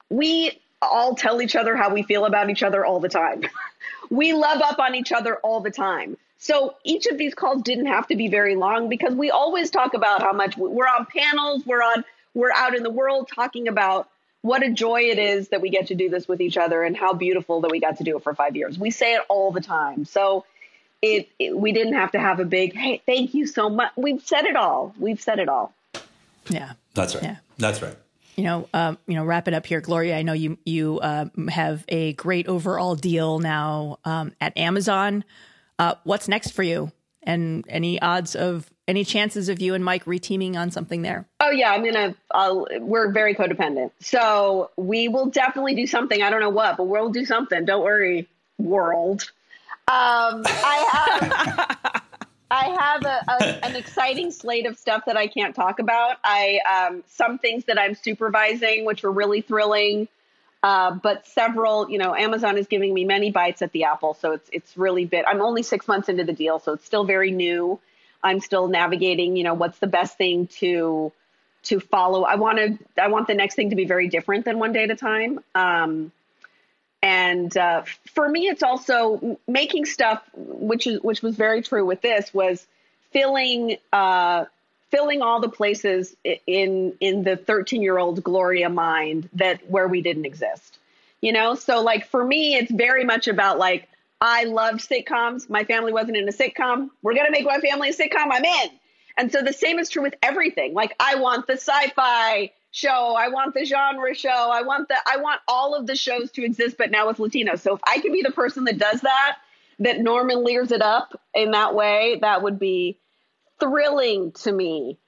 we 0.08 0.60
all 0.84 1.14
tell 1.14 1.42
each 1.42 1.56
other 1.56 1.76
how 1.76 1.92
we 1.92 2.02
feel 2.02 2.24
about 2.24 2.50
each 2.50 2.62
other 2.62 2.84
all 2.84 3.00
the 3.00 3.08
time. 3.08 3.42
we 4.10 4.32
love 4.32 4.60
up 4.60 4.78
on 4.78 4.94
each 4.94 5.12
other 5.12 5.36
all 5.36 5.60
the 5.60 5.70
time. 5.70 6.16
So 6.38 6.74
each 6.84 7.06
of 7.06 7.16
these 7.16 7.34
calls 7.34 7.62
didn't 7.62 7.86
have 7.86 8.06
to 8.08 8.16
be 8.16 8.28
very 8.28 8.54
long 8.54 8.88
because 8.88 9.14
we 9.14 9.30
always 9.30 9.70
talk 9.70 9.94
about 9.94 10.20
how 10.20 10.32
much 10.32 10.56
we're 10.56 10.86
on 10.86 11.06
panels, 11.06 11.64
we're 11.64 11.82
on, 11.82 12.04
we're 12.34 12.52
out 12.52 12.76
in 12.76 12.82
the 12.82 12.90
world 12.90 13.30
talking 13.34 13.68
about 13.68 14.08
what 14.42 14.62
a 14.62 14.70
joy 14.70 15.00
it 15.00 15.18
is 15.18 15.48
that 15.48 15.62
we 15.62 15.70
get 15.70 15.86
to 15.86 15.94
do 15.94 16.10
this 16.10 16.28
with 16.28 16.42
each 16.42 16.58
other 16.58 16.82
and 16.82 16.94
how 16.94 17.14
beautiful 17.14 17.62
that 17.62 17.70
we 17.70 17.80
got 17.80 17.96
to 17.96 18.04
do 18.04 18.18
it 18.18 18.22
for 18.22 18.34
five 18.34 18.56
years. 18.56 18.78
We 18.78 18.90
say 18.90 19.14
it 19.14 19.22
all 19.30 19.52
the 19.52 19.62
time. 19.62 20.04
So 20.04 20.44
it, 21.00 21.30
it 21.38 21.56
we 21.56 21.72
didn't 21.72 21.94
have 21.94 22.12
to 22.12 22.18
have 22.18 22.40
a 22.40 22.44
big, 22.44 22.74
hey, 22.74 23.00
thank 23.06 23.32
you 23.32 23.46
so 23.46 23.70
much. 23.70 23.92
We've 23.96 24.20
said 24.20 24.44
it 24.44 24.54
all. 24.54 24.94
We've 24.98 25.20
said 25.20 25.38
it 25.38 25.48
all. 25.48 25.72
Yeah. 26.50 26.72
That's 26.92 27.14
right. 27.14 27.24
Yeah. 27.24 27.36
That's 27.56 27.80
right. 27.80 27.96
You 28.36 28.44
know, 28.44 28.68
um, 28.74 28.98
you 29.06 29.14
know, 29.14 29.24
wrap 29.24 29.46
it 29.48 29.54
up 29.54 29.66
here, 29.66 29.80
Gloria. 29.80 30.16
I 30.16 30.22
know 30.22 30.32
you 30.32 30.58
you 30.64 30.98
um, 31.02 31.48
have 31.48 31.84
a 31.88 32.14
great 32.14 32.48
overall 32.48 32.96
deal 32.96 33.38
now 33.38 33.98
um, 34.04 34.32
at 34.40 34.56
Amazon. 34.56 35.24
Uh, 35.78 35.94
what's 36.04 36.28
next 36.28 36.50
for 36.50 36.62
you? 36.62 36.90
And 37.22 37.64
any 37.68 38.00
odds 38.02 38.34
of 38.34 38.68
any 38.86 39.04
chances 39.04 39.48
of 39.48 39.60
you 39.60 39.74
and 39.74 39.84
Mike 39.84 40.04
reteaming 40.04 40.56
on 40.56 40.70
something 40.70 41.02
there? 41.02 41.26
Oh 41.40 41.50
yeah, 41.50 41.70
I'm 41.70 41.84
gonna. 41.84 42.14
I'll, 42.32 42.66
we're 42.80 43.12
very 43.12 43.34
codependent, 43.34 43.92
so 44.00 44.70
we 44.76 45.08
will 45.08 45.26
definitely 45.26 45.74
do 45.74 45.86
something. 45.86 46.22
I 46.22 46.30
don't 46.30 46.40
know 46.40 46.50
what, 46.50 46.76
but 46.76 46.84
we'll 46.84 47.10
do 47.10 47.24
something. 47.24 47.64
Don't 47.64 47.84
worry, 47.84 48.28
world. 48.58 49.30
Um, 49.86 50.42
I 50.46 50.88
have. 50.92 52.02
I 52.50 52.76
have 52.78 53.04
a, 53.04 53.24
a, 53.28 53.64
an 53.66 53.76
exciting 53.76 54.30
slate 54.30 54.66
of 54.66 54.78
stuff 54.78 55.04
that 55.06 55.16
I 55.16 55.26
can't 55.26 55.54
talk 55.54 55.78
about. 55.78 56.16
I 56.22 56.60
um, 56.70 57.02
some 57.08 57.38
things 57.38 57.64
that 57.64 57.78
I'm 57.78 57.94
supervising, 57.94 58.84
which 58.84 59.04
are 59.04 59.10
really 59.10 59.40
thrilling. 59.40 60.08
Uh, 60.62 60.92
but 60.92 61.26
several, 61.26 61.90
you 61.90 61.98
know, 61.98 62.14
Amazon 62.14 62.56
is 62.56 62.66
giving 62.66 62.94
me 62.94 63.04
many 63.04 63.30
bites 63.30 63.60
at 63.60 63.70
the 63.72 63.84
apple, 63.84 64.14
so 64.14 64.32
it's 64.32 64.48
it's 64.52 64.76
really 64.76 65.04
bit. 65.04 65.24
I'm 65.28 65.42
only 65.42 65.62
six 65.62 65.86
months 65.86 66.08
into 66.08 66.24
the 66.24 66.32
deal, 66.32 66.58
so 66.58 66.72
it's 66.72 66.86
still 66.86 67.04
very 67.04 67.30
new. 67.30 67.78
I'm 68.22 68.40
still 68.40 68.68
navigating, 68.68 69.36
you 69.36 69.44
know, 69.44 69.52
what's 69.52 69.78
the 69.78 69.86
best 69.86 70.16
thing 70.16 70.46
to 70.58 71.12
to 71.64 71.80
follow. 71.80 72.22
I 72.22 72.36
want 72.36 72.58
to 72.58 73.02
I 73.02 73.08
want 73.08 73.26
the 73.26 73.34
next 73.34 73.56
thing 73.56 73.70
to 73.70 73.76
be 73.76 73.84
very 73.84 74.08
different 74.08 74.44
than 74.44 74.58
one 74.58 74.72
day 74.72 74.84
at 74.84 74.90
a 74.90 74.96
time. 74.96 75.40
Um, 75.54 76.12
and 77.04 77.54
uh, 77.54 77.82
for 78.14 78.26
me, 78.26 78.48
it's 78.48 78.62
also 78.62 79.38
making 79.46 79.84
stuff, 79.84 80.22
which 80.34 80.86
is 80.86 81.02
which 81.02 81.20
was 81.20 81.36
very 81.36 81.60
true 81.60 81.84
with 81.84 82.00
this, 82.00 82.32
was 82.32 82.66
filling 83.12 83.76
uh, 83.92 84.46
filling 84.90 85.20
all 85.20 85.38
the 85.38 85.50
places 85.50 86.16
in 86.46 86.94
in 87.00 87.22
the 87.22 87.36
13 87.36 87.82
year 87.82 87.98
old 87.98 88.24
Gloria 88.24 88.70
mind 88.70 89.28
that 89.34 89.70
where 89.70 89.86
we 89.86 90.00
didn't 90.00 90.24
exist. 90.24 90.78
You 91.20 91.34
know, 91.34 91.56
so 91.56 91.82
like 91.82 92.06
for 92.06 92.24
me, 92.24 92.54
it's 92.54 92.72
very 92.72 93.04
much 93.04 93.28
about 93.28 93.58
like 93.58 93.86
I 94.22 94.44
loved 94.44 94.80
sitcoms. 94.80 95.50
My 95.50 95.64
family 95.64 95.92
wasn't 95.92 96.16
in 96.16 96.26
a 96.26 96.32
sitcom. 96.32 96.88
We're 97.02 97.14
gonna 97.14 97.30
make 97.30 97.44
my 97.44 97.58
family 97.58 97.90
a 97.90 97.92
sitcom. 97.92 98.28
I'm 98.30 98.46
in. 98.46 98.70
And 99.18 99.30
so 99.30 99.42
the 99.42 99.52
same 99.52 99.78
is 99.78 99.90
true 99.90 100.02
with 100.02 100.14
everything. 100.22 100.72
Like 100.72 100.96
I 100.98 101.16
want 101.16 101.46
the 101.46 101.58
sci-fi 101.58 102.50
show, 102.74 103.14
I 103.16 103.28
want 103.28 103.54
the 103.54 103.64
genre 103.64 104.12
show, 104.14 104.28
I 104.28 104.62
want 104.62 104.88
the 104.88 104.96
I 105.06 105.18
want 105.18 105.40
all 105.46 105.76
of 105.76 105.86
the 105.86 105.94
shows 105.94 106.32
to 106.32 106.44
exist, 106.44 106.76
but 106.76 106.90
now 106.90 107.06
with 107.06 107.18
Latinos. 107.18 107.60
So 107.60 107.74
if 107.76 107.80
I 107.86 108.00
could 108.00 108.12
be 108.12 108.22
the 108.22 108.32
person 108.32 108.64
that 108.64 108.78
does 108.78 109.00
that, 109.02 109.36
that 109.78 110.00
Norman 110.00 110.42
Lears 110.42 110.72
it 110.72 110.82
up 110.82 111.18
in 111.34 111.52
that 111.52 111.76
way, 111.76 112.18
that 112.20 112.42
would 112.42 112.58
be 112.58 112.98
thrilling 113.60 114.32
to 114.32 114.50
me. 114.50 114.98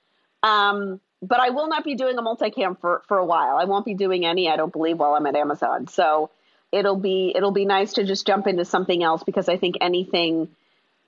Um, 0.45 1.01
but 1.21 1.41
I 1.41 1.51
will 1.51 1.67
not 1.67 1.83
be 1.83 1.97
doing 1.97 2.17
a 2.17 2.23
multicam 2.23 2.79
for 2.81 3.03
for 3.09 3.19
a 3.19 3.27
while. 3.27 3.57
I 3.57 3.65
won't 3.65 3.85
be 3.85 3.95
doing 3.95 4.25
any, 4.25 4.49
I 4.49 4.55
don't 4.55 4.73
believe, 4.73 4.99
while 4.99 5.15
I'm 5.15 5.27
at 5.27 5.35
Amazon. 5.35 5.89
So 5.89 6.31
it'll 6.71 7.01
be 7.01 7.33
it'll 7.35 7.51
be 7.51 7.65
nice 7.65 7.95
to 7.95 8.05
just 8.05 8.29
jump 8.29 8.47
into 8.47 8.65
something 8.65 9.03
else 9.03 9.25
because 9.25 9.49
I 9.49 9.57
think 9.57 9.79
anything 9.81 10.49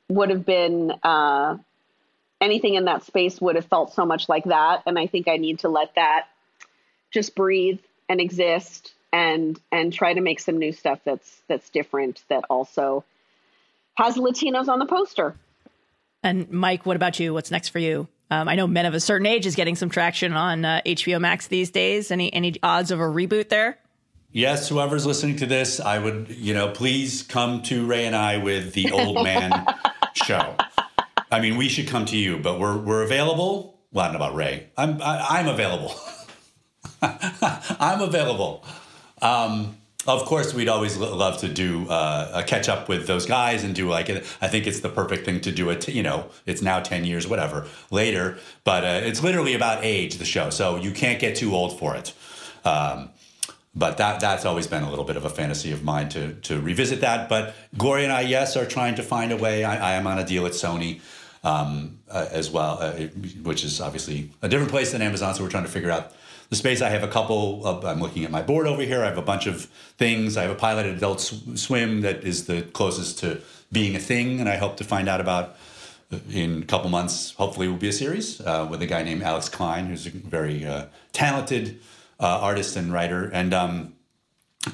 would 0.08 0.30
have 0.30 0.44
been 0.44 0.90
uh, 1.04 1.56
anything 2.40 2.74
in 2.74 2.86
that 2.86 3.04
space 3.04 3.40
would 3.40 3.54
have 3.54 3.66
felt 3.66 3.94
so 3.94 4.04
much 4.04 4.28
like 4.28 4.44
that, 4.46 4.82
and 4.86 4.98
I 4.98 5.06
think 5.06 5.28
I 5.28 5.36
need 5.36 5.60
to 5.60 5.68
let 5.68 5.94
that 5.94 6.26
just 7.10 7.34
breathe 7.34 7.80
and 8.08 8.20
exist 8.20 8.92
and 9.12 9.58
and 9.72 9.92
try 9.92 10.12
to 10.12 10.20
make 10.20 10.40
some 10.40 10.58
new 10.58 10.72
stuff 10.72 11.00
that's 11.04 11.40
that's 11.48 11.70
different 11.70 12.22
that 12.28 12.44
also 12.50 13.04
has 13.94 14.16
Latinos 14.16 14.68
on 14.68 14.78
the 14.78 14.86
poster. 14.86 15.34
And 16.22 16.50
Mike, 16.50 16.84
what 16.84 16.96
about 16.96 17.18
you? 17.18 17.32
What's 17.32 17.50
next 17.50 17.68
for 17.68 17.78
you? 17.78 18.08
Um, 18.30 18.48
I 18.48 18.56
know 18.56 18.66
Men 18.66 18.86
of 18.86 18.94
a 18.94 19.00
Certain 19.00 19.26
Age 19.26 19.46
is 19.46 19.54
getting 19.54 19.76
some 19.76 19.88
traction 19.88 20.32
on 20.34 20.64
uh, 20.64 20.82
HBO 20.84 21.20
Max 21.20 21.46
these 21.46 21.70
days. 21.70 22.10
Any 22.10 22.32
any 22.32 22.54
odds 22.62 22.90
of 22.90 23.00
a 23.00 23.04
reboot 23.04 23.48
there? 23.48 23.78
Yes, 24.30 24.68
whoever's 24.68 25.06
listening 25.06 25.36
to 25.36 25.46
this, 25.46 25.80
I 25.80 25.98
would, 25.98 26.28
you 26.28 26.52
know, 26.52 26.68
please 26.68 27.22
come 27.22 27.62
to 27.62 27.86
Ray 27.86 28.04
and 28.04 28.14
I 28.14 28.36
with 28.36 28.74
the 28.74 28.92
old 28.92 29.24
man 29.24 29.66
show. 30.12 30.54
I 31.32 31.40
mean, 31.40 31.56
we 31.56 31.70
should 31.70 31.88
come 31.88 32.04
to 32.06 32.16
you, 32.16 32.38
but 32.38 32.60
we're 32.60 32.76
we're 32.76 33.02
available. 33.02 33.78
Well, 33.90 34.04
I 34.04 34.08
don't 34.08 34.20
know 34.20 34.26
about 34.26 34.36
Ray. 34.36 34.68
I'm 34.76 35.00
I, 35.00 35.26
I'm 35.30 35.48
available. 35.48 35.94
I'm 37.02 38.00
available. 38.00 38.64
Um, 39.20 39.76
of 40.06 40.24
course, 40.24 40.54
we'd 40.54 40.68
always 40.68 40.96
love 40.96 41.38
to 41.40 41.48
do 41.48 41.86
uh, 41.88 42.30
a 42.32 42.42
catch 42.42 42.68
up 42.68 42.88
with 42.88 43.06
those 43.06 43.26
guys 43.26 43.62
and 43.62 43.74
do 43.74 43.90
like 43.90 44.08
I 44.08 44.48
think 44.48 44.66
it's 44.66 44.80
the 44.80 44.88
perfect 44.88 45.26
thing 45.26 45.40
to 45.42 45.52
do 45.52 45.68
it. 45.70 45.86
You 45.88 46.02
know, 46.02 46.30
it's 46.46 46.62
now 46.62 46.80
ten 46.80 47.04
years, 47.04 47.26
whatever 47.26 47.66
later, 47.90 48.38
but 48.64 48.84
uh, 48.84 49.00
it's 49.06 49.22
literally 49.22 49.54
about 49.54 49.84
age. 49.84 50.16
The 50.16 50.24
show, 50.24 50.50
so 50.50 50.76
you 50.76 50.92
can't 50.92 51.20
get 51.20 51.36
too 51.36 51.54
old 51.54 51.78
for 51.78 51.94
it. 51.94 52.14
Um, 52.64 53.10
but 53.74 53.98
that 53.98 54.20
that's 54.20 54.46
always 54.46 54.66
been 54.66 54.82
a 54.82 54.88
little 54.88 55.04
bit 55.04 55.16
of 55.16 55.24
a 55.24 55.30
fantasy 55.30 55.72
of 55.72 55.84
mine 55.84 56.08
to 56.10 56.34
to 56.34 56.60
revisit 56.60 57.02
that. 57.02 57.28
But 57.28 57.54
Gloria 57.76 58.04
and 58.04 58.12
I, 58.12 58.22
yes, 58.22 58.56
are 58.56 58.66
trying 58.66 58.94
to 58.94 59.02
find 59.02 59.30
a 59.30 59.36
way. 59.36 59.62
I, 59.62 59.92
I 59.92 59.94
am 59.94 60.06
on 60.06 60.18
a 60.18 60.24
deal 60.24 60.46
at 60.46 60.52
Sony 60.52 61.00
um, 61.44 61.98
uh, 62.10 62.26
as 62.30 62.50
well, 62.50 62.78
uh, 62.80 62.92
which 63.42 63.62
is 63.62 63.80
obviously 63.80 64.30
a 64.42 64.48
different 64.48 64.70
place 64.70 64.92
than 64.92 65.02
Amazon. 65.02 65.34
So 65.34 65.44
we're 65.44 65.50
trying 65.50 65.64
to 65.64 65.70
figure 65.70 65.90
out 65.90 66.12
the 66.50 66.56
space. 66.56 66.80
I 66.80 66.88
have 66.90 67.02
a 67.02 67.08
couple. 67.08 67.66
Of, 67.66 67.84
I'm 67.84 68.00
looking 68.00 68.24
at 68.24 68.30
my 68.30 68.42
board 68.42 68.66
over 68.66 68.82
here. 68.82 69.02
I 69.02 69.06
have 69.06 69.18
a 69.18 69.22
bunch 69.22 69.46
of 69.46 69.64
things. 69.96 70.36
I 70.36 70.42
have 70.42 70.50
a 70.50 70.54
pilot 70.54 70.86
at 70.86 70.96
Adult 70.96 71.20
Sw- 71.20 71.56
Swim 71.56 72.00
that 72.02 72.24
is 72.24 72.46
the 72.46 72.62
closest 72.62 73.18
to 73.20 73.40
being 73.70 73.94
a 73.94 73.98
thing, 73.98 74.40
and 74.40 74.48
I 74.48 74.56
hope 74.56 74.76
to 74.78 74.84
find 74.84 75.08
out 75.08 75.20
about 75.20 75.56
in 76.30 76.62
a 76.62 76.66
couple 76.66 76.88
months. 76.88 77.32
Hopefully, 77.32 77.68
will 77.68 77.76
be 77.76 77.88
a 77.88 77.92
series 77.92 78.40
uh, 78.40 78.66
with 78.68 78.80
a 78.82 78.86
guy 78.86 79.02
named 79.02 79.22
Alex 79.22 79.48
Klein, 79.48 79.86
who's 79.86 80.06
a 80.06 80.10
very 80.10 80.64
uh, 80.64 80.86
talented 81.12 81.80
uh, 82.18 82.40
artist 82.40 82.76
and 82.76 82.92
writer, 82.92 83.30
and 83.32 83.52
um, 83.52 83.94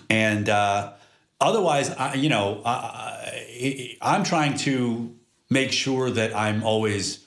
and 0.08 0.48
uh, 0.48 0.92
otherwise, 1.40 1.90
I, 1.90 2.14
you 2.14 2.28
know, 2.28 2.62
I, 2.64 3.96
I'm 4.00 4.22
trying 4.22 4.56
to 4.58 5.14
make 5.50 5.72
sure 5.72 6.10
that 6.10 6.34
I'm 6.34 6.62
always. 6.62 7.24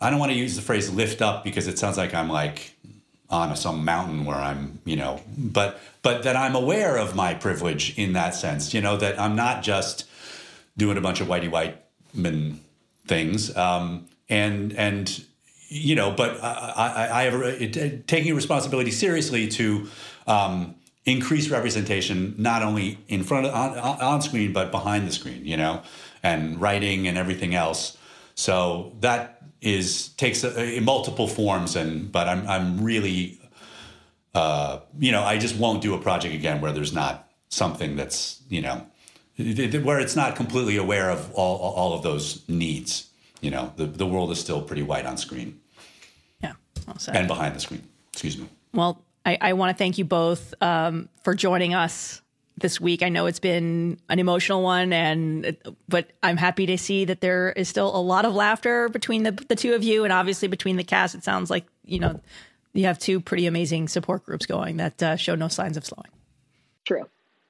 I 0.00 0.10
don't 0.10 0.20
want 0.20 0.30
to 0.30 0.38
use 0.38 0.56
the 0.56 0.62
phrase 0.62 0.90
"lift 0.90 1.20
up" 1.20 1.44
because 1.44 1.66
it 1.66 1.78
sounds 1.78 1.98
like 1.98 2.14
I'm 2.14 2.30
like 2.30 2.74
on 3.30 3.54
some 3.56 3.84
mountain 3.84 4.24
where 4.24 4.36
I'm, 4.36 4.78
you 4.84 4.96
know, 4.96 5.20
but 5.36 5.80
but 6.02 6.22
that 6.22 6.36
I'm 6.36 6.54
aware 6.54 6.96
of 6.96 7.14
my 7.14 7.34
privilege 7.34 7.96
in 7.98 8.14
that 8.14 8.34
sense, 8.34 8.72
you 8.72 8.80
know, 8.80 8.96
that 8.96 9.20
I'm 9.20 9.36
not 9.36 9.62
just 9.62 10.04
doing 10.76 10.96
a 10.96 11.00
bunch 11.00 11.20
of 11.20 11.28
whitey 11.28 11.50
white 11.50 11.82
men 12.14 12.60
things, 13.06 13.54
um, 13.56 14.08
and 14.28 14.72
and 14.72 15.24
you 15.68 15.94
know, 15.94 16.10
but 16.10 16.42
I, 16.42 16.72
I, 16.76 17.20
I 17.20 17.22
have 17.24 17.42
it, 17.42 18.06
taking 18.06 18.34
responsibility 18.34 18.90
seriously 18.90 19.48
to 19.48 19.88
um, 20.26 20.74
increase 21.04 21.50
representation, 21.50 22.34
not 22.38 22.62
only 22.62 22.98
in 23.08 23.22
front 23.22 23.46
of 23.46 23.54
on, 23.54 24.00
on 24.00 24.22
screen 24.22 24.52
but 24.52 24.70
behind 24.70 25.06
the 25.06 25.12
screen, 25.12 25.44
you 25.44 25.56
know, 25.56 25.82
and 26.22 26.60
writing 26.60 27.06
and 27.06 27.18
everything 27.18 27.54
else. 27.54 27.98
So 28.34 28.96
that 29.00 29.37
is 29.60 30.08
takes 30.10 30.44
a, 30.44 30.78
a 30.78 30.80
multiple 30.80 31.26
forms, 31.26 31.76
and 31.76 32.10
but 32.10 32.28
I'm 32.28 32.46
I'm 32.46 32.82
really, 32.82 33.40
uh, 34.34 34.80
you 34.98 35.12
know, 35.12 35.22
I 35.22 35.38
just 35.38 35.56
won't 35.56 35.82
do 35.82 35.94
a 35.94 35.98
project 35.98 36.34
again 36.34 36.60
where 36.60 36.72
there's 36.72 36.92
not 36.92 37.28
something 37.48 37.96
that's 37.96 38.42
you 38.48 38.62
know, 38.62 38.86
where 39.36 40.00
it's 40.00 40.16
not 40.16 40.36
completely 40.36 40.76
aware 40.76 41.10
of 41.10 41.32
all 41.34 41.58
all 41.58 41.92
of 41.92 42.02
those 42.02 42.48
needs. 42.48 43.08
You 43.40 43.50
know, 43.50 43.72
the 43.76 43.86
the 43.86 44.06
world 44.06 44.30
is 44.30 44.40
still 44.40 44.62
pretty 44.62 44.82
white 44.82 45.06
on 45.06 45.16
screen 45.16 45.60
Yeah. 46.42 46.52
Well 46.86 46.96
and 47.12 47.28
behind 47.28 47.54
the 47.54 47.60
screen. 47.60 47.82
Excuse 48.12 48.38
me. 48.38 48.48
Well, 48.72 49.02
I, 49.24 49.38
I 49.40 49.52
want 49.52 49.76
to 49.76 49.78
thank 49.78 49.98
you 49.98 50.04
both 50.04 50.54
um, 50.62 51.08
for 51.22 51.34
joining 51.34 51.74
us 51.74 52.22
this 52.60 52.80
week. 52.80 53.02
I 53.02 53.08
know 53.08 53.26
it's 53.26 53.40
been 53.40 53.98
an 54.08 54.18
emotional 54.18 54.62
one, 54.62 54.92
and 54.92 55.56
but 55.88 56.10
I'm 56.22 56.36
happy 56.36 56.66
to 56.66 56.78
see 56.78 57.04
that 57.06 57.20
there 57.20 57.52
is 57.52 57.68
still 57.68 57.94
a 57.94 58.00
lot 58.00 58.24
of 58.24 58.34
laughter 58.34 58.88
between 58.88 59.22
the 59.22 59.32
the 59.32 59.56
two 59.56 59.74
of 59.74 59.82
you, 59.82 60.04
and 60.04 60.12
obviously 60.12 60.48
between 60.48 60.76
the 60.76 60.84
cast. 60.84 61.14
It 61.14 61.24
sounds 61.24 61.50
like 61.50 61.66
you 61.84 61.98
know 61.98 62.20
you 62.72 62.84
have 62.84 62.98
two 62.98 63.20
pretty 63.20 63.46
amazing 63.46 63.88
support 63.88 64.24
groups 64.24 64.46
going 64.46 64.76
that 64.78 65.02
uh, 65.02 65.16
show 65.16 65.34
no 65.34 65.48
signs 65.48 65.76
of 65.76 65.84
slowing. 65.84 66.10
True. 66.84 67.08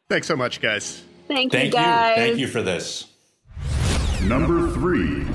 Thanks 0.08 0.26
so 0.26 0.36
much, 0.36 0.60
guys. 0.60 1.02
Thank, 1.28 1.52
Thank 1.52 1.66
you, 1.66 1.72
guys. 1.72 2.16
you. 2.18 2.24
Thank 2.24 2.38
you 2.38 2.46
for 2.48 2.62
this. 2.62 3.06
Number 4.22 4.70
three. 4.70 5.26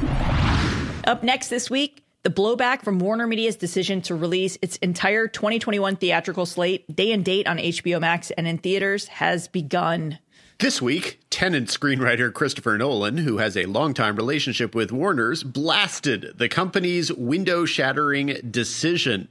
Up 1.05 1.21
next 1.23 1.49
this 1.49 1.69
week, 1.69 2.03
the 2.23 2.29
blowback 2.29 2.83
from 2.83 2.99
Warner 2.99 3.27
Media's 3.27 3.57
decision 3.57 4.01
to 4.03 4.15
release 4.15 4.57
its 4.61 4.77
entire 4.77 5.27
2021 5.27 5.97
theatrical 5.97 6.45
slate, 6.45 6.93
day 6.93 7.11
and 7.11 7.23
date 7.23 7.47
on 7.47 7.57
HBO 7.57 7.99
Max 7.99 8.31
and 8.31 8.47
in 8.47 8.57
theaters, 8.57 9.07
has 9.07 9.49
begun. 9.49 10.19
This 10.59 10.81
week, 10.81 11.19
Tenet 11.29 11.65
screenwriter 11.65 12.31
Christopher 12.31 12.77
Nolan, 12.77 13.17
who 13.17 13.39
has 13.39 13.57
a 13.57 13.65
longtime 13.65 14.15
relationship 14.15 14.73
with 14.73 14.93
Warner's, 14.93 15.43
blasted 15.43 16.35
the 16.37 16.47
company's 16.47 17.11
window 17.11 17.65
shattering 17.65 18.37
decision. 18.49 19.27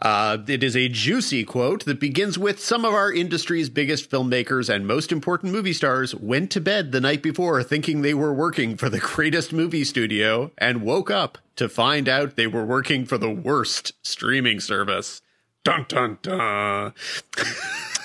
Uh, 0.00 0.38
it 0.46 0.62
is 0.62 0.76
a 0.76 0.88
juicy 0.88 1.42
quote 1.42 1.84
that 1.86 1.98
begins 1.98 2.38
with 2.38 2.60
Some 2.60 2.84
of 2.84 2.92
our 2.92 3.10
industry's 3.10 3.70
biggest 3.70 4.10
filmmakers 4.10 4.72
and 4.72 4.86
most 4.86 5.10
important 5.10 5.52
movie 5.52 5.72
stars 5.72 6.14
went 6.14 6.50
to 6.50 6.60
bed 6.60 6.92
the 6.92 7.00
night 7.00 7.22
before 7.22 7.62
thinking 7.62 8.02
they 8.02 8.12
were 8.12 8.34
working 8.34 8.76
for 8.76 8.90
the 8.90 8.98
greatest 9.00 9.52
movie 9.52 9.84
studio 9.84 10.50
and 10.58 10.82
woke 10.82 11.10
up 11.10 11.38
to 11.56 11.68
find 11.68 12.08
out 12.08 12.36
they 12.36 12.46
were 12.46 12.64
working 12.64 13.06
for 13.06 13.16
the 13.16 13.30
worst 13.30 13.94
streaming 14.02 14.60
service. 14.60 15.22
Dun 15.64 15.86
dun 15.88 16.18
dun. 16.22 16.92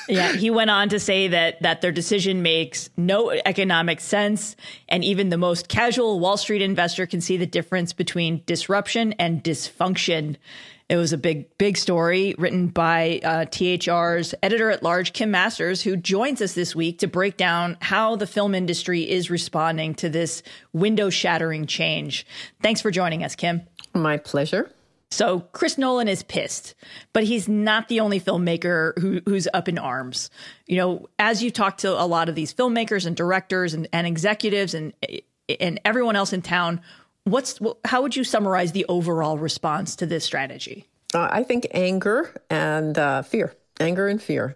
Yeah, 0.09 0.33
he 0.33 0.49
went 0.49 0.69
on 0.69 0.89
to 0.89 0.99
say 0.99 1.29
that 1.29 1.61
that 1.61 1.79
their 1.79 1.91
decision 1.91 2.41
makes 2.41 2.89
no 2.97 3.29
economic 3.31 4.01
sense, 4.01 4.57
and 4.89 5.05
even 5.05 5.29
the 5.29 5.37
most 5.37 5.69
casual 5.69 6.19
Wall 6.19 6.35
Street 6.35 6.61
investor 6.61 7.05
can 7.05 7.21
see 7.21 7.37
the 7.37 7.45
difference 7.45 7.93
between 7.93 8.43
disruption 8.45 9.13
and 9.13 9.41
dysfunction. 9.41 10.35
It 10.91 10.97
was 10.97 11.13
a 11.13 11.17
big, 11.17 11.57
big 11.57 11.77
story 11.77 12.35
written 12.37 12.67
by 12.67 13.21
uh, 13.23 13.45
THR's 13.45 14.35
editor 14.43 14.69
at 14.69 14.83
large, 14.83 15.13
Kim 15.13 15.31
Masters, 15.31 15.81
who 15.81 15.95
joins 15.95 16.41
us 16.41 16.53
this 16.53 16.75
week 16.75 16.99
to 16.99 17.07
break 17.07 17.37
down 17.37 17.77
how 17.79 18.17
the 18.17 18.27
film 18.27 18.53
industry 18.53 19.09
is 19.09 19.29
responding 19.29 19.95
to 19.95 20.09
this 20.09 20.43
window 20.73 21.09
shattering 21.09 21.65
change. 21.65 22.27
Thanks 22.61 22.81
for 22.81 22.91
joining 22.91 23.23
us, 23.23 23.37
Kim. 23.37 23.61
My 23.93 24.17
pleasure. 24.17 24.69
So 25.11 25.39
Chris 25.53 25.77
Nolan 25.77 26.09
is 26.09 26.23
pissed, 26.23 26.75
but 27.13 27.23
he's 27.23 27.47
not 27.47 27.87
the 27.87 28.01
only 28.01 28.19
filmmaker 28.19 28.91
who, 28.99 29.21
who's 29.23 29.47
up 29.53 29.69
in 29.69 29.77
arms. 29.77 30.29
You 30.67 30.75
know, 30.75 31.07
as 31.17 31.41
you 31.41 31.51
talk 31.51 31.77
to 31.79 32.01
a 32.01 32.03
lot 32.03 32.27
of 32.27 32.35
these 32.35 32.53
filmmakers 32.53 33.05
and 33.05 33.15
directors 33.15 33.73
and, 33.73 33.87
and 33.93 34.05
executives 34.05 34.73
and 34.73 34.93
and 35.59 35.81
everyone 35.83 36.15
else 36.15 36.33
in 36.33 36.41
town, 36.41 36.81
what's 37.23 37.59
how 37.85 38.01
would 38.01 38.15
you 38.15 38.23
summarize 38.23 38.71
the 38.71 38.85
overall 38.89 39.37
response 39.37 39.95
to 39.97 40.05
this 40.05 40.23
strategy? 40.23 40.87
Uh, 41.13 41.27
I 41.31 41.43
think 41.43 41.67
anger 41.71 42.33
and 42.49 42.97
uh, 42.97 43.21
fear, 43.21 43.53
anger 43.79 44.07
and 44.07 44.21
fear. 44.21 44.55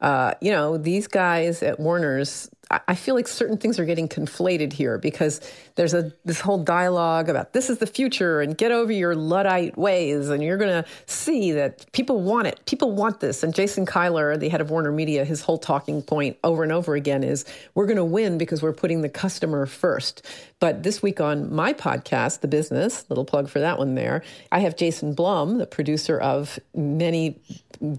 Uh, 0.00 0.34
you 0.40 0.50
know, 0.50 0.76
these 0.76 1.06
guys 1.06 1.62
at 1.62 1.78
Warner's 1.78 2.50
I 2.88 2.94
feel 2.94 3.14
like 3.14 3.28
certain 3.28 3.56
things 3.56 3.78
are 3.78 3.84
getting 3.84 4.08
conflated 4.08 4.72
here 4.72 4.98
because 4.98 5.40
there's 5.74 5.94
a 5.94 6.12
this 6.24 6.40
whole 6.40 6.62
dialogue 6.62 7.28
about 7.28 7.52
this 7.52 7.68
is 7.68 7.78
the 7.78 7.86
future 7.86 8.40
and 8.40 8.56
get 8.56 8.72
over 8.72 8.92
your 8.92 9.14
luddite 9.14 9.76
ways 9.76 10.28
and 10.28 10.42
you're 10.42 10.56
going 10.56 10.82
to 10.82 10.88
see 11.06 11.52
that 11.52 11.90
people 11.92 12.20
want 12.20 12.46
it. 12.46 12.60
People 12.66 12.92
want 12.92 13.20
this. 13.20 13.42
And 13.42 13.54
Jason 13.54 13.86
Kilar, 13.86 14.38
the 14.38 14.48
head 14.48 14.60
of 14.60 14.70
Warner 14.70 14.92
Media, 14.92 15.24
his 15.24 15.42
whole 15.42 15.58
talking 15.58 16.02
point 16.02 16.36
over 16.44 16.62
and 16.62 16.72
over 16.72 16.94
again 16.94 17.22
is 17.22 17.44
we're 17.74 17.86
going 17.86 17.96
to 17.96 18.04
win 18.04 18.38
because 18.38 18.62
we're 18.62 18.72
putting 18.72 19.02
the 19.02 19.08
customer 19.08 19.66
first. 19.66 20.26
But 20.60 20.82
this 20.82 21.02
week 21.02 21.20
on 21.20 21.52
my 21.52 21.72
podcast, 21.72 22.40
The 22.40 22.48
Business, 22.48 23.04
little 23.08 23.24
plug 23.24 23.48
for 23.48 23.58
that 23.60 23.78
one 23.78 23.94
there, 23.94 24.22
I 24.52 24.60
have 24.60 24.76
Jason 24.76 25.14
Blum, 25.14 25.58
the 25.58 25.66
producer 25.66 26.18
of 26.18 26.58
many 26.74 27.40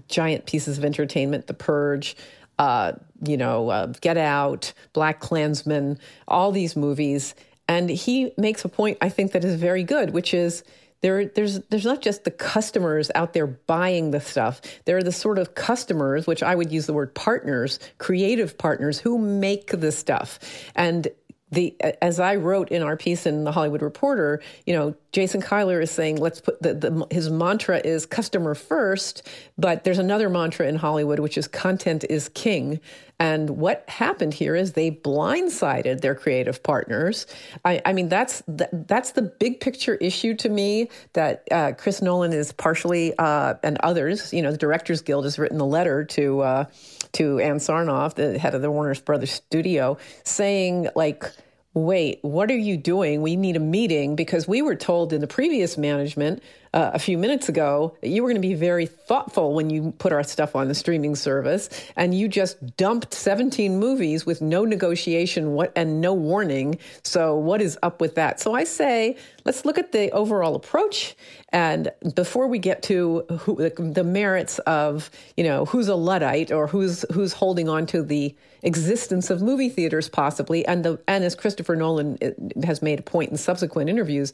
giant 0.08 0.46
pieces 0.46 0.78
of 0.78 0.84
entertainment, 0.84 1.46
The 1.46 1.54
Purge, 1.54 2.16
uh, 2.58 2.92
you 3.26 3.36
know, 3.36 3.70
uh, 3.70 3.86
Get 4.00 4.16
Out, 4.16 4.72
Black 4.92 5.20
Klansman, 5.20 5.98
all 6.28 6.52
these 6.52 6.76
movies. 6.76 7.34
And 7.68 7.88
he 7.88 8.32
makes 8.36 8.64
a 8.64 8.68
point, 8.68 8.98
I 9.00 9.08
think, 9.08 9.32
that 9.32 9.44
is 9.44 9.56
very 9.56 9.84
good, 9.84 10.10
which 10.10 10.34
is 10.34 10.62
there, 11.00 11.26
there's, 11.26 11.60
there's 11.70 11.84
not 11.84 12.00
just 12.00 12.24
the 12.24 12.30
customers 12.30 13.10
out 13.14 13.32
there 13.32 13.46
buying 13.46 14.10
the 14.10 14.20
stuff. 14.20 14.60
There 14.86 14.96
are 14.96 15.02
the 15.02 15.12
sort 15.12 15.38
of 15.38 15.54
customers, 15.54 16.26
which 16.26 16.42
I 16.42 16.54
would 16.54 16.72
use 16.72 16.86
the 16.86 16.94
word 16.94 17.14
partners, 17.14 17.78
creative 17.98 18.56
partners, 18.56 18.98
who 18.98 19.18
make 19.18 19.68
the 19.68 19.92
stuff. 19.92 20.38
And 20.74 21.08
the 21.54 21.74
as 22.02 22.20
I 22.20 22.36
wrote 22.36 22.70
in 22.70 22.82
our 22.82 22.96
piece 22.96 23.26
in 23.26 23.44
the 23.44 23.52
Hollywood 23.52 23.82
Reporter, 23.82 24.42
you 24.66 24.74
know, 24.74 24.94
Jason 25.12 25.40
Kilar 25.40 25.82
is 25.82 25.90
saying 25.90 26.16
let's 26.16 26.40
put 26.40 26.60
the, 26.62 26.74
the 26.74 27.06
his 27.10 27.30
mantra 27.30 27.78
is 27.78 28.06
customer 28.06 28.54
first, 28.54 29.28
but 29.56 29.84
there's 29.84 29.98
another 29.98 30.28
mantra 30.28 30.68
in 30.68 30.76
Hollywood 30.76 31.20
which 31.20 31.38
is 31.38 31.48
content 31.48 32.04
is 32.10 32.28
king. 32.30 32.80
And 33.18 33.50
what 33.50 33.88
happened 33.88 34.34
here 34.34 34.56
is 34.56 34.72
they 34.72 34.90
blindsided 34.90 36.00
their 36.00 36.14
creative 36.14 36.62
partners. 36.62 37.26
I, 37.64 37.80
I 37.84 37.92
mean, 37.92 38.08
that's 38.08 38.42
that, 38.48 38.88
that's 38.88 39.12
the 39.12 39.22
big 39.22 39.60
picture 39.60 39.94
issue 39.94 40.34
to 40.36 40.48
me 40.48 40.90
that 41.12 41.44
uh, 41.50 41.72
Chris 41.72 42.02
Nolan 42.02 42.32
is 42.32 42.52
partially 42.52 43.16
uh, 43.18 43.54
and 43.62 43.78
others. 43.78 44.32
You 44.32 44.42
know, 44.42 44.50
the 44.50 44.58
Directors 44.58 45.02
Guild 45.02 45.24
has 45.24 45.38
written 45.38 45.60
a 45.60 45.66
letter 45.66 46.04
to. 46.04 46.40
Uh, 46.40 46.64
to 47.12 47.38
Ann 47.38 47.58
Sarnoff, 47.58 48.16
the 48.16 48.40
head 48.40 48.56
of 48.56 48.62
the 48.62 48.68
Warner 48.68 48.92
Brothers 48.96 49.30
studio, 49.30 49.98
saying 50.24 50.88
like 50.96 51.30
wait, 51.74 52.20
what 52.22 52.50
are 52.50 52.56
you 52.56 52.76
doing? 52.76 53.20
We 53.20 53.36
need 53.36 53.56
a 53.56 53.60
meeting 53.60 54.14
because 54.14 54.46
we 54.46 54.62
were 54.62 54.76
told 54.76 55.12
in 55.12 55.20
the 55.20 55.26
previous 55.26 55.76
management 55.76 56.42
uh, 56.74 56.90
a 56.92 56.98
few 56.98 57.16
minutes 57.16 57.48
ago 57.48 57.96
that 58.00 58.08
you 58.08 58.20
were 58.20 58.28
going 58.28 58.42
to 58.42 58.46
be 58.46 58.54
very 58.54 58.84
thoughtful 58.84 59.54
when 59.54 59.70
you 59.70 59.92
put 59.98 60.12
our 60.12 60.24
stuff 60.24 60.56
on 60.56 60.66
the 60.66 60.74
streaming 60.74 61.14
service, 61.14 61.70
and 61.94 62.18
you 62.18 62.26
just 62.26 62.76
dumped 62.76 63.14
17 63.14 63.78
movies 63.78 64.26
with 64.26 64.42
no 64.42 64.64
negotiation 64.64 65.52
what, 65.52 65.72
and 65.76 66.00
no 66.00 66.12
warning. 66.12 66.76
So, 67.04 67.36
what 67.36 67.62
is 67.62 67.78
up 67.84 68.00
with 68.00 68.16
that? 68.16 68.40
So, 68.40 68.54
I 68.54 68.64
say 68.64 69.16
let's 69.44 69.64
look 69.64 69.78
at 69.78 69.92
the 69.92 70.10
overall 70.10 70.56
approach, 70.56 71.14
and 71.50 71.92
before 72.16 72.48
we 72.48 72.58
get 72.58 72.82
to 72.84 73.20
who, 73.38 73.54
the, 73.54 73.70
the 73.70 74.04
merits 74.04 74.58
of 74.60 75.10
you 75.36 75.44
know 75.44 75.66
who's 75.66 75.86
a 75.86 75.94
luddite 75.94 76.50
or 76.50 76.66
who's 76.66 77.04
who's 77.12 77.32
holding 77.32 77.68
on 77.68 77.86
to 77.86 78.02
the 78.02 78.34
existence 78.64 79.30
of 79.30 79.42
movie 79.42 79.68
theaters 79.68 80.08
possibly, 80.08 80.66
and 80.66 80.84
the 80.84 80.98
and 81.06 81.22
as 81.22 81.36
Christopher 81.36 81.76
Nolan 81.76 82.18
uh, 82.20 82.30
has 82.66 82.82
made 82.82 82.98
a 82.98 83.02
point 83.02 83.30
in 83.30 83.36
subsequent 83.36 83.88
interviews 83.88 84.32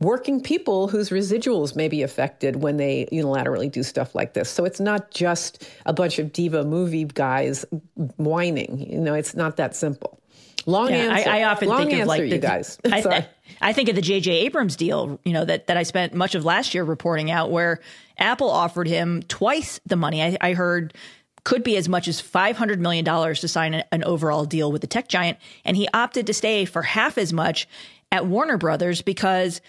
working 0.00 0.40
people 0.40 0.88
whose 0.88 1.10
residuals 1.10 1.74
may 1.74 1.88
be 1.88 2.02
affected 2.02 2.62
when 2.62 2.76
they 2.76 3.08
unilaterally 3.12 3.70
do 3.70 3.82
stuff 3.82 4.14
like 4.14 4.34
this. 4.34 4.48
So 4.48 4.64
it's 4.64 4.80
not 4.80 5.10
just 5.10 5.68
a 5.86 5.92
bunch 5.92 6.18
of 6.18 6.32
diva 6.32 6.64
movie 6.64 7.04
guys 7.04 7.64
whining. 8.16 8.78
You 8.90 8.98
know, 8.98 9.14
it's 9.14 9.34
not 9.34 9.56
that 9.56 9.74
simple. 9.74 10.20
Long 10.66 10.90
yeah, 10.90 10.96
answer. 10.96 11.30
I, 11.30 11.40
I 11.40 11.44
often 11.44 11.68
Long 11.68 11.78
think 11.78 11.92
answer, 11.92 12.02
of 12.02 12.08
like 12.08 12.20
the, 12.20 12.28
you 12.28 12.38
guys. 12.38 12.78
I, 12.84 13.26
I, 13.60 13.72
think 13.72 13.88
of 13.88 13.96
the 13.96 14.02
J.J. 14.02 14.30
Abrams 14.30 14.76
deal, 14.76 15.18
you 15.24 15.32
know, 15.32 15.44
that, 15.44 15.66
that 15.68 15.78
I 15.78 15.82
spent 15.82 16.12
much 16.12 16.34
of 16.34 16.44
last 16.44 16.74
year 16.74 16.84
reporting 16.84 17.30
out, 17.30 17.50
where 17.50 17.80
Apple 18.18 18.50
offered 18.50 18.86
him 18.86 19.22
twice 19.22 19.80
the 19.86 19.96
money. 19.96 20.22
I, 20.22 20.36
I 20.40 20.52
heard 20.52 20.92
could 21.44 21.62
be 21.62 21.78
as 21.78 21.88
much 21.88 22.06
as 22.06 22.20
$500 22.20 22.78
million 22.78 23.04
to 23.04 23.48
sign 23.48 23.82
an 23.90 24.04
overall 24.04 24.44
deal 24.44 24.70
with 24.70 24.82
the 24.82 24.86
tech 24.86 25.08
giant. 25.08 25.38
And 25.64 25.76
he 25.76 25.88
opted 25.94 26.26
to 26.26 26.34
stay 26.34 26.66
for 26.66 26.82
half 26.82 27.16
as 27.16 27.32
much 27.32 27.66
at 28.12 28.26
Warner 28.26 28.58
Brothers 28.58 29.00
because 29.00 29.62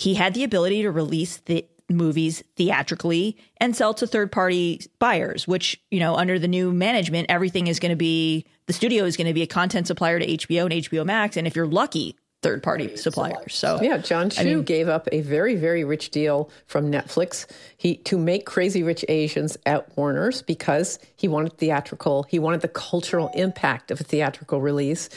he 0.00 0.14
had 0.14 0.32
the 0.32 0.44
ability 0.44 0.80
to 0.80 0.90
release 0.90 1.36
the 1.44 1.66
movies 1.90 2.42
theatrically 2.56 3.36
and 3.58 3.76
sell 3.76 3.92
to 3.92 4.06
third 4.06 4.32
party 4.32 4.80
buyers, 4.98 5.46
which, 5.46 5.78
you 5.90 6.00
know, 6.00 6.14
under 6.14 6.38
the 6.38 6.48
new 6.48 6.72
management, 6.72 7.26
everything 7.28 7.66
is 7.66 7.78
going 7.78 7.90
to 7.90 7.96
be 7.96 8.46
the 8.66 8.72
studio 8.72 9.04
is 9.04 9.18
going 9.18 9.26
to 9.26 9.34
be 9.34 9.42
a 9.42 9.46
content 9.46 9.86
supplier 9.86 10.18
to 10.18 10.26
HBO 10.26 10.62
and 10.62 10.72
HBO 10.84 11.04
Max. 11.04 11.36
And 11.36 11.46
if 11.46 11.54
you're 11.54 11.66
lucky, 11.66 12.16
third 12.40 12.62
party 12.62 12.96
suppliers. 12.96 13.54
So 13.54 13.78
yeah, 13.82 13.98
Jon 13.98 14.30
Chu 14.30 14.40
I 14.40 14.44
mean, 14.44 14.62
gave 14.62 14.88
up 14.88 15.06
a 15.12 15.20
very 15.20 15.54
very 15.54 15.84
rich 15.84 16.08
deal 16.08 16.50
from 16.66 16.90
Netflix 16.90 17.44
he 17.76 17.96
to 17.96 18.16
make 18.16 18.46
Crazy 18.46 18.82
Rich 18.82 19.04
Asians 19.06 19.58
at 19.66 19.94
Warner's 19.98 20.40
because 20.40 20.98
he 21.14 21.28
wanted 21.28 21.58
theatrical. 21.58 22.22
He 22.22 22.38
wanted 22.38 22.62
the 22.62 22.68
cultural 22.68 23.30
impact 23.34 23.90
of 23.90 24.00
a 24.00 24.04
theatrical 24.04 24.62
release, 24.62 25.10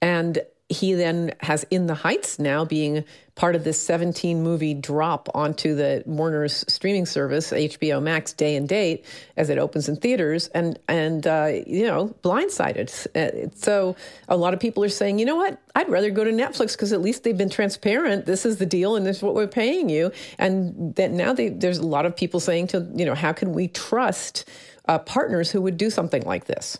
and 0.00 0.38
he 0.70 0.94
then 0.94 1.34
has 1.40 1.64
In 1.70 1.86
the 1.86 1.94
Heights 1.94 2.38
now 2.38 2.64
being 2.64 3.04
part 3.34 3.56
of 3.56 3.64
this 3.64 3.80
17 3.80 4.42
movie 4.42 4.74
drop 4.74 5.28
onto 5.34 5.74
the 5.74 6.02
Warner's 6.06 6.64
streaming 6.68 7.06
service, 7.06 7.50
HBO 7.50 8.02
Max, 8.02 8.32
day 8.32 8.56
and 8.56 8.68
date 8.68 9.04
as 9.36 9.48
it 9.48 9.58
opens 9.58 9.88
in 9.88 9.96
theaters, 9.96 10.48
and 10.48 10.78
and 10.88 11.26
uh, 11.26 11.50
you 11.66 11.86
know, 11.86 12.14
blindsided. 12.22 12.90
Uh, 13.16 13.50
so 13.54 13.96
a 14.28 14.36
lot 14.36 14.52
of 14.52 14.60
people 14.60 14.84
are 14.84 14.88
saying, 14.88 15.18
you 15.18 15.24
know 15.24 15.36
what, 15.36 15.58
I'd 15.74 15.88
rather 15.88 16.10
go 16.10 16.24
to 16.24 16.30
Netflix 16.30 16.72
because 16.72 16.92
at 16.92 17.00
least 17.00 17.24
they've 17.24 17.36
been 17.36 17.50
transparent. 17.50 18.26
This 18.26 18.44
is 18.44 18.58
the 18.58 18.66
deal, 18.66 18.96
and 18.96 19.06
this 19.06 19.18
is 19.18 19.22
what 19.22 19.34
we're 19.34 19.46
paying 19.46 19.88
you. 19.88 20.12
And 20.38 20.94
that 20.96 21.10
now 21.10 21.32
they, 21.32 21.48
there's 21.48 21.78
a 21.78 21.86
lot 21.86 22.06
of 22.06 22.14
people 22.14 22.40
saying 22.40 22.68
to 22.68 22.86
you 22.94 23.06
know, 23.06 23.14
how 23.14 23.32
can 23.32 23.52
we 23.52 23.68
trust 23.68 24.48
uh, 24.86 24.98
partners 24.98 25.50
who 25.50 25.62
would 25.62 25.76
do 25.76 25.90
something 25.90 26.22
like 26.22 26.44
this? 26.44 26.78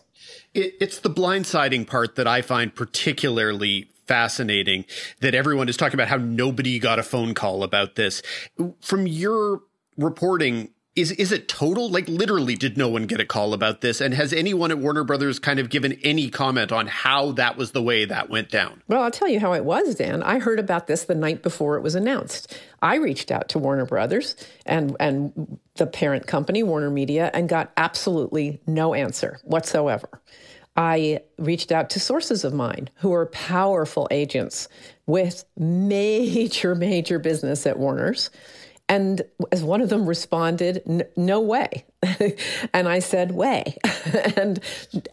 It, 0.53 0.75
it's 0.79 0.99
the 0.99 1.09
blindsiding 1.09 1.87
part 1.87 2.15
that 2.15 2.27
I 2.27 2.41
find 2.41 2.73
particularly 2.73 3.89
fascinating 4.07 4.85
that 5.21 5.35
everyone 5.35 5.69
is 5.69 5.77
talking 5.77 5.95
about 5.95 6.07
how 6.07 6.17
nobody 6.17 6.79
got 6.79 6.99
a 6.99 7.03
phone 7.03 7.33
call 7.33 7.63
about 7.63 7.95
this. 7.95 8.21
From 8.81 9.07
your 9.07 9.61
reporting, 9.97 10.69
is 10.95 11.11
is 11.11 11.31
it 11.31 11.47
total? 11.47 11.89
Like 11.89 12.07
literally, 12.07 12.55
did 12.55 12.77
no 12.77 12.87
one 12.87 13.07
get 13.07 13.19
a 13.19 13.25
call 13.25 13.53
about 13.53 13.81
this? 13.81 13.99
And 13.99 14.13
has 14.13 14.31
anyone 14.31 14.69
at 14.69 14.77
Warner 14.77 15.03
Brothers 15.03 15.39
kind 15.39 15.59
of 15.59 15.69
given 15.69 15.93
any 16.03 16.29
comment 16.29 16.71
on 16.71 16.87
how 16.87 17.31
that 17.33 17.57
was 17.57 17.71
the 17.71 17.81
way 17.81 18.05
that 18.05 18.29
went 18.29 18.49
down? 18.49 18.83
Well, 18.87 19.01
I'll 19.01 19.11
tell 19.11 19.27
you 19.27 19.39
how 19.39 19.53
it 19.53 19.65
was, 19.65 19.95
Dan. 19.95 20.21
I 20.21 20.39
heard 20.39 20.59
about 20.59 20.85
this 20.87 21.05
the 21.05 21.15
night 21.15 21.41
before 21.41 21.77
it 21.77 21.81
was 21.81 21.95
announced. 21.95 22.59
I 22.81 22.95
reached 22.95 23.31
out 23.31 23.49
to 23.49 23.59
Warner 23.59 23.85
Brothers 23.85 24.35
and 24.65 24.95
and 24.99 25.57
the 25.75 25.87
parent 25.87 26.27
company, 26.27 26.61
Warner 26.61 26.91
Media, 26.91 27.31
and 27.33 27.49
got 27.49 27.71
absolutely 27.75 28.61
no 28.67 28.93
answer 28.93 29.39
whatsoever. 29.43 30.21
I 30.75 31.21
reached 31.37 31.71
out 31.71 31.89
to 31.91 31.99
sources 31.99 32.43
of 32.43 32.53
mine 32.53 32.89
who 32.95 33.13
are 33.13 33.27
powerful 33.27 34.07
agents 34.11 34.67
with 35.05 35.45
major, 35.57 36.75
major 36.75 37.19
business 37.19 37.65
at 37.67 37.77
Warner's. 37.77 38.29
And 38.89 39.21
as 39.51 39.63
one 39.63 39.81
of 39.81 39.89
them 39.89 40.05
responded, 40.07 41.07
no 41.15 41.39
way. 41.39 41.85
and 42.73 42.87
I 42.87 42.99
said, 42.99 43.31
way. 43.31 43.77
and 44.35 44.59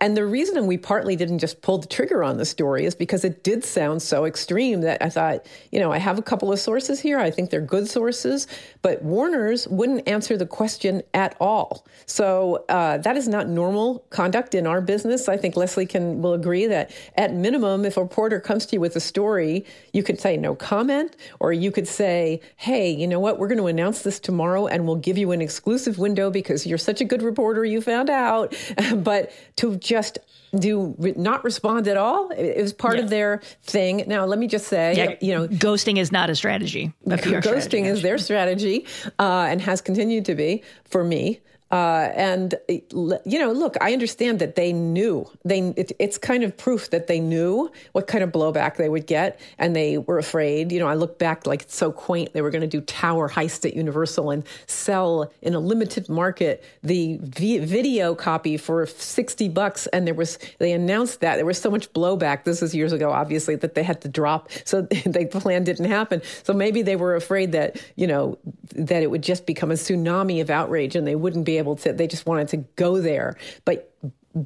and 0.00 0.16
the 0.16 0.26
reason 0.26 0.66
we 0.66 0.76
partly 0.76 1.16
didn't 1.16 1.38
just 1.38 1.62
pull 1.62 1.78
the 1.78 1.86
trigger 1.86 2.22
on 2.22 2.36
the 2.36 2.44
story 2.44 2.84
is 2.84 2.94
because 2.94 3.24
it 3.24 3.42
did 3.42 3.64
sound 3.64 4.02
so 4.02 4.24
extreme 4.24 4.80
that 4.82 5.02
I 5.02 5.08
thought, 5.08 5.46
you 5.70 5.80
know, 5.80 5.92
I 5.92 5.98
have 5.98 6.18
a 6.18 6.22
couple 6.22 6.52
of 6.52 6.58
sources 6.58 7.00
here. 7.00 7.18
I 7.18 7.30
think 7.30 7.50
they're 7.50 7.60
good 7.60 7.88
sources, 7.88 8.46
but 8.82 9.02
Warner's 9.02 9.66
wouldn't 9.68 10.08
answer 10.08 10.36
the 10.36 10.46
question 10.46 11.02
at 11.14 11.36
all. 11.40 11.86
So 12.06 12.64
uh, 12.68 12.98
that 12.98 13.16
is 13.16 13.28
not 13.28 13.48
normal 13.48 14.04
conduct 14.10 14.54
in 14.54 14.66
our 14.66 14.80
business. 14.80 15.28
I 15.28 15.36
think 15.36 15.56
Leslie 15.56 15.86
can 15.86 16.20
will 16.22 16.34
agree 16.34 16.66
that 16.66 16.90
at 17.16 17.34
minimum, 17.34 17.84
if 17.84 17.96
a 17.96 18.02
reporter 18.02 18.40
comes 18.40 18.66
to 18.66 18.76
you 18.76 18.80
with 18.80 18.96
a 18.96 19.00
story, 19.00 19.64
you 19.92 20.02
could 20.02 20.20
say 20.20 20.36
no 20.36 20.54
comment, 20.54 21.16
or 21.38 21.52
you 21.52 21.70
could 21.70 21.86
say, 21.86 22.40
hey, 22.56 22.90
you 22.90 23.06
know 23.06 23.20
what, 23.20 23.38
we're 23.38 23.48
going 23.48 23.58
to 23.58 23.66
announce 23.66 24.02
this 24.02 24.18
tomorrow, 24.18 24.66
and 24.66 24.86
we'll 24.86 24.96
give 24.96 25.16
you 25.16 25.30
an 25.32 25.40
exclusive 25.40 25.98
window 25.98 26.30
because 26.30 26.66
you're 26.66 26.78
such 26.82 27.00
a 27.00 27.04
good 27.04 27.22
reporter, 27.22 27.64
you 27.64 27.80
found 27.80 28.10
out. 28.10 28.54
but 28.96 29.32
to 29.56 29.76
just 29.76 30.18
do 30.58 30.94
not 30.98 31.44
respond 31.44 31.86
at 31.86 31.96
all, 31.96 32.30
it 32.30 32.60
was 32.60 32.72
part 32.72 32.96
yeah. 32.96 33.04
of 33.04 33.10
their 33.10 33.40
thing. 33.62 34.04
Now, 34.06 34.24
let 34.24 34.38
me 34.38 34.48
just 34.48 34.66
say, 34.66 34.94
yeah, 34.96 35.14
you 35.20 35.34
know, 35.34 35.46
ghosting 35.46 35.98
is 35.98 36.10
not 36.10 36.28
a 36.30 36.34
strategy. 36.34 36.92
Ghosting 37.06 37.42
strategy, 37.42 37.78
is 37.82 38.02
their 38.02 38.18
strategy 38.18 38.86
uh, 39.18 39.46
and 39.48 39.60
has 39.60 39.80
continued 39.80 40.24
to 40.26 40.34
be 40.34 40.62
for 40.84 41.04
me. 41.04 41.40
Uh, 41.70 42.10
and 42.16 42.56
you 42.68 43.38
know, 43.38 43.52
look, 43.52 43.76
I 43.80 43.92
understand 43.92 44.40
that 44.40 44.56
they 44.56 44.72
knew. 44.72 45.30
They 45.44 45.60
it, 45.76 45.92
it's 46.00 46.18
kind 46.18 46.42
of 46.42 46.56
proof 46.56 46.90
that 46.90 47.06
they 47.06 47.20
knew 47.20 47.70
what 47.92 48.08
kind 48.08 48.24
of 48.24 48.32
blowback 48.32 48.76
they 48.76 48.88
would 48.88 49.06
get, 49.06 49.38
and 49.56 49.76
they 49.76 49.96
were 49.96 50.18
afraid. 50.18 50.72
You 50.72 50.80
know, 50.80 50.88
I 50.88 50.94
look 50.94 51.18
back 51.18 51.46
like 51.46 51.62
it's 51.62 51.76
so 51.76 51.92
quaint. 51.92 52.32
They 52.32 52.42
were 52.42 52.50
going 52.50 52.62
to 52.62 52.66
do 52.66 52.80
tower 52.80 53.28
heist 53.28 53.64
at 53.64 53.74
Universal 53.74 54.30
and 54.30 54.44
sell 54.66 55.32
in 55.42 55.54
a 55.54 55.60
limited 55.60 56.08
market 56.08 56.64
the 56.82 57.18
v- 57.22 57.58
video 57.58 58.16
copy 58.16 58.56
for 58.56 58.84
sixty 58.86 59.48
bucks, 59.48 59.86
and 59.88 60.08
there 60.08 60.14
was 60.14 60.38
they 60.58 60.72
announced 60.72 61.20
that 61.20 61.36
there 61.36 61.46
was 61.46 61.60
so 61.60 61.70
much 61.70 61.92
blowback. 61.92 62.42
This 62.42 62.62
was 62.62 62.74
years 62.74 62.92
ago, 62.92 63.12
obviously, 63.12 63.54
that 63.56 63.76
they 63.76 63.84
had 63.84 64.00
to 64.00 64.08
drop. 64.08 64.50
So 64.64 64.82
the 64.90 65.28
plan 65.30 65.62
didn't 65.62 65.88
happen. 65.88 66.20
So 66.42 66.52
maybe 66.52 66.82
they 66.82 66.96
were 66.96 67.14
afraid 67.14 67.52
that 67.52 67.80
you 67.94 68.08
know 68.08 68.38
that 68.74 69.04
it 69.04 69.10
would 69.10 69.22
just 69.22 69.46
become 69.46 69.70
a 69.70 69.74
tsunami 69.74 70.40
of 70.40 70.50
outrage, 70.50 70.96
and 70.96 71.06
they 71.06 71.14
wouldn't 71.14 71.44
be 71.44 71.59
able 71.60 71.76
to, 71.76 71.92
they 71.92 72.08
just 72.08 72.26
wanted 72.26 72.48
to 72.48 72.56
go 72.76 73.00
there. 73.00 73.36
But 73.64 73.94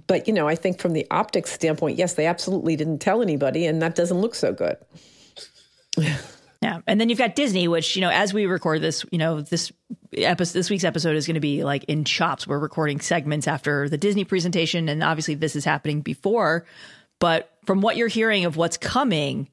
but 0.07 0.27
you 0.27 0.35
know, 0.35 0.49
I 0.49 0.55
think 0.55 0.79
from 0.79 0.93
the 0.93 1.07
optics 1.11 1.51
standpoint, 1.53 1.99
yes, 1.99 2.15
they 2.15 2.27
absolutely 2.27 2.77
didn't 2.77 2.99
tell 2.99 3.23
anybody, 3.23 3.67
and 3.67 3.81
that 3.83 3.95
doesn't 3.95 4.19
look 4.19 4.35
so 4.35 4.53
good. 4.53 4.77
Yeah, 6.63 6.81
and 6.87 6.99
then 6.99 7.11
you've 7.11 7.19
got 7.19 7.35
Disney, 7.35 7.69
which 7.69 7.95
you 7.95 8.01
know, 8.01 8.09
as 8.09 8.33
we 8.33 8.47
record 8.47 8.81
this, 8.81 9.05
you 9.13 9.19
know, 9.19 9.43
this 9.43 9.71
episode, 10.17 10.55
this 10.55 10.71
week's 10.71 10.85
episode 10.85 11.15
is 11.15 11.27
going 11.27 11.35
to 11.35 11.41
be 11.41 11.63
like 11.63 11.85
in 11.85 12.05
chops. 12.05 12.47
We're 12.47 12.59
recording 12.59 13.01
segments 13.01 13.47
after 13.47 13.87
the 13.91 13.99
Disney 13.99 14.25
presentation, 14.25 14.89
and 14.89 15.03
obviously 15.03 15.35
this 15.35 15.57
is 15.57 15.67
happening 15.67 16.01
before. 16.01 16.65
But 17.19 17.51
from 17.67 17.83
what 17.83 17.99
you're 17.99 18.09
hearing 18.09 18.47
of 18.47 18.57
what's 18.57 18.79
coming 18.79 19.51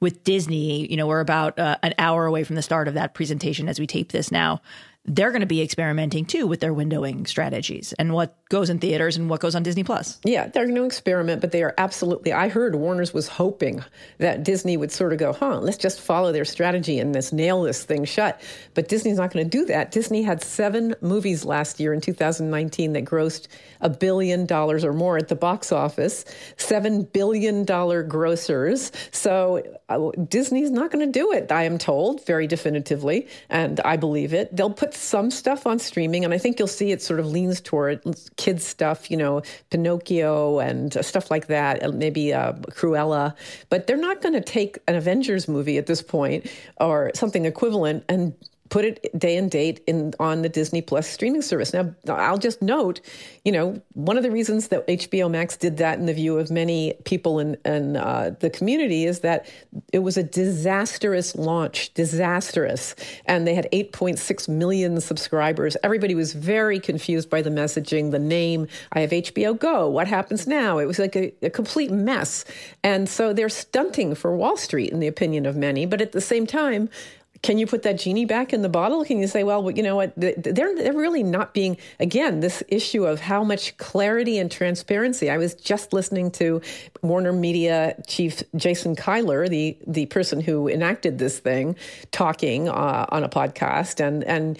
with 0.00 0.24
Disney, 0.24 0.90
you 0.90 0.96
know, 0.96 1.06
we're 1.06 1.20
about 1.20 1.58
uh, 1.58 1.76
an 1.82 1.92
hour 1.98 2.24
away 2.24 2.44
from 2.44 2.56
the 2.56 2.62
start 2.62 2.88
of 2.88 2.94
that 2.94 3.12
presentation 3.12 3.68
as 3.68 3.78
we 3.78 3.86
tape 3.86 4.10
this 4.10 4.32
now 4.32 4.62
they're 5.06 5.30
going 5.30 5.40
to 5.40 5.46
be 5.46 5.60
experimenting 5.60 6.24
too 6.24 6.46
with 6.46 6.60
their 6.60 6.72
windowing 6.72 7.28
strategies 7.28 7.92
and 7.98 8.12
what 8.12 8.36
goes 8.48 8.70
in 8.70 8.78
theaters 8.78 9.16
and 9.16 9.28
what 9.28 9.40
goes 9.40 9.54
on 9.54 9.62
Disney 9.62 9.84
Plus. 9.84 10.18
Yeah, 10.24 10.48
they're 10.48 10.64
going 10.64 10.76
to 10.76 10.84
experiment, 10.84 11.40
but 11.40 11.52
they 11.52 11.62
are 11.62 11.74
absolutely. 11.76 12.32
I 12.32 12.48
heard 12.48 12.74
Warner's 12.74 13.12
was 13.12 13.28
hoping 13.28 13.84
that 14.18 14.44
Disney 14.44 14.76
would 14.76 14.90
sort 14.90 15.12
of 15.12 15.18
go, 15.18 15.32
huh, 15.32 15.60
let's 15.60 15.76
just 15.76 16.00
follow 16.00 16.32
their 16.32 16.46
strategy 16.46 16.98
and 16.98 17.14
this 17.14 17.32
nail 17.32 17.62
this 17.62 17.84
thing 17.84 18.04
shut. 18.04 18.40
But 18.72 18.88
Disney's 18.88 19.18
not 19.18 19.30
going 19.30 19.48
to 19.48 19.58
do 19.58 19.66
that. 19.66 19.92
Disney 19.92 20.22
had 20.22 20.42
seven 20.42 20.94
movies 21.02 21.44
last 21.44 21.80
year 21.80 21.92
in 21.92 22.00
2019 22.00 22.94
that 22.94 23.04
grossed 23.04 23.48
a 23.82 23.90
billion 23.90 24.46
dollars 24.46 24.84
or 24.84 24.94
more 24.94 25.18
at 25.18 25.28
the 25.28 25.36
box 25.36 25.70
office, 25.70 26.24
seven 26.56 27.02
billion 27.02 27.64
dollar 27.64 28.02
grossers. 28.02 28.90
So 29.14 29.62
Disney's 30.28 30.70
not 30.70 30.90
going 30.90 31.04
to 31.04 31.12
do 31.12 31.32
it, 31.32 31.52
I 31.52 31.64
am 31.64 31.76
told 31.76 32.24
very 32.24 32.46
definitively, 32.46 33.28
and 33.50 33.80
I 33.80 33.96
believe 33.96 34.32
it. 34.32 34.54
They'll 34.54 34.70
put 34.70 34.94
some 34.94 35.30
stuff 35.30 35.66
on 35.66 35.78
streaming, 35.78 36.24
and 36.24 36.32
I 36.32 36.38
think 36.38 36.58
you'll 36.58 36.68
see 36.68 36.90
it 36.90 37.02
sort 37.02 37.20
of 37.20 37.26
leans 37.26 37.60
toward 37.60 38.02
kids 38.36 38.64
stuff, 38.64 39.10
you 39.10 39.16
know, 39.16 39.42
Pinocchio 39.70 40.58
and 40.58 41.04
stuff 41.04 41.30
like 41.30 41.48
that, 41.48 41.94
maybe 41.94 42.32
uh, 42.32 42.52
Cruella. 42.70 43.34
But 43.68 43.86
they're 43.86 43.96
not 43.96 44.22
going 44.22 44.34
to 44.34 44.40
take 44.40 44.78
an 44.88 44.94
Avengers 44.94 45.48
movie 45.48 45.76
at 45.76 45.86
this 45.86 46.00
point 46.00 46.50
or 46.80 47.10
something 47.14 47.44
equivalent 47.44 48.04
and 48.08 48.34
put 48.74 48.84
it 48.84 49.16
day 49.16 49.36
and 49.36 49.52
date 49.52 49.80
in 49.86 50.12
on 50.18 50.42
the 50.42 50.48
Disney 50.48 50.82
Plus 50.82 51.06
streaming 51.06 51.42
service. 51.42 51.72
Now, 51.72 51.94
I'll 52.08 52.38
just 52.38 52.60
note, 52.60 53.00
you 53.44 53.52
know, 53.52 53.80
one 53.92 54.16
of 54.16 54.24
the 54.24 54.32
reasons 54.32 54.66
that 54.68 54.84
HBO 54.88 55.30
Max 55.30 55.56
did 55.56 55.76
that, 55.76 56.00
in 56.00 56.06
the 56.06 56.12
view 56.12 56.40
of 56.40 56.50
many 56.50 56.94
people 57.04 57.38
in, 57.38 57.56
in 57.64 57.96
uh, 57.96 58.34
the 58.40 58.50
community, 58.50 59.04
is 59.04 59.20
that 59.20 59.48
it 59.92 60.00
was 60.00 60.16
a 60.16 60.24
disastrous 60.24 61.36
launch, 61.36 61.94
disastrous, 61.94 62.96
and 63.26 63.46
they 63.46 63.54
had 63.54 63.68
8.6 63.72 64.48
million 64.48 65.00
subscribers. 65.00 65.76
Everybody 65.84 66.16
was 66.16 66.32
very 66.32 66.80
confused 66.80 67.30
by 67.30 67.42
the 67.42 67.50
messaging, 67.50 68.10
the 68.10 68.18
name. 68.18 68.66
I 68.90 69.02
have 69.02 69.10
HBO 69.10 69.56
Go. 69.56 69.88
What 69.88 70.08
happens 70.08 70.48
now? 70.48 70.78
It 70.78 70.86
was 70.86 70.98
like 70.98 71.14
a, 71.14 71.32
a 71.42 71.50
complete 71.50 71.92
mess, 71.92 72.44
and 72.82 73.08
so 73.08 73.32
they're 73.32 73.48
stunting 73.48 74.16
for 74.16 74.36
Wall 74.36 74.56
Street, 74.56 74.90
in 74.90 74.98
the 74.98 75.06
opinion 75.06 75.46
of 75.46 75.54
many. 75.54 75.86
But 75.86 76.00
at 76.00 76.10
the 76.10 76.20
same 76.20 76.44
time, 76.44 76.90
can 77.44 77.58
you 77.58 77.66
put 77.66 77.82
that 77.82 77.98
genie 77.98 78.24
back 78.24 78.54
in 78.54 78.62
the 78.62 78.70
bottle? 78.70 79.04
Can 79.04 79.18
you 79.18 79.26
say, 79.26 79.44
well, 79.44 79.70
you 79.70 79.82
know 79.82 79.96
what? 79.96 80.14
They're 80.16 80.34
they're 80.74 80.94
really 80.94 81.22
not 81.22 81.52
being 81.52 81.76
again 82.00 82.40
this 82.40 82.62
issue 82.68 83.04
of 83.04 83.20
how 83.20 83.44
much 83.44 83.76
clarity 83.76 84.38
and 84.38 84.50
transparency. 84.50 85.28
I 85.28 85.36
was 85.36 85.54
just 85.54 85.92
listening 85.92 86.30
to 86.32 86.62
Warner 87.02 87.34
Media 87.34 88.02
chief 88.06 88.42
Jason 88.56 88.96
Kilar, 88.96 89.46
the 89.50 89.76
the 89.86 90.06
person 90.06 90.40
who 90.40 90.68
enacted 90.68 91.18
this 91.18 91.38
thing, 91.38 91.76
talking 92.12 92.70
uh, 92.70 93.04
on 93.10 93.24
a 93.24 93.28
podcast, 93.28 94.00
and 94.00 94.24
and 94.24 94.58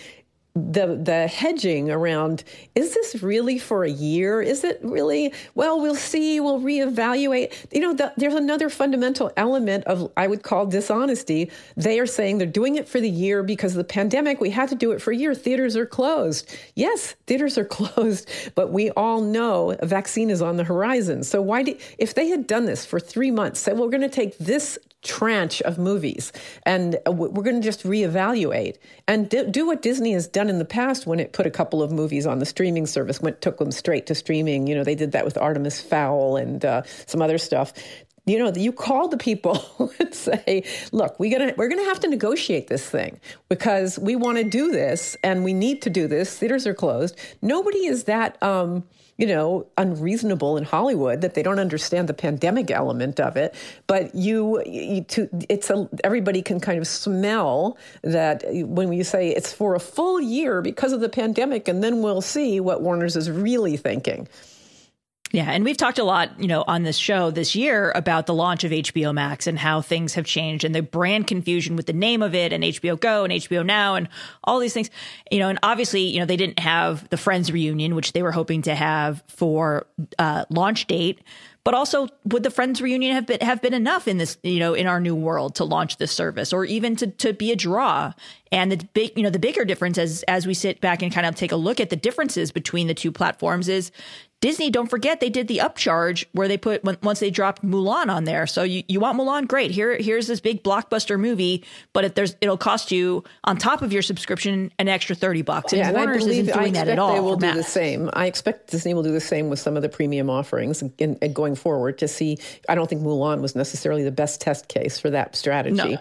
the 0.57 1.01
the 1.03 1.27
hedging 1.27 1.91
around 1.91 2.45
is 2.77 2.95
this 2.95 3.25
really 3.25 3.59
for 3.59 3.83
a 3.83 3.91
year? 3.91 4.41
Is 4.41 4.63
it 4.63 4.79
really 4.85 5.33
well 5.57 5.81
we'll 5.81 5.97
see 5.97 6.39
we'll 6.39 6.61
reevaluate. 6.61 7.53
You 7.73 7.81
know 7.81 7.93
the, 7.93 8.13
there's 8.17 8.35
another 8.35 8.71
fundamental 8.71 9.33
element 9.37 9.83
of 9.85 10.13
i 10.17 10.29
would 10.29 10.45
call 10.45 10.67
dishonesty. 10.67 11.51
They 11.77 11.99
are 11.99 12.07
saying 12.07 12.39
they're 12.39 12.47
doing 12.47 12.77
it 12.77 12.89
for 12.89 13.01
the 13.01 13.11
year 13.11 13.43
because 13.43 13.73
of 13.73 13.79
the 13.79 13.85
pandemic. 13.85 14.41
We 14.41 14.51
had 14.51 14.69
to 14.69 14.77
do 14.77 14.93
it 14.93 15.03
for 15.03 15.11
a 15.11 15.17
year. 15.17 15.35
Theaters 15.35 15.77
are 15.77 15.87
closed. 15.87 16.57
Yes 16.77 17.17
theaters 17.27 17.59
are 17.59 17.65
closed 17.79 18.31
but 18.55 18.71
we 18.71 18.91
all 18.93 19.21
know 19.21 19.73
a 19.81 19.87
vaccine 19.87 20.31
is 20.31 20.41
on 20.41 20.57
the 20.57 20.65
horizon. 20.65 21.25
So 21.25 21.43
why 21.43 21.65
do 21.65 21.77
if 21.99 22.15
they 22.15 22.29
had 22.29 22.47
done 22.47 22.67
this 22.67 22.87
for 22.87 23.01
3 23.01 23.33
months 23.33 23.59
said 23.59 23.75
well, 23.75 23.87
we're 23.87 23.91
going 23.91 24.03
to 24.03 24.09
take 24.09 24.39
this 24.39 24.79
tranche 25.05 25.61
of 25.63 25.79
movies 25.79 26.33
and 26.65 26.97
uh, 27.07 27.13
we're 27.13 27.43
going 27.43 27.61
to 27.61 27.63
just 27.63 27.85
reevaluate 27.85 28.77
and 29.07 29.29
do 29.51 29.67
what 29.67 29.83
disney 29.83 30.13
has 30.13 30.27
done 30.27 30.44
in 30.51 30.59
the 30.59 30.65
past 30.65 31.07
when 31.07 31.21
it 31.21 31.33
put 31.33 31.47
a 31.47 31.51
couple 31.51 31.83
of 31.83 31.91
movies 31.91 32.27
on 32.27 32.39
the 32.39 32.47
streaming 32.47 32.87
service 32.87 33.21
went 33.21 33.41
took 33.41 33.59
them 33.59 33.71
straight 33.71 34.07
to 34.07 34.15
streaming. 34.15 34.67
You 34.67 34.75
know 34.75 34.85
they 34.85 34.95
did 34.95 35.13
that 35.13 35.25
with 35.25 35.39
artemis 35.39 35.81
fowl 35.81 36.37
and 36.37 36.65
uh, 36.65 36.83
some 37.07 37.23
other 37.23 37.39
stuff 37.39 37.73
you 38.27 38.39
know 38.39 38.53
you 38.55 38.73
call 38.73 39.09
the 39.09 39.17
people 39.17 39.93
and 40.01 40.15
say 40.15 40.65
look 40.93 41.19
we 41.19 41.31
gonna, 41.31 41.55
we're 41.57 41.69
going 41.69 41.83
to 41.83 41.89
have 41.89 42.01
to 42.01 42.09
negotiate 42.09 42.69
this 42.69 42.89
thing 42.89 43.19
because 43.49 43.99
we 43.99 44.17
want 44.17 44.39
to 44.39 44.45
do 44.45 44.71
this 44.71 45.17
and 45.23 45.45
we 45.45 45.53
need 45.53 45.83
to 45.83 45.91
do 45.91 46.07
this 46.07 46.39
theaters 46.39 46.67
are 46.67 46.75
closed 46.75 47.17
nobody 47.43 47.87
is 47.87 48.05
that 48.05 48.43
um, 48.43 48.85
you 49.17 49.27
know, 49.27 49.67
unreasonable 49.79 50.57
in 50.57 50.65
Hollywood 50.65 51.21
that 51.21 51.35
they 51.35 51.43
don't 51.43 51.61
understand 51.61 52.09
the 52.09 52.15
pandemic 52.15 52.71
element 52.71 53.21
of 53.21 53.37
it. 53.37 53.55
But 53.87 54.15
you, 54.15 54.63
you 54.67 55.03
to, 55.05 55.29
it's 55.49 55.71
a, 55.71 55.89
everybody 56.03 56.43
can 56.43 56.59
kind 56.59 56.79
of 56.79 56.87
smell 56.87 57.79
that 58.03 58.43
when 58.49 58.93
you 58.93 59.05
say 59.05 59.31
it's 59.31 59.53
for 59.53 59.75
a 59.75 59.81
full 59.81 60.21
year 60.21 60.63
because 60.63 60.93
of 60.93 61.01
the 61.01 61.09
pandemic, 61.09 61.69
and 61.69 61.83
then 61.83 62.03
we'll 62.03 62.23
see 62.23 62.59
what 62.59 62.83
Warner's 62.83 63.15
is 63.15 63.31
really 63.31 63.77
thinking. 63.77 64.27
Yeah, 65.35 65.51
and 65.51 65.65
we've 65.65 65.77
talked 65.77 65.99
a 65.99 66.05
lot, 66.05 66.41
you 66.41 66.47
know, 66.47 66.63
on 66.65 66.85
this 66.85 66.97
show 66.97 67.33
this 67.33 67.57
year 67.57 67.91
about 67.97 68.27
the 68.27 68.35
launch 68.35 68.63
of 68.63 68.71
HBO 68.71 69.13
Max 69.13 69.49
and 69.49 69.59
how 69.59 69.81
things 69.81 70.15
have 70.15 70.27
changed 70.27 70.65
and 70.65 70.73
the 70.73 70.81
brand 70.81 71.27
confusion 71.27 71.75
with 71.75 71.87
the 71.87 71.93
name 71.93 72.23
of 72.23 72.37
it 72.37 72.53
and 72.53 72.63
HBO 72.63 73.01
Go 73.01 73.25
and 73.25 73.33
HBO 73.33 73.67
Now 73.67 73.97
and 73.97 74.09
all 74.45 74.61
these 74.61 74.73
things. 74.73 74.91
You 75.33 75.41
know, 75.41 75.49
and 75.49 75.59
obviously, 75.61 76.03
you 76.03 76.21
know, 76.21 76.25
they 76.25 76.37
didn't 76.37 76.61
have 76.61 77.09
the 77.09 77.17
Friends 77.17 77.51
reunion, 77.51 77.97
which 77.97 78.13
they 78.13 78.23
were 78.23 78.31
hoping 78.31 78.63
to 78.63 78.77
have 78.77 79.25
for 79.27 79.89
uh, 80.21 80.45
launch 80.51 80.87
date. 80.87 81.21
But 81.65 81.75
also, 81.75 82.09
would 82.27 82.45
the 82.45 82.51
Friends 82.51 82.81
reunion 82.81 83.15
have 83.15 83.27
been 83.27 83.41
have 83.41 83.61
been 83.61 83.75
enough 83.75 84.07
in 84.07 84.19
this, 84.19 84.39
you 84.45 84.61
know, 84.61 84.75
in 84.75 84.87
our 84.87 85.01
new 85.01 85.17
world 85.17 85.57
to 85.57 85.65
launch 85.65 85.97
this 85.97 86.13
service, 86.13 86.53
or 86.53 86.65
even 86.65 86.95
to 86.97 87.09
to 87.09 87.33
be 87.33 87.51
a 87.51 87.57
draw? 87.57 88.13
And 88.55 88.71
the 88.71 88.77
big, 88.95 89.13
you 89.17 89.25
know, 89.25 89.31
the 89.31 89.41
bigger 89.41 89.65
difference 89.65 89.99
as 89.99 90.23
as 90.29 90.47
we 90.47 90.55
sit 90.55 90.81
back 90.81 91.03
and 91.03 91.13
kind 91.13 91.27
of 91.27 91.35
take 91.35 91.51
a 91.51 91.57
look 91.57 91.81
at 91.81 91.91
the 91.91 91.97
differences 91.97 92.53
between 92.53 92.87
the 92.87 92.95
two 92.95 93.11
platforms 93.11 93.69
is 93.69 93.91
Disney, 94.41 94.71
don't 94.71 94.89
forget 94.89 95.19
they 95.21 95.31
did 95.31 95.49
the 95.49 95.59
upcharge 95.59 96.25
where 96.33 96.47
they 96.47 96.57
put 96.57 96.85
when, 96.85 96.97
once 97.03 97.19
they 97.19 97.31
dropped 97.31 97.65
Mulan 97.65 98.11
on 98.11 98.25
there. 98.25 98.47
So 98.47 98.63
you, 98.63 98.85
you 98.87 99.01
want 99.01 99.19
Mulan, 99.19 99.49
great. 99.49 99.73
Here 99.73 99.97
here's 99.97 100.29
this 100.29 100.39
big 100.41 100.63
blockbuster 100.63 101.19
movie, 101.19 101.65
but 101.93 102.05
if 102.05 102.15
there's 102.15 102.37
it'll 102.41 102.57
cost 102.57 102.93
you 102.93 103.25
on 103.43 103.57
top 103.57 103.83
of 103.83 103.93
your 103.93 104.03
subscription 104.03 104.71
an 104.79 104.87
extra 104.87 105.17
thirty 105.17 105.43
bucks. 105.43 105.73
And 105.73 105.81
yeah, 105.81 105.91
Warner's 105.91 106.23
and 106.23 106.33
I 106.33 106.37
isn't 106.37 106.47
believe, 106.47 106.55
doing 106.55 106.77
I 106.77 106.85
that 106.85 106.89
at 106.89 107.01
all. 107.01 107.15
They 107.15 107.21
will 107.21 107.37
do 107.37 107.55
the 107.55 107.65
same. 107.65 108.09
I 108.13 108.27
expect 108.27 108.71
Disney 108.71 108.95
will 108.95 109.03
do 109.03 109.13
the 109.13 109.21
same 109.21 109.51
with 109.51 109.59
some 109.59 109.77
of 109.77 109.83
the 109.83 109.89
premium 109.89 110.31
offerings 110.31 110.81
in, 110.81 111.17
in 111.17 111.33
going 111.33 111.57
forward. 111.57 111.99
To 111.99 112.07
see, 112.07 112.39
I 112.69 112.77
don't 112.77 112.89
think 112.89 113.03
Mulan 113.03 113.41
was 113.41 113.57
necessarily 113.57 114.05
the 114.05 114.13
best 114.13 114.41
test 114.41 114.69
case 114.69 115.01
for 115.01 115.11
that 115.11 115.35
strategy. 115.35 115.95
No. 115.95 115.99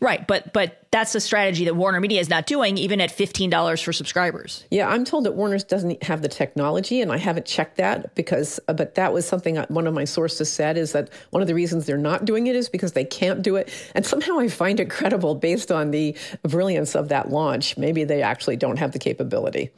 Right, 0.00 0.26
but 0.26 0.52
but 0.52 0.86
that's 0.90 1.14
a 1.14 1.20
strategy 1.20 1.64
that 1.64 1.74
Warner 1.74 2.00
Media 2.00 2.20
is 2.20 2.28
not 2.28 2.46
doing, 2.46 2.76
even 2.76 3.00
at 3.00 3.10
fifteen 3.10 3.50
dollars 3.50 3.80
for 3.80 3.92
subscribers. 3.92 4.64
Yeah, 4.70 4.88
I'm 4.88 5.04
told 5.04 5.24
that 5.24 5.32
Warner's 5.32 5.64
doesn't 5.64 6.02
have 6.02 6.22
the 6.22 6.28
technology, 6.28 7.00
and 7.00 7.12
I 7.12 7.18
haven't 7.18 7.46
checked 7.46 7.76
that 7.76 8.14
because, 8.14 8.60
uh, 8.68 8.72
but 8.72 8.94
that 8.96 9.12
was 9.12 9.26
something 9.26 9.56
one 9.68 9.86
of 9.86 9.94
my 9.94 10.04
sources 10.04 10.52
said 10.52 10.76
is 10.76 10.92
that 10.92 11.10
one 11.30 11.42
of 11.42 11.48
the 11.48 11.54
reasons 11.54 11.86
they're 11.86 11.96
not 11.96 12.24
doing 12.24 12.46
it 12.46 12.56
is 12.56 12.68
because 12.68 12.92
they 12.92 13.04
can't 13.04 13.42
do 13.42 13.56
it. 13.56 13.72
And 13.94 14.04
somehow 14.04 14.38
I 14.38 14.48
find 14.48 14.80
it 14.80 14.90
credible 14.90 15.34
based 15.34 15.72
on 15.72 15.90
the 15.90 16.16
brilliance 16.42 16.94
of 16.94 17.08
that 17.08 17.30
launch. 17.30 17.76
Maybe 17.76 18.04
they 18.04 18.22
actually 18.22 18.56
don't 18.56 18.78
have 18.78 18.92
the 18.92 18.98
capability. 18.98 19.70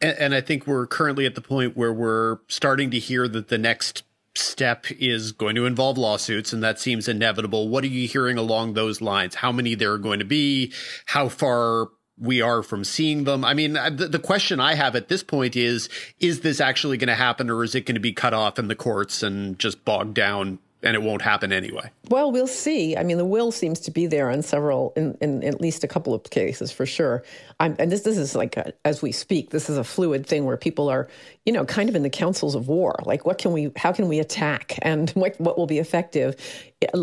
And, 0.00 0.18
and 0.18 0.34
I 0.34 0.40
think 0.40 0.66
we're 0.66 0.86
currently 0.86 1.26
at 1.26 1.34
the 1.34 1.40
point 1.40 1.76
where 1.76 1.92
we're 1.92 2.38
starting 2.48 2.90
to 2.90 2.98
hear 2.98 3.28
that 3.28 3.48
the 3.48 3.58
next 3.58 4.02
step 4.40 4.86
is 4.98 5.32
going 5.32 5.54
to 5.56 5.66
involve 5.66 5.98
lawsuits, 5.98 6.52
and 6.52 6.62
that 6.62 6.80
seems 6.80 7.08
inevitable. 7.08 7.68
What 7.68 7.84
are 7.84 7.88
you 7.88 8.08
hearing 8.08 8.38
along 8.38 8.74
those 8.74 9.00
lines? 9.00 9.36
How 9.36 9.52
many 9.52 9.74
there 9.74 9.92
are 9.92 9.98
going 9.98 10.18
to 10.18 10.24
be? 10.24 10.72
How 11.06 11.28
far 11.28 11.88
we 12.20 12.42
are 12.42 12.62
from 12.62 12.84
seeing 12.84 13.24
them. 13.24 13.44
I 13.44 13.54
mean, 13.54 13.72
the, 13.72 14.08
the, 14.10 14.18
question 14.18 14.60
I 14.60 14.74
have 14.74 14.94
at 14.94 15.08
this 15.08 15.22
point 15.22 15.56
is, 15.56 15.88
is 16.18 16.40
this 16.40 16.60
actually 16.60 16.98
going 16.98 17.08
to 17.08 17.14
happen 17.14 17.48
or 17.48 17.64
is 17.64 17.74
it 17.74 17.86
going 17.86 17.94
to 17.94 18.00
be 18.00 18.12
cut 18.12 18.34
off 18.34 18.58
in 18.58 18.68
the 18.68 18.74
courts 18.74 19.22
and 19.22 19.58
just 19.58 19.86
bogged 19.86 20.14
down 20.14 20.58
and 20.82 20.94
it 20.94 21.02
won't 21.02 21.22
happen 21.22 21.52
anyway? 21.52 21.90
Well, 22.08 22.32
we'll 22.32 22.46
see. 22.46 22.96
I 22.96 23.02
mean, 23.02 23.18
the 23.18 23.24
will 23.24 23.52
seems 23.52 23.80
to 23.80 23.90
be 23.90 24.06
there 24.06 24.30
in 24.30 24.42
several, 24.42 24.92
in, 24.96 25.16
in 25.20 25.44
at 25.44 25.60
least 25.60 25.84
a 25.84 25.88
couple 25.88 26.14
of 26.14 26.24
cases 26.24 26.72
for 26.72 26.86
sure. 26.86 27.22
I'm, 27.58 27.76
and 27.78 27.92
this, 27.92 28.02
this 28.02 28.16
is 28.16 28.34
like, 28.34 28.56
a, 28.56 28.72
as 28.84 29.02
we 29.02 29.12
speak, 29.12 29.50
this 29.50 29.68
is 29.68 29.76
a 29.76 29.84
fluid 29.84 30.26
thing 30.26 30.46
where 30.46 30.56
people 30.56 30.88
are, 30.88 31.08
you 31.44 31.52
know, 31.52 31.64
kind 31.64 31.88
of 31.88 31.96
in 31.96 32.02
the 32.02 32.10
councils 32.10 32.54
of 32.54 32.68
war. 32.68 32.98
Like, 33.04 33.26
what 33.26 33.38
can 33.38 33.52
we, 33.52 33.70
how 33.76 33.92
can 33.92 34.08
we 34.08 34.18
attack 34.18 34.78
and 34.82 35.10
what, 35.14 35.38
what 35.40 35.58
will 35.58 35.66
be 35.66 35.78
effective? 35.78 36.36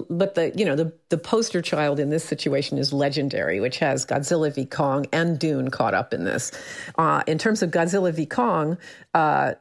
But 0.09 0.33
the, 0.33 0.51
you 0.55 0.65
know, 0.65 0.75
the, 0.75 0.91
the 1.09 1.19
poster 1.19 1.61
child 1.61 1.99
in 1.99 2.09
this 2.09 2.23
situation 2.23 2.79
is 2.79 2.91
Legendary, 2.91 3.59
which 3.59 3.77
has 3.77 4.05
Godzilla 4.05 4.53
v. 4.53 4.65
Kong 4.65 5.05
and 5.13 5.37
Dune 5.37 5.69
caught 5.69 5.93
up 5.93 6.13
in 6.13 6.23
this. 6.23 6.51
Uh, 6.97 7.21
in 7.27 7.37
terms 7.37 7.61
of 7.61 7.69
Godzilla 7.69 8.11
v. 8.11 8.25
Kong, 8.25 8.77
uh, 9.13 9.53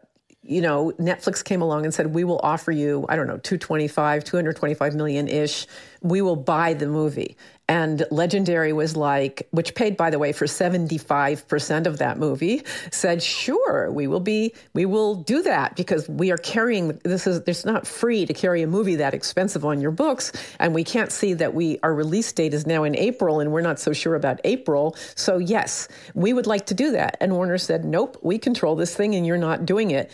you 0.48 0.60
know, 0.60 0.92
Netflix 0.98 1.44
came 1.44 1.62
along 1.62 1.84
and 1.84 1.92
said, 1.92 2.14
we 2.14 2.24
will 2.24 2.40
offer 2.42 2.70
you, 2.72 3.06
I 3.08 3.16
don't 3.16 3.26
know, 3.26 3.38
225, 3.38 4.24
225 4.24 4.94
million 4.94 5.28
ish. 5.28 5.66
We 6.02 6.22
will 6.22 6.36
buy 6.36 6.74
the 6.74 6.86
movie. 6.86 7.36
And 7.68 8.06
Legendary 8.12 8.72
was 8.72 8.96
like, 8.96 9.48
which 9.50 9.74
paid, 9.74 9.96
by 9.96 10.10
the 10.10 10.20
way, 10.20 10.32
for 10.32 10.46
75% 10.46 11.86
of 11.86 11.98
that 11.98 12.16
movie, 12.16 12.62
said, 12.92 13.22
sure, 13.22 13.90
we 13.90 14.06
will 14.06 14.20
be, 14.20 14.54
we 14.72 14.86
will 14.86 15.16
do 15.16 15.42
that 15.42 15.74
because 15.74 16.08
we 16.08 16.30
are 16.30 16.36
carrying, 16.36 17.00
this 17.02 17.26
is, 17.26 17.42
it's 17.46 17.64
not 17.64 17.84
free 17.84 18.24
to 18.24 18.32
carry 18.32 18.62
a 18.62 18.68
movie 18.68 18.96
that 18.96 19.14
expensive 19.14 19.64
on 19.64 19.80
your 19.80 19.90
books. 19.90 20.30
And 20.60 20.74
we 20.74 20.84
can't 20.84 21.10
see 21.10 21.34
that 21.34 21.54
we, 21.54 21.80
our 21.82 21.92
release 21.92 22.32
date 22.32 22.54
is 22.54 22.66
now 22.66 22.84
in 22.84 22.94
April 22.94 23.40
and 23.40 23.50
we're 23.50 23.62
not 23.62 23.80
so 23.80 23.92
sure 23.92 24.14
about 24.14 24.40
April. 24.44 24.94
So 25.16 25.38
yes, 25.38 25.88
we 26.14 26.32
would 26.32 26.46
like 26.46 26.66
to 26.66 26.74
do 26.74 26.92
that. 26.92 27.16
And 27.20 27.34
Warner 27.34 27.58
said, 27.58 27.84
nope, 27.84 28.16
we 28.22 28.38
control 28.38 28.76
this 28.76 28.94
thing 28.94 29.16
and 29.16 29.26
you're 29.26 29.38
not 29.38 29.66
doing 29.66 29.90
it. 29.90 30.12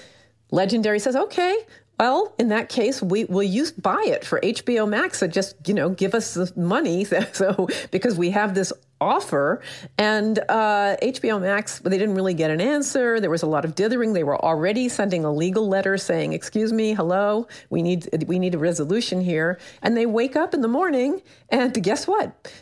Legendary 0.53 1.01
says, 1.01 1.17
okay, 1.17 1.57
well, 1.99 2.35
in 2.37 2.49
that 2.49 2.69
case, 2.69 3.01
we 3.01 3.25
will 3.25 3.43
use 3.43 3.71
buy 3.71 4.03
it 4.07 4.25
for 4.25 4.41
HBO 4.41 4.89
Max 4.89 5.23
and 5.23 5.33
just 5.33 5.55
you 5.69 5.75
know 5.75 5.89
give 5.91 6.15
us 6.15 6.35
the 6.35 6.53
money. 6.57 7.07
So 7.33 7.69
because 7.91 8.19
we 8.19 8.31
have 8.31 8.55
this 8.55 8.73
offer, 9.03 9.61
and 9.99 10.39
uh, 10.49 10.97
HBO 11.03 11.41
Max, 11.41 11.81
they 11.81 11.99
didn't 11.99 12.15
really 12.15 12.35
get 12.35 12.51
an 12.51 12.61
answer. 12.61 13.21
There 13.21 13.31
was 13.31 13.43
a 13.43 13.47
lot 13.47 13.65
of 13.65 13.75
dithering. 13.75 14.13
They 14.13 14.25
were 14.25 14.43
already 14.43 14.89
sending 14.89 15.25
a 15.25 15.33
legal 15.33 15.69
letter 15.69 15.99
saying, 15.99 16.33
"Excuse 16.33 16.73
me, 16.73 16.95
hello, 16.95 17.49
we 17.71 17.83
need 17.83 18.25
we 18.27 18.39
need 18.39 18.55
a 18.55 18.59
resolution 18.59 19.21
here." 19.21 19.59
And 19.83 19.97
they 19.97 20.07
wake 20.07 20.37
up 20.37 20.55
in 20.55 20.61
the 20.61 20.69
morning, 20.69 21.23
and 21.49 21.75
guess 21.83 22.07
what? 22.07 22.53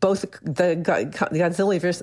Both 0.00 0.22
the 0.42 0.76
Godzilla 0.76 1.80
versus, 1.80 2.02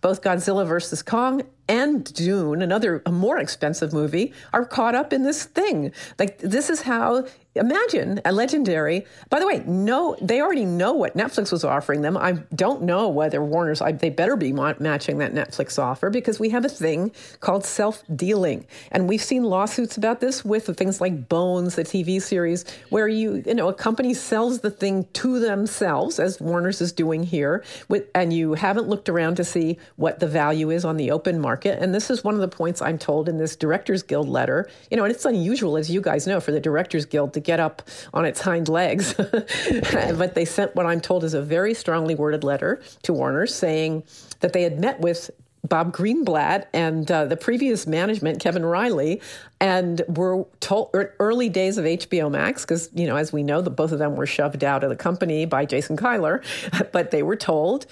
both 0.00 0.22
Godzilla 0.22 0.66
versus 0.66 1.02
Kong 1.02 1.42
and 1.68 2.12
Dune, 2.14 2.62
another 2.62 3.02
a 3.06 3.12
more 3.12 3.38
expensive 3.38 3.92
movie, 3.92 4.32
are 4.52 4.64
caught 4.64 4.94
up 4.94 5.12
in 5.12 5.22
this 5.22 5.44
thing. 5.44 5.92
Like 6.18 6.38
this 6.38 6.70
is 6.70 6.82
how 6.82 7.26
imagine 7.56 8.20
a 8.24 8.32
legendary. 8.32 9.04
By 9.30 9.40
the 9.40 9.46
way, 9.46 9.62
no, 9.66 10.16
they 10.20 10.40
already 10.40 10.64
know 10.64 10.92
what 10.92 11.16
Netflix 11.16 11.52
was 11.52 11.64
offering 11.64 12.02
them. 12.02 12.16
I 12.16 12.32
don't 12.54 12.82
know 12.82 13.08
whether 13.08 13.42
Warner's. 13.42 13.80
I, 13.80 13.92
they 13.92 14.10
better 14.10 14.36
be 14.36 14.52
matching 14.52 15.18
that 15.18 15.34
Netflix 15.34 15.78
offer 15.78 16.10
because 16.10 16.38
we 16.38 16.50
have 16.50 16.64
a 16.64 16.68
thing 16.68 17.12
called 17.40 17.64
self 17.64 18.02
dealing, 18.14 18.66
and 18.92 19.08
we've 19.08 19.22
seen 19.22 19.44
lawsuits 19.44 19.96
about 19.96 20.20
this 20.20 20.44
with 20.44 20.66
things 20.76 21.00
like 21.00 21.28
Bones, 21.28 21.76
the 21.76 21.84
TV 21.84 22.20
series, 22.20 22.64
where 22.90 23.08
you 23.08 23.42
you 23.46 23.54
know 23.54 23.68
a 23.68 23.74
company 23.74 24.14
sells 24.14 24.60
the 24.60 24.70
thing 24.70 25.04
to 25.14 25.38
themselves, 25.38 26.18
as 26.18 26.40
Warner's 26.40 26.80
is 26.80 26.92
doing 26.92 27.22
here, 27.22 27.64
with, 27.88 28.08
and 28.14 28.32
you 28.32 28.54
haven't 28.54 28.88
looked 28.88 29.08
around 29.08 29.36
to 29.36 29.44
see 29.44 29.78
what 29.96 30.20
the 30.20 30.26
value 30.26 30.70
is 30.70 30.84
on 30.84 30.96
the 30.96 31.10
open 31.10 31.40
market. 31.40 31.82
And 31.82 31.94
this 31.94 32.10
is 32.10 32.24
one 32.24 32.34
of 32.34 32.40
the 32.40 32.48
points 32.48 32.82
I'm 32.82 32.98
told 32.98 33.28
in 33.28 33.38
this 33.38 33.56
Directors 33.56 34.02
Guild 34.02 34.28
letter. 34.28 34.68
You 34.90 34.96
know, 34.96 35.04
and 35.04 35.12
it's 35.12 35.24
unusual, 35.24 35.76
as 35.76 35.90
you 35.90 36.00
guys 36.00 36.26
know, 36.26 36.40
for 36.40 36.52
the 36.52 36.60
Directors 36.60 37.06
Guild 37.06 37.32
to 37.34 37.40
get 37.46 37.60
up 37.60 37.82
on 38.12 38.26
its 38.26 38.40
hind 38.40 38.68
legs. 38.68 39.14
but 39.14 40.34
they 40.34 40.44
sent 40.44 40.74
what 40.74 40.84
I'm 40.84 41.00
told 41.00 41.24
is 41.24 41.32
a 41.32 41.42
very 41.42 41.72
strongly 41.72 42.14
worded 42.14 42.44
letter 42.44 42.82
to 43.02 43.12
Warner 43.12 43.46
saying 43.46 44.02
that 44.40 44.52
they 44.52 44.62
had 44.62 44.78
met 44.78 45.00
with 45.00 45.30
Bob 45.66 45.94
Greenblatt 45.94 46.66
and 46.72 47.10
uh, 47.10 47.24
the 47.24 47.36
previous 47.36 47.86
management, 47.86 48.40
Kevin 48.40 48.64
Reilly, 48.64 49.20
and 49.60 50.02
were 50.08 50.44
told 50.60 50.90
early 50.92 51.48
days 51.48 51.78
of 51.78 51.84
HBO 51.84 52.30
Max, 52.30 52.62
because, 52.64 52.90
you 52.94 53.06
know, 53.06 53.16
as 53.16 53.32
we 53.32 53.42
know, 53.42 53.60
the, 53.60 53.70
both 53.70 53.92
of 53.92 53.98
them 53.98 54.16
were 54.16 54.26
shoved 54.26 54.62
out 54.62 54.84
of 54.84 54.90
the 54.90 54.96
company 54.96 55.44
by 55.44 55.64
Jason 55.64 55.96
Kilar, 55.96 56.42
but 56.92 57.10
they 57.10 57.22
were 57.22 57.36
told 57.36 57.86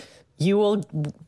you 0.45 0.57
will 0.57 0.85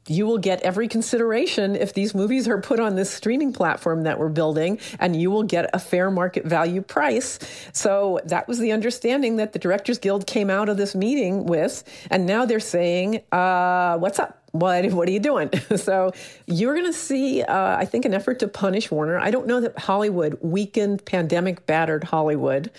you 0.09 0.27
will 0.27 0.39
get 0.39 0.61
every 0.63 0.89
consideration 0.89 1.75
if 1.75 1.95
these 1.95 2.15
movies 2.15 2.47
are 2.47 2.61
put 2.61 2.79
on 2.79 2.95
this 2.95 3.11
streaming 3.11 3.53
platform 3.53 4.03
that 4.03 4.19
we're 4.19 4.29
building 4.29 4.79
and 4.99 5.21
you 5.21 5.31
will 5.31 5.43
get 5.43 5.69
a 5.73 5.79
fair 5.79 6.11
market 6.11 6.45
value 6.45 6.83
price 6.83 7.39
so 7.73 8.21
that 8.25 8.47
was 8.47 8.59
the 8.59 8.73
understanding 8.73 9.37
that 9.37 9.53
the 9.53 9.59
directors 9.59 9.99
guild 9.99 10.27
came 10.27 10.51
out 10.51 10.69
of 10.69 10.77
this 10.77 10.95
meeting 10.95 11.45
with 11.45 11.83
and 12.11 12.27
now 12.27 12.45
they're 12.45 12.61
saying 12.61 13.21
uh, 13.33 13.97
what's 13.99 14.19
up 14.19 14.47
what 14.61 14.91
what 14.93 15.09
are 15.09 15.13
you 15.13 15.21
doing? 15.21 15.51
so 15.77 16.13
you're 16.47 16.75
going 16.75 16.87
to 16.87 16.93
see, 16.93 17.43
uh, 17.43 17.77
I 17.77 17.85
think, 17.85 18.05
an 18.05 18.15
effort 18.15 18.39
to 18.41 18.49
punish 18.49 18.91
Warner. 18.91 19.19
I 19.19 19.31
don't 19.31 19.47
know 19.47 19.61
that 19.61 19.79
Hollywood 19.79 20.39
weakened, 20.41 21.05
pandemic 21.05 21.67
battered 21.67 22.05
Hollywood 22.05 22.71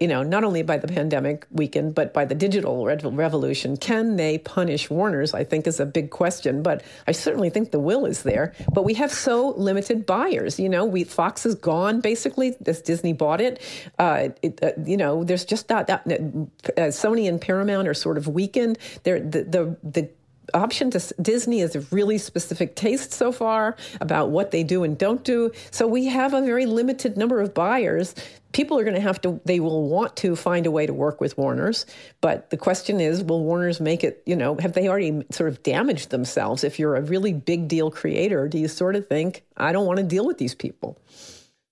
you 0.00 0.08
know, 0.08 0.22
not 0.22 0.44
only 0.44 0.62
by 0.62 0.76
the 0.76 0.88
pandemic 0.88 1.46
weakened, 1.50 1.94
but 1.94 2.12
by 2.12 2.24
the 2.24 2.34
digital 2.34 2.84
revolution. 2.84 3.76
Can 3.76 4.16
they 4.16 4.38
punish 4.38 4.90
Warner's? 4.90 5.34
I 5.34 5.44
think 5.44 5.66
is 5.66 5.78
a 5.78 5.86
big 5.86 6.10
question, 6.10 6.62
but 6.62 6.82
I 7.06 7.12
certainly 7.12 7.50
think 7.50 7.70
the 7.70 7.78
will 7.78 8.04
is 8.04 8.22
there. 8.24 8.54
But 8.72 8.84
we 8.84 8.94
have 8.94 9.12
so 9.12 9.50
limited 9.50 10.04
buyers. 10.04 10.58
You 10.58 10.68
know, 10.68 10.84
we 10.84 11.04
Fox 11.04 11.46
is 11.46 11.54
gone 11.54 12.00
basically. 12.00 12.56
As 12.66 12.82
Disney 12.82 13.12
bought 13.12 13.40
it, 13.40 13.62
uh, 13.98 14.30
it 14.42 14.62
uh, 14.62 14.72
you 14.84 14.96
know, 14.96 15.24
there's 15.24 15.44
just 15.44 15.68
not 15.68 15.86
that. 15.86 16.06
Uh, 16.06 16.90
Sony 16.90 17.28
and 17.28 17.40
Paramount 17.40 17.86
are 17.86 17.94
sort 17.94 18.18
of 18.18 18.26
weakened. 18.26 18.78
They're 19.04 19.20
the 19.20 19.44
the, 19.44 19.76
the 19.82 20.10
option 20.54 20.90
to 20.90 21.14
Disney 21.20 21.60
is 21.60 21.76
a 21.76 21.80
really 21.90 22.18
specific 22.18 22.74
taste 22.74 23.12
so 23.12 23.32
far 23.32 23.76
about 24.00 24.30
what 24.30 24.50
they 24.50 24.62
do 24.62 24.84
and 24.84 24.96
don't 24.96 25.24
do. 25.24 25.52
So 25.70 25.86
we 25.86 26.06
have 26.06 26.34
a 26.34 26.42
very 26.42 26.66
limited 26.66 27.16
number 27.16 27.40
of 27.40 27.54
buyers 27.54 28.14
people 28.52 28.78
are 28.78 28.84
going 28.84 28.94
to 28.94 29.00
have 29.00 29.20
to 29.20 29.40
they 29.44 29.60
will 29.60 29.88
want 29.88 30.16
to 30.16 30.34
find 30.34 30.66
a 30.66 30.70
way 30.70 30.86
to 30.86 30.92
work 30.92 31.20
with 31.20 31.36
warners 31.36 31.86
but 32.20 32.50
the 32.50 32.56
question 32.56 33.00
is 33.00 33.22
will 33.22 33.44
warners 33.44 33.80
make 33.80 34.02
it 34.02 34.22
you 34.26 34.36
know 34.36 34.56
have 34.56 34.72
they 34.72 34.88
already 34.88 35.22
sort 35.30 35.48
of 35.48 35.62
damaged 35.62 36.10
themselves? 36.10 36.64
If 36.64 36.78
you're 36.78 36.96
a 36.96 37.02
really 37.02 37.32
big 37.32 37.68
deal 37.68 37.90
creator 37.90 38.48
do 38.48 38.58
you 38.58 38.68
sort 38.68 38.96
of 38.96 39.06
think 39.08 39.44
i 39.56 39.72
don't 39.72 39.86
want 39.86 39.98
to 39.98 40.04
deal 40.04 40.26
with 40.26 40.38
these 40.38 40.54
people 40.54 40.98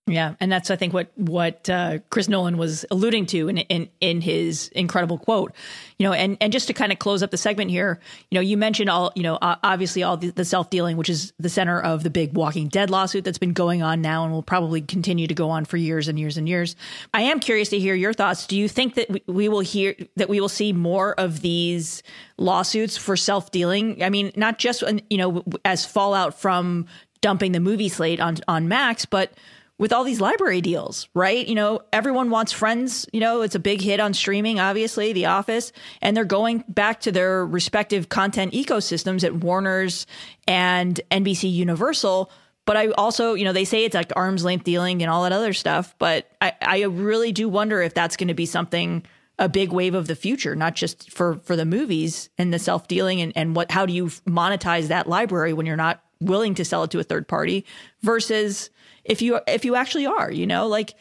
Yeah, 0.08 0.36
and 0.38 0.52
that's 0.52 0.70
I 0.70 0.76
think 0.76 0.92
what 0.92 1.10
what 1.16 1.68
uh, 1.68 1.98
Chris 2.10 2.28
Nolan 2.28 2.58
was 2.58 2.84
alluding 2.92 3.26
to 3.26 3.48
in, 3.48 3.58
in 3.58 3.88
in 4.00 4.20
his 4.20 4.68
incredible 4.68 5.18
quote. 5.18 5.52
You 5.98 6.06
know, 6.06 6.12
and 6.12 6.36
and 6.40 6.52
just 6.52 6.68
to 6.68 6.74
kind 6.74 6.92
of 6.92 7.00
close 7.00 7.24
up 7.24 7.32
the 7.32 7.36
segment 7.36 7.72
here, 7.72 7.98
you 8.30 8.36
know, 8.36 8.40
you 8.40 8.56
mentioned 8.56 8.88
all 8.88 9.10
you 9.16 9.24
know 9.24 9.36
obviously 9.42 10.04
all 10.04 10.16
the, 10.16 10.30
the 10.30 10.44
self 10.44 10.70
dealing, 10.70 10.96
which 10.96 11.08
is 11.08 11.32
the 11.40 11.48
center 11.48 11.80
of 11.80 12.04
the 12.04 12.10
big 12.10 12.34
Walking 12.34 12.68
Dead 12.68 12.88
lawsuit 12.88 13.24
that's 13.24 13.38
been 13.38 13.52
going 13.52 13.82
on 13.82 14.00
now 14.00 14.22
and 14.22 14.32
will 14.32 14.44
probably 14.44 14.80
continue 14.80 15.26
to 15.26 15.34
go 15.34 15.50
on 15.50 15.64
for 15.64 15.76
years 15.76 16.06
and 16.06 16.20
years 16.20 16.36
and 16.36 16.48
years. 16.48 16.76
I 17.12 17.22
am 17.22 17.40
curious 17.40 17.70
to 17.70 17.78
hear 17.80 17.96
your 17.96 18.12
thoughts. 18.12 18.46
Do 18.46 18.56
you 18.56 18.68
think 18.68 18.94
that 18.94 19.10
we, 19.10 19.22
we 19.26 19.48
will 19.48 19.58
hear 19.58 19.96
that 20.14 20.28
we 20.28 20.40
will 20.40 20.48
see 20.48 20.72
more 20.72 21.18
of 21.18 21.40
these 21.40 22.04
lawsuits 22.38 22.96
for 22.96 23.16
self 23.16 23.50
dealing? 23.50 24.04
I 24.04 24.10
mean, 24.10 24.30
not 24.36 24.60
just 24.60 24.84
you 25.10 25.18
know 25.18 25.42
as 25.64 25.84
fallout 25.84 26.38
from 26.38 26.86
dumping 27.22 27.50
the 27.50 27.58
movie 27.58 27.88
slate 27.88 28.20
on 28.20 28.36
on 28.46 28.68
Max, 28.68 29.04
but 29.04 29.32
with 29.78 29.92
all 29.92 30.04
these 30.04 30.20
library 30.20 30.60
deals, 30.60 31.08
right? 31.14 31.46
You 31.46 31.54
know, 31.54 31.80
everyone 31.92 32.30
wants 32.30 32.52
friends. 32.52 33.06
You 33.12 33.20
know, 33.20 33.42
it's 33.42 33.54
a 33.54 33.60
big 33.60 33.80
hit 33.80 34.00
on 34.00 34.14
streaming, 34.14 34.58
obviously, 34.58 35.12
The 35.12 35.26
Office, 35.26 35.72
and 36.00 36.16
they're 36.16 36.24
going 36.24 36.64
back 36.68 37.00
to 37.02 37.12
their 37.12 37.44
respective 37.44 38.08
content 38.08 38.52
ecosystems 38.52 39.22
at 39.22 39.34
Warner's 39.34 40.06
and 40.48 40.98
NBC 41.10 41.52
Universal. 41.52 42.30
But 42.64 42.76
I 42.76 42.88
also, 42.92 43.34
you 43.34 43.44
know, 43.44 43.52
they 43.52 43.64
say 43.64 43.84
it's 43.84 43.94
like 43.94 44.12
arm's 44.16 44.44
length 44.44 44.64
dealing 44.64 45.02
and 45.02 45.10
all 45.10 45.22
that 45.24 45.32
other 45.32 45.52
stuff. 45.52 45.94
But 45.98 46.30
I, 46.40 46.52
I 46.60 46.82
really 46.82 47.32
do 47.32 47.48
wonder 47.48 47.80
if 47.82 47.94
that's 47.94 48.16
going 48.16 48.28
to 48.28 48.34
be 48.34 48.46
something 48.46 49.04
a 49.38 49.48
big 49.48 49.70
wave 49.70 49.94
of 49.94 50.06
the 50.06 50.16
future, 50.16 50.56
not 50.56 50.74
just 50.74 51.10
for 51.12 51.36
for 51.44 51.56
the 51.56 51.66
movies 51.66 52.30
and 52.38 52.52
the 52.52 52.58
self 52.58 52.88
dealing 52.88 53.20
and, 53.20 53.32
and 53.36 53.54
what 53.54 53.70
how 53.70 53.84
do 53.84 53.92
you 53.92 54.06
monetize 54.06 54.88
that 54.88 55.06
library 55.06 55.52
when 55.52 55.66
you're 55.66 55.76
not 55.76 56.02
willing 56.20 56.54
to 56.54 56.64
sell 56.64 56.82
it 56.84 56.90
to 56.90 56.98
a 56.98 57.02
third 57.02 57.28
party 57.28 57.64
versus 58.00 58.70
if 59.08 59.22
you 59.22 59.40
if 59.46 59.64
you 59.64 59.74
actually 59.76 60.06
are, 60.06 60.30
you 60.30 60.46
know, 60.46 60.66
like 60.66 60.94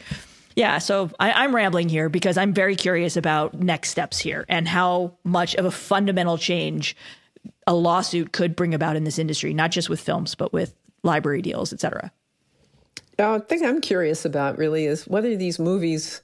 yeah, 0.55 0.77
so 0.77 1.11
I, 1.19 1.43
am 1.43 1.53
rambling 1.53 1.89
here 1.89 2.07
because 2.07 2.37
I'm 2.37 2.53
very 2.53 2.77
curious 2.77 3.17
about 3.17 3.53
next 3.55 3.89
steps 3.89 4.17
here 4.17 4.45
and 4.47 4.67
how 4.67 5.17
much 5.25 5.53
of 5.55 5.65
a 5.65 5.71
fundamental 5.71 6.37
change 6.37 6.95
a 7.67 7.73
lawsuit 7.73 8.31
could 8.31 8.55
bring 8.55 8.73
about 8.73 8.95
in 8.95 9.03
this 9.03 9.19
industry, 9.19 9.53
not 9.53 9.71
just 9.71 9.89
with 9.89 9.99
films, 9.99 10.33
but 10.33 10.53
with 10.53 10.73
library 11.03 11.41
deals, 11.41 11.73
et 11.73 11.81
cetera. 11.81 12.11
Uh, 13.19 13.39
thing 13.39 13.65
I'm 13.65 13.81
curious 13.81 14.23
about 14.23 14.57
really 14.57 14.85
is 14.85 15.07
whether 15.07 15.35
these 15.35 15.59
movies 15.59 16.21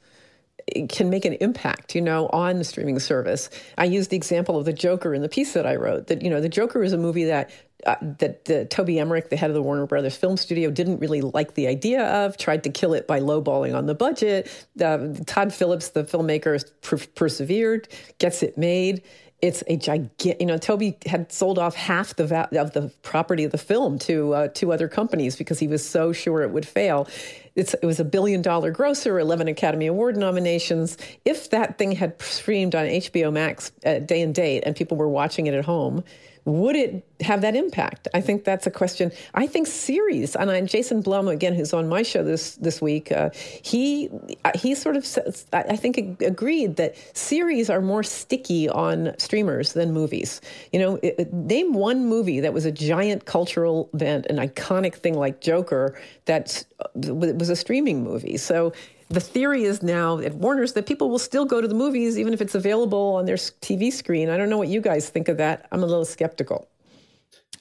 can 0.90 1.10
make 1.10 1.26
an 1.26 1.34
impact, 1.34 1.96
you 1.96 2.02
know, 2.02 2.28
on 2.28 2.58
the 2.58 2.64
streaming 2.64 3.00
service. 3.00 3.50
I 3.78 3.86
used 3.86 4.10
the 4.10 4.18
example 4.18 4.58
of 4.58 4.66
the 4.66 4.74
Joker 4.74 5.14
in 5.14 5.22
the 5.22 5.30
piece 5.30 5.54
that 5.54 5.66
I 5.66 5.76
wrote. 5.76 6.08
That 6.08 6.22
you 6.22 6.30
know, 6.30 6.40
the 6.42 6.50
Joker 6.50 6.84
is 6.84 6.94
a 6.94 6.98
movie 6.98 7.26
that 7.26 7.50
uh, 7.86 7.96
that 8.02 8.70
Toby 8.70 9.00
Emmerich, 9.00 9.30
the 9.30 9.36
head 9.36 9.50
of 9.50 9.54
the 9.54 9.62
Warner 9.62 9.86
Brothers 9.86 10.16
film 10.16 10.38
studio, 10.38 10.70
didn't 10.72 11.00
really 11.00 11.22
like 11.22 11.56
the 11.56 11.68
idea 11.68 12.04
of, 12.06 12.38
tried 12.38 12.64
to 12.64 12.70
kill 12.70 12.94
it 12.94 13.08
by 13.08 13.20
lowballing 13.20 13.76
on 13.76 13.86
the 13.86 13.96
budget. 13.96 14.50
Todd 14.78 15.54
Phillips, 15.54 15.90
the 15.90 16.04
filmmaker, 16.04 16.64
per- 16.82 17.06
persevered, 17.16 17.88
gets 18.20 18.44
it 18.44 18.58
made. 18.58 19.04
It's 19.42 19.64
a 19.66 19.76
gigantic, 19.76 20.40
you 20.40 20.46
know, 20.46 20.58
Toby 20.60 20.98
had 21.08 21.32
sold 21.32 21.58
off 21.58 21.74
half 21.74 22.16
the 22.16 22.28
va- 22.28 22.50
of 22.60 22.74
the 22.74 22.92
property 23.02 23.44
of 23.44 23.52
the 23.52 23.58
film 23.58 23.98
to 24.00 24.34
uh, 24.34 24.48
two 24.50 24.72
other 24.72 24.88
companies 24.88 25.36
because 25.36 25.58
he 25.58 25.68
was 25.68 25.88
so 25.88 26.14
sure 26.14 26.44
it 26.44 26.52
would 26.52 26.68
fail. 26.68 27.08
It's, 27.56 27.74
it 27.74 27.86
was 27.86 28.00
a 28.00 28.06
billion 28.06 28.44
dollar 28.44 28.70
grosser, 28.70 29.20
11 29.20 29.48
Academy 29.48 29.88
Award 29.88 30.16
nominations. 30.16 30.96
If 31.26 31.50
that 31.50 31.80
thing 31.80 31.94
had 31.94 32.22
streamed 32.22 32.76
on 32.76 32.86
HBO 32.86 33.34
Max 33.34 33.72
uh, 33.84 34.00
day 34.00 34.22
and 34.22 34.34
date 34.36 34.62
and 34.64 34.76
people 34.76 34.96
were 34.96 35.10
watching 35.10 35.48
it 35.48 35.56
at 35.56 35.66
home, 35.66 36.04
would 36.46 36.76
it 36.76 37.06
have 37.22 37.42
that 37.42 37.56
impact? 37.56 38.08
I 38.14 38.22
think 38.22 38.44
that's 38.44 38.66
a 38.66 38.72
question. 38.72 39.12
I 39.36 39.46
think 39.46 39.68
series, 39.68 40.36
and 40.36 40.50
I, 40.50 40.62
Jason 40.62 41.02
Blum 41.02 41.28
again, 41.28 41.54
who's 41.54 41.74
on 41.74 41.88
my 41.88 42.02
show 42.02 42.24
this 42.24 42.56
this 42.56 42.82
week, 42.82 43.12
uh, 43.12 43.30
he 43.62 44.10
he 44.56 44.74
sort 44.74 44.96
of 44.96 45.06
says, 45.06 45.46
I 45.54 45.76
think 45.76 46.22
agreed 46.22 46.78
that 46.78 46.96
series 47.16 47.70
are 47.70 47.82
more 47.82 48.02
sticky 48.02 48.68
on 48.70 49.14
streamers 49.20 49.74
than 49.74 49.94
movies. 49.94 50.42
You 50.72 50.80
know, 50.80 51.00
it, 51.04 51.32
name 51.32 51.74
one 51.74 52.08
movie 52.08 52.40
that 52.40 52.54
was 52.54 52.66
a 52.66 52.72
giant 52.72 53.26
cultural 53.26 53.90
event, 53.94 54.26
an 54.28 54.38
iconic 54.38 54.96
thing 54.96 55.14
like 55.14 55.42
Joker 55.42 56.00
that 56.26 56.66
was 56.96 57.50
a 57.50 57.56
streaming 57.56 58.04
movie. 58.04 58.38
So 58.38 58.74
the 59.12 59.20
theory 59.20 59.64
is 59.64 59.84
now 59.84 60.20
at 60.20 60.34
Warner's 60.36 60.74
that 60.74 60.86
people 60.86 61.10
will 61.10 61.20
still 61.20 61.46
go 61.46 61.62
to 61.62 61.68
the 61.68 61.76
movies 61.76 62.18
even 62.18 62.34
if 62.34 62.42
it's 62.42 62.56
available 62.56 63.16
on 63.16 63.26
their 63.26 63.36
TV 63.36 63.92
screen. 63.92 64.30
I 64.30 64.38
don't 64.38 64.50
know 64.50 64.58
what 64.58 64.70
you 64.70 64.82
guys 64.82 65.10
think 65.10 65.28
of 65.28 65.38
that. 65.38 65.68
I'm 65.72 65.84
a 65.84 65.86
little 65.86 66.06
skeptical. 66.06 66.68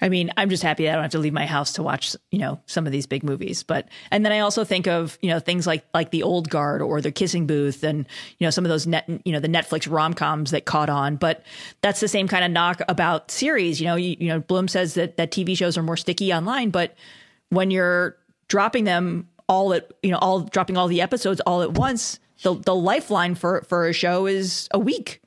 I 0.02 0.08
mean, 0.08 0.32
I'm 0.36 0.48
just 0.48 0.62
happy 0.62 0.88
I 0.88 0.94
don't 0.94 1.02
have 1.02 1.10
to 1.12 1.18
leave 1.18 1.34
my 1.34 1.44
house 1.44 1.74
to 1.74 1.82
watch, 1.82 2.16
you 2.30 2.38
know, 2.38 2.58
some 2.64 2.86
of 2.86 2.92
these 2.92 3.06
big 3.06 3.22
movies. 3.22 3.62
But 3.62 3.88
and 4.10 4.24
then 4.24 4.32
I 4.32 4.38
also 4.38 4.64
think 4.64 4.86
of, 4.86 5.18
you 5.20 5.28
know, 5.28 5.40
things 5.40 5.66
like 5.66 5.84
like 5.92 6.10
The 6.10 6.22
Old 6.22 6.48
Guard 6.48 6.80
or 6.80 7.02
The 7.02 7.12
Kissing 7.12 7.46
Booth 7.46 7.82
and, 7.82 8.06
you 8.38 8.46
know, 8.46 8.50
some 8.50 8.64
of 8.64 8.70
those 8.70 8.86
net, 8.86 9.04
you 9.24 9.32
know, 9.32 9.40
the 9.40 9.48
Netflix 9.48 9.90
rom-coms 9.90 10.52
that 10.52 10.64
caught 10.64 10.88
on. 10.88 11.16
But 11.16 11.44
that's 11.82 12.00
the 12.00 12.08
same 12.08 12.28
kind 12.28 12.44
of 12.44 12.50
knock 12.50 12.80
about 12.88 13.30
series. 13.30 13.78
You 13.80 13.88
know, 13.88 13.96
you, 13.96 14.16
you 14.18 14.28
know, 14.28 14.40
Blum 14.40 14.68
says 14.68 14.94
that 14.94 15.18
that 15.18 15.32
TV 15.32 15.56
shows 15.56 15.76
are 15.76 15.82
more 15.82 15.98
sticky 15.98 16.32
online, 16.32 16.70
but 16.70 16.94
when 17.50 17.70
you're 17.70 18.16
dropping 18.48 18.84
them 18.84 19.28
all 19.50 19.74
at 19.74 19.92
you 20.02 20.12
know 20.12 20.18
all 20.18 20.40
dropping 20.40 20.78
all 20.78 20.86
the 20.86 21.02
episodes 21.02 21.40
all 21.40 21.60
at 21.60 21.72
once 21.72 22.20
the 22.42 22.54
the 22.54 22.74
lifeline 22.74 23.34
for 23.34 23.62
for 23.62 23.88
a 23.88 23.92
show 23.92 24.26
is 24.26 24.68
a 24.70 24.78
week. 24.78 25.20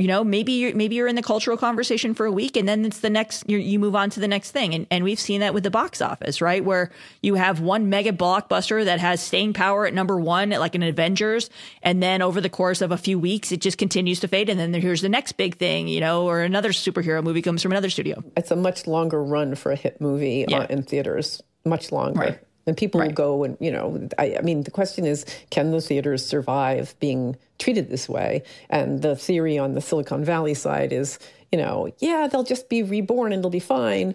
You 0.00 0.08
know 0.08 0.24
maybe 0.24 0.50
you're 0.50 0.74
maybe 0.74 0.96
you're 0.96 1.06
in 1.06 1.14
the 1.14 1.22
cultural 1.22 1.56
conversation 1.56 2.12
for 2.12 2.26
a 2.26 2.32
week 2.32 2.56
and 2.56 2.68
then 2.68 2.84
it's 2.84 2.98
the 2.98 3.08
next 3.08 3.48
you 3.48 3.78
move 3.78 3.94
on 3.94 4.10
to 4.10 4.18
the 4.18 4.26
next 4.26 4.50
thing. 4.50 4.74
And, 4.74 4.86
and 4.90 5.04
we've 5.04 5.20
seen 5.20 5.42
that 5.42 5.54
with 5.54 5.62
the 5.62 5.70
box 5.70 6.02
office 6.02 6.40
right? 6.40 6.64
Where 6.64 6.90
you 7.22 7.36
have 7.36 7.60
one 7.60 7.88
mega 7.88 8.10
blockbuster 8.10 8.84
that 8.84 8.98
has 8.98 9.22
staying 9.22 9.52
power 9.52 9.86
at 9.86 9.94
number 9.94 10.18
one 10.18 10.50
like 10.50 10.74
an 10.74 10.82
avengers 10.82 11.48
and 11.84 12.02
then 12.02 12.20
over 12.20 12.40
the 12.40 12.48
course 12.48 12.82
of 12.82 12.90
a 12.90 12.98
few 12.98 13.16
weeks 13.16 13.52
it 13.52 13.60
just 13.60 13.78
continues 13.78 14.18
to 14.20 14.28
fade. 14.28 14.48
And 14.48 14.58
then 14.58 14.74
here's 14.74 15.02
the 15.02 15.08
next 15.08 15.32
big 15.34 15.56
thing 15.56 15.86
you 15.86 16.00
know 16.00 16.26
or 16.26 16.40
another 16.40 16.70
superhero 16.70 17.22
movie 17.22 17.42
comes 17.42 17.62
from 17.62 17.70
another 17.70 17.90
studio. 17.90 18.24
It's 18.36 18.50
a 18.50 18.56
much 18.56 18.88
longer 18.88 19.22
run 19.22 19.54
for 19.54 19.70
a 19.70 19.76
hit 19.76 20.00
movie 20.00 20.46
uh, 20.46 20.50
yeah. 20.50 20.58
uh, 20.62 20.66
in 20.68 20.82
theaters. 20.82 21.40
Much 21.64 21.92
longer. 21.92 22.18
Right. 22.18 22.40
And 22.66 22.76
people 22.76 23.00
right. 23.00 23.08
will 23.08 23.14
go 23.14 23.44
and, 23.44 23.56
you 23.60 23.70
know, 23.70 24.08
I, 24.18 24.36
I, 24.38 24.42
mean, 24.42 24.64
the 24.64 24.70
question 24.70 25.06
is 25.06 25.24
can 25.50 25.70
the 25.70 25.80
theaters 25.80 26.26
survive 26.26 26.94
being 26.98 27.36
treated 27.58 27.88
this 27.88 28.08
way? 28.08 28.42
And 28.68 29.02
the 29.02 29.14
theory 29.14 29.56
on 29.58 29.74
the 29.74 29.80
Silicon 29.80 30.24
Valley 30.24 30.54
side 30.54 30.92
is, 30.92 31.18
you 31.52 31.58
know, 31.58 31.92
yeah, 31.98 32.28
they'll 32.30 32.42
just 32.42 32.68
be 32.68 32.82
reborn 32.82 33.32
and 33.32 33.40
it'll 33.40 33.50
be 33.50 33.60
fine. 33.60 34.14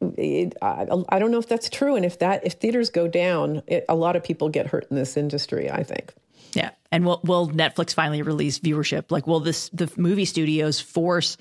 It, 0.00 0.56
I, 0.60 0.86
I, 1.10 1.18
don't 1.20 1.30
know 1.30 1.38
if 1.38 1.48
that's 1.48 1.70
true. 1.70 1.94
And 1.94 2.04
if 2.04 2.18
that, 2.18 2.44
if 2.44 2.54
theaters 2.54 2.90
go 2.90 3.06
down, 3.06 3.62
it, 3.68 3.84
a 3.88 3.94
lot 3.94 4.16
of 4.16 4.24
people 4.24 4.48
get 4.48 4.66
hurt 4.66 4.88
in 4.90 4.96
this 4.96 5.16
industry, 5.16 5.70
I 5.70 5.84
think. 5.84 6.12
Yeah. 6.54 6.70
And 6.90 7.06
will 7.06 7.20
will 7.24 7.48
Netflix 7.48 7.94
finally 7.94 8.20
release 8.22 8.58
viewership? 8.58 9.10
Like, 9.10 9.26
will 9.26 9.40
this 9.40 9.70
the 9.70 9.90
movie 9.96 10.24
studios 10.24 10.80
force, 10.80 11.36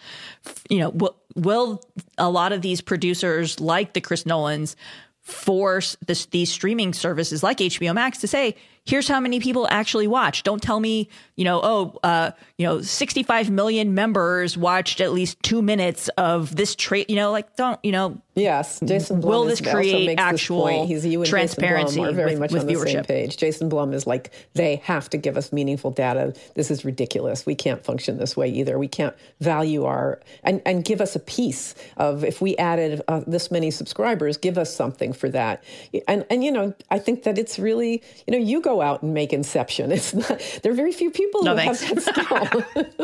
you 0.70 0.80
know, 0.80 0.90
will, 0.90 1.18
will 1.36 1.84
a 2.18 2.30
lot 2.30 2.54
of 2.54 2.62
these 2.62 2.82
producers 2.82 3.60
like 3.60 3.94
the 3.94 4.00
Chris 4.00 4.26
Nolans 4.26 4.76
force 5.22 5.96
this, 6.06 6.26
these 6.28 6.52
streaming 6.52 6.94
services 6.94 7.44
like 7.44 7.58
HBO 7.58 7.94
Max 7.94 8.20
to 8.20 8.28
say, 8.28 8.56
here's 8.86 9.08
how 9.08 9.20
many 9.20 9.40
people 9.40 9.68
actually 9.70 10.08
watch. 10.08 10.44
Don't 10.44 10.62
tell 10.62 10.80
me, 10.80 11.08
you 11.36 11.46
know, 11.46 11.60
oh, 11.64 12.00
uh, 12.04 12.32
you 12.58 12.66
know, 12.66 12.82
65 12.82 13.50
million 13.50 13.94
members 13.94 14.58
watched 14.58 15.02
at 15.02 15.12
least 15.14 15.42
two 15.44 15.62
minutes 15.62 16.10
of 16.18 16.56
this 16.56 16.76
trade. 16.76 17.06
You 17.10 17.16
know, 17.16 17.32
like 17.32 17.56
don't, 17.56 17.80
you 17.84 17.92
know. 17.92 18.22
Yes, 18.34 18.80
Jason 18.80 19.20
Blum 19.20 19.32
will 19.32 19.46
this 19.46 19.60
create 19.60 20.18
actual 20.18 20.86
He's 20.88 21.06
you 21.06 21.22
and 21.22 21.30
transparency 21.30 21.96
Jason 21.96 22.04
Blum 22.04 22.14
are 22.14 22.16
very 22.16 22.32
with, 22.32 22.40
much 22.40 22.52
with 22.54 22.62
on 22.62 22.68
the 22.68 22.74
viewership. 22.74 22.92
same 22.92 23.04
page. 23.04 23.38
Jason 23.38 23.68
Blum 23.68 23.94
is 23.94 24.08
like 24.08 24.32
they 24.54 24.78
have 24.78 25.10
to 25.10 25.18
give 25.18 25.36
us 25.36 25.52
meaningful 25.52 25.92
data. 25.92 26.34
This 26.56 26.72
is 26.72 26.86
ridiculous. 26.86 27.46
We 27.46 27.56
can't 27.56 27.84
function 27.84 28.18
this 28.18 28.38
way 28.38 28.50
either. 28.50 28.80
We 28.80 28.88
can't 28.88 29.16
value 29.42 29.84
our 29.84 30.22
and 30.44 30.62
and 30.66 30.86
give 30.86 31.02
us 31.02 31.16
a 31.16 31.20
piece 31.20 31.76
of 31.98 32.24
if 32.24 32.42
we 32.42 32.56
added 32.56 33.02
uh, 33.10 33.22
this 33.28 33.52
many 33.52 33.70
subscribers, 33.70 34.38
give 34.38 34.58
us 34.58 34.74
something 34.74 35.12
for 35.12 35.28
that. 35.30 35.62
And 36.08 36.26
and 36.30 36.42
you 36.42 36.54
know, 36.54 36.74
I 36.90 37.00
think 37.00 37.24
that 37.24 37.38
it's 37.38 37.60
really 37.60 38.02
you 38.26 38.32
know 38.32 38.38
you 38.38 38.62
go 38.62 38.71
go 38.72 38.82
out 38.82 39.02
and 39.04 39.14
make 39.14 39.34
Inception. 39.34 39.92
It's 39.92 40.14
not. 40.14 40.60
There 40.64 40.72
are 40.72 40.76
very 40.76 40.92
few 40.92 41.12
people 41.12 41.44
no, 41.44 41.52
who 41.52 41.58
thanks. 41.58 41.84
have 41.84 42.06
that 42.06 42.96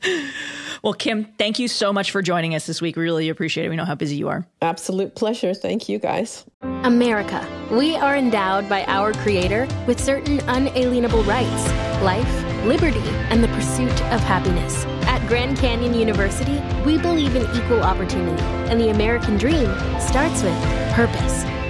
skill. 0.00 0.18
well, 0.82 0.94
Kim, 0.94 1.24
thank 1.38 1.58
you 1.58 1.68
so 1.68 1.92
much 1.92 2.10
for 2.10 2.22
joining 2.22 2.54
us 2.54 2.66
this 2.66 2.80
week. 2.80 2.96
We 2.96 3.02
really 3.02 3.28
appreciate 3.28 3.66
it. 3.66 3.68
We 3.68 3.76
know 3.76 3.84
how 3.84 3.94
busy 3.94 4.16
you 4.16 4.28
are. 4.28 4.46
Absolute 4.62 5.14
pleasure. 5.14 5.54
Thank 5.54 5.88
you, 5.88 5.98
guys. 5.98 6.44
America. 6.62 7.46
We 7.70 7.96
are 7.96 8.16
endowed 8.16 8.68
by 8.68 8.84
our 8.84 9.12
Creator 9.12 9.68
with 9.86 10.00
certain 10.00 10.40
unalienable 10.48 11.24
rights 11.24 11.72
life, 12.02 12.64
liberty, 12.64 13.08
and 13.30 13.42
the 13.42 13.48
pursuit 13.48 13.90
of 14.12 14.20
happiness. 14.20 14.84
At 15.06 15.26
Grand 15.26 15.56
Canyon 15.56 15.94
University, 15.94 16.60
we 16.84 16.98
believe 16.98 17.34
in 17.34 17.42
equal 17.56 17.82
opportunity, 17.82 18.42
and 18.70 18.78
the 18.78 18.90
American 18.90 19.38
dream 19.38 19.74
starts 19.98 20.42
with 20.42 20.62
purpose. 20.92 21.55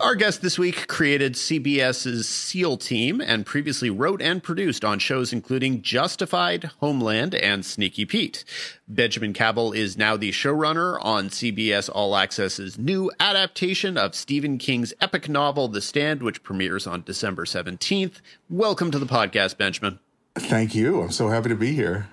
Our 0.00 0.14
guest 0.14 0.42
this 0.42 0.60
week 0.60 0.86
created 0.86 1.34
CBS's 1.34 2.28
SEAL 2.28 2.76
team 2.76 3.20
and 3.20 3.44
previously 3.44 3.90
wrote 3.90 4.22
and 4.22 4.40
produced 4.40 4.84
on 4.84 5.00
shows 5.00 5.32
including 5.32 5.82
Justified, 5.82 6.70
Homeland, 6.78 7.34
and 7.34 7.66
Sneaky 7.66 8.04
Pete. 8.04 8.44
Benjamin 8.86 9.32
Cavell 9.32 9.72
is 9.72 9.98
now 9.98 10.16
the 10.16 10.30
showrunner 10.30 11.04
on 11.04 11.30
CBS 11.30 11.90
All 11.92 12.12
Access's 12.12 12.78
new 12.78 13.10
adaptation 13.18 13.96
of 13.96 14.14
Stephen 14.14 14.56
King's 14.56 14.94
epic 15.00 15.28
novel, 15.28 15.66
The 15.66 15.80
Stand, 15.80 16.22
which 16.22 16.44
premieres 16.44 16.86
on 16.86 17.02
December 17.02 17.44
17th. 17.44 18.20
Welcome 18.48 18.92
to 18.92 19.00
the 19.00 19.06
podcast, 19.06 19.58
Benjamin. 19.58 19.98
Thank 20.36 20.76
you. 20.76 21.02
I'm 21.02 21.10
so 21.10 21.28
happy 21.28 21.48
to 21.48 21.56
be 21.56 21.72
here. 21.72 22.08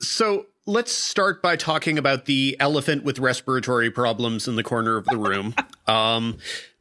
So, 0.00 0.46
let's 0.66 0.92
start 0.92 1.40
by 1.40 1.54
talking 1.54 1.98
about 1.98 2.24
the 2.24 2.56
elephant 2.58 3.04
with 3.04 3.20
respiratory 3.20 3.90
problems 3.92 4.48
in 4.48 4.56
the 4.56 4.64
corner 4.64 4.96
of 4.96 5.04
the 5.06 5.16
room. 5.16 5.54
um, 5.86 6.38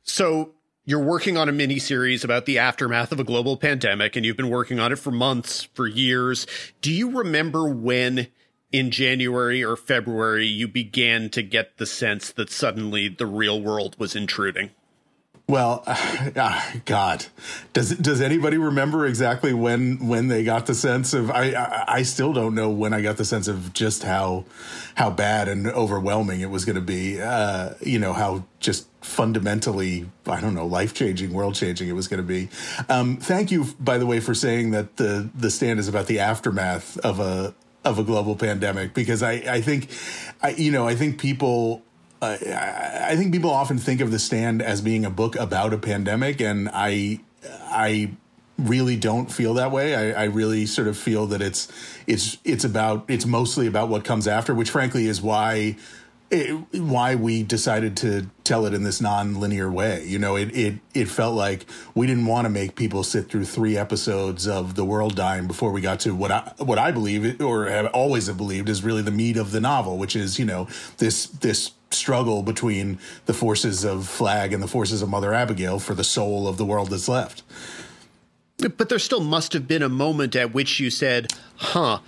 so 0.08 0.54
you're 0.86 1.04
working 1.04 1.36
on 1.38 1.50
a 1.50 1.52
mini 1.52 1.80
series 1.80 2.24
about 2.24 2.46
the 2.46 2.58
aftermath 2.58 3.12
of 3.12 3.20
a 3.20 3.26
global 3.26 3.58
pandemic, 3.58 4.16
and 4.16 4.26
you've 4.26 4.38
been 4.38 4.50
working 4.50 4.80
on 4.80 4.94
it 4.94 4.98
for 4.98 5.12
months, 5.12 5.64
for 5.74 5.86
years. 5.86 6.48
Do 6.82 6.92
you 6.92 7.12
remember 7.12 7.68
when 7.68 8.28
in 8.72 8.90
January 8.90 9.64
or 9.64 9.76
February 9.76 10.48
you 10.48 10.68
began 10.68 11.30
to 11.32 11.42
get 11.42 11.78
the 11.78 11.86
sense 11.86 12.32
that 12.32 12.50
suddenly 12.50 13.10
the 13.10 13.26
real 13.26 13.62
world 13.62 13.98
was 14.00 14.16
intruding? 14.16 14.72
Well, 15.50 15.82
uh, 15.88 16.62
God, 16.84 17.26
does 17.72 17.92
does 17.92 18.20
anybody 18.20 18.58
remember 18.58 19.06
exactly 19.06 19.54
when 19.54 20.08
when 20.08 20.28
they 20.28 20.44
got 20.44 20.66
the 20.66 20.76
sense 20.76 21.14
of? 21.14 21.32
I, 21.32 21.52
I, 21.52 21.84
I 21.88 22.02
still 22.04 22.34
don't 22.34 22.54
know 22.54 22.70
when 22.70 22.94
I 22.94 23.02
got 23.02 23.16
the 23.16 23.24
sense 23.24 23.48
of 23.48 23.72
just 23.74 24.04
how 24.04 24.44
how 24.96 25.10
bad 25.10 25.48
and 25.48 25.68
overwhelming 25.68 26.42
it 26.42 26.50
was 26.50 26.66
going 26.66 26.76
to 26.76 26.82
be. 26.82 27.22
Uh, 27.22 27.76
you 27.82 27.98
know 27.98 28.12
how 28.12 28.44
just 28.60 28.88
fundamentally, 29.02 30.10
I 30.26 30.42
don't 30.42 30.54
know, 30.54 30.66
life 30.66 30.94
changing, 30.94 31.32
world 31.32 31.56
changing 31.56 31.88
it 31.88 31.94
was 31.94 32.10
going 32.10 32.22
to 32.22 32.28
be. 32.28 32.50
Um, 32.90 33.16
thank 33.16 33.50
you, 33.50 33.68
by 33.80 33.98
the 33.98 34.06
way, 34.06 34.20
for 34.20 34.34
saying 34.34 34.72
that 34.72 34.98
the 34.98 35.30
the 35.34 35.50
stand 35.50 35.80
is 35.80 35.88
about 35.88 36.08
the 36.08 36.20
aftermath 36.20 36.98
of 37.00 37.22
a 37.22 37.56
of 37.86 37.98
a 37.98 38.04
global 38.04 38.36
pandemic 38.36 38.94
because 38.94 39.24
I 39.24 39.32
I 39.48 39.62
think, 39.62 39.90
I, 40.42 40.50
you 40.50 40.72
know, 40.72 40.86
I 40.86 40.96
think 40.96 41.20
people 41.22 41.84
I 42.22 43.16
think 43.16 43.32
people 43.32 43.52
often 43.52 43.78
think 43.78 44.02
of 44.02 44.12
The 44.12 44.20
Stand 44.20 44.62
as 44.62 44.82
being 44.82 45.06
a 45.06 45.10
book 45.10 45.36
about 45.36 45.74
a 45.74 45.78
pandemic, 45.78 46.42
and 46.42 46.70
I, 46.74 47.20
I 47.66 48.12
really 48.58 48.96
don't 48.96 49.32
feel 49.32 49.54
that 49.56 49.72
way. 49.72 49.96
I, 49.96 50.24
I, 50.24 50.26
really 50.26 50.66
sort 50.66 50.88
of 50.88 50.98
feel 50.98 51.28
that 51.28 51.42
it's 51.42 51.72
it's 52.08 52.38
it's 52.44 52.64
about 52.64 53.06
it's 53.08 53.26
mostly 53.26 53.68
about 53.68 53.90
what 53.90 54.04
comes 54.04 54.28
after, 54.28 54.56
which 54.56 54.72
frankly 54.72 55.06
is 55.06 55.22
why 55.22 55.76
it, 56.30 56.52
why 56.74 57.16
we 57.16 57.44
decided 57.44 57.96
to 57.98 58.30
tell 58.44 58.66
it 58.66 58.74
in 58.74 58.84
this 58.84 59.00
non-linear 59.00 59.72
way. 59.72 60.06
You 60.06 60.20
know, 60.20 60.36
it 60.36 60.56
it 60.56 60.80
it 60.94 61.08
felt 61.08 61.36
like 61.36 61.66
we 61.96 62.08
didn't 62.08 62.26
want 62.26 62.46
to 62.46 62.50
make 62.50 62.76
people 62.76 63.04
sit 63.04 63.30
through 63.30 63.46
three 63.46 63.78
episodes 63.78 64.48
of 64.48 64.76
the 64.76 64.84
world 64.84 65.16
dying 65.16 65.48
before 65.48 65.72
we 65.72 65.82
got 65.82 66.00
to 66.02 66.14
what 66.14 66.32
I 66.32 66.54
what 66.58 66.78
I 66.78 66.92
believe 66.92 67.40
or 67.42 67.68
have 67.68 67.88
always 67.88 68.28
have 68.28 68.38
believed 68.38 68.70
is 68.70 68.84
really 68.84 69.02
the 69.02 69.12
meat 69.12 69.38
of 69.38 69.52
the 69.52 69.62
novel, 69.62 69.98
which 69.98 70.16
is 70.16 70.38
you 70.38 70.46
know 70.46 70.68
this 70.98 71.28
this 71.28 71.72
struggle 71.92 72.44
between 72.44 73.00
the 73.26 73.34
forces 73.34 73.84
of 73.84 74.08
Flag 74.08 74.54
and 74.54 74.62
the 74.62 74.68
forces 74.68 75.02
of 75.02 75.10
Mother 75.10 75.34
Abigail 75.34 75.80
for 75.80 75.94
the 75.94 76.04
soul 76.04 76.48
of 76.48 76.58
the 76.58 76.66
world 76.66 76.90
that's 76.90 77.08
left. 77.08 77.44
But 78.58 78.90
there 78.90 79.00
still 79.00 79.22
must 79.22 79.54
have 79.54 79.68
been 79.68 79.84
a 79.84 79.90
moment 79.90 80.36
at 80.36 80.54
which 80.54 80.80
you 80.80 80.90
said, 80.90 81.32
"Huh." 81.58 82.00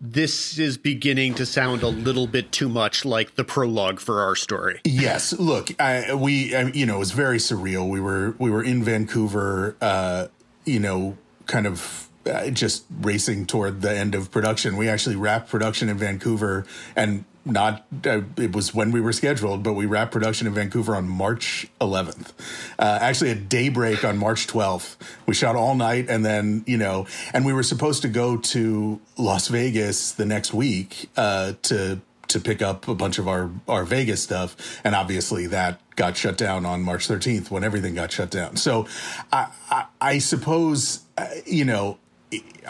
this 0.00 0.58
is 0.58 0.76
beginning 0.76 1.34
to 1.34 1.46
sound 1.46 1.82
a 1.82 1.88
little 1.88 2.26
bit 2.26 2.52
too 2.52 2.68
much 2.68 3.04
like 3.04 3.34
the 3.34 3.44
prologue 3.44 4.00
for 4.00 4.20
our 4.20 4.34
story. 4.34 4.80
Yes, 4.84 5.32
look, 5.38 5.70
I, 5.80 6.14
we, 6.14 6.54
I, 6.54 6.64
you 6.66 6.86
know, 6.86 6.96
it 6.96 6.98
was 6.98 7.12
very 7.12 7.38
surreal. 7.38 7.88
We 7.88 8.00
were 8.00 8.34
we 8.38 8.50
were 8.50 8.62
in 8.62 8.84
Vancouver, 8.84 9.76
uh, 9.80 10.28
you 10.64 10.80
know, 10.80 11.16
kind 11.46 11.66
of 11.66 12.05
just 12.52 12.84
racing 13.00 13.46
toward 13.46 13.82
the 13.82 13.96
end 13.96 14.14
of 14.14 14.30
production. 14.30 14.76
We 14.76 14.88
actually 14.88 15.16
wrapped 15.16 15.48
production 15.48 15.88
in 15.88 15.98
Vancouver, 15.98 16.66
and 16.94 17.24
not 17.44 17.86
uh, 18.04 18.22
it 18.36 18.54
was 18.54 18.74
when 18.74 18.90
we 18.90 19.00
were 19.00 19.12
scheduled 19.12 19.62
but 19.62 19.74
we 19.74 19.86
wrapped 19.86 20.10
production 20.10 20.48
in 20.48 20.52
vancouver 20.52 20.96
on 20.96 21.08
march 21.08 21.68
11th 21.80 22.32
uh, 22.76 22.98
actually 23.00 23.30
at 23.30 23.48
daybreak 23.48 24.04
on 24.04 24.18
march 24.18 24.48
12th 24.48 24.96
we 25.26 25.34
shot 25.34 25.54
all 25.54 25.76
night 25.76 26.06
and 26.08 26.24
then 26.24 26.64
you 26.66 26.76
know 26.76 27.06
and 27.32 27.46
we 27.46 27.52
were 27.52 27.62
supposed 27.62 28.02
to 28.02 28.08
go 28.08 28.36
to 28.36 29.00
las 29.16 29.46
vegas 29.46 30.10
the 30.10 30.26
next 30.26 30.52
week 30.52 31.08
uh, 31.16 31.52
to 31.62 32.00
to 32.28 32.40
pick 32.40 32.62
up 32.62 32.88
a 32.88 32.94
bunch 32.94 33.18
of 33.18 33.28
our 33.28 33.50
our 33.68 33.84
vegas 33.84 34.22
stuff. 34.22 34.80
And 34.84 34.94
obviously 34.94 35.46
that 35.48 35.80
got 35.96 36.16
shut 36.16 36.36
down 36.36 36.66
on 36.66 36.82
march 36.82 37.08
13th 37.08 37.50
when 37.50 37.64
everything 37.64 37.94
got 37.94 38.12
shut 38.12 38.30
down. 38.30 38.56
So 38.56 38.86
i 39.32 39.48
i, 39.70 39.84
I 40.00 40.18
suppose 40.18 41.02
uh, 41.16 41.26
you 41.44 41.64
know 41.64 41.98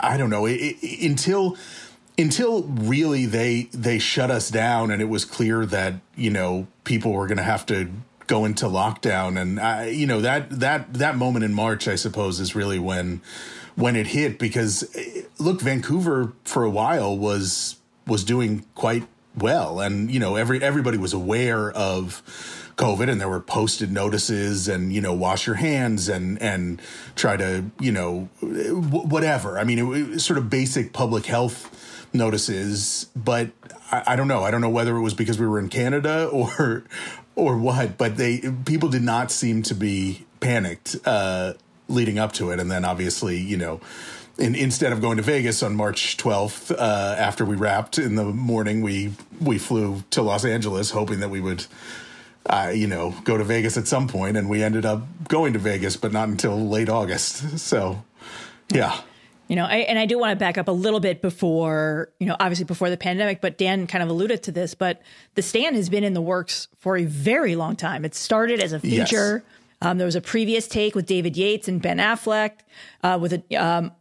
i 0.03 0.17
don't 0.17 0.31
know 0.31 0.47
it, 0.47 0.55
it, 0.55 1.09
until 1.09 1.57
until 2.19 2.63
really 2.63 3.27
they 3.27 3.69
they 3.73 3.99
shut 3.99 4.31
us 4.31 4.51
down 4.51 4.91
and 4.91 5.03
it 5.03 5.09
was 5.09 5.25
clear 5.25 5.67
that 5.67 5.95
you 6.17 6.31
know 6.31 6.67
people 6.85 7.13
were 7.13 7.27
going 7.27 7.37
to 7.37 7.43
have 7.43 7.67
to 7.67 7.91
go 8.27 8.45
into 8.45 8.67
lockdown 8.67 9.41
and 9.41 9.61
I, 9.61 9.89
you 9.89 10.07
know 10.07 10.21
that 10.21 10.51
that 10.61 10.95
that 10.95 11.17
moment 11.17 11.45
in 11.45 11.55
March 11.55 11.87
I 11.87 11.95
suppose 11.95 12.41
is 12.41 12.55
really 12.55 12.79
when 12.79 13.21
when 13.77 13.95
it 13.95 14.09
hit 14.09 14.39
because 14.39 14.89
eh, 14.97 15.23
look 15.39 15.61
Vancouver 15.61 16.33
for 16.45 16.65
a 16.65 16.71
while 16.71 17.17
was 17.17 17.77
was 18.07 18.25
doing 18.25 18.65
quite 18.75 19.07
well 19.37 19.81
and 19.81 20.11
you 20.11 20.19
know 20.19 20.37
every 20.37 20.63
everybody 20.63 20.97
was 20.97 21.13
aware 21.13 21.71
of 21.71 22.66
COVID 22.77 23.11
and 23.11 23.21
there 23.21 23.29
were 23.29 23.41
posted 23.41 23.91
notices 23.91 24.69
and 24.69 24.93
you 24.93 25.01
know 25.01 25.15
wash 25.15 25.47
your 25.47 25.57
hands 25.57 26.09
and 26.09 26.41
and 26.43 26.81
try 27.15 27.37
to 27.37 27.65
you 27.81 27.91
know 27.91 28.29
whatever 28.41 29.59
I 29.59 29.65
mean 29.65 29.79
it, 29.79 30.15
it 30.15 30.21
sort 30.21 30.39
of 30.39 30.51
basic 30.51 30.93
public 30.93 31.27
health 31.27 31.71
notices, 32.17 33.07
but 33.15 33.51
I, 33.91 34.03
I, 34.09 34.17
don't 34.17 34.29
know. 34.29 34.43
I 34.43 34.51
don't 34.51 34.61
know 34.61 34.71
whether 34.71 34.97
it 34.97 35.03
was 35.03 35.15
because 35.15 35.39
we 35.39 35.47
were 35.47 35.59
in 35.59 35.69
Canada 35.69 36.27
or 36.33 36.85
or 37.35 37.57
what, 37.57 37.99
but 37.99 38.17
they 38.17 38.41
people 38.65 38.89
did 38.89 39.03
not 39.03 39.31
seem 39.31 39.63
to 39.65 39.75
be 39.75 40.25
panicked 40.41 40.97
uh, 41.05 41.55
leading 41.89 42.19
up 42.19 42.33
to 42.33 42.51
it, 42.51 42.59
and 42.59 42.71
then 42.71 42.85
obviously, 42.85 43.39
you 43.39 43.57
know. 43.57 43.81
In, 44.39 44.55
instead 44.55 44.93
of 44.93 45.01
going 45.01 45.17
to 45.17 45.23
Vegas 45.23 45.63
on 45.63 45.75
March 45.75 46.19
12th, 46.19 46.71
uh, 46.71 47.15
after 47.19 47.43
we 47.43 47.57
wrapped 47.57 47.97
in 47.97 48.17
the 48.17 48.25
morning, 48.25 48.83
we 48.83 49.13
we 49.41 49.57
flew 49.57 50.05
to 50.11 50.21
Los 50.21 50.45
Angeles, 50.45 50.91
hoping 50.91 51.21
that 51.21 51.31
we 51.31 51.41
would 51.41 51.65
uh, 52.49 52.73
you 52.75 52.87
know, 52.87 53.15
go 53.25 53.37
to 53.37 53.45
Vegas 53.45 53.77
at 53.77 53.89
some 53.89 54.09
point, 54.09 54.37
and 54.37 54.49
we 54.49 54.63
ended 54.63 54.85
up 54.85 55.03
going 55.29 55.53
to 55.55 55.59
Vegas, 55.59 55.97
but 55.97 56.13
not 56.13 56.29
until 56.29 56.69
late 56.69 56.89
August. 56.89 57.45
So, 57.67 58.05
yeah. 58.73 59.01
You 59.49 59.57
know, 59.57 59.65
I, 59.65 59.77
and 59.77 59.99
I 59.99 60.07
do 60.07 60.19
want 60.19 60.33
to 60.33 60.37
back 60.37 60.57
up 60.57 60.69
a 60.69 60.73
little 60.73 61.01
bit 61.01 61.21
before, 61.21 62.11
you 62.21 62.27
know, 62.27 62.37
obviously 62.39 62.65
before 62.65 62.91
the 62.91 62.97
pandemic, 62.97 63.41
but 63.41 63.59
Dan 63.59 63.87
kind 63.87 64.03
of 64.03 64.09
alluded 64.11 64.43
to 64.45 64.53
this, 64.53 64.75
but 64.75 65.03
The 65.35 65.43
Stand 65.43 65.75
has 65.77 65.89
been 65.89 66.05
in 66.05 66.15
the 66.15 66.21
works 66.21 66.69
for 66.79 66.97
a 66.97 67.05
very 67.05 67.57
long 67.57 67.77
time. 67.77 68.05
It 68.05 68.15
started 68.15 68.61
as 68.61 68.73
a 68.73 68.81
feature. 68.81 69.45
Yes. 69.45 69.53
Um, 69.83 69.99
there 69.99 70.05
was 70.05 70.17
a 70.17 70.21
previous 70.21 70.69
take 70.69 70.95
with 70.95 71.07
David 71.07 71.37
Yates 71.37 71.69
and 71.69 71.83
Ben 71.83 71.99
Affleck 71.99 72.53
uh, 73.03 73.19
with 73.21 73.33
a, 73.33 73.57
um, 73.57 73.93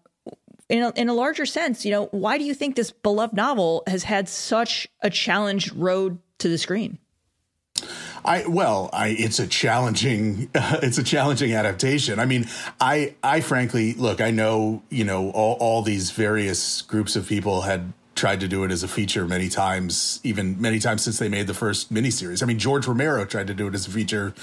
in 0.69 0.83
a, 0.83 0.91
in 0.95 1.09
a 1.09 1.13
larger 1.13 1.45
sense, 1.45 1.85
you 1.85 1.91
know, 1.91 2.05
why 2.07 2.37
do 2.37 2.43
you 2.43 2.53
think 2.53 2.75
this 2.75 2.91
beloved 2.91 3.35
novel 3.35 3.83
has 3.87 4.03
had 4.03 4.27
such 4.29 4.87
a 5.01 5.09
challenged 5.09 5.73
road 5.75 6.19
to 6.39 6.49
the 6.49 6.57
screen? 6.57 6.97
I 8.25 8.45
well, 8.47 8.89
I 8.91 9.09
it's 9.09 9.39
a 9.39 9.47
challenging 9.47 10.49
uh, 10.55 10.79
it's 10.83 10.97
a 10.97 11.03
challenging 11.03 11.53
adaptation. 11.53 12.19
I 12.19 12.25
mean, 12.25 12.47
I 12.81 13.15
I 13.23 13.41
frankly 13.41 13.93
look, 13.93 14.19
I 14.19 14.31
know 14.31 14.83
you 14.89 15.03
know 15.03 15.29
all 15.31 15.57
all 15.59 15.81
these 15.81 16.11
various 16.11 16.81
groups 16.81 17.15
of 17.15 17.27
people 17.27 17.61
had 17.61 17.93
tried 18.15 18.39
to 18.39 18.47
do 18.47 18.63
it 18.63 18.71
as 18.71 18.81
a 18.81 18.87
feature 18.87 19.25
many 19.27 19.49
times, 19.49 20.21
even 20.23 20.59
many 20.59 20.79
times 20.79 21.03
since 21.03 21.19
they 21.19 21.27
made 21.27 21.47
the 21.47 21.53
first 21.53 21.93
miniseries. 21.93 22.41
I 22.41 22.45
mean, 22.45 22.57
George 22.57 22.87
Romero 22.87 23.25
tried 23.25 23.47
to 23.47 23.53
do 23.53 23.67
it 23.67 23.75
as 23.75 23.87
a 23.87 23.91
feature 23.91 24.33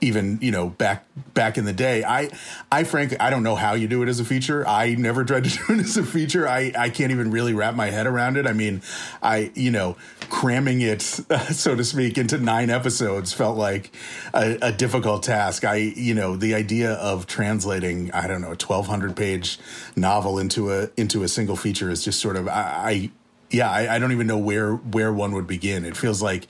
even 0.00 0.38
you 0.40 0.50
know 0.50 0.68
back 0.68 1.06
back 1.34 1.58
in 1.58 1.64
the 1.64 1.72
day. 1.72 2.04
I 2.04 2.30
i 2.70 2.84
frankly 2.84 3.18
i 3.18 3.30
don't 3.30 3.42
know 3.42 3.54
how 3.54 3.74
you 3.74 3.88
do 3.88 4.02
it 4.02 4.08
as 4.08 4.20
a 4.20 4.24
feature. 4.24 4.66
I 4.66 4.94
never 4.94 5.24
tried 5.24 5.44
to 5.44 5.50
do 5.66 5.74
it 5.74 5.80
as 5.80 5.96
a 5.96 6.04
feature. 6.04 6.48
I 6.48 6.72
i 6.76 6.90
can't 6.90 7.10
even 7.10 7.30
really 7.30 7.54
wrap 7.54 7.74
my 7.74 7.90
head 7.90 8.06
around 8.06 8.36
it. 8.36 8.46
I 8.46 8.52
mean 8.52 8.82
i 9.22 9.50
you 9.54 9.70
know 9.70 9.96
cramming 10.28 10.80
it 10.80 11.02
so 11.52 11.74
to 11.74 11.84
speak 11.84 12.18
into 12.18 12.38
nine 12.38 12.70
episodes 12.70 13.32
felt 13.32 13.56
like 13.56 13.94
a, 14.34 14.58
a 14.62 14.72
difficult 14.72 15.22
task. 15.22 15.64
I 15.64 15.76
you 15.76 16.14
know 16.14 16.36
the 16.36 16.54
idea 16.54 16.92
of 16.94 17.26
translating 17.26 18.10
i 18.12 18.26
don't 18.26 18.40
know 18.40 18.48
a 18.48 18.60
1200 18.60 19.16
page 19.16 19.58
novel 19.96 20.38
into 20.38 20.72
a 20.72 20.88
into 20.96 21.22
a 21.22 21.28
single 21.28 21.56
feature 21.56 21.90
is 21.90 22.04
just 22.04 22.20
sort 22.20 22.36
of 22.36 22.48
i, 22.48 22.52
I 22.52 23.10
yeah, 23.50 23.70
I, 23.70 23.96
I, 23.96 23.98
don't 23.98 24.12
even 24.12 24.26
know 24.26 24.38
where 24.38 24.74
where 24.74 25.12
one 25.12 25.32
would 25.32 25.46
begin. 25.46 25.84
It 25.84 25.96
feels 25.96 26.22
like, 26.22 26.46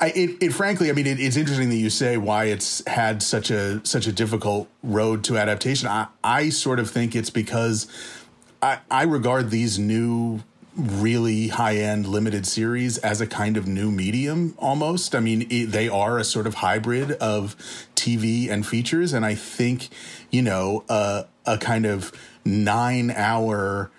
I, 0.00 0.08
it, 0.08 0.42
it 0.42 0.52
frankly, 0.52 0.90
I 0.90 0.92
mean, 0.92 1.06
it, 1.06 1.20
it's 1.20 1.36
interesting 1.36 1.68
that 1.68 1.76
you 1.76 1.90
say 1.90 2.16
why 2.16 2.46
it's 2.46 2.86
had 2.88 3.22
such 3.22 3.50
a 3.50 3.84
such 3.86 4.06
a 4.06 4.12
difficult 4.12 4.68
road 4.82 5.22
to 5.24 5.38
adaptation. 5.38 5.88
I, 5.88 6.08
I 6.24 6.48
sort 6.48 6.80
of 6.80 6.90
think 6.90 7.14
it's 7.14 7.30
because 7.30 7.86
I, 8.60 8.80
I 8.90 9.04
regard 9.04 9.50
these 9.50 9.78
new 9.78 10.40
really 10.76 11.48
high 11.48 11.76
end 11.76 12.06
limited 12.06 12.46
series 12.46 12.98
as 12.98 13.20
a 13.20 13.26
kind 13.26 13.56
of 13.56 13.66
new 13.66 13.90
medium 13.90 14.54
almost. 14.58 15.14
I 15.14 15.20
mean, 15.20 15.46
it, 15.50 15.66
they 15.66 15.88
are 15.88 16.18
a 16.18 16.24
sort 16.24 16.46
of 16.46 16.54
hybrid 16.54 17.12
of 17.12 17.56
TV 17.94 18.50
and 18.50 18.66
features. 18.66 19.12
And 19.12 19.24
I 19.24 19.34
think, 19.34 19.88
you 20.30 20.42
know, 20.42 20.84
uh, 20.88 21.24
a 21.46 21.58
kind 21.58 21.86
of 21.86 22.12
nine 22.44 23.10
hour 23.10 23.90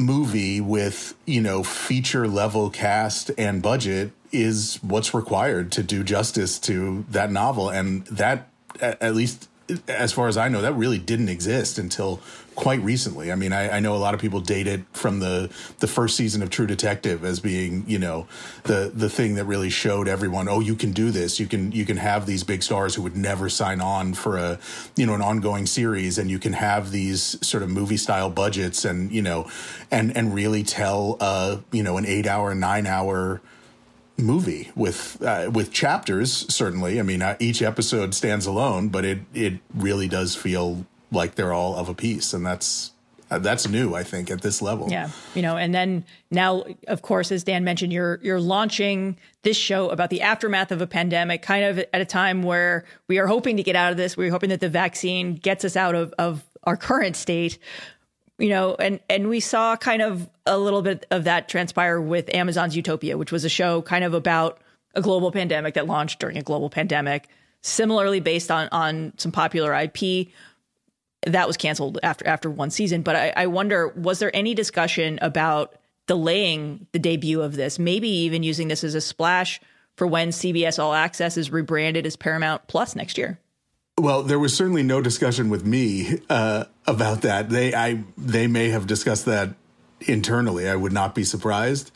movie 0.00 0.60
with, 0.60 1.14
you 1.26 1.40
know, 1.40 1.62
feature 1.62 2.26
level 2.26 2.70
cast 2.70 3.30
and 3.38 3.62
budget 3.62 4.12
is 4.32 4.78
what's 4.82 5.12
required 5.14 5.72
to 5.72 5.82
do 5.82 6.04
justice 6.04 6.58
to 6.60 7.04
that 7.10 7.30
novel. 7.30 7.68
And 7.68 8.06
that, 8.06 8.48
at 8.80 9.14
least 9.14 9.48
as 9.88 10.12
far 10.12 10.28
as 10.28 10.36
I 10.36 10.48
know, 10.48 10.60
that 10.62 10.72
really 10.72 10.98
didn't 10.98 11.28
exist 11.28 11.78
until 11.78 12.20
quite 12.60 12.82
recently. 12.82 13.32
I 13.32 13.36
mean, 13.36 13.54
I, 13.54 13.78
I, 13.78 13.80
know 13.80 13.96
a 13.96 13.96
lot 13.96 14.12
of 14.12 14.20
people 14.20 14.40
date 14.40 14.66
it 14.66 14.82
from 14.92 15.20
the 15.20 15.50
the 15.78 15.86
first 15.86 16.14
season 16.14 16.42
of 16.42 16.50
True 16.50 16.66
Detective 16.66 17.24
as 17.24 17.40
being, 17.40 17.84
you 17.88 17.98
know, 17.98 18.26
the 18.64 18.92
the 18.94 19.08
thing 19.08 19.36
that 19.36 19.46
really 19.46 19.70
showed 19.70 20.08
everyone, 20.08 20.46
oh, 20.46 20.60
you 20.60 20.74
can 20.74 20.92
do 20.92 21.10
this. 21.10 21.40
You 21.40 21.46
can 21.46 21.72
you 21.72 21.86
can 21.86 21.96
have 21.96 22.26
these 22.26 22.44
big 22.44 22.62
stars 22.62 22.94
who 22.94 23.00
would 23.00 23.16
never 23.16 23.48
sign 23.48 23.80
on 23.80 24.12
for 24.12 24.36
a 24.36 24.58
you 24.94 25.06
know 25.06 25.14
an 25.14 25.22
ongoing 25.22 25.64
series, 25.64 26.18
and 26.18 26.30
you 26.30 26.38
can 26.38 26.52
have 26.52 26.90
these 26.90 27.38
sort 27.40 27.62
of 27.62 27.70
movie 27.70 27.96
style 27.96 28.28
budgets, 28.28 28.84
and 28.84 29.10
you 29.10 29.22
know, 29.22 29.50
and 29.90 30.14
and 30.14 30.34
really 30.34 30.62
tell 30.62 31.16
uh 31.18 31.56
you 31.72 31.82
know 31.82 31.96
an 31.96 32.04
eight 32.04 32.26
hour, 32.26 32.54
nine 32.54 32.86
hour 32.86 33.40
movie 34.18 34.70
with 34.74 35.22
uh, 35.22 35.50
with 35.50 35.72
chapters 35.72 36.44
certainly 36.54 37.00
i 37.00 37.02
mean 37.02 37.22
uh, 37.22 37.34
each 37.40 37.62
episode 37.62 38.14
stands 38.14 38.44
alone 38.44 38.90
but 38.90 39.02
it 39.02 39.18
it 39.32 39.54
really 39.74 40.08
does 40.08 40.36
feel 40.36 40.84
like 41.10 41.34
they're 41.34 41.52
all 41.52 41.76
of 41.76 41.88
a 41.88 41.94
piece 41.94 42.32
and 42.32 42.44
that's 42.44 42.92
that's 43.28 43.68
new 43.68 43.94
i 43.94 44.02
think 44.02 44.28
at 44.28 44.42
this 44.42 44.60
level. 44.60 44.88
Yeah 44.90 45.10
you 45.34 45.42
know 45.42 45.56
and 45.56 45.74
then 45.74 46.04
now 46.30 46.64
of 46.88 47.02
course 47.02 47.30
as 47.30 47.44
dan 47.44 47.62
mentioned 47.62 47.92
you're 47.92 48.18
you're 48.22 48.40
launching 48.40 49.16
this 49.42 49.56
show 49.56 49.88
about 49.88 50.10
the 50.10 50.22
aftermath 50.22 50.72
of 50.72 50.80
a 50.80 50.86
pandemic 50.86 51.42
kind 51.42 51.64
of 51.64 51.78
at 51.78 52.00
a 52.00 52.04
time 52.04 52.42
where 52.42 52.84
we 53.08 53.18
are 53.18 53.26
hoping 53.26 53.56
to 53.56 53.62
get 53.62 53.76
out 53.76 53.90
of 53.90 53.96
this. 53.96 54.16
We're 54.16 54.30
hoping 54.30 54.50
that 54.50 54.60
the 54.60 54.68
vaccine 54.68 55.34
gets 55.34 55.64
us 55.64 55.76
out 55.76 55.94
of 55.94 56.12
of 56.18 56.44
our 56.64 56.76
current 56.76 57.16
state 57.16 57.58
you 58.40 58.48
know 58.48 58.74
and 58.78 59.00
and 59.08 59.28
we 59.28 59.38
saw 59.38 59.76
kind 59.76 60.02
of 60.02 60.28
a 60.46 60.58
little 60.58 60.82
bit 60.82 61.06
of 61.10 61.24
that 61.24 61.48
transpire 61.48 62.00
with 62.00 62.34
amazon's 62.34 62.74
utopia 62.74 63.16
which 63.16 63.30
was 63.30 63.44
a 63.44 63.48
show 63.48 63.82
kind 63.82 64.04
of 64.04 64.14
about 64.14 64.58
a 64.94 65.02
global 65.02 65.30
pandemic 65.30 65.74
that 65.74 65.86
launched 65.86 66.18
during 66.18 66.36
a 66.36 66.42
global 66.42 66.70
pandemic 66.70 67.28
similarly 67.60 68.20
based 68.20 68.50
on 68.50 68.68
on 68.72 69.12
some 69.16 69.30
popular 69.30 69.74
ip 69.74 70.28
that 71.26 71.46
was 71.46 71.56
canceled 71.56 71.98
after 72.02 72.26
after 72.26 72.50
one 72.50 72.70
season. 72.70 73.02
But 73.02 73.16
I, 73.16 73.32
I 73.36 73.46
wonder, 73.46 73.88
was 73.88 74.18
there 74.18 74.34
any 74.34 74.54
discussion 74.54 75.18
about 75.22 75.74
delaying 76.06 76.86
the 76.92 76.98
debut 76.98 77.42
of 77.42 77.56
this? 77.56 77.78
Maybe 77.78 78.08
even 78.08 78.42
using 78.42 78.68
this 78.68 78.84
as 78.84 78.94
a 78.94 79.00
splash 79.00 79.60
for 79.96 80.06
when 80.06 80.30
CBS 80.30 80.78
All 80.82 80.94
Access 80.94 81.36
is 81.36 81.50
rebranded 81.50 82.06
as 82.06 82.16
Paramount 82.16 82.66
Plus 82.66 82.96
next 82.96 83.18
year. 83.18 83.38
Well, 83.98 84.22
there 84.22 84.38
was 84.38 84.56
certainly 84.56 84.82
no 84.82 85.02
discussion 85.02 85.50
with 85.50 85.66
me 85.66 86.20
uh, 86.30 86.64
about 86.86 87.20
that. 87.20 87.50
They, 87.50 87.74
I, 87.74 88.02
they 88.16 88.46
may 88.46 88.70
have 88.70 88.86
discussed 88.86 89.26
that 89.26 89.50
internally. 90.00 90.66
I 90.66 90.74
would 90.74 90.92
not 90.92 91.14
be 91.14 91.22
surprised. 91.22 91.90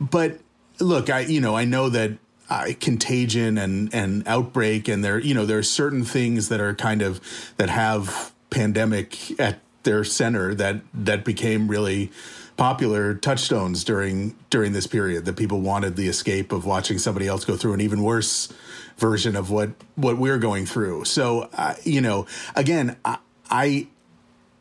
But 0.00 0.40
look, 0.78 1.10
I, 1.10 1.20
you 1.20 1.40
know, 1.40 1.54
I 1.54 1.66
know 1.66 1.90
that 1.90 2.12
uh, 2.48 2.68
contagion 2.80 3.58
and 3.58 3.94
and 3.94 4.26
outbreak, 4.26 4.88
and 4.88 5.04
there, 5.04 5.18
you 5.20 5.34
know, 5.34 5.46
there 5.46 5.58
are 5.58 5.62
certain 5.62 6.02
things 6.02 6.48
that 6.48 6.60
are 6.60 6.74
kind 6.74 7.02
of 7.02 7.20
that 7.58 7.68
have 7.68 8.32
pandemic 8.50 9.38
at 9.40 9.60
their 9.82 10.04
center 10.04 10.54
that 10.54 10.82
that 10.92 11.24
became 11.24 11.68
really 11.68 12.10
popular 12.56 13.14
touchstones 13.14 13.84
during 13.84 14.36
during 14.50 14.72
this 14.72 14.86
period 14.86 15.24
that 15.24 15.36
people 15.36 15.60
wanted 15.60 15.96
the 15.96 16.08
escape 16.08 16.52
of 16.52 16.66
watching 16.66 16.98
somebody 16.98 17.26
else 17.26 17.44
go 17.44 17.56
through 17.56 17.72
an 17.72 17.80
even 17.80 18.02
worse 18.02 18.52
version 18.98 19.34
of 19.34 19.50
what 19.50 19.70
what 19.94 20.18
we're 20.18 20.38
going 20.38 20.66
through. 20.66 21.04
So 21.04 21.48
uh, 21.54 21.74
you 21.84 22.00
know 22.02 22.26
again 22.54 22.96
I, 23.04 23.18
I 23.50 23.86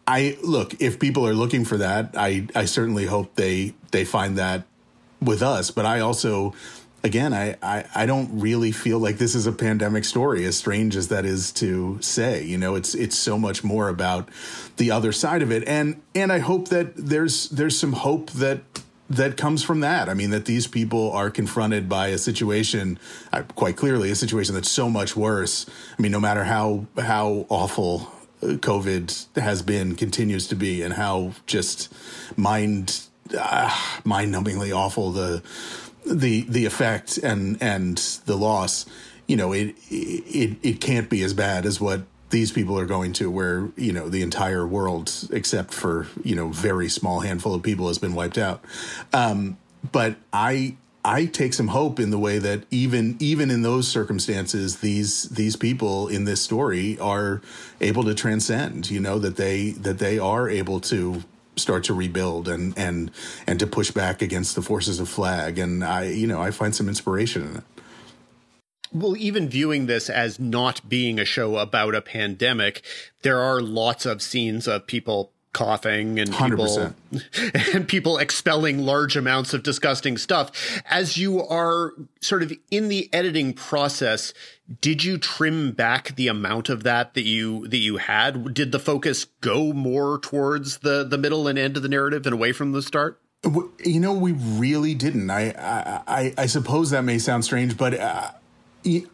I 0.08 0.38
look 0.42 0.82
if 0.82 1.00
people 1.00 1.28
are 1.28 1.34
looking 1.34 1.66
for 1.66 1.78
that 1.78 2.12
I 2.16 2.48
I 2.56 2.66
certainly 2.66 3.06
hope 3.06 3.36
they 3.36 3.74
they 3.92 4.06
find 4.06 4.38
that 4.38 4.64
with 5.22 5.42
us. 5.42 5.72
But 5.72 5.86
I 5.86 6.00
also 6.00 6.54
again, 7.04 7.34
I, 7.34 7.56
I, 7.62 7.86
I 7.96 8.06
don't 8.06 8.40
really 8.40 8.72
feel 8.72 9.00
like 9.00 9.18
this 9.18 9.36
is 9.36 9.48
a 9.48 9.52
pandemic 9.52 10.06
story, 10.06 10.46
as 10.46 10.58
strange 10.58 10.96
as 10.96 11.08
that 11.10 11.26
is 11.26 11.52
to 11.54 12.00
say. 12.02 12.44
You 12.44 12.58
know, 12.58 12.76
it's 12.76 12.96
it's 12.96 13.18
so 13.18 13.38
much 13.38 13.64
more 13.64 13.90
about 13.90 14.30
the 14.78 14.92
other 14.92 15.12
side 15.12 15.42
of 15.42 15.52
it, 15.52 15.68
and 15.68 16.02
and 16.16 16.32
I 16.32 16.40
hope 16.40 16.70
that 16.70 16.96
there's 16.96 17.50
there's 17.50 17.78
some 17.78 17.94
hope 17.94 18.32
that 18.32 18.62
that 19.10 19.38
comes 19.38 19.64
from 19.64 19.80
that. 19.80 20.08
I 20.08 20.14
mean, 20.14 20.30
that 20.32 20.46
these 20.46 20.68
people 20.68 21.12
are 21.12 21.30
confronted 21.30 21.90
by 21.90 22.08
a 22.08 22.18
situation, 22.18 23.00
uh, 23.34 23.44
quite 23.56 23.76
clearly, 23.76 24.12
a 24.12 24.16
situation 24.16 24.54
that's 24.54 24.70
so 24.70 24.90
much 24.90 25.16
worse. 25.16 25.66
I 25.98 26.02
mean, 26.02 26.12
no 26.12 26.20
matter 26.20 26.44
how 26.44 26.86
how 26.98 27.46
awful 27.50 28.12
uh, 28.42 28.48
COVID 28.48 29.38
has 29.38 29.62
been, 29.62 29.96
continues 29.96 30.48
to 30.48 30.56
be, 30.56 30.82
and 30.82 30.94
how 30.94 31.34
just 31.48 31.94
mind 32.38 33.02
uh, 33.38 33.76
mind 34.04 34.34
numbingly 34.34 34.76
awful 34.76 35.12
the 35.12 35.42
the 36.06 36.42
the 36.44 36.66
effect 36.66 37.18
and 37.18 37.62
and 37.62 37.98
the 38.26 38.36
loss, 38.36 38.86
you 39.28 39.36
know, 39.36 39.52
it 39.54 39.76
it 39.90 40.58
it 40.64 40.82
can't 40.82 41.10
be 41.10 41.24
as 41.24 41.34
bad 41.34 41.66
as 41.66 41.80
what 41.80 42.02
these 42.30 42.52
people 42.52 42.78
are 42.78 42.86
going 42.86 43.12
to 43.14 43.30
where 43.32 43.70
you 43.76 43.92
know 43.92 44.08
the 44.08 44.22
entire 44.22 44.66
world 44.66 45.12
except 45.32 45.74
for 45.74 46.08
you 46.24 46.36
know 46.36 46.50
very 46.50 46.90
small 46.90 47.22
handful 47.22 47.54
of 47.54 47.64
people 47.64 47.88
has 47.88 47.98
been 47.98 48.14
wiped 48.14 48.38
out. 48.38 48.64
Um, 49.14 49.58
but 49.92 50.18
i 50.34 50.76
i 51.06 51.26
take 51.26 51.54
some 51.54 51.70
hope 51.70 52.00
in 52.00 52.10
the 52.10 52.20
way 52.20 52.40
that 52.40 52.64
even 52.72 53.16
even 53.20 53.50
in 53.50 53.62
those 53.62 53.88
circumstances 53.88 54.78
these 54.78 55.24
these 55.30 55.56
people 55.56 56.08
in 56.08 56.26
this 56.26 56.42
story 56.42 57.00
are 57.00 57.42
able 57.80 58.04
to 58.04 58.14
transcend 58.14 58.90
you 58.90 59.00
know 59.00 59.18
that 59.20 59.38
they 59.38 59.72
that 59.72 60.00
they 60.00 60.20
are 60.20 60.50
able 60.50 60.80
to 60.80 61.24
start 61.60 61.84
to 61.86 61.94
rebuild 61.94 62.48
and 62.48 62.78
and 62.78 63.12
and 63.46 63.60
to 63.60 63.68
push 63.68 63.92
back 63.92 64.22
against 64.22 64.56
the 64.56 64.62
forces 64.62 65.00
of 65.00 65.10
flag. 65.10 65.60
And 65.60 65.84
i 65.84 66.06
you 66.06 66.28
know 66.28 66.42
i 66.42 66.52
find 66.52 66.76
some 66.76 66.88
inspiration 66.88 67.44
in 67.44 67.56
it. 67.58 67.64
Well, 68.92 69.16
even 69.18 69.50
viewing 69.50 69.86
this 69.86 70.10
as 70.10 70.40
not 70.40 70.88
being 70.90 71.20
a 71.20 71.26
show 71.26 71.58
about 71.58 71.94
a 71.94 72.02
pandemic, 72.02 72.84
there 73.22 73.40
are 73.40 73.62
lots 73.62 74.08
of 74.08 74.22
scenes 74.22 74.68
of 74.68 74.88
people 74.88 75.32
coughing 75.54 76.20
and 76.20 76.32
people 76.32 76.66
100%. 77.12 77.74
and 77.74 77.88
people 77.88 78.18
expelling 78.18 78.80
large 78.80 79.16
amounts 79.16 79.54
of 79.54 79.64
disgusting 79.64 80.18
stuff. 80.18 80.82
As 80.90 81.18
you 81.18 81.46
are 81.46 81.94
sort 82.22 82.44
of 82.44 82.54
in 82.72 82.88
the 82.88 83.10
editing 83.14 83.54
process 83.54 84.34
did 84.82 85.04
you 85.04 85.18
trim 85.18 85.72
back 85.72 86.16
the 86.16 86.28
amount 86.28 86.70
of 86.70 86.84
that 86.84 87.14
that 87.16 87.24
you 87.24 87.68
that 87.68 87.78
you 87.78 87.98
had? 87.98 88.54
Did 88.54 88.72
the 88.72 88.80
focus 88.80 89.26
go 89.42 89.74
more 89.74 90.20
towards 90.20 90.80
the 90.80 91.04
the 91.04 91.18
middle 91.18 91.48
and 91.48 91.58
end 91.58 91.78
of 91.78 91.84
the 91.84 91.90
narrative 91.90 92.26
and 92.26 92.34
away 92.34 92.52
from 92.52 92.72
the 92.72 92.82
start? 92.82 93.20
You 93.44 94.00
know 94.00 94.14
we 94.14 94.34
really 94.34 94.94
didn't. 94.94 95.30
I 95.30 95.54
i 96.08 96.34
i, 96.38 96.46
suppose 96.46 96.92
that 96.92 97.04
may 97.04 97.18
sound 97.20 97.46
strange 97.46 97.78
but 97.78 97.94
uh, 97.94 98.32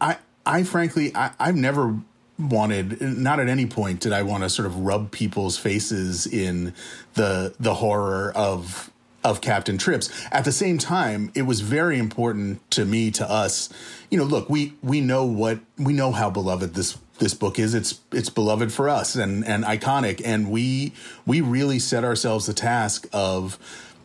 i 0.00 0.18
i 0.44 0.62
frankly 0.64 1.12
I, 1.14 1.32
i've 1.38 1.56
never 1.56 1.96
wanted 2.38 3.00
not 3.00 3.40
at 3.40 3.48
any 3.48 3.66
point 3.66 4.00
did 4.00 4.12
I 4.12 4.22
want 4.22 4.42
to 4.42 4.50
sort 4.50 4.66
of 4.66 4.76
rub 4.80 5.10
people's 5.10 5.56
faces 5.56 6.26
in 6.26 6.74
the 7.14 7.54
the 7.58 7.74
horror 7.74 8.32
of 8.34 8.90
of 9.26 9.40
Captain 9.40 9.76
Trips. 9.76 10.08
At 10.30 10.44
the 10.44 10.52
same 10.52 10.78
time, 10.78 11.32
it 11.34 11.42
was 11.42 11.60
very 11.60 11.98
important 11.98 12.68
to 12.70 12.84
me 12.84 13.10
to 13.12 13.28
us. 13.28 13.68
You 14.10 14.18
know, 14.18 14.24
look, 14.24 14.48
we 14.48 14.74
we 14.82 15.00
know 15.00 15.24
what 15.24 15.58
we 15.76 15.92
know 15.92 16.12
how 16.12 16.30
beloved 16.30 16.74
this 16.74 16.96
this 17.18 17.34
book 17.34 17.58
is. 17.58 17.74
It's 17.74 18.00
it's 18.12 18.30
beloved 18.30 18.72
for 18.72 18.88
us 18.88 19.16
and 19.16 19.44
and 19.44 19.64
iconic 19.64 20.22
and 20.24 20.50
we 20.50 20.92
we 21.26 21.40
really 21.40 21.80
set 21.80 22.04
ourselves 22.04 22.46
the 22.46 22.54
task 22.54 23.08
of 23.12 23.58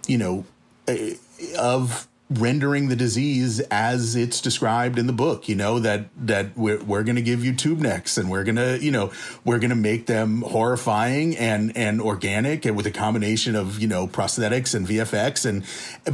you 0.08 0.18
know 0.18 0.46
eh, 0.88 1.16
of 1.58 2.08
rendering 2.34 2.88
the 2.88 2.96
disease 2.96 3.60
as 3.72 4.16
it's 4.16 4.40
described 4.42 4.98
in 4.98 5.08
the 5.08 5.14
book 5.14 5.50
you 5.50 5.56
know 5.56 5.80
that 5.80 6.06
that 6.16 6.58
we're, 6.58 6.82
we're 6.84 7.04
going 7.04 7.16
to 7.16 7.22
give 7.22 7.44
you 7.44 7.54
tube 7.54 7.80
necks 7.80 8.18
and 8.18 8.30
we're 8.30 8.44
going 8.44 8.56
to 8.56 8.80
you 8.82 8.92
know 8.92 9.12
we're 9.44 9.60
going 9.60 9.70
to 9.70 9.76
make 9.76 10.06
them 10.06 10.42
horrifying 10.42 11.36
and 11.38 11.76
and 11.76 12.02
organic 12.02 12.66
and 12.66 12.76
with 12.76 12.86
a 12.86 12.92
combination 12.92 13.56
of 13.56 13.80
you 13.80 13.88
know 13.88 14.08
prosthetics 14.08 14.74
and 14.74 14.88
vfx 14.88 15.46
and 15.46 15.66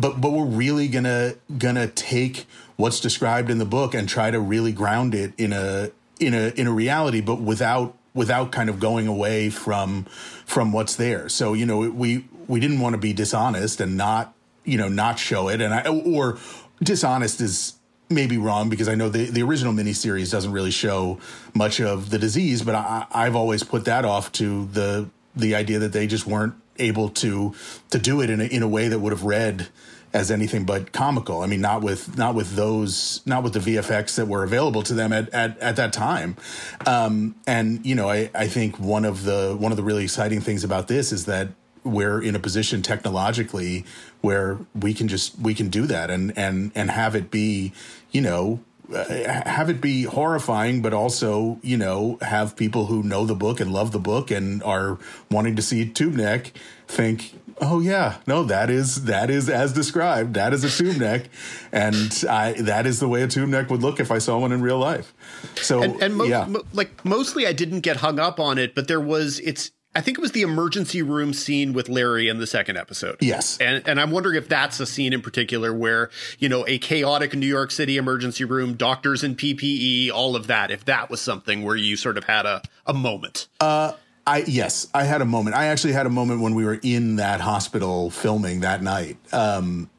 but 0.02 0.20
but 0.20 0.32
we're 0.32 0.46
really 0.46 0.88
going 0.88 1.04
to 1.04 1.38
going 1.58 1.76
to 1.76 1.88
take 1.88 2.46
what's 2.78 3.00
described 3.00 3.50
in 3.50 3.58
the 3.58 3.66
book 3.66 3.94
and 3.94 4.10
try 4.10 4.32
to 4.32 4.40
really 4.40 4.72
ground 4.72 5.14
it 5.14 5.34
in 5.38 5.54
a 5.54 5.92
in 6.20 6.34
a 6.34 6.50
in 6.56 6.68
a 6.68 6.72
reality 6.72 7.22
but 7.22 7.40
without 7.40 7.96
without 8.18 8.52
kind 8.52 8.70
of 8.70 8.80
going 8.80 9.08
away 9.08 9.50
from 9.50 10.04
from 10.46 10.74
what's 10.74 10.96
there. 10.96 11.30
So 11.30 11.54
you 11.54 11.66
know 11.66 11.80
we 11.90 12.26
we 12.48 12.60
didn't 12.60 12.80
want 12.80 12.94
to 12.94 12.98
be 12.98 13.14
dishonest 13.14 13.80
and 13.80 13.96
not 13.96 14.34
you 14.68 14.78
know 14.78 14.90
not 14.90 15.18
show 15.18 15.48
it 15.50 15.62
and 15.62 15.74
I 15.74 15.88
or 15.88 16.38
dishonest 16.84 17.42
is 17.42 17.78
maybe 18.10 18.38
wrong 18.38 18.70
because 18.70 18.88
I 18.88 18.96
know 18.96 19.10
the 19.10 19.26
the 19.26 19.42
original 19.44 19.74
miniseries 19.74 20.32
doesn't 20.32 20.52
really 20.52 20.72
show 20.72 21.20
much 21.54 21.80
of 21.80 22.10
the 22.10 22.20
disease, 22.20 22.62
but 22.62 22.76
I, 22.76 23.06
I've 23.12 23.36
always 23.36 23.64
put 23.64 23.86
that 23.86 24.06
off 24.06 24.32
to 24.34 24.66
the 24.68 25.10
the 25.36 25.56
idea 25.56 25.80
that 25.80 25.94
they 25.94 26.08
just 26.08 26.26
weren't 26.26 26.56
able 26.80 27.10
to 27.10 27.54
to 27.90 28.00
do 28.00 28.22
it 28.22 28.30
in 28.30 28.42
a, 28.42 28.46
in 28.46 28.64
a 28.64 28.68
way 28.68 28.88
that 28.88 29.00
would 29.00 29.12
have 29.12 29.24
read 29.24 29.68
as 30.14 30.32
anything 30.32 30.64
but 30.64 30.94
comical. 30.94 31.42
I 31.42 31.48
mean, 31.48 31.62
not 31.62 31.82
with 31.82 32.18
not 32.18 32.34
with 32.34 32.56
those 32.56 33.22
not 33.26 33.44
with 33.44 33.54
the 33.54 33.60
VFX 33.60 34.16
that 34.16 34.28
were 34.28 34.44
available 34.44 34.84
to 34.84 34.94
them 34.94 35.12
at 35.12 35.30
at, 35.30 35.58
at 35.60 35.76
that 35.76 35.92
time. 35.92 36.38
Um, 36.86 37.36
and 37.46 37.86
you 37.86 37.96
know, 37.96 38.10
I 38.10 38.30
I 38.34 38.48
think 38.48 38.80
one 38.80 39.06
of 39.06 39.24
the 39.24 39.56
one 39.60 39.72
of 39.72 39.78
the 39.78 39.84
really 39.84 40.04
exciting 40.04 40.40
things 40.40 40.64
about 40.64 40.88
this 40.88 41.12
is 41.12 41.26
that 41.26 41.50
we're 41.88 42.22
in 42.22 42.36
a 42.36 42.40
position 42.40 42.82
technologically 42.82 43.86
where 44.22 44.60
we 44.74 44.94
can 44.94 45.08
just 45.08 45.38
we 45.40 45.54
can 45.54 45.70
do 45.70 45.86
that 45.86 46.10
and 46.10 46.38
and 46.38 46.72
and 46.76 46.92
have 46.92 47.16
it 47.16 47.32
be 47.32 47.72
you 48.12 48.22
know 48.22 48.60
uh, 48.94 49.04
have 49.46 49.70
it 49.70 49.82
be 49.82 50.04
horrifying, 50.04 50.82
but 50.82 50.94
also, 50.94 51.60
you 51.62 51.76
know, 51.76 52.18
have 52.22 52.56
people 52.56 52.86
who 52.86 53.04
know 53.04 53.26
the 53.26 53.36
book 53.36 53.60
and 53.60 53.74
love 53.74 53.92
the 53.92 54.00
book 54.00 54.32
and 54.32 54.64
are 54.64 54.98
wanting 55.30 55.58
to 55.58 55.62
see 55.62 55.86
Tube 55.86 56.14
Neck 56.14 56.54
think, 56.88 57.34
oh 57.62 57.80
yeah, 57.80 58.18
no, 58.26 58.44
that 58.44 58.70
is 58.70 59.06
that 59.06 59.30
is 59.30 59.50
as 59.50 59.74
described. 59.74 60.34
That 60.36 60.54
is 60.54 60.64
a 60.64 60.70
tube 60.70 60.98
neck, 60.98 61.30
and 61.72 62.24
I 62.30 62.54
that 62.54 62.86
is 62.86 63.00
the 63.00 63.08
way 63.08 63.24
a 63.24 63.28
tube 63.28 63.50
neck 63.50 63.70
would 63.70 63.82
look 63.82 64.00
if 64.00 64.12
I 64.12 64.20
saw 64.20 64.38
one 64.40 64.52
in 64.52 64.62
real 64.62 64.80
life. 64.80 65.14
So 65.56 65.82
and, 65.82 66.02
and 66.02 66.30
yeah. 66.30 66.46
mo- 66.46 66.64
like 66.74 67.04
mostly, 67.04 67.48
I 67.48 67.54
didn't 67.54 67.82
get 67.82 67.98
hung 67.98 68.20
up 68.20 68.40
on 68.40 68.58
it, 68.58 68.76
but 68.76 68.88
there 68.88 69.02
was 69.02 69.40
it's. 69.40 69.72
I 69.98 70.02
think 70.02 70.20
it 70.20 70.22
was 70.22 70.32
the 70.32 70.44
emergency 70.44 71.02
room 71.02 71.34
scene 71.34 71.74
with 71.74 71.90
Larry 71.90 72.28
in 72.28 72.38
the 72.38 72.46
second 72.46 72.78
episode. 72.78 73.18
Yes. 73.20 73.58
And 73.58 73.82
and 73.88 74.00
I'm 74.00 74.12
wondering 74.12 74.38
if 74.38 74.48
that's 74.48 74.80
a 74.80 74.86
scene 74.86 75.12
in 75.12 75.24
particular 75.24 75.74
where, 75.74 76.12
you 76.38 76.48
know, 76.50 76.64
a 76.68 76.78
chaotic 76.78 77.36
New 77.36 77.48
York 77.48 77.72
City 77.72 77.98
emergency 77.98 78.46
room, 78.46 78.76
doctors 78.76 79.24
in 79.24 79.36
PPE, 79.36 80.12
all 80.12 80.36
of 80.36 80.46
that, 80.48 80.70
if 80.70 80.86
that 80.86 81.10
was 81.10 81.20
something 81.20 81.64
where 81.64 81.76
you 81.76 81.98
sort 81.98 82.16
of 82.16 82.26
had 82.26 82.46
a, 82.46 82.62
a 82.86 82.94
moment. 82.94 83.48
Uh 83.60 83.94
I 84.28 84.44
yes, 84.46 84.86
I 84.94 85.06
had 85.06 85.22
a 85.22 85.26
moment. 85.26 85.56
I 85.56 85.66
actually 85.66 85.94
had 85.94 86.06
a 86.06 86.12
moment 86.12 86.42
when 86.42 86.54
we 86.54 86.64
were 86.64 86.80
in 86.84 87.16
that 87.16 87.42
hospital 87.42 88.12
filming 88.12 88.60
that 88.60 88.84
night. 88.84 89.18
Um, 89.34 89.90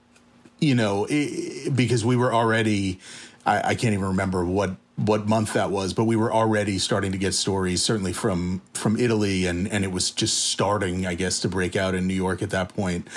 you 0.61 0.77
know, 0.77 1.09
it, 1.11 1.75
because 1.75 2.05
we 2.05 2.15
were 2.15 2.33
already. 2.33 3.01
I, 3.45 3.71
I, 3.71 3.75
can't 3.75 3.95
even 3.95 4.05
remember 4.05 4.45
what 4.45 4.77
what 4.99 5.27
month 5.29 5.53
that 5.55 5.71
was, 5.71 5.95
but 5.95 6.05
we 6.05 6.17
were 6.17 6.33
already 6.33 6.79
starting 6.79 7.13
to 7.13 7.19
get 7.19 7.35
stories, 7.35 7.83
certainly 7.83 8.13
from 8.13 8.63
from 8.75 8.99
Italy, 8.99 9.47
and 9.47 9.67
and 9.69 9.85
it 9.85 9.93
was 9.93 10.11
just 10.11 10.45
starting, 10.45 11.07
I 11.07 11.15
guess, 11.15 11.41
to 11.41 11.49
break 11.49 11.77
out 11.77 11.95
in 11.95 12.07
New 12.07 12.15
York 12.15 12.43
at 12.43 12.51
that 12.51 12.75
point. 12.75 13.09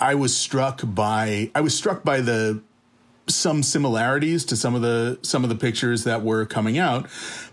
I 0.00 0.14
was 0.14 0.36
struck 0.36 0.80
by 0.84 1.50
I 1.54 1.60
was 1.60 1.74
struck 1.76 2.04
by 2.04 2.20
the 2.20 2.60
some 3.28 3.62
similarities 3.62 4.44
to 4.46 4.56
some 4.56 4.74
of 4.74 4.82
the 4.82 5.18
some 5.22 5.44
of 5.44 5.50
the 5.50 5.56
pictures 5.56 6.04
that 6.04 6.22
were 6.22 6.44
coming 6.44 6.78
out, 6.78 7.08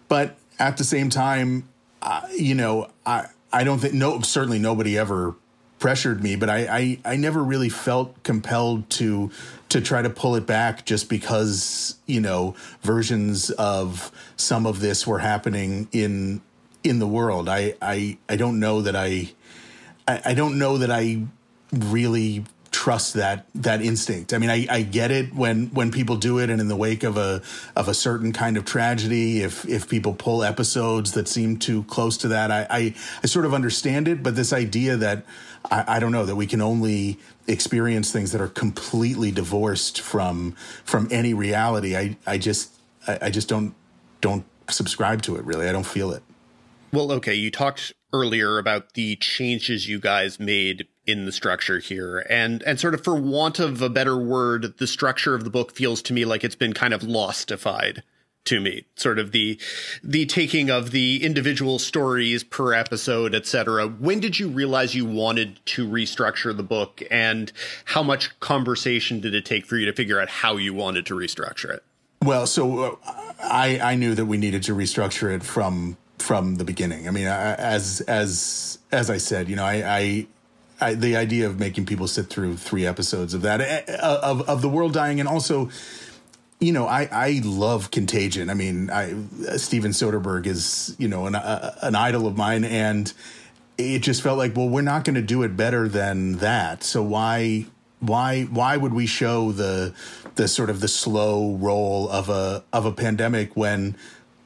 but 0.07 0.37
at 0.59 0.77
the 0.77 0.83
same 0.83 1.09
time 1.09 1.67
uh, 2.05 2.21
you 2.37 2.55
know, 2.55 2.87
I 3.05 3.25
I 3.51 3.63
don't 3.63 3.79
think 3.79 3.93
no 3.93 4.21
certainly 4.21 4.59
nobody 4.59 4.97
ever 4.97 5.35
pressured 5.79 6.23
me, 6.23 6.35
but 6.35 6.49
I, 6.49 6.67
I 7.03 7.13
I 7.13 7.15
never 7.17 7.43
really 7.43 7.69
felt 7.69 8.21
compelled 8.23 8.89
to 8.91 9.31
to 9.75 9.81
try 9.81 10.01
to 10.01 10.09
pull 10.09 10.37
it 10.37 10.45
back 10.45 10.85
just 10.85 11.09
because 11.09 11.97
you 12.05 12.21
know 12.21 12.55
versions 12.81 13.49
of 13.51 14.09
some 14.37 14.65
of 14.65 14.79
this 14.79 15.05
were 15.05 15.19
happening 15.19 15.89
in 15.91 16.41
in 16.81 16.99
the 16.99 17.07
world. 17.07 17.49
I 17.49 17.75
I 17.81 18.17
I 18.29 18.37
don't 18.37 18.61
know 18.61 18.81
that 18.81 18.95
I 18.95 19.33
I, 20.07 20.21
I 20.27 20.33
don't 20.33 20.57
know 20.57 20.77
that 20.77 20.91
I 20.91 21.23
really 21.73 22.45
trust 22.71 23.15
that 23.15 23.47
that 23.55 23.81
instinct. 23.81 24.33
I 24.33 24.37
mean, 24.37 24.49
I, 24.49 24.65
I 24.69 24.81
get 24.83 25.11
it 25.11 25.35
when 25.35 25.67
when 25.67 25.91
people 25.91 26.15
do 26.15 26.39
it, 26.39 26.49
and 26.49 26.61
in 26.61 26.69
the 26.69 26.77
wake 26.77 27.03
of 27.03 27.17
a 27.17 27.41
of 27.75 27.89
a 27.89 27.93
certain 27.93 28.31
kind 28.31 28.55
of 28.55 28.63
tragedy, 28.63 29.41
if 29.41 29.67
if 29.67 29.89
people 29.89 30.13
pull 30.13 30.41
episodes 30.41 31.11
that 31.13 31.27
seem 31.27 31.57
too 31.57 31.83
close 31.83 32.15
to 32.19 32.29
that, 32.29 32.49
I 32.49 32.65
I, 32.69 32.93
I 33.23 33.27
sort 33.27 33.45
of 33.45 33.53
understand 33.53 34.07
it. 34.07 34.23
But 34.23 34.37
this 34.37 34.53
idea 34.53 34.95
that 34.95 35.25
I, 35.69 35.97
I 35.97 35.99
don't 35.99 36.13
know 36.13 36.25
that 36.25 36.35
we 36.35 36.47
can 36.47 36.61
only 36.61 37.19
experience 37.47 38.11
things 38.11 38.31
that 38.31 38.41
are 38.41 38.47
completely 38.47 39.31
divorced 39.31 40.01
from 40.01 40.53
from 40.83 41.07
any 41.11 41.33
reality, 41.33 41.95
I 41.95 42.17
I 42.25 42.37
just 42.37 42.71
I, 43.07 43.19
I 43.23 43.29
just 43.29 43.47
don't 43.47 43.73
don't 44.21 44.45
subscribe 44.69 45.21
to 45.23 45.35
it. 45.35 45.45
Really, 45.45 45.67
I 45.67 45.71
don't 45.71 45.85
feel 45.85 46.11
it. 46.11 46.23
Well, 46.91 47.11
okay, 47.13 47.33
you 47.33 47.51
talked 47.51 47.93
earlier 48.13 48.57
about 48.57 48.93
the 48.93 49.17
changes 49.17 49.89
you 49.89 49.99
guys 49.99 50.39
made 50.39 50.87
in 51.05 51.25
the 51.25 51.31
structure 51.31 51.79
here 51.79 52.25
and 52.29 52.63
and 52.63 52.79
sort 52.79 52.93
of 52.93 53.03
for 53.03 53.15
want 53.15 53.59
of 53.59 53.81
a 53.81 53.89
better 53.89 54.17
word 54.17 54.77
the 54.77 54.87
structure 54.87 55.35
of 55.35 55.43
the 55.43 55.49
book 55.49 55.71
feels 55.71 56.01
to 56.01 56.13
me 56.13 56.25
like 56.25 56.43
it's 56.43 56.55
been 56.55 56.73
kind 56.73 56.93
of 56.93 57.01
lostified 57.01 58.01
to 58.45 58.59
me 58.61 58.85
sort 58.95 59.19
of 59.19 59.31
the 59.31 59.59
the 60.03 60.25
taking 60.25 60.69
of 60.69 60.91
the 60.91 61.23
individual 61.23 61.79
stories 61.79 62.43
per 62.43 62.73
episode 62.73 63.35
etc 63.35 63.87
when 63.87 64.19
did 64.19 64.39
you 64.39 64.47
realize 64.47 64.95
you 64.95 65.05
wanted 65.05 65.59
to 65.65 65.87
restructure 65.87 66.55
the 66.55 66.63
book 66.63 67.01
and 67.11 67.51
how 67.85 68.03
much 68.03 68.39
conversation 68.39 69.19
did 69.19 69.33
it 69.33 69.45
take 69.45 69.65
for 69.65 69.77
you 69.77 69.85
to 69.85 69.93
figure 69.93 70.19
out 70.19 70.29
how 70.29 70.57
you 70.57 70.73
wanted 70.73 71.05
to 71.05 71.13
restructure 71.15 71.73
it? 71.73 71.83
Well 72.21 72.47
so 72.47 72.79
uh, 72.79 72.95
i 73.41 73.79
i 73.79 73.95
knew 73.95 74.15
that 74.15 74.25
we 74.25 74.37
needed 74.37 74.63
to 74.63 74.75
restructure 74.75 75.33
it 75.33 75.43
from 75.43 75.97
from 76.17 76.55
the 76.55 76.63
beginning. 76.63 77.07
I 77.07 77.11
mean 77.11 77.27
as 77.27 78.01
as 78.01 78.79
as 78.91 79.09
i 79.09 79.17
said 79.17 79.49
you 79.49 79.55
know 79.55 79.65
i 79.65 79.97
i 79.97 80.27
I, 80.81 80.93
the 80.93 81.15
idea 81.15 81.47
of 81.47 81.57
making 81.57 81.85
people 81.85 82.07
sit 82.07 82.27
through 82.27 82.57
three 82.57 82.85
episodes 82.85 83.33
of 83.33 83.41
that 83.43 83.61
eh, 83.61 83.83
of 84.01 84.41
of 84.49 84.61
the 84.61 84.67
world 84.67 84.93
dying, 84.93 85.19
and 85.19 85.29
also, 85.29 85.69
you 86.59 86.71
know, 86.71 86.87
I 86.87 87.07
I 87.11 87.41
love 87.43 87.91
Contagion. 87.91 88.49
I 88.49 88.53
mean, 88.53 88.89
I 88.89 89.15
Steven 89.57 89.91
Soderbergh 89.91 90.45
is 90.45 90.95
you 90.97 91.07
know 91.07 91.25
an 91.25 91.35
uh, 91.35 91.75
an 91.81 91.95
idol 91.95 92.27
of 92.27 92.37
mine, 92.37 92.63
and 92.63 93.11
it 93.77 93.99
just 93.99 94.21
felt 94.21 94.37
like, 94.37 94.55
well, 94.55 94.69
we're 94.69 94.81
not 94.81 95.03
going 95.03 95.15
to 95.15 95.21
do 95.21 95.43
it 95.43 95.57
better 95.57 95.87
than 95.87 96.37
that. 96.37 96.83
So 96.83 97.03
why 97.03 97.65
why 97.99 98.43
why 98.43 98.77
would 98.77 98.93
we 98.93 99.05
show 99.05 99.51
the 99.51 99.93
the 100.35 100.47
sort 100.47 100.69
of 100.69 100.79
the 100.79 100.87
slow 100.87 101.55
roll 101.55 102.09
of 102.09 102.29
a 102.29 102.63
of 102.71 102.85
a 102.85 102.91
pandemic 102.91 103.55
when 103.55 103.95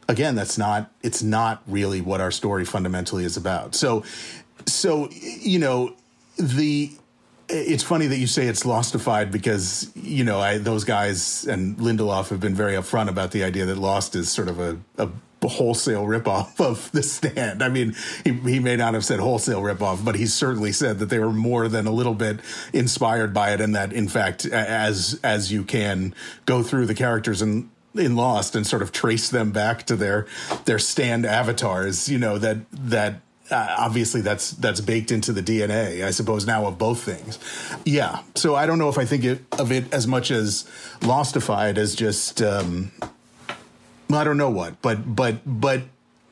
again 0.08 0.36
that's 0.36 0.58
not 0.58 0.92
it's 1.02 1.22
not 1.22 1.62
really 1.68 2.02
what 2.02 2.22
our 2.22 2.32
story 2.32 2.66
fundamentally 2.66 3.24
is 3.24 3.38
about. 3.38 3.76
So 3.76 4.04
so 4.66 5.10
you 5.12 5.60
know 5.60 5.96
the 6.38 6.92
it's 7.50 7.84
funny 7.84 8.08
that 8.08 8.18
you 8.18 8.28
say 8.28 8.48
it's 8.48 8.64
lostified 8.64 9.32
because 9.32 9.92
you 9.96 10.24
know 10.24 10.40
I, 10.40 10.58
those 10.58 10.84
guys 10.84 11.46
and 11.48 11.78
Lindelof 11.78 12.30
have 12.30 12.40
been 12.40 12.56
very 12.56 12.74
upfront 12.74 13.10
about 13.10 13.32
the 13.32 13.44
idea 13.44 13.66
that 13.66 13.78
Lost 13.78 14.16
is 14.16 14.30
sort 14.30 14.48
of 14.48 14.60
a, 14.60 14.78
a 14.98 15.10
wholesale 15.48 16.04
ripoff 16.04 16.60
of 16.60 16.92
The 16.92 17.02
Stand. 17.02 17.64
I 17.64 17.70
mean, 17.70 17.96
he, 18.24 18.34
he 18.34 18.60
may 18.60 18.76
not 18.76 18.94
have 18.94 19.06
said 19.06 19.20
wholesale 19.20 19.62
ripoff, 19.62 20.04
but 20.04 20.16
he 20.16 20.26
certainly 20.26 20.72
said 20.72 21.00
that 21.00 21.10
they 21.10 21.20
were 21.20 21.32
more 21.32 21.68
than 21.68 21.88
a 21.88 21.92
little 21.92 22.14
bit 22.14 22.40
inspired 22.74 23.34
by 23.34 23.54
it, 23.54 23.62
and 23.62 23.76
that 23.76 23.94
in 23.94 24.08
fact, 24.08 24.46
as 24.46 25.20
as 25.24 25.52
you 25.52 25.64
can 25.64 26.14
go 26.46 26.64
through 26.64 26.86
the 26.86 26.96
characters 26.96 27.42
and 27.42 27.70
in 27.96 28.16
Lost 28.16 28.56
and 28.56 28.68
sort 28.68 28.82
of 28.82 28.92
trace 28.92 29.30
them 29.30 29.52
back 29.52 29.84
to 29.88 29.96
their 29.96 30.28
their 30.66 30.80
stand 30.80 31.26
avatars, 31.26 32.08
you 32.10 32.20
know 32.20 32.38
that 32.38 32.58
that 32.72 33.22
uh, 33.52 33.76
obviously 33.78 34.22
that's 34.22 34.52
that's 34.52 34.82
baked 34.82 35.12
into 35.12 35.34
the 35.34 35.42
DNA, 35.42 36.04
I 36.04 36.12
suppose 36.12 36.46
now 36.46 36.66
of 36.68 36.78
both 36.78 37.02
things. 37.02 37.40
Yeah, 37.86 38.22
so 38.36 38.56
I 38.56 38.66
don't 38.66 38.80
know 38.80 38.90
if 38.90 38.98
I 38.98 39.06
think 39.06 39.24
it, 39.24 39.42
of 39.58 39.72
it 39.72 39.94
as 39.94 40.08
much 40.08 40.32
as 40.32 40.70
Lostified 41.02 41.78
as 41.78 41.96
just 41.96 42.42
um, 42.42 42.92
I 44.12 44.24
don't 44.24 44.38
know 44.38 44.50
what, 44.50 44.82
but 44.82 45.16
but 45.16 45.42
but 45.46 45.84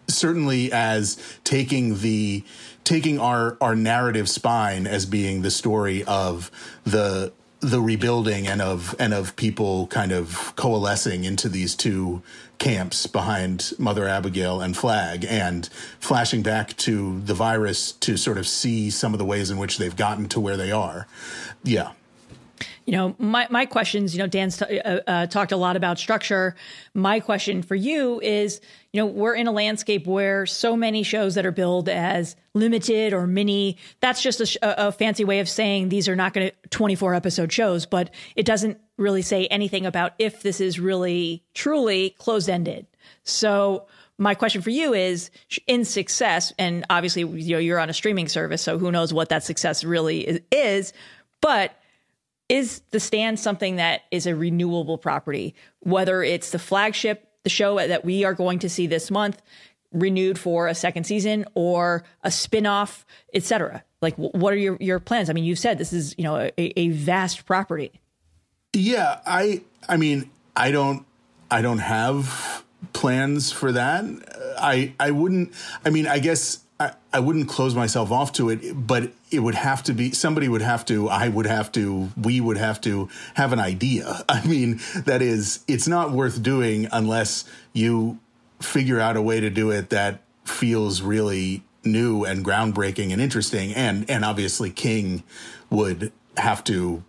certainly 0.07 0.71
as 0.71 1.17
taking 1.43 1.99
the 1.99 2.43
taking 2.83 3.19
our 3.19 3.57
our 3.61 3.75
narrative 3.75 4.29
spine 4.29 4.87
as 4.87 5.05
being 5.05 5.41
the 5.41 5.51
story 5.51 6.03
of 6.05 6.49
the 6.85 7.31
the 7.59 7.81
rebuilding 7.81 8.47
and 8.47 8.61
of 8.61 8.95
and 8.99 9.13
of 9.13 9.35
people 9.35 9.87
kind 9.87 10.11
of 10.11 10.53
coalescing 10.55 11.23
into 11.23 11.49
these 11.49 11.75
two 11.75 12.21
camps 12.59 13.07
behind 13.07 13.73
Mother 13.77 14.07
Abigail 14.07 14.61
and 14.61 14.75
Flag 14.75 15.25
and 15.27 15.67
flashing 15.99 16.43
back 16.43 16.75
to 16.77 17.19
the 17.21 17.33
virus 17.33 17.91
to 17.93 18.17
sort 18.17 18.37
of 18.37 18.47
see 18.47 18.89
some 18.89 19.13
of 19.13 19.19
the 19.19 19.25
ways 19.25 19.49
in 19.49 19.57
which 19.57 19.77
they've 19.77 19.95
gotten 19.95 20.27
to 20.29 20.39
where 20.39 20.57
they 20.57 20.71
are. 20.71 21.07
Yeah. 21.63 21.91
You 22.85 22.93
know, 22.93 23.15
my, 23.19 23.47
my 23.49 23.65
questions, 23.65 24.15
you 24.15 24.19
know, 24.19 24.27
Dan's 24.27 24.57
t- 24.57 24.79
uh, 24.79 25.01
uh, 25.05 25.27
talked 25.27 25.51
a 25.51 25.57
lot 25.57 25.75
about 25.75 25.99
structure. 25.99 26.55
My 26.93 27.19
question 27.19 27.61
for 27.61 27.75
you 27.75 28.19
is, 28.21 28.61
you 28.93 29.01
know, 29.01 29.05
we're 29.05 29.35
in 29.35 29.45
a 29.45 29.51
landscape 29.51 30.07
where 30.07 30.45
so 30.45 30.75
many 30.75 31.03
shows 31.03 31.35
that 31.35 31.45
are 31.45 31.51
billed 31.51 31.89
as 31.89 32.35
limited 32.59 33.13
or 33.13 33.27
mini, 33.27 33.77
that's 33.99 34.21
just 34.21 34.39
a, 34.41 34.87
a 34.87 34.91
fancy 34.91 35.23
way 35.23 35.39
of 35.39 35.49
saying 35.49 35.89
these 35.89 36.07
are 36.07 36.15
not 36.15 36.33
going 36.33 36.49
to 36.49 36.69
24 36.69 37.13
episode 37.13 37.51
shows, 37.51 37.85
but 37.85 38.09
it 38.35 38.45
doesn't 38.45 38.79
really 38.97 39.21
say 39.21 39.47
anything 39.47 39.85
about 39.85 40.13
if 40.19 40.41
this 40.41 40.59
is 40.59 40.79
really 40.79 41.43
truly 41.53 42.11
closed 42.17 42.49
ended. 42.49 42.87
So, 43.23 43.87
my 44.19 44.33
question 44.33 44.63
for 44.63 44.71
you 44.71 44.95
is 44.95 45.29
in 45.67 45.85
success, 45.85 46.51
and 46.57 46.85
obviously, 46.89 47.21
you 47.21 47.53
know, 47.53 47.59
you're 47.59 47.79
on 47.79 47.91
a 47.91 47.93
streaming 47.93 48.27
service, 48.27 48.63
so 48.63 48.79
who 48.79 48.91
knows 48.91 49.13
what 49.13 49.29
that 49.29 49.43
success 49.43 49.83
really 49.83 50.27
is, 50.27 50.39
is 50.51 50.93
but 51.39 51.77
is 52.49 52.81
the 52.91 52.99
stand 52.99 53.39
something 53.39 53.75
that 53.75 54.01
is 54.11 54.25
a 54.25 54.35
renewable 54.35 54.97
property 54.97 55.55
whether 55.79 56.23
it's 56.23 56.51
the 56.51 56.59
flagship 56.59 57.29
the 57.43 57.49
show 57.49 57.75
that 57.75 58.03
we 58.03 58.23
are 58.23 58.33
going 58.33 58.59
to 58.59 58.69
see 58.69 58.87
this 58.87 59.11
month 59.11 59.41
renewed 59.91 60.37
for 60.37 60.67
a 60.67 60.75
second 60.75 61.05
season 61.05 61.45
or 61.53 62.03
a 62.23 62.31
spin-off, 62.31 63.05
etc. 63.33 63.83
Like 64.01 64.15
what 64.15 64.53
are 64.53 64.57
your 64.57 64.77
your 64.79 64.99
plans? 64.99 65.29
I 65.29 65.33
mean, 65.33 65.43
you've 65.43 65.59
said 65.59 65.77
this 65.77 65.93
is, 65.93 66.15
you 66.17 66.23
know, 66.23 66.37
a, 66.37 66.79
a 66.79 66.89
vast 66.89 67.45
property. 67.45 67.91
Yeah, 68.73 69.19
I 69.25 69.61
I 69.87 69.97
mean, 69.97 70.29
I 70.55 70.71
don't 70.71 71.05
I 71.49 71.61
don't 71.61 71.79
have 71.79 72.63
plans 72.93 73.51
for 73.51 73.71
that. 73.71 74.05
I 74.59 74.93
I 74.99 75.11
wouldn't 75.11 75.53
I 75.85 75.89
mean, 75.89 76.07
I 76.07 76.19
guess 76.19 76.59
I, 76.79 76.93
I 77.11 77.19
wouldn't 77.19 77.47
close 77.49 77.73
myself 77.73 78.11
off 78.11 78.33
to 78.33 78.49
it, 78.49 78.59
but 78.75 79.11
it 79.31 79.39
would 79.39 79.55
have 79.55 79.83
to 79.83 79.93
be 79.93 80.11
somebody 80.11 80.47
would 80.47 80.61
have 80.61 80.85
to, 80.85 81.09
I 81.09 81.27
would 81.27 81.47
have 81.47 81.71
to, 81.73 82.09
we 82.21 82.39
would 82.39 82.57
have 82.57 82.79
to 82.81 83.09
have 83.33 83.51
an 83.51 83.59
idea. 83.59 84.23
I 84.29 84.45
mean, 84.45 84.79
that 85.05 85.21
is, 85.21 85.63
it's 85.67 85.87
not 85.87 86.11
worth 86.11 86.43
doing 86.43 86.87
unless 86.91 87.45
you 87.73 88.19
figure 88.59 88.99
out 88.99 89.17
a 89.17 89.21
way 89.21 89.39
to 89.39 89.49
do 89.49 89.71
it 89.71 89.89
that 89.89 90.21
feels 90.45 91.01
really 91.01 91.63
new 91.83 92.23
and 92.23 92.43
groundbreaking 92.43 93.11
and 93.11 93.21
interesting. 93.21 93.73
And, 93.73 94.09
and 94.09 94.25
obviously, 94.25 94.69
King 94.71 95.23
would 95.69 96.11
have 96.37 96.63
to 96.65 97.03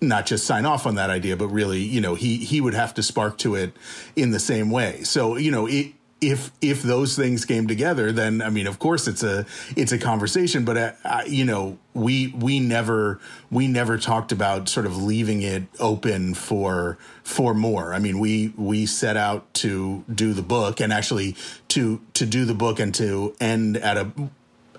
not 0.00 0.26
just 0.26 0.46
sign 0.46 0.66
off 0.66 0.86
on 0.86 0.94
that 0.96 1.10
idea, 1.10 1.36
but 1.36 1.48
really, 1.48 1.80
you 1.80 2.00
know, 2.00 2.14
he 2.14 2.36
he 2.36 2.60
would 2.60 2.74
have 2.74 2.94
to 2.94 3.02
spark 3.02 3.38
to 3.38 3.54
it 3.54 3.72
in 4.16 4.30
the 4.30 4.38
same 4.38 4.70
way. 4.70 5.02
So, 5.02 5.36
you 5.36 5.50
know, 5.50 5.66
it, 5.66 5.92
if 6.20 6.52
if 6.60 6.82
those 6.82 7.16
things 7.16 7.44
came 7.44 7.66
together, 7.66 8.12
then 8.12 8.42
I 8.42 8.50
mean, 8.50 8.66
of 8.66 8.78
course, 8.78 9.08
it's 9.08 9.22
a 9.22 9.46
it's 9.74 9.92
a 9.92 9.98
conversation. 9.98 10.64
But 10.64 10.76
uh, 10.76 10.92
uh, 11.04 11.22
you 11.26 11.44
know, 11.44 11.78
we 11.94 12.28
we 12.28 12.60
never 12.60 13.20
we 13.50 13.66
never 13.68 13.96
talked 13.96 14.30
about 14.30 14.68
sort 14.68 14.86
of 14.86 15.02
leaving 15.02 15.40
it 15.42 15.64
open 15.78 16.34
for 16.34 16.98
for 17.22 17.54
more. 17.54 17.94
I 17.94 17.98
mean, 17.98 18.18
we 18.18 18.52
we 18.56 18.84
set 18.86 19.16
out 19.16 19.52
to 19.54 20.04
do 20.12 20.34
the 20.34 20.42
book 20.42 20.80
and 20.80 20.92
actually 20.92 21.36
to 21.68 22.00
to 22.14 22.26
do 22.26 22.44
the 22.44 22.54
book 22.54 22.78
and 22.78 22.94
to 22.96 23.34
end 23.40 23.78
at 23.78 23.96
a 23.96 24.10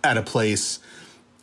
at 0.03 0.18
a 0.18 0.23
place. 0.23 0.80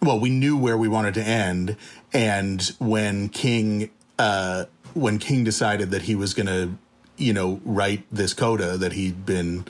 Well, 0.01 0.21
we 0.21 0.31
knew 0.31 0.57
where 0.57 0.79
we 0.79 0.87
wanted 0.87 1.15
to 1.15 1.23
end, 1.23 1.77
and 2.13 2.63
when 2.79 3.31
King 3.31 3.91
uh, 4.17 4.67
when 4.95 5.19
King 5.19 5.43
decided 5.43 5.91
that 5.91 6.03
he 6.03 6.15
was 6.15 6.35
going 6.35 6.47
to 6.47 6.79
you 7.19 7.33
know, 7.33 7.61
write 7.65 8.05
this 8.11 8.35
coda 8.35 8.77
that 8.79 8.93
he'd 8.93 9.27
been 9.27 9.65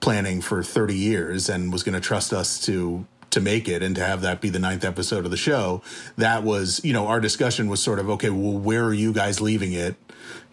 planning 0.00 0.40
for 0.40 0.62
30 0.62 0.94
years 0.94 1.48
and 1.48 1.72
was 1.72 1.82
going 1.82 1.94
to 1.94 2.00
trust 2.00 2.32
us 2.32 2.60
to 2.66 3.06
to 3.30 3.40
make 3.40 3.66
it 3.66 3.82
and 3.82 3.96
to 3.96 4.04
have 4.04 4.20
that 4.20 4.42
be 4.42 4.50
the 4.50 4.58
ninth 4.58 4.84
episode 4.84 5.24
of 5.24 5.30
the 5.30 5.38
show 5.38 5.80
that 6.18 6.42
was 6.42 6.84
you 6.84 6.92
know 6.92 7.06
our 7.06 7.18
discussion 7.18 7.66
was 7.66 7.82
sort 7.82 7.98
of 7.98 8.10
okay 8.10 8.28
well 8.28 8.58
where 8.58 8.84
are 8.84 8.92
you 8.92 9.12
guys 9.12 9.40
leaving 9.40 9.72
it? 9.72 9.96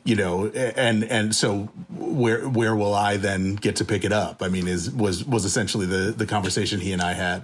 You 0.06 0.16
know 0.16 0.48
and 0.48 1.04
and 1.04 1.36
so 1.36 1.64
where 1.90 2.48
where 2.48 2.76
will 2.76 2.94
i 2.94 3.18
then 3.18 3.56
get 3.56 3.76
to 3.78 3.86
pick 3.86 4.06
it 4.06 4.14
up? 4.14 4.42
I 4.42 4.48
mean 4.48 4.68
is 4.68 4.90
was 4.90 5.26
was 5.26 5.44
essentially 5.44 5.86
the 5.86 6.14
the 6.16 6.26
conversation 6.26 6.80
he 6.80 6.94
and 6.94 7.02
i 7.02 7.14
had. 7.14 7.44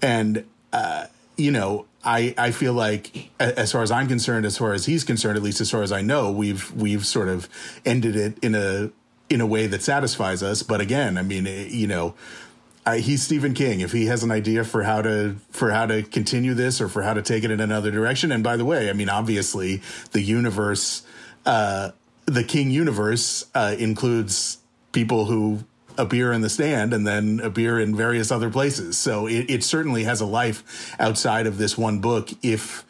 And 0.00 0.46
uh 0.72 1.06
you 1.36 1.50
know 1.50 1.86
I, 2.02 2.34
I 2.38 2.50
feel 2.50 2.72
like 2.72 3.30
as 3.38 3.72
far 3.72 3.82
as 3.82 3.90
I'm 3.90 4.08
concerned, 4.08 4.46
as 4.46 4.56
far 4.56 4.72
as 4.72 4.86
he's 4.86 5.04
concerned, 5.04 5.36
at 5.36 5.42
least 5.42 5.60
as 5.60 5.70
far 5.70 5.82
as 5.82 5.92
I 5.92 6.00
know, 6.00 6.30
we've 6.30 6.72
we've 6.72 7.04
sort 7.04 7.28
of 7.28 7.48
ended 7.84 8.16
it 8.16 8.38
in 8.42 8.54
a 8.54 8.90
in 9.28 9.40
a 9.40 9.46
way 9.46 9.66
that 9.66 9.82
satisfies 9.82 10.42
us. 10.42 10.62
But 10.62 10.80
again, 10.80 11.18
I 11.18 11.22
mean, 11.22 11.46
you 11.46 11.86
know, 11.86 12.14
I, 12.86 12.98
he's 12.98 13.22
Stephen 13.22 13.52
King. 13.52 13.80
If 13.80 13.92
he 13.92 14.06
has 14.06 14.22
an 14.22 14.30
idea 14.30 14.64
for 14.64 14.82
how 14.82 15.02
to 15.02 15.36
for 15.50 15.70
how 15.70 15.86
to 15.86 16.02
continue 16.02 16.54
this 16.54 16.80
or 16.80 16.88
for 16.88 17.02
how 17.02 17.12
to 17.12 17.22
take 17.22 17.44
it 17.44 17.50
in 17.50 17.60
another 17.60 17.90
direction, 17.90 18.32
and 18.32 18.42
by 18.42 18.56
the 18.56 18.64
way, 18.64 18.88
I 18.88 18.94
mean 18.94 19.10
obviously 19.10 19.82
the 20.12 20.22
universe, 20.22 21.02
uh, 21.44 21.90
the 22.24 22.44
King 22.44 22.70
universe 22.70 23.46
uh, 23.54 23.76
includes 23.78 24.58
people 24.92 25.26
who 25.26 25.64
appear 25.98 26.32
in 26.32 26.40
the 26.40 26.48
stand 26.48 26.92
and 26.92 27.06
then 27.06 27.40
a 27.42 27.50
beer 27.50 27.78
in 27.78 27.96
various 27.96 28.30
other 28.30 28.50
places. 28.50 28.96
So 28.96 29.26
it, 29.26 29.50
it 29.50 29.64
certainly 29.64 30.04
has 30.04 30.20
a 30.20 30.26
life 30.26 30.94
outside 30.98 31.46
of 31.46 31.58
this 31.58 31.76
one 31.76 32.00
book. 32.00 32.30
If 32.42 32.84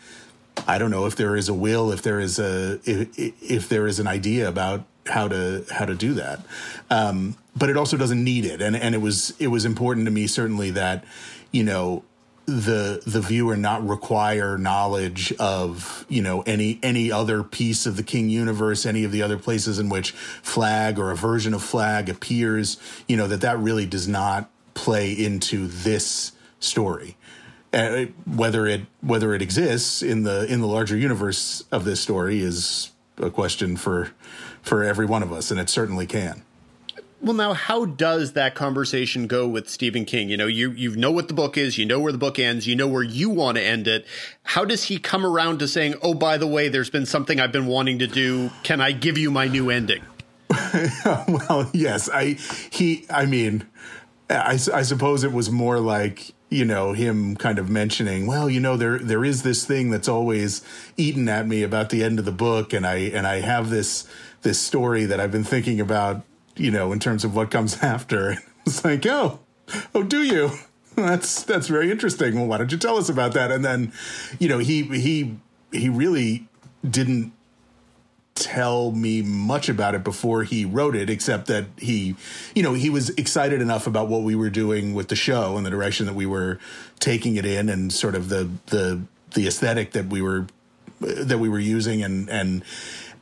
I 0.67 0.79
don't 0.79 0.91
know 0.91 1.07
if 1.07 1.17
there 1.17 1.37
is 1.37 1.49
a 1.49 1.55
will, 1.55 1.93
if 1.93 2.03
there 2.03 2.21
is 2.21 2.39
a 2.39 2.81
if, 2.85 3.09
if 3.17 3.69
there 3.69 3.87
is 3.87 3.99
an 3.99 4.07
idea 4.07 4.49
about 4.49 4.85
how 5.07 5.29
to 5.29 5.65
how 5.71 5.85
to 5.85 5.95
do 5.95 6.15
that, 6.15 6.41
um, 6.91 7.37
but 7.57 7.71
it 7.71 7.77
also 7.77 7.97
doesn't 7.97 8.23
need 8.23 8.45
it. 8.45 8.61
And 8.61 8.77
and 8.77 8.95
it 8.95 8.99
was 8.99 9.35
it 9.39 9.49
was 9.49 9.65
important 9.65 10.07
to 10.07 10.11
me 10.11 10.27
certainly 10.27 10.71
that 10.73 11.05
you 11.53 11.65
know 11.65 12.05
the 12.51 13.03
the 13.07 13.21
viewer 13.21 13.57
not 13.57 13.87
require 13.87 14.59
knowledge 14.59 15.33
of 15.39 16.05
you 16.09 16.21
know 16.21 16.43
any 16.43 16.79
any 16.83 17.13
other 17.13 17.43
piece 17.43 17.87
of 17.87 17.97
the 17.97 18.03
king 18.03 18.29
universe 18.29 18.85
any 18.85 19.05
of 19.05 19.13
the 19.13 19.23
other 19.23 19.39
places 19.39 19.79
in 19.79 19.89
which 19.89 20.11
flag 20.13 20.99
or 20.99 21.11
a 21.11 21.17
version 21.17 21.55
of 21.55 21.63
flag 21.63 22.09
appears 22.09 22.77
you 23.07 23.17
know 23.17 23.27
that 23.27 23.41
that 23.41 23.59
really 23.59 23.87
does 23.87 24.09
not 24.09 24.51
play 24.75 25.13
into 25.13 25.67
this 25.67 26.33
story. 26.59 27.17
Uh, 27.73 28.07
whether 28.27 28.67
it 28.67 28.83
whether 29.01 29.33
it 29.33 29.41
exists 29.41 30.03
in 30.03 30.25
the 30.25 30.45
in 30.53 30.61
the 30.61 30.67
larger 30.67 30.97
universe 30.97 31.63
of 31.71 31.85
this 31.85 32.01
story 32.01 32.41
is 32.41 32.91
a 33.19 33.31
question 33.31 33.77
for 33.77 34.11
for 34.61 34.83
every 34.83 35.07
one 35.07 35.23
of 35.23 35.33
us 35.33 35.53
and 35.53 35.61
it 35.61 35.71
certainly 35.71 36.05
can 36.05 36.43
well, 37.23 37.35
now, 37.35 37.53
how 37.53 37.85
does 37.85 38.33
that 38.33 38.55
conversation 38.55 39.27
go 39.27 39.47
with 39.47 39.69
Stephen 39.69 40.05
King? 40.05 40.31
You 40.31 40.37
know, 40.37 40.47
you 40.47 40.71
you 40.71 40.97
know 40.97 41.11
what 41.11 41.29
the 41.29 41.35
book 41.35 41.59
is, 41.59 41.77
you 41.77 41.85
know 41.85 42.01
where 42.01 42.13
the 42.13 42.19
book 42.19 42.39
ends, 42.39 42.67
you 42.67 42.75
know 42.75 42.89
where 42.89 43.03
you 43.03 43.29
want 43.29 43.59
to 43.59 43.63
end 43.63 43.87
it. 43.87 44.07
How 44.43 44.65
does 44.65 44.85
he 44.85 44.99
come 44.99 45.27
around 45.27 45.59
to 45.59 45.69
saying, 45.69 45.95
"Oh, 46.03 46.15
by 46.15 46.39
the 46.39 46.47
way, 46.47 46.69
there's 46.69 46.91
been 46.91 47.07
something 47.07 47.39
I've 47.39 47.53
been 47.53 47.67
wanting 47.67 47.99
to 47.99 48.07
do. 48.07 48.51
Can 48.63 48.81
I 48.81 48.93
give 48.93 49.19
you 49.19 49.31
my 49.31 49.49
new 49.49 49.71
ending?" 49.71 50.03
well, 51.05 51.71
yes, 51.73 52.09
I 52.13 52.39
he. 52.71 53.07
I 53.11 53.27
mean, 53.27 53.67
I, 54.31 54.59
I 54.73 54.83
suppose 54.83 55.23
it 55.25 55.33
was 55.33 55.51
more 55.51 55.79
like 55.79 56.33
you 56.49 56.65
know 56.65 56.93
him 56.93 57.37
kind 57.37 57.61
of 57.61 57.71
mentioning 57.71 58.27
well 58.27 58.51
you 58.51 58.59
know 58.59 58.77
there 58.77 58.99
there 58.99 59.25
is 59.25 59.45
this 59.45 59.65
thing 59.65 59.91
that's 59.91 60.09
always 60.09 60.63
eaten 60.97 61.29
at 61.29 61.47
me 61.47 61.63
about 61.63 61.91
the 61.91 62.03
end 62.03 62.19
of 62.19 62.25
the 62.25 62.33
book 62.33 62.73
and 62.73 62.85
i 62.85 62.97
and 62.97 63.25
i 63.25 63.39
have 63.39 63.71
this 63.71 64.05
this 64.43 64.59
story 64.59 65.05
that 65.05 65.21
i've 65.21 65.31
been 65.31 65.45
thinking 65.45 65.81
about 65.81 66.25
you 66.61 66.71
know, 66.71 66.93
in 66.93 67.01
terms 67.01 67.25
of 67.25 67.35
what 67.35 67.51
comes 67.51 67.79
after. 67.83 68.39
It's 68.67 68.85
like, 68.85 69.07
oh, 69.07 69.41
oh, 69.95 70.03
do 70.03 70.23
you? 70.23 70.51
That's 70.97 71.45
that's 71.45 71.67
very 71.67 71.91
interesting. 71.91 72.35
Well, 72.35 72.47
why 72.47 72.59
don't 72.59 72.71
you 72.71 72.79
tell 72.79 72.99
us 72.99 73.09
about 73.09 73.33
that? 73.33 73.51
And 73.51 73.65
then, 73.65 73.93
you 74.39 74.49
know, 74.49 74.59
he 74.59 74.83
he 74.83 75.37
he 75.73 75.89
really 75.89 76.47
didn't 76.89 77.33
tell 78.35 78.93
me 78.93 79.23
much 79.23 79.69
about 79.69 79.95
it 79.95 80.05
before 80.05 80.45
he 80.45 80.65
wrote 80.65 80.95
it, 80.95 81.09
except 81.09 81.47
that 81.47 81.67
he, 81.79 82.17
you 82.55 82.63
know, 82.63 82.75
he 82.75 82.91
was 82.91 83.11
excited 83.11 83.61
enough 83.63 83.87
about 83.87 84.09
what 84.09 84.23
we 84.23 84.35
were 84.35 84.51
doing 84.51 84.95
with 84.95 85.09
the 85.09 85.17
show 85.17 85.57
and 85.57 85.65
the 85.65 85.71
direction 85.71 86.07
that 86.07 86.15
we 86.15 86.27
were 86.27 86.59
taking 86.99 87.37
it 87.37 87.47
in, 87.47 87.69
and 87.71 87.93
sort 87.93 88.15
of 88.15 88.29
the 88.29 88.51
the 88.67 89.01
the 89.33 89.47
aesthetic 89.47 89.93
that 89.93 90.07
we 90.07 90.21
were 90.21 90.47
that 91.01 91.39
we 91.39 91.49
were 91.49 91.59
using, 91.59 92.03
and 92.03 92.29
and 92.29 92.63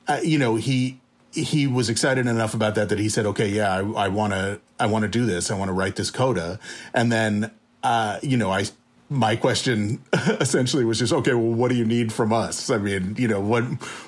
uh, 0.09 0.21
you 0.23 0.39
know, 0.39 0.57
he 0.57 0.99
he 1.43 1.67
was 1.67 1.89
excited 1.89 2.27
enough 2.27 2.55
about 2.55 2.75
that 2.77 2.89
that 2.89 2.99
he 2.99 3.09
said, 3.09 3.27
"Okay, 3.27 3.49
yeah, 3.49 3.77
I 3.97 4.09
want 4.09 4.33
to, 4.33 4.61
I 4.79 4.87
want 4.87 5.03
to 5.03 5.09
do 5.09 5.27
this. 5.27 5.51
I 5.51 5.59
want 5.59 5.69
to 5.69 5.73
write 5.73 5.97
this 5.97 6.11
coda." 6.11 6.59
And 6.95 7.11
then, 7.11 7.51
uh, 7.83 8.19
you 8.23 8.37
know, 8.37 8.51
I 8.51 8.65
my 9.11 9.37
question 9.37 10.03
essentially 10.13 10.85
was 10.85 10.99
just, 10.99 11.13
"Okay, 11.13 11.35
well, 11.35 11.53
what 11.53 11.71
do 11.71 11.77
you 11.77 11.85
need 11.85 12.13
from 12.13 12.33
us? 12.33 12.71
I 12.71 12.79
mean, 12.79 13.15
you 13.19 13.29
know, 13.29 13.41
what 13.41 13.65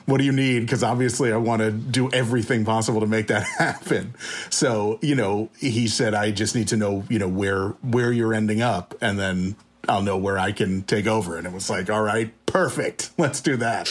what 0.07 0.19
do 0.19 0.25
you 0.25 0.33
need? 0.33 0.61
Because 0.61 0.83
obviously, 0.83 1.33
I 1.33 1.37
want 1.37 1.63
to 1.63 1.71
do 1.71 2.11
everything 2.13 2.65
possible 2.65 3.01
to 3.01 3.07
make 3.07 3.29
that 3.29 3.43
happen." 3.59 4.15
So, 4.51 4.99
you 5.03 5.15
know, 5.15 5.51
he 5.59 5.89
said, 5.89 6.15
"I 6.15 6.31
just 6.31 6.55
need 6.55 6.69
to 6.69 6.77
know, 6.77 7.05
you 7.09 7.19
know, 7.19 7.29
where 7.29 7.69
where 7.83 8.13
you're 8.13 8.35
ending 8.35 8.63
up, 8.63 8.95
and 9.01 9.19
then." 9.19 9.57
I'll 9.89 10.03
know 10.03 10.19
where 10.19 10.39
I 10.39 10.53
can 10.53 10.83
take 10.83 11.07
over. 11.07 11.37
And 11.37 11.47
it 11.47 11.53
was 11.55 11.71
like, 11.71 11.89
all 11.89 12.03
right, 12.03 12.33
perfect. 12.45 13.11
Let's 13.17 13.41
do 13.41 13.57
that. 13.57 13.89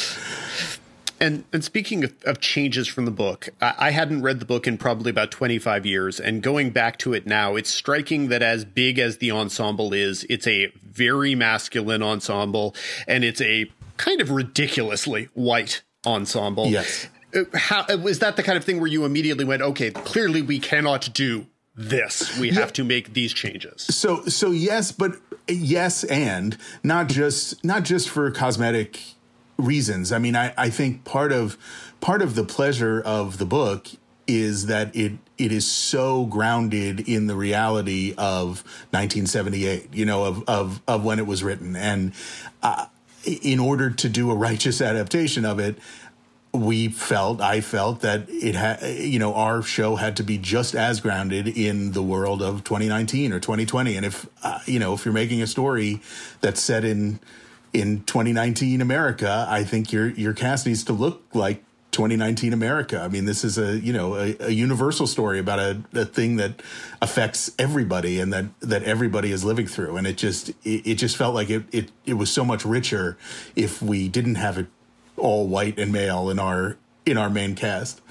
And 1.19 1.43
and 1.51 1.63
speaking 1.63 2.03
of, 2.03 2.13
of, 2.23 2.39
changes 2.39 2.87
from 2.87 3.05
the 3.05 3.11
book, 3.11 3.49
I, 3.61 3.73
I, 3.77 3.91
hadn't 3.91 4.21
read 4.21 4.39
the 4.39 4.45
book 4.45 4.67
in 4.67 4.77
probably 4.77 5.09
about 5.09 5.31
25 5.31 5.85
years, 5.85 6.19
and 6.19 6.41
going 6.41 6.69
back 6.69 6.97
to 6.99 7.13
it 7.13 7.25
now, 7.27 7.55
it's 7.55 7.69
striking 7.69 8.29
that 8.29 8.41
as 8.41 8.63
big 8.63 8.99
as 8.99 9.17
the 9.17 9.31
ensemble 9.31 9.93
is, 9.93 10.25
it's 10.29 10.47
a 10.47 10.71
very 10.83 11.35
masculine 11.35 12.01
ensemble, 12.01 12.75
and 13.07 13.23
it's 13.23 13.41
a 13.41 13.69
kind 13.97 14.21
of 14.21 14.31
ridiculously 14.31 15.29
white 15.33 15.83
ensemble. 16.05 16.67
Yes. 16.67 17.07
Uh, 17.35 17.43
how 17.53 17.85
was 17.97 18.19
that 18.19 18.35
the 18.35 18.43
kind 18.43 18.57
of 18.57 18.63
thing 18.63 18.79
where 18.79 18.87
you 18.87 19.05
immediately 19.05 19.45
went, 19.45 19.61
okay, 19.61 19.91
clearly 19.91 20.41
we 20.41 20.59
cannot 20.59 21.09
do 21.13 21.47
this. 21.75 22.37
We 22.37 22.49
yeah. 22.51 22.59
have 22.59 22.73
to 22.73 22.83
make 22.83 23.13
these 23.13 23.33
changes. 23.33 23.83
So 23.83 24.25
so 24.25 24.51
yes, 24.51 24.91
but 24.91 25.15
yes, 25.47 26.03
and 26.05 26.57
not 26.83 27.07
just 27.07 27.63
not 27.63 27.83
just 27.83 28.09
for 28.09 28.29
cosmetic 28.31 28.99
reasons. 29.59 30.11
I 30.11 30.17
mean, 30.17 30.35
I, 30.35 30.53
I 30.57 30.69
think 30.69 31.03
part 31.03 31.31
of 31.31 31.57
part 32.01 32.21
of 32.21 32.35
the 32.35 32.43
pleasure 32.43 33.01
of 33.01 33.37
the 33.37 33.45
book 33.45 33.87
is 34.27 34.67
that 34.67 34.95
it 34.95 35.13
it 35.37 35.51
is 35.51 35.69
so 35.69 36.25
grounded 36.25 37.01
in 37.07 37.27
the 37.27 37.35
reality 37.35 38.13
of 38.17 38.63
1978. 38.91 39.93
You 39.93 40.05
know, 40.05 40.25
of 40.25 40.43
of 40.47 40.81
of 40.87 41.03
when 41.03 41.19
it 41.19 41.27
was 41.27 41.43
written, 41.43 41.75
and 41.75 42.13
uh, 42.63 42.85
in 43.25 43.59
order 43.59 43.89
to 43.89 44.09
do 44.09 44.31
a 44.31 44.35
righteous 44.35 44.81
adaptation 44.81 45.45
of 45.45 45.59
it. 45.59 45.77
we 46.51 46.87
felt, 46.87 47.41
I 47.41 47.61
felt 47.61 48.01
that 48.01 48.27
it 48.27 48.55
had, 48.55 48.81
you 48.97 49.19
know, 49.19 49.35
our 49.35 49.61
show 49.61 49.97
had 49.97 50.17
to 50.17 50.23
be 50.23 50.39
just 50.39 50.73
as 50.73 50.99
grounded 50.99 51.47
in 51.47 51.91
the 51.91 52.01
world 52.01 52.41
of 52.41 52.63
2019 52.63 53.33
or 53.33 53.39
2020. 53.39 53.95
And 53.95 54.03
if, 54.03 54.27
uh, 54.41 54.57
you 54.65 54.79
know, 54.79 54.95
if 54.95 55.05
you're 55.05 55.13
making 55.13 55.43
a 55.43 55.47
story 55.47 56.01
that's 56.41 56.59
set 56.59 56.83
in, 56.83 57.19
in 57.73 58.03
2019 58.03 58.81
America, 58.81 59.45
I 59.49 59.63
think 59.63 59.91
your, 59.91 60.09
your 60.09 60.33
cast 60.33 60.65
needs 60.65 60.83
to 60.85 60.93
look 60.93 61.23
like 61.33 61.63
2019 61.91 62.53
America. 62.53 62.99
I 62.99 63.07
mean, 63.07 63.25
this 63.25 63.43
is 63.43 63.57
a, 63.57 63.77
you 63.79 63.93
know, 63.93 64.15
a, 64.15 64.35
a 64.39 64.49
universal 64.49 65.07
story 65.07 65.39
about 65.39 65.59
a, 65.59 65.83
a, 65.93 66.05
thing 66.05 66.35
that 66.35 66.61
affects 67.01 67.51
everybody 67.57 68.19
and 68.19 68.31
that, 68.31 68.45
that 68.61 68.83
everybody 68.83 69.31
is 69.31 69.43
living 69.43 69.67
through. 69.67 69.97
And 69.97 70.05
it 70.05 70.17
just, 70.17 70.49
it, 70.63 70.87
it 70.87 70.95
just 70.95 71.17
felt 71.17 71.33
like 71.33 71.49
it, 71.49 71.63
it, 71.71 71.91
it 72.05 72.13
was 72.13 72.31
so 72.31 72.45
much 72.45 72.63
richer 72.63 73.17
if 73.55 73.81
we 73.81 74.07
didn't 74.07 74.35
have 74.35 74.57
it 74.57 74.67
all 75.17 75.47
white 75.47 75.77
and 75.77 75.91
male 75.91 76.29
in 76.29 76.39
our 76.39 76.77
in 77.05 77.17
our 77.17 77.29
main 77.29 77.55
cast. 77.55 78.01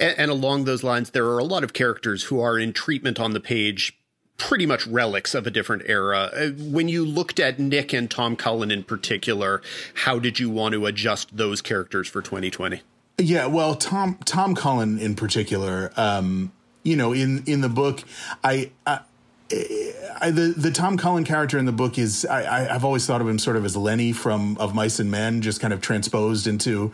And, 0.00 0.18
and 0.18 0.30
along 0.30 0.64
those 0.64 0.82
lines, 0.82 1.10
there 1.10 1.26
are 1.26 1.38
a 1.38 1.44
lot 1.44 1.64
of 1.64 1.72
characters 1.72 2.24
who 2.24 2.40
are 2.40 2.58
in 2.58 2.72
treatment 2.72 3.18
on 3.18 3.32
the 3.32 3.40
page 3.40 3.98
pretty 4.38 4.66
much 4.66 4.86
relics 4.86 5.34
of 5.34 5.46
a 5.46 5.50
different 5.50 5.82
era. 5.86 6.30
Uh, 6.32 6.48
when 6.50 6.88
you 6.88 7.04
looked 7.04 7.40
at 7.40 7.58
Nick 7.58 7.92
and 7.92 8.10
Tom 8.10 8.36
Cullen 8.36 8.70
in 8.70 8.84
particular, 8.84 9.62
how 9.94 10.18
did 10.18 10.38
you 10.38 10.50
want 10.50 10.74
to 10.74 10.86
adjust 10.86 11.36
those 11.36 11.62
characters 11.62 12.08
for 12.08 12.22
2020? 12.22 12.82
Yeah, 13.18 13.46
well, 13.46 13.74
Tom 13.74 14.18
Tom 14.24 14.54
Cullen 14.54 14.98
in 14.98 15.14
particular, 15.14 15.90
um, 15.96 16.52
you 16.82 16.96
know, 16.96 17.12
in 17.12 17.44
in 17.46 17.62
the 17.62 17.68
book, 17.70 18.02
I, 18.44 18.70
I 18.86 19.00
I, 20.20 20.30
the 20.30 20.52
the 20.56 20.70
Tom 20.70 20.96
Cullen 20.98 21.24
character 21.24 21.56
in 21.56 21.66
the 21.66 21.72
book 21.72 21.98
is 21.98 22.26
I, 22.26 22.64
have 22.72 22.84
always 22.84 23.06
thought 23.06 23.20
of 23.20 23.28
him 23.28 23.38
sort 23.38 23.56
of 23.56 23.64
as 23.64 23.76
Lenny 23.76 24.12
from 24.12 24.58
Of 24.58 24.74
Mice 24.74 24.98
and 24.98 25.10
Men, 25.10 25.40
just 25.40 25.60
kind 25.60 25.72
of 25.72 25.80
transposed 25.80 26.46
into 26.46 26.92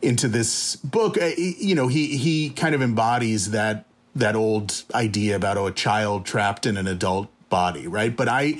into 0.00 0.26
this 0.26 0.76
book. 0.76 1.18
You 1.36 1.74
know, 1.74 1.88
he 1.88 2.16
he 2.16 2.50
kind 2.50 2.74
of 2.74 2.80
embodies 2.82 3.50
that 3.50 3.84
that 4.14 4.36
old 4.36 4.84
idea 4.94 5.36
about 5.36 5.56
oh, 5.56 5.66
a 5.66 5.72
child 5.72 6.26
trapped 6.26 6.66
in 6.66 6.76
an 6.76 6.86
adult 6.86 7.28
body, 7.48 7.86
right? 7.86 8.16
But 8.16 8.28
I, 8.28 8.58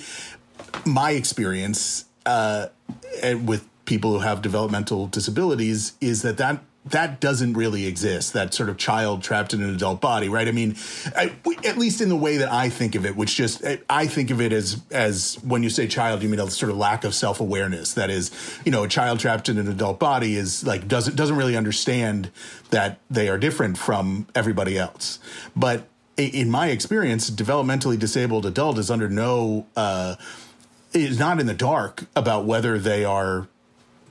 my 0.84 1.12
experience 1.12 2.04
uh, 2.26 2.68
with 3.44 3.66
people 3.84 4.12
who 4.12 4.18
have 4.20 4.42
developmental 4.42 5.06
disabilities 5.06 5.94
is 6.00 6.22
that 6.22 6.36
that 6.36 6.62
that 6.86 7.20
doesn't 7.20 7.54
really 7.54 7.86
exist 7.86 8.32
that 8.32 8.54
sort 8.54 8.68
of 8.68 8.76
child 8.76 9.22
trapped 9.22 9.52
in 9.52 9.62
an 9.62 9.74
adult 9.74 10.00
body 10.00 10.28
right? 10.28 10.48
I 10.48 10.52
mean 10.52 10.76
I, 11.14 11.32
at 11.64 11.78
least 11.78 12.00
in 12.00 12.08
the 12.08 12.16
way 12.16 12.38
that 12.38 12.50
i 12.52 12.68
think 12.68 12.94
of 12.94 13.04
it 13.04 13.16
which 13.16 13.36
just 13.36 13.62
i 13.88 14.06
think 14.06 14.30
of 14.30 14.40
it 14.40 14.52
as 14.52 14.82
as 14.90 15.34
when 15.44 15.62
you 15.62 15.70
say 15.70 15.86
child 15.86 16.22
you 16.22 16.28
mean 16.28 16.40
a 16.40 16.50
sort 16.50 16.70
of 16.70 16.78
lack 16.78 17.04
of 17.04 17.14
self-awareness. 17.14 17.94
That 17.94 18.10
is 18.10 18.30
you 18.64 18.72
know 18.72 18.84
a 18.84 18.88
child 18.88 19.20
trapped 19.20 19.48
in 19.48 19.58
an 19.58 19.68
adult 19.68 19.98
body 19.98 20.36
is 20.36 20.64
like 20.64 20.88
doesn't 20.88 21.16
doesn't 21.16 21.36
really 21.36 21.56
understand 21.56 22.30
that 22.70 22.98
they 23.10 23.28
are 23.28 23.38
different 23.38 23.78
from 23.78 24.26
everybody 24.34 24.78
else. 24.78 25.18
But 25.54 25.86
in 26.16 26.50
my 26.50 26.68
experience 26.68 27.30
developmentally 27.30 27.98
disabled 27.98 28.46
adult 28.46 28.78
is 28.78 28.90
under 28.90 29.08
no 29.08 29.66
uh 29.76 30.16
is 30.92 31.18
not 31.18 31.38
in 31.38 31.46
the 31.46 31.54
dark 31.54 32.06
about 32.16 32.44
whether 32.44 32.78
they 32.78 33.04
are 33.04 33.48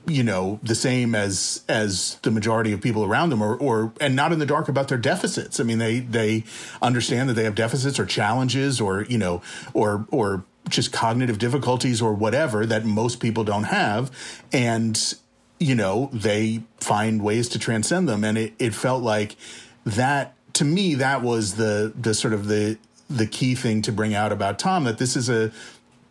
you 0.06 0.22
know 0.22 0.58
the 0.62 0.74
same 0.74 1.14
as 1.14 1.62
as 1.68 2.18
the 2.22 2.30
majority 2.30 2.72
of 2.72 2.80
people 2.80 3.04
around 3.04 3.30
them 3.30 3.42
or 3.42 3.56
or 3.56 3.92
and 4.00 4.16
not 4.16 4.32
in 4.32 4.38
the 4.38 4.46
dark 4.46 4.68
about 4.68 4.88
their 4.88 4.98
deficits. 4.98 5.60
I 5.60 5.64
mean 5.64 5.78
they 5.78 6.00
they 6.00 6.44
understand 6.82 7.28
that 7.28 7.34
they 7.34 7.44
have 7.44 7.54
deficits 7.54 7.98
or 7.98 8.06
challenges 8.06 8.80
or 8.80 9.04
you 9.04 9.18
know 9.18 9.42
or 9.74 10.06
or 10.10 10.44
just 10.68 10.92
cognitive 10.92 11.38
difficulties 11.38 12.00
or 12.00 12.14
whatever 12.14 12.66
that 12.66 12.84
most 12.84 13.20
people 13.20 13.44
don't 13.44 13.64
have. 13.64 14.10
And 14.52 15.14
you 15.58 15.74
know 15.74 16.10
they 16.12 16.62
find 16.78 17.22
ways 17.22 17.48
to 17.50 17.58
transcend 17.58 18.08
them. 18.08 18.24
And 18.24 18.38
it, 18.38 18.54
it 18.58 18.74
felt 18.74 19.02
like 19.02 19.36
that 19.84 20.34
to 20.54 20.64
me 20.64 20.94
that 20.94 21.22
was 21.22 21.56
the 21.56 21.92
the 21.98 22.14
sort 22.14 22.34
of 22.34 22.48
the 22.48 22.78
the 23.08 23.26
key 23.26 23.54
thing 23.54 23.82
to 23.82 23.90
bring 23.90 24.14
out 24.14 24.30
about 24.30 24.58
tom 24.58 24.84
that 24.84 24.98
this 24.98 25.16
is 25.16 25.28
a 25.28 25.50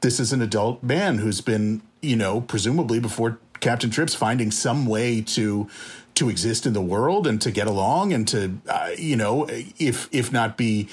this 0.02 0.20
is 0.20 0.34
an 0.34 0.42
adult 0.42 0.82
man 0.84 1.18
who's 1.20 1.42
been 1.42 1.82
you 2.02 2.16
know 2.16 2.42
presumably 2.42 3.00
before 3.00 3.40
Captain 3.60 3.90
Trips 3.90 4.16
finding 4.16 4.52
some 4.52 4.86
way 4.86 5.22
to 5.22 5.70
to 6.16 6.30
exist 6.30 6.66
in 6.66 6.74
the 6.74 6.82
world 6.82 7.26
and 7.26 7.42
to 7.42 7.50
get 7.50 7.66
along 7.68 8.12
and 8.12 8.28
to 8.28 8.58
uh, 8.68 8.90
you 8.98 9.16
know 9.16 9.48
if 9.78 10.10
if 10.12 10.32
not 10.32 10.58
be 10.58 10.90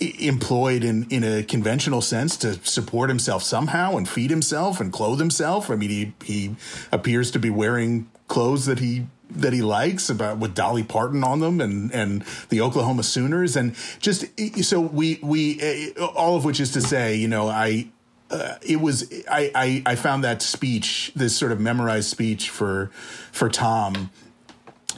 employed 0.00 0.82
in 0.82 1.06
in 1.10 1.22
a 1.22 1.42
conventional 1.42 2.00
sense 2.00 2.36
to 2.36 2.54
support 2.64 3.08
himself 3.08 3.42
somehow 3.42 3.96
and 3.96 4.08
feed 4.08 4.30
himself 4.30 4.80
and 4.80 4.92
clothe 4.92 5.18
himself. 5.18 5.70
I 5.70 5.76
mean, 5.76 5.90
he 5.90 6.12
he 6.24 6.56
appears 6.90 7.30
to 7.32 7.38
be 7.38 7.50
wearing 7.50 8.10
clothes 8.26 8.66
that 8.66 8.80
he 8.80 9.06
that 9.30 9.52
he 9.52 9.62
likes 9.62 10.10
about 10.10 10.38
with 10.38 10.54
Dolly 10.54 10.82
Parton 10.82 11.22
on 11.22 11.40
them 11.40 11.60
and 11.60 11.92
and 11.92 12.24
the 12.48 12.60
Oklahoma 12.60 13.02
Sooners 13.02 13.56
and 13.56 13.74
just 14.00 14.26
so 14.64 14.80
we 14.80 15.18
we 15.22 15.92
all 15.94 16.36
of 16.36 16.44
which 16.44 16.60
is 16.60 16.72
to 16.72 16.80
say, 16.80 17.14
you 17.14 17.28
know, 17.28 17.48
I 17.48 17.88
uh, 18.34 18.58
it 18.62 18.80
was 18.80 19.10
I, 19.30 19.50
I, 19.54 19.82
I 19.86 19.94
found 19.94 20.24
that 20.24 20.42
speech 20.42 21.12
this 21.14 21.36
sort 21.36 21.52
of 21.52 21.60
memorized 21.60 22.10
speech 22.10 22.50
for 22.50 22.90
for 23.32 23.48
Tom 23.48 24.10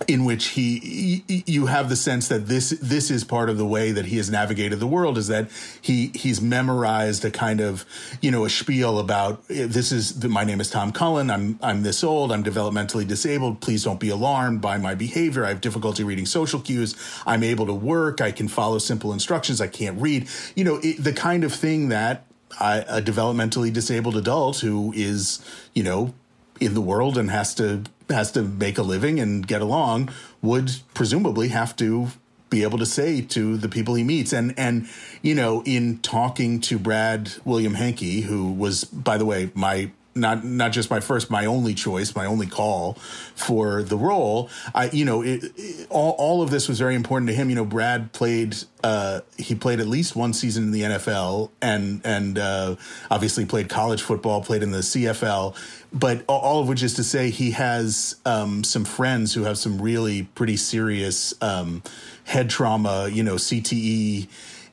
in 0.08 0.24
which 0.26 0.48
he, 0.48 1.22
he, 1.26 1.44
you 1.46 1.66
have 1.66 1.88
the 1.88 1.96
sense 1.96 2.28
that 2.28 2.46
this 2.46 2.70
this 2.82 3.10
is 3.10 3.24
part 3.24 3.48
of 3.48 3.56
the 3.56 3.64
way 3.64 3.92
that 3.92 4.06
he 4.06 4.18
has 4.18 4.30
navigated 4.30 4.78
the 4.78 4.86
world 4.86 5.16
is 5.16 5.28
that 5.28 5.50
he 5.80 6.10
he's 6.14 6.40
memorized 6.40 7.24
a 7.24 7.30
kind 7.30 7.60
of 7.60 7.84
you 8.20 8.30
know 8.30 8.44
a 8.44 8.50
spiel 8.50 8.98
about 8.98 9.46
this 9.48 9.92
is 9.92 10.22
my 10.24 10.44
name 10.44 10.60
is 10.60 10.70
Tom 10.70 10.92
Cullen 10.92 11.30
I'm 11.30 11.58
I'm 11.62 11.82
this 11.82 12.04
old 12.04 12.30
I'm 12.30 12.44
developmentally 12.44 13.06
disabled 13.06 13.60
please 13.60 13.84
don't 13.84 14.00
be 14.00 14.10
alarmed 14.10 14.60
by 14.60 14.76
my 14.76 14.94
behavior 14.94 15.44
I 15.44 15.48
have 15.48 15.60
difficulty 15.62 16.04
reading 16.04 16.26
social 16.26 16.60
cues 16.60 16.94
I'm 17.26 17.42
able 17.42 17.66
to 17.66 17.74
work 17.74 18.20
I 18.20 18.32
can 18.32 18.48
follow 18.48 18.78
simple 18.78 19.12
instructions 19.12 19.60
I 19.60 19.68
can't 19.68 20.00
read. 20.00 20.28
You 20.54 20.64
know 20.64 20.80
it, 20.82 21.02
the 21.02 21.12
kind 21.14 21.42
of 21.42 21.54
thing 21.54 21.88
that 21.88 22.26
a 22.60 23.02
developmentally 23.02 23.72
disabled 23.72 24.16
adult 24.16 24.60
who 24.60 24.92
is, 24.94 25.44
you 25.74 25.82
know, 25.82 26.14
in 26.60 26.74
the 26.74 26.80
world 26.80 27.18
and 27.18 27.30
has 27.30 27.54
to 27.56 27.82
has 28.08 28.30
to 28.32 28.42
make 28.42 28.78
a 28.78 28.82
living 28.82 29.18
and 29.18 29.46
get 29.46 29.60
along 29.60 30.10
would 30.40 30.70
presumably 30.94 31.48
have 31.48 31.74
to 31.76 32.08
be 32.48 32.62
able 32.62 32.78
to 32.78 32.86
say 32.86 33.20
to 33.20 33.56
the 33.56 33.68
people 33.68 33.94
he 33.94 34.04
meets. 34.04 34.32
And 34.32 34.54
and 34.58 34.88
you 35.22 35.34
know 35.34 35.62
in 35.64 35.98
talking 35.98 36.60
to 36.62 36.78
Brad 36.78 37.32
William 37.44 37.74
Henke 37.74 38.22
who 38.22 38.52
was 38.52 38.84
by 38.84 39.18
the 39.18 39.24
way 39.24 39.50
my 39.54 39.90
not 40.16 40.44
not 40.44 40.72
just 40.72 40.90
my 40.90 41.00
first, 41.00 41.30
my 41.30 41.46
only 41.46 41.74
choice, 41.74 42.14
my 42.14 42.26
only 42.26 42.46
call 42.46 42.94
for 43.34 43.82
the 43.82 43.96
role. 43.96 44.48
I, 44.74 44.90
you 44.90 45.04
know, 45.04 45.22
it, 45.22 45.52
it, 45.56 45.86
all 45.90 46.12
all 46.18 46.42
of 46.42 46.50
this 46.50 46.68
was 46.68 46.78
very 46.78 46.94
important 46.94 47.28
to 47.28 47.34
him. 47.34 47.50
You 47.50 47.56
know, 47.56 47.64
Brad 47.64 48.12
played 48.12 48.56
uh, 48.82 49.20
he 49.36 49.54
played 49.54 49.80
at 49.80 49.86
least 49.86 50.16
one 50.16 50.32
season 50.32 50.64
in 50.64 50.70
the 50.70 50.82
NFL, 50.82 51.50
and 51.60 52.00
and 52.04 52.38
uh, 52.38 52.76
obviously 53.10 53.44
played 53.44 53.68
college 53.68 54.02
football, 54.02 54.42
played 54.42 54.62
in 54.62 54.70
the 54.70 54.78
CFL. 54.78 55.56
But 55.92 56.24
all 56.28 56.60
of 56.60 56.68
which 56.68 56.82
is 56.82 56.94
to 56.94 57.04
say, 57.04 57.30
he 57.30 57.52
has 57.52 58.16
um, 58.24 58.64
some 58.64 58.84
friends 58.84 59.34
who 59.34 59.44
have 59.44 59.58
some 59.58 59.80
really 59.80 60.24
pretty 60.34 60.56
serious 60.56 61.34
um, 61.40 61.82
head 62.24 62.50
trauma. 62.50 63.08
You 63.08 63.22
know, 63.22 63.36
CTE 63.36 64.28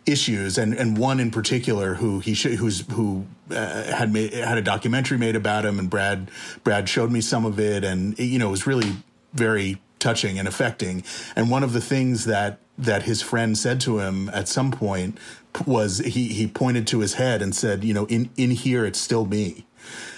issues, 0.05 0.57
and 0.57 0.73
and 0.73 0.97
one 0.97 1.19
in 1.19 1.31
particular 1.31 1.95
who 1.95 2.19
he 2.19 2.33
sh- 2.33 2.57
who's 2.57 2.81
who 2.91 3.25
uh, 3.51 3.83
had 3.93 4.11
made 4.11 4.33
had 4.33 4.57
a 4.57 4.61
documentary 4.61 5.17
made 5.17 5.35
about 5.35 5.65
him, 5.65 5.79
and 5.79 5.89
Brad 5.89 6.29
Brad 6.63 6.87
showed 6.87 7.11
me 7.11 7.21
some 7.21 7.45
of 7.45 7.59
it, 7.59 7.83
and 7.83 8.17
you 8.17 8.39
know 8.39 8.47
it 8.47 8.51
was 8.51 8.67
really 8.67 8.95
very 9.33 9.81
touching 9.99 10.37
and 10.37 10.47
affecting. 10.47 11.03
And 11.35 11.49
one 11.49 11.63
of 11.63 11.73
the 11.73 11.81
things 11.81 12.25
that 12.25 12.59
that 12.77 13.03
his 13.03 13.21
friend 13.21 13.57
said 13.57 13.79
to 13.81 13.99
him 13.99 14.29
at 14.29 14.47
some 14.47 14.71
point 14.71 15.17
was 15.65 15.99
he 15.99 16.29
he 16.29 16.47
pointed 16.47 16.87
to 16.87 16.99
his 16.99 17.15
head 17.15 17.41
and 17.41 17.55
said, 17.55 17.83
you 17.83 17.93
know, 17.93 18.05
in 18.05 18.29
in 18.37 18.51
here 18.51 18.85
it's 18.85 18.99
still 18.99 19.25
me, 19.25 19.65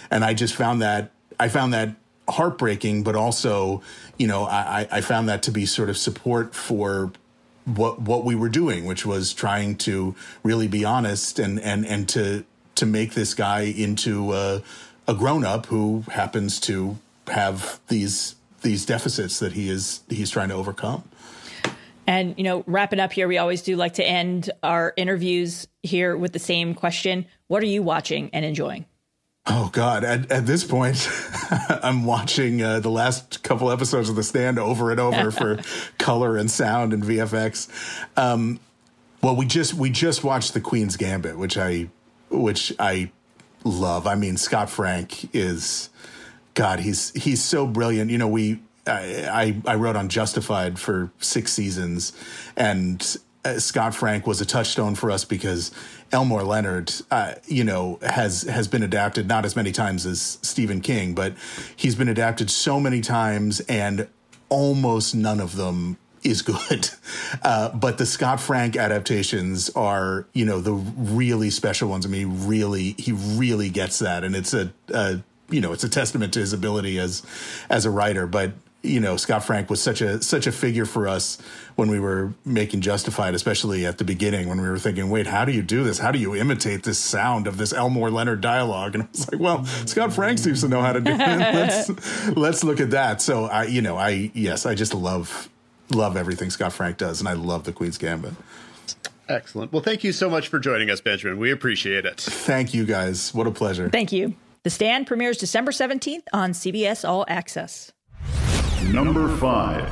and 0.09 0.23
I 0.23 0.33
just 0.33 0.55
found 0.55 0.81
that 0.81 1.11
I 1.39 1.49
found 1.49 1.73
that 1.73 1.95
heartbreaking, 2.27 3.03
but 3.03 3.15
also, 3.15 3.81
you 4.17 4.27
know, 4.27 4.45
I, 4.45 4.87
I 4.91 5.01
found 5.01 5.29
that 5.29 5.43
to 5.43 5.51
be 5.51 5.65
sort 5.65 5.89
of 5.89 5.97
support 5.97 6.55
for 6.55 7.11
what 7.65 8.01
what 8.01 8.23
we 8.23 8.35
were 8.35 8.49
doing, 8.49 8.85
which 8.85 9.05
was 9.05 9.33
trying 9.33 9.77
to 9.77 10.15
really 10.43 10.67
be 10.67 10.85
honest 10.85 11.39
and 11.39 11.59
and 11.59 11.85
and 11.85 12.07
to 12.09 12.45
to 12.75 12.85
make 12.85 13.13
this 13.13 13.33
guy 13.33 13.61
into 13.61 14.33
a, 14.33 14.61
a 15.07 15.13
grown 15.13 15.45
up 15.45 15.67
who 15.67 16.03
happens 16.11 16.59
to 16.61 16.97
have 17.27 17.79
these 17.87 18.35
these 18.61 18.85
deficits 18.85 19.39
that 19.39 19.53
he 19.53 19.69
is 19.69 20.01
he's 20.09 20.29
trying 20.29 20.49
to 20.49 20.55
overcome. 20.55 21.03
And 22.07 22.35
you 22.37 22.43
know, 22.43 22.63
wrap 22.67 22.93
it 22.93 22.99
up 22.99 23.13
here. 23.13 23.27
We 23.27 23.37
always 23.37 23.61
do 23.61 23.75
like 23.75 23.95
to 23.95 24.03
end 24.03 24.51
our 24.61 24.93
interviews 24.95 25.67
here 25.83 26.15
with 26.15 26.33
the 26.33 26.39
same 26.39 26.73
question: 26.73 27.25
What 27.47 27.63
are 27.63 27.67
you 27.67 27.81
watching 27.81 28.29
and 28.33 28.45
enjoying? 28.45 28.85
Oh 29.47 29.69
God! 29.71 30.03
At, 30.03 30.31
at 30.31 30.45
this 30.45 30.63
point, 30.63 31.07
I'm 31.69 32.05
watching 32.05 32.61
uh, 32.61 32.79
the 32.79 32.89
last 32.89 33.43
couple 33.43 33.71
episodes 33.71 34.09
of 34.09 34.15
The 34.15 34.23
Stand 34.23 34.59
over 34.59 34.91
and 34.91 34.99
over 34.99 35.31
for 35.31 35.59
color 35.97 36.37
and 36.37 36.49
sound 36.49 36.93
and 36.93 37.03
VFX. 37.03 37.69
Um, 38.17 38.59
well, 39.21 39.35
we 39.35 39.45
just 39.45 39.73
we 39.73 39.89
just 39.89 40.23
watched 40.23 40.53
The 40.53 40.61
Queen's 40.61 40.97
Gambit, 40.97 41.37
which 41.37 41.57
I 41.57 41.89
which 42.37 42.73
I 42.79 43.11
love. 43.63 44.07
I 44.07 44.15
mean, 44.15 44.37
Scott 44.37 44.69
Frank 44.69 45.33
is 45.35 45.89
God. 46.53 46.79
He's 46.79 47.11
he's 47.11 47.43
so 47.43 47.67
brilliant. 47.67 48.11
You 48.11 48.17
know, 48.17 48.27
we 48.27 48.59
I, 48.87 49.61
I 49.65 49.75
wrote 49.75 49.95
on 49.95 50.09
Justified 50.09 50.79
for 50.79 51.11
six 51.19 51.51
seasons, 51.51 52.13
and 52.55 53.17
uh, 53.43 53.59
Scott 53.59 53.95
Frank 53.95 54.27
was 54.27 54.41
a 54.41 54.45
touchstone 54.45 54.95
for 54.95 55.09
us 55.11 55.25
because 55.25 55.71
Elmore 56.11 56.43
Leonard, 56.43 56.93
uh, 57.09 57.33
you 57.47 57.63
know, 57.63 57.99
has 58.01 58.43
has 58.43 58.67
been 58.67 58.83
adapted 58.83 59.27
not 59.27 59.45
as 59.45 59.55
many 59.55 59.71
times 59.71 60.05
as 60.05 60.39
Stephen 60.41 60.81
King, 60.81 61.13
but 61.13 61.33
he's 61.75 61.95
been 61.95 62.09
adapted 62.09 62.49
so 62.51 62.79
many 62.79 63.01
times, 63.01 63.59
and 63.61 64.07
almost 64.49 65.15
none 65.15 65.39
of 65.39 65.55
them 65.55 65.97
is 66.25 66.41
good. 66.41 66.89
Uh, 67.43 67.69
but 67.75 67.97
the 67.97 68.05
Scott 68.05 68.39
Frank 68.39 68.75
adaptations 68.75 69.69
are, 69.71 70.25
you 70.33 70.45
know, 70.45 70.61
the 70.61 70.73
really 70.73 71.49
special 71.49 71.89
ones. 71.89 72.05
I 72.05 72.09
mean, 72.09 72.19
he 72.19 72.47
really, 72.47 72.95
he 72.97 73.11
really 73.11 73.69
gets 73.69 73.99
that, 73.99 74.23
and 74.23 74.35
it's 74.35 74.53
a, 74.53 74.71
a 74.89 75.19
you 75.49 75.61
know, 75.61 75.73
it's 75.73 75.83
a 75.83 75.89
testament 75.89 76.33
to 76.33 76.39
his 76.39 76.53
ability 76.53 76.97
as 76.97 77.23
as 77.69 77.85
a 77.85 77.91
writer. 77.91 78.25
But 78.25 78.53
you 78.85 78.99
know, 78.99 79.17
Scott 79.17 79.43
Frank 79.43 79.69
was 79.69 79.81
such 79.81 80.01
a 80.01 80.21
such 80.21 80.47
a 80.47 80.51
figure 80.51 80.85
for 80.85 81.07
us 81.07 81.37
when 81.75 81.89
we 81.89 81.99
were 81.99 82.33
making 82.45 82.81
Justified, 82.81 83.33
especially 83.33 83.85
at 83.85 83.97
the 83.97 84.03
beginning 84.03 84.47
when 84.47 84.61
we 84.61 84.69
were 84.69 84.79
thinking, 84.79 85.09
wait, 85.09 85.27
how 85.27 85.45
do 85.45 85.51
you 85.51 85.61
do 85.61 85.83
this? 85.83 85.99
How 85.99 86.11
do 86.11 86.19
you 86.19 86.35
imitate 86.35 86.83
this 86.83 86.99
sound 86.99 87.47
of 87.47 87.57
this 87.57 87.73
Elmore 87.73 88.09
Leonard 88.09 88.41
dialogue? 88.41 88.95
And 88.95 89.03
I 89.03 89.07
was 89.11 89.31
like, 89.31 89.41
well, 89.41 89.65
Scott 89.65 90.13
Frank 90.13 90.39
seems 90.39 90.61
to 90.61 90.67
know 90.67 90.81
how 90.81 90.93
to 90.93 91.01
do 91.01 91.11
it. 91.11 91.17
let's 91.19 92.27
let's 92.37 92.63
look 92.63 92.79
at 92.79 92.91
that. 92.91 93.21
So 93.21 93.45
I, 93.45 93.65
you 93.65 93.81
know, 93.81 93.97
I 93.97 94.31
yes, 94.33 94.65
I 94.65 94.75
just 94.75 94.93
love 94.93 95.49
love 95.91 96.17
everything 96.17 96.49
Scott 96.49 96.73
Frank 96.73 96.97
does, 96.97 97.19
and 97.19 97.29
I 97.29 97.33
love 97.33 97.63
the 97.63 97.73
Queen's 97.73 97.97
Gambit. 97.97 98.33
Excellent. 99.27 99.73
Well, 99.73 99.81
thank 99.81 100.03
you 100.03 100.11
so 100.11 100.29
much 100.29 100.47
for 100.49 100.59
joining 100.59 100.89
us, 100.89 101.01
Benjamin. 101.01 101.39
We 101.39 101.51
appreciate 101.51 102.05
it. 102.05 102.19
Thank 102.21 102.73
you, 102.73 102.85
guys. 102.85 103.33
What 103.33 103.47
a 103.47 103.51
pleasure. 103.51 103.89
Thank 103.89 104.11
you. 104.11 104.35
The 104.63 104.69
Stand 104.69 105.07
premieres 105.07 105.37
December 105.37 105.71
17th 105.71 106.23
on 106.33 106.51
CBS 106.51 107.07
All 107.07 107.25
Access. 107.27 107.91
Number 108.91 109.35
five. 109.37 109.87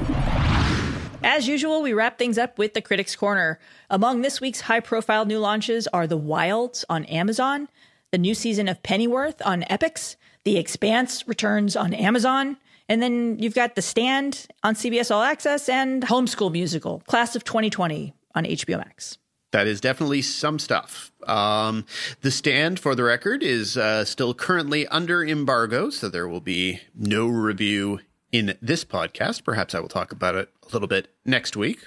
As 1.23 1.47
usual, 1.47 1.81
we 1.81 1.93
wrap 1.93 2.19
things 2.19 2.37
up 2.37 2.57
with 2.57 2.73
the 2.73 2.81
Critics 2.81 3.15
Corner. 3.15 3.59
Among 3.89 4.21
this 4.21 4.41
week's 4.41 4.61
high 4.61 4.81
profile 4.81 5.25
new 5.25 5.39
launches 5.39 5.87
are 5.87 6.05
The 6.05 6.17
Wilds 6.17 6.83
on 6.89 7.05
Amazon, 7.05 7.69
the 8.11 8.17
new 8.17 8.35
season 8.35 8.67
of 8.67 8.83
Pennyworth 8.83 9.41
on 9.45 9.61
Epix, 9.63 10.17
The 10.43 10.57
Expanse 10.57 11.27
returns 11.27 11.75
on 11.75 11.93
Amazon, 11.93 12.57
and 12.89 13.01
then 13.01 13.38
you've 13.39 13.55
got 13.55 13.76
The 13.76 13.81
Stand 13.81 14.47
on 14.64 14.76
CBS 14.76 15.14
All 15.14 15.23
Access 15.23 15.69
and 15.69 16.03
Homeschool 16.03 16.51
Musical, 16.51 17.01
Class 17.07 17.35
of 17.35 17.43
2020 17.43 18.14
on 18.35 18.45
HBO 18.45 18.77
Max. 18.77 19.18
That 19.51 19.68
is 19.68 19.80
definitely 19.80 20.23
some 20.23 20.57
stuff. 20.57 21.11
Um, 21.27 21.85
the 22.22 22.31
stand, 22.31 22.80
for 22.80 22.95
the 22.95 23.03
record, 23.03 23.43
is 23.43 23.77
uh, 23.77 24.03
still 24.03 24.34
currently 24.34 24.88
under 24.88 25.23
embargo, 25.23 25.91
so 25.91 26.10
there 26.10 26.27
will 26.27 26.41
be 26.41 26.81
no 26.95 27.27
review 27.27 27.99
in 28.31 28.57
this 28.64 28.84
podcast. 28.84 29.43
Perhaps 29.43 29.76
I 29.76 29.80
will 29.80 29.89
talk 29.89 30.11
about 30.11 30.34
it 30.34 30.49
a 30.64 30.73
little 30.73 30.88
bit 30.88 31.14
next 31.23 31.55
week 31.55 31.85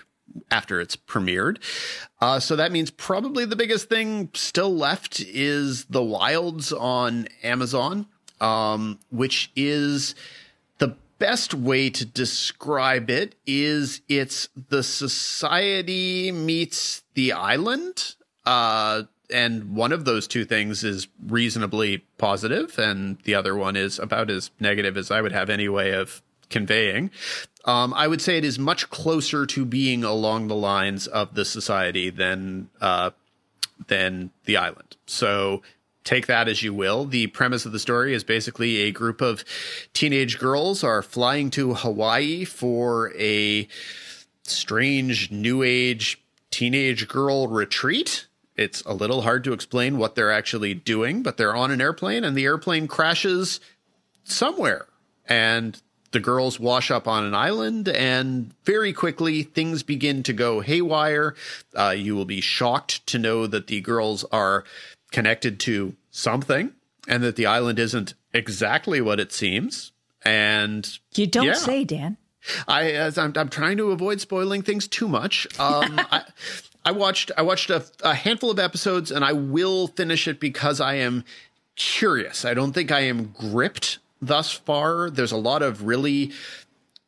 after 0.50 0.80
it's 0.80 0.94
premiered. 0.94 1.58
Uh, 2.20 2.38
so 2.38 2.54
that 2.54 2.70
means 2.70 2.90
probably 2.90 3.44
the 3.44 3.56
biggest 3.56 3.88
thing 3.88 4.30
still 4.34 4.74
left 4.74 5.20
is 5.20 5.86
The 5.86 6.04
Wilds 6.04 6.72
on 6.72 7.26
Amazon, 7.42 8.06
um, 8.40 9.00
which 9.10 9.50
is 9.56 10.14
best 11.18 11.54
way 11.54 11.90
to 11.90 12.04
describe 12.04 13.10
it 13.10 13.34
is 13.46 14.00
it's 14.08 14.48
the 14.68 14.82
society 14.82 16.32
meets 16.32 17.02
the 17.14 17.32
island. 17.32 18.14
Uh, 18.44 19.02
and 19.30 19.74
one 19.74 19.92
of 19.92 20.04
those 20.04 20.28
two 20.28 20.44
things 20.44 20.84
is 20.84 21.08
reasonably 21.26 21.98
positive, 22.18 22.78
and 22.78 23.18
the 23.24 23.34
other 23.34 23.56
one 23.56 23.74
is 23.74 23.98
about 23.98 24.30
as 24.30 24.50
negative 24.60 24.96
as 24.96 25.10
I 25.10 25.20
would 25.20 25.32
have 25.32 25.50
any 25.50 25.68
way 25.68 25.92
of 25.92 26.22
conveying. 26.48 27.10
Um, 27.64 27.92
I 27.94 28.06
would 28.06 28.22
say 28.22 28.38
it 28.38 28.44
is 28.44 28.58
much 28.58 28.88
closer 28.90 29.44
to 29.46 29.64
being 29.64 30.04
along 30.04 30.46
the 30.46 30.54
lines 30.54 31.08
of 31.08 31.34
the 31.34 31.44
society 31.44 32.10
than 32.10 32.70
uh, 32.80 33.10
than 33.88 34.30
the 34.44 34.56
island. 34.56 34.96
So 35.06 35.62
take 36.06 36.26
that 36.26 36.48
as 36.48 36.62
you 36.62 36.72
will. 36.72 37.04
The 37.04 37.26
premise 37.26 37.66
of 37.66 37.72
the 37.72 37.78
story 37.78 38.14
is 38.14 38.24
basically 38.24 38.78
a 38.78 38.92
group 38.92 39.20
of 39.20 39.44
teenage 39.92 40.38
girls 40.38 40.82
are 40.82 41.02
flying 41.02 41.50
to 41.50 41.74
Hawaii 41.74 42.44
for 42.44 43.12
a 43.18 43.68
strange 44.44 45.30
new 45.30 45.62
age 45.62 46.22
teenage 46.50 47.08
girl 47.08 47.48
retreat. 47.48 48.26
It's 48.56 48.80
a 48.82 48.94
little 48.94 49.22
hard 49.22 49.44
to 49.44 49.52
explain 49.52 49.98
what 49.98 50.14
they're 50.14 50.32
actually 50.32 50.72
doing, 50.72 51.22
but 51.22 51.36
they're 51.36 51.54
on 51.54 51.70
an 51.70 51.82
airplane 51.82 52.24
and 52.24 52.36
the 52.36 52.44
airplane 52.44 52.88
crashes 52.88 53.60
somewhere. 54.24 54.86
And 55.28 55.80
the 56.12 56.20
girls 56.20 56.58
wash 56.58 56.90
up 56.90 57.06
on 57.06 57.24
an 57.24 57.34
island, 57.34 57.88
and 57.88 58.54
very 58.64 58.92
quickly 58.92 59.42
things 59.42 59.82
begin 59.82 60.22
to 60.22 60.32
go 60.32 60.60
haywire. 60.60 61.34
Uh, 61.74 61.94
you 61.96 62.14
will 62.14 62.24
be 62.24 62.40
shocked 62.40 63.06
to 63.08 63.18
know 63.18 63.46
that 63.46 63.66
the 63.66 63.80
girls 63.82 64.24
are 64.32 64.64
connected 65.16 65.58
to 65.58 65.96
something 66.10 66.70
and 67.08 67.22
that 67.22 67.36
the 67.36 67.46
island 67.46 67.78
isn't 67.78 68.12
exactly 68.34 69.00
what 69.00 69.18
it 69.18 69.32
seems. 69.32 69.92
And 70.26 70.86
you 71.14 71.26
don't 71.26 71.46
yeah. 71.46 71.54
say, 71.54 71.84
Dan. 71.84 72.18
I 72.68 72.90
as 72.90 73.16
I'm, 73.16 73.32
I'm 73.34 73.48
trying 73.48 73.78
to 73.78 73.92
avoid 73.92 74.20
spoiling 74.20 74.60
things 74.60 74.86
too 74.86 75.08
much. 75.08 75.46
Um, 75.58 75.98
I, 76.12 76.22
I 76.84 76.90
watched 76.90 77.30
I 77.34 77.42
watched 77.42 77.70
a, 77.70 77.82
a 78.02 78.12
handful 78.12 78.50
of 78.50 78.58
episodes, 78.58 79.10
and 79.10 79.24
I 79.24 79.32
will 79.32 79.86
finish 79.86 80.28
it 80.28 80.38
because 80.38 80.82
I 80.82 80.96
am 80.96 81.24
curious. 81.76 82.44
I 82.44 82.52
don't 82.52 82.74
think 82.74 82.92
I 82.92 83.00
am 83.00 83.32
gripped 83.38 83.98
thus 84.20 84.52
far. 84.52 85.08
There's 85.08 85.32
a 85.32 85.38
lot 85.38 85.62
of 85.62 85.86
really 85.86 86.32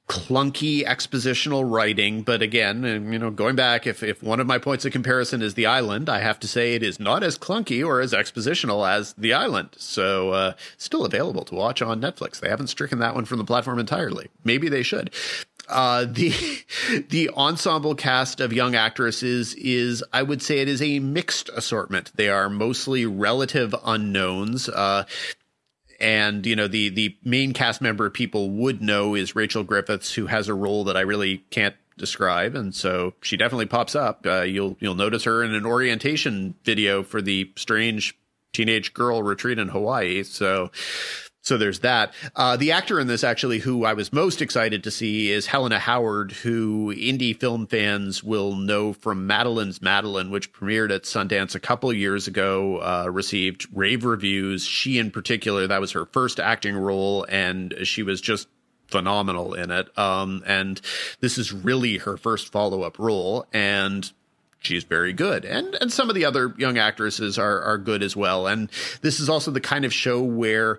clunky 0.09 0.85
expositional 0.85 1.71
writing, 1.71 2.23
but 2.23 2.41
again, 2.41 2.83
you 3.13 3.19
know, 3.19 3.31
going 3.31 3.57
back, 3.57 3.87
if 3.87 4.03
if 4.03 4.23
one 4.23 4.41
of 4.41 4.47
my 4.47 4.59
points 4.59 4.87
of 4.87 4.93
comparison 4.93 5.43
is 5.43 5.55
the 5.55 5.67
island, 5.67 6.09
I 6.09 6.21
have 6.21 6.41
to 6.41 6.49
say 6.49 6.75
it 6.75 6.83
is 6.83 6.99
not 6.99 7.23
as 7.23 7.39
clunky 7.39 7.87
or 7.87 8.01
as 8.01 8.13
expositional 8.13 8.89
as 8.89 9.13
the 9.15 9.35
island. 9.35 9.71
So, 9.77 10.31
uh, 10.31 10.53
still 10.79 11.05
available 11.05 11.45
to 11.45 11.55
watch 11.55 11.83
on 11.83 12.01
Netflix. 12.01 12.41
They 12.41 12.49
haven't 12.49 12.69
stricken 12.69 12.99
that 13.01 13.15
one 13.15 13.27
from 13.27 13.39
the 13.39 13.45
platform 13.45 13.79
entirely. 13.79 14.29
Maybe 14.45 14.71
they 14.71 14.83
should. 14.83 15.13
Uh, 15.69 16.07
the 16.07 16.33
the 17.11 17.29
ensemble 17.31 17.95
cast 17.95 18.41
of 18.41 18.53
young 18.53 18.75
actresses 18.75 19.55
is, 19.55 20.03
I 20.13 20.23
would 20.23 20.41
say, 20.41 20.61
it 20.61 20.69
is 20.69 20.81
a 20.81 21.01
mixed 21.01 21.51
assortment. 21.51 22.13
They 22.15 22.31
are 22.31 22.49
mostly 22.49 23.05
relative 23.05 23.75
unknowns. 23.85 24.71
Uh, 24.71 25.05
and 25.99 26.47
you 26.47 26.57
know 26.57 26.69
the 26.69 26.89
the 26.89 27.17
main 27.25 27.53
cast 27.53 27.81
member 27.81 28.09
people 28.11 28.51
would 28.51 28.83
know 28.83 29.15
is 29.15 29.37
Rachel 29.37 29.65
Griffiths, 29.65 30.15
who 30.15 30.27
has 30.27 30.49
a 30.49 30.55
role 30.55 30.85
that 30.85 30.97
I 30.97 31.01
really 31.01 31.39
can't 31.51 31.75
describe, 31.97 32.55
and 32.55 32.75
so 32.75 33.15
she 33.23 33.37
definitely 33.37 33.67
pops 33.67 33.95
up. 33.95 34.25
Uh, 34.27 34.43
you'll 34.43 34.77
you'll 34.81 34.95
notice 34.95 35.25
her 35.25 35.43
in 35.43 35.55
an 35.55 35.67
orientation 35.67 36.55
video 36.65 37.03
for 37.03 37.21
the 37.21 37.53
strange 37.57 38.17
teenage 38.53 38.95
girl 38.95 39.23
retreat 39.23 39.59
in 39.59 39.69
Hawaii. 39.69 40.23
So 40.23 40.71
so 41.49 41.57
there's 41.57 41.81
that. 41.81 42.13
Uh, 42.37 42.59
the 42.59 42.73
actor 42.73 43.01
in 43.01 43.07
this, 43.07 43.25
actually, 43.25 43.59
who 43.59 43.87
I 43.87 43.95
was 43.95 44.13
most 44.13 44.43
excited 44.43 44.85
to 44.85 44.91
see 44.91 45.31
is 45.31 45.47
Helena 45.47 45.79
Howard, 45.79 46.31
who 46.33 46.95
indie 46.95 47.35
film 47.35 47.67
fans 47.67 48.23
will 48.23 48.55
know 48.55 48.93
from 48.93 49.27
Madeline's 49.27 49.81
Madeline, 49.81 50.31
which 50.31 50.53
premiered 50.53 50.95
at 50.95 51.05
Sundance 51.05 51.55
a 51.55 51.61
couple 51.61 51.91
years 51.91 52.29
ago, 52.29 52.83
uh, 52.83 53.09
received 53.11 53.67
rave 53.73 54.05
reviews. 54.05 54.65
She, 54.65 54.99
in 54.99 55.11
particular, 55.11 55.67
that 55.67 55.81
was 55.81 55.93
her 55.93 56.05
first 56.05 56.39
acting 56.39 56.77
role, 56.77 57.25
and 57.31 57.75
she 57.85 58.03
was 58.03 58.21
just 58.21 58.47
phenomenal 58.89 59.55
in 59.55 59.71
it. 59.71 59.99
Um, 59.99 60.43
and 60.47 60.79
this 61.21 61.39
is 61.39 61.51
really 61.51 61.97
her 61.97 62.19
first 62.19 62.53
follow 62.53 62.83
up 62.83 62.99
role. 62.99 63.47
And 63.55 64.13
she's 64.61 64.85
very 64.85 65.13
good. 65.13 65.45
And 65.45 65.77
and 65.81 65.93
some 65.93 66.09
of 66.09 66.15
the 66.15 66.25
other 66.25 66.55
young 66.59 66.79
actresses 66.79 67.39
are 67.39 67.63
are 67.63 67.79
good 67.79 68.03
as 68.03 68.17
well. 68.17 68.47
And 68.47 68.71
this 69.03 69.21
is 69.21 69.29
also 69.29 69.51
the 69.51 69.61
kind 69.61 69.85
of 69.85 69.93
show 69.93 70.23
where 70.23 70.79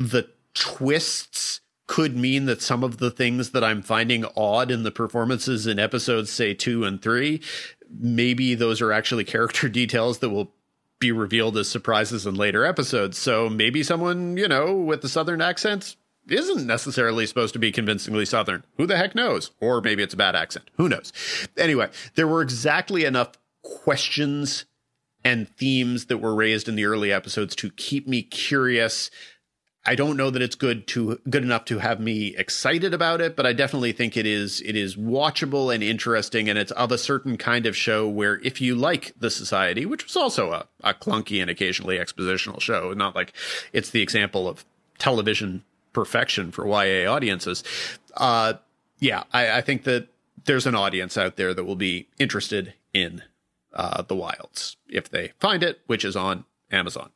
the 0.00 0.28
twists 0.54 1.60
could 1.86 2.16
mean 2.16 2.46
that 2.46 2.62
some 2.62 2.82
of 2.82 2.96
the 2.98 3.10
things 3.10 3.50
that 3.50 3.62
I'm 3.62 3.82
finding 3.82 4.24
odd 4.36 4.70
in 4.70 4.82
the 4.82 4.90
performances 4.90 5.66
in 5.66 5.78
episodes, 5.78 6.30
say 6.30 6.54
two 6.54 6.84
and 6.84 7.02
three, 7.02 7.42
maybe 7.88 8.54
those 8.54 8.80
are 8.80 8.92
actually 8.92 9.24
character 9.36 9.68
details 9.68 10.18
that 10.20 10.30
will 10.30 10.52
be 10.98 11.12
revealed 11.12 11.56
as 11.56 11.68
surprises 11.68 12.26
in 12.26 12.34
later 12.34 12.64
episodes. 12.64 13.18
So 13.18 13.48
maybe 13.48 13.82
someone, 13.82 14.36
you 14.36 14.48
know, 14.48 14.74
with 14.74 15.02
the 15.02 15.08
Southern 15.08 15.40
accent 15.40 15.96
isn't 16.28 16.66
necessarily 16.66 17.26
supposed 17.26 17.54
to 17.54 17.58
be 17.58 17.72
convincingly 17.72 18.24
Southern. 18.24 18.64
Who 18.76 18.86
the 18.86 18.96
heck 18.96 19.14
knows? 19.14 19.50
Or 19.60 19.80
maybe 19.80 20.02
it's 20.02 20.14
a 20.14 20.18
bad 20.18 20.36
accent. 20.36 20.70
Who 20.76 20.88
knows? 20.88 21.12
Anyway, 21.56 21.88
there 22.14 22.28
were 22.28 22.42
exactly 22.42 23.04
enough 23.04 23.32
questions 23.62 24.66
and 25.24 25.48
themes 25.56 26.06
that 26.06 26.18
were 26.18 26.34
raised 26.34 26.68
in 26.68 26.76
the 26.76 26.84
early 26.84 27.12
episodes 27.12 27.54
to 27.56 27.70
keep 27.70 28.06
me 28.06 28.22
curious 28.22 29.10
I 29.84 29.94
don't 29.94 30.18
know 30.18 30.28
that 30.28 30.42
it's 30.42 30.56
good 30.56 30.86
to 30.88 31.18
good 31.28 31.42
enough 31.42 31.64
to 31.66 31.78
have 31.78 32.00
me 32.00 32.36
excited 32.36 32.92
about 32.92 33.20
it, 33.22 33.34
but 33.34 33.46
I 33.46 33.54
definitely 33.54 33.92
think 33.92 34.16
it 34.16 34.26
is 34.26 34.60
it 34.60 34.76
is 34.76 34.94
watchable 34.94 35.74
and 35.74 35.82
interesting, 35.82 36.48
and 36.48 36.58
it's 36.58 36.72
of 36.72 36.92
a 36.92 36.98
certain 36.98 37.38
kind 37.38 37.64
of 37.64 37.76
show 37.76 38.06
where 38.06 38.40
if 38.40 38.60
you 38.60 38.74
like 38.74 39.14
the 39.18 39.30
Society, 39.30 39.86
which 39.86 40.04
was 40.04 40.16
also 40.16 40.52
a, 40.52 40.66
a 40.84 40.92
clunky 40.92 41.40
and 41.40 41.50
occasionally 41.50 41.96
expositional 41.96 42.60
show, 42.60 42.92
not 42.92 43.14
like 43.14 43.32
it's 43.72 43.90
the 43.90 44.02
example 44.02 44.46
of 44.46 44.66
television 44.98 45.64
perfection 45.94 46.52
for 46.52 46.66
YA 46.66 47.10
audiences. 47.10 47.64
Uh, 48.16 48.54
yeah, 48.98 49.24
I, 49.32 49.58
I 49.58 49.60
think 49.62 49.84
that 49.84 50.08
there's 50.44 50.66
an 50.66 50.74
audience 50.74 51.16
out 51.16 51.36
there 51.36 51.54
that 51.54 51.64
will 51.64 51.76
be 51.76 52.06
interested 52.18 52.74
in 52.92 53.22
uh, 53.72 54.02
the 54.02 54.14
wilds 54.14 54.76
if 54.88 55.08
they 55.08 55.32
find 55.38 55.62
it, 55.62 55.80
which 55.86 56.04
is 56.04 56.16
on 56.16 56.44
Amazon. 56.70 57.10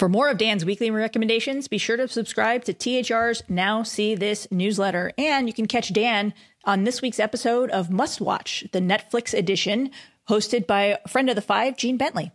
For 0.00 0.08
more 0.08 0.30
of 0.30 0.38
Dan's 0.38 0.64
weekly 0.64 0.90
recommendations, 0.90 1.68
be 1.68 1.76
sure 1.76 1.98
to 1.98 2.08
subscribe 2.08 2.64
to 2.64 2.72
THR's 2.72 3.42
Now 3.50 3.82
See 3.82 4.14
This 4.14 4.48
newsletter. 4.50 5.12
And 5.18 5.46
you 5.46 5.52
can 5.52 5.66
catch 5.66 5.92
Dan 5.92 6.32
on 6.64 6.84
this 6.84 7.02
week's 7.02 7.20
episode 7.20 7.68
of 7.68 7.90
Must 7.90 8.18
Watch, 8.18 8.64
the 8.72 8.80
Netflix 8.80 9.36
edition, 9.38 9.90
hosted 10.26 10.66
by 10.66 10.98
a 11.04 11.06
friend 11.06 11.28
of 11.28 11.36
the 11.36 11.42
five, 11.42 11.76
Jean 11.76 11.98
Bentley. 11.98 12.32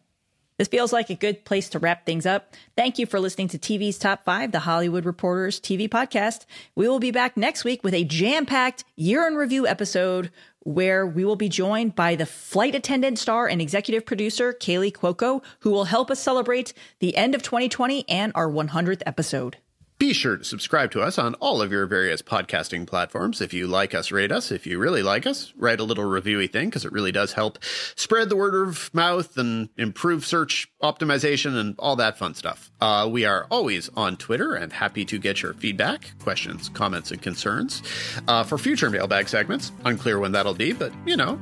This 0.60 0.68
feels 0.68 0.94
like 0.94 1.10
a 1.10 1.16
good 1.16 1.44
place 1.44 1.68
to 1.70 1.80
wrap 1.80 2.06
things 2.06 2.28
up. 2.28 2.54
Thank 2.78 3.00
you 3.00 3.08
for 3.08 3.20
listening 3.20 3.48
to 3.48 3.58
TV's 3.58 3.98
Top 3.98 4.24
5, 4.26 4.52
the 4.52 4.60
Hollywood 4.60 5.04
Reporters 5.04 5.60
TV 5.60 5.90
podcast. 5.90 6.46
We 6.76 6.88
will 6.88 7.00
be 7.00 7.10
back 7.10 7.36
next 7.36 7.64
week 7.64 7.84
with 7.84 7.96
a 7.96 8.04
jam 8.04 8.46
packed 8.46 8.84
year 8.96 9.28
in 9.28 9.34
review 9.34 9.66
episode 9.66 10.32
where 10.66 11.06
we 11.06 11.24
will 11.24 11.36
be 11.36 11.48
joined 11.48 11.96
by 11.96 12.16
the 12.16 12.26
flight 12.26 12.76
attendant 12.76 13.20
star 13.20 13.48
and 13.48 13.62
executive 13.62 14.06
producer, 14.06 14.52
Kaley 14.52 14.92
Cuoco, 14.92 15.42
who 15.60 15.70
will 15.70 15.86
help 15.86 16.12
us 16.12 16.20
celebrate 16.20 16.74
the 17.00 17.16
end 17.16 17.36
of 17.36 17.44
2020 17.44 18.04
and 18.10 18.32
our 18.36 18.50
100th 18.50 19.04
episode. 19.06 19.58
Be 19.98 20.12
sure 20.12 20.36
to 20.36 20.44
subscribe 20.44 20.92
to 20.92 21.02
us 21.02 21.18
on 21.18 21.36
all 21.36 21.62
of 21.62 21.72
your 21.72 21.86
various 21.86 22.22
podcasting 22.22 22.86
platforms. 22.86 23.40
If 23.40 23.54
you 23.54 23.66
like 23.66 23.94
us, 23.94 24.12
rate 24.12 24.32
us. 24.32 24.52
If 24.52 24.68
you 24.68 24.78
really 24.78 25.02
like 25.02 25.26
us, 25.26 25.54
write 25.56 25.80
a 25.80 25.86
little 25.86 26.04
reviewy 26.04 26.52
thing 26.52 26.68
because 26.68 26.84
it 26.84 26.92
really 26.92 27.14
does 27.14 27.32
help 27.32 27.64
spread 27.96 28.28
the 28.28 28.36
word 28.36 28.56
of 28.56 28.94
mouth 28.94 29.38
and 29.38 29.70
improve 29.78 30.26
search 30.26 30.68
optimization 30.84 31.58
and 31.58 31.76
all 31.80 31.96
that 31.96 32.18
fun 32.18 32.34
stuff. 32.34 32.72
Uh, 32.82 33.08
we 33.10 33.24
are 33.24 33.48
always 33.50 33.90
on 33.96 34.18
Twitter 34.18 34.54
and 34.54 34.74
happy 34.74 35.06
to 35.06 35.18
get 35.18 35.42
your 35.42 35.54
feedback, 35.54 36.12
questions, 36.20 36.68
comments, 36.68 37.12
and 37.12 37.22
concerns 37.22 37.82
uh, 38.28 38.44
for 38.44 38.58
future 38.58 38.90
mailbag 38.90 39.30
segments. 39.30 39.72
Unclear 39.86 40.20
when 40.20 40.34
that'll 40.34 40.54
be, 40.54 40.74
but 40.74 40.92
you 41.06 41.16
know, 41.16 41.40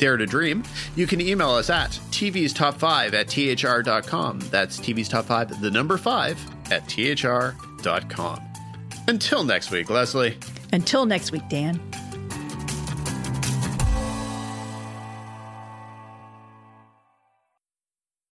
dare 0.00 0.16
to 0.16 0.26
dream, 0.26 0.64
you 0.96 1.06
can 1.06 1.20
email 1.20 1.50
us 1.50 1.70
at 1.70 1.90
TV's 2.10 2.52
Top 2.52 2.76
5 2.78 3.14
at 3.14 3.28
THR.com. 3.28 4.40
That's 4.50 4.80
TV's 4.80 5.08
Top 5.08 5.26
5, 5.26 5.60
the 5.60 5.70
number 5.70 5.96
5 5.96 6.72
at 6.72 6.88
THR.com. 6.88 8.40
Until 9.06 9.44
next 9.44 9.70
week, 9.70 9.90
Lesley. 9.90 10.36
Until 10.72 11.04
next 11.04 11.32
week, 11.32 11.48
Dan. 11.48 11.80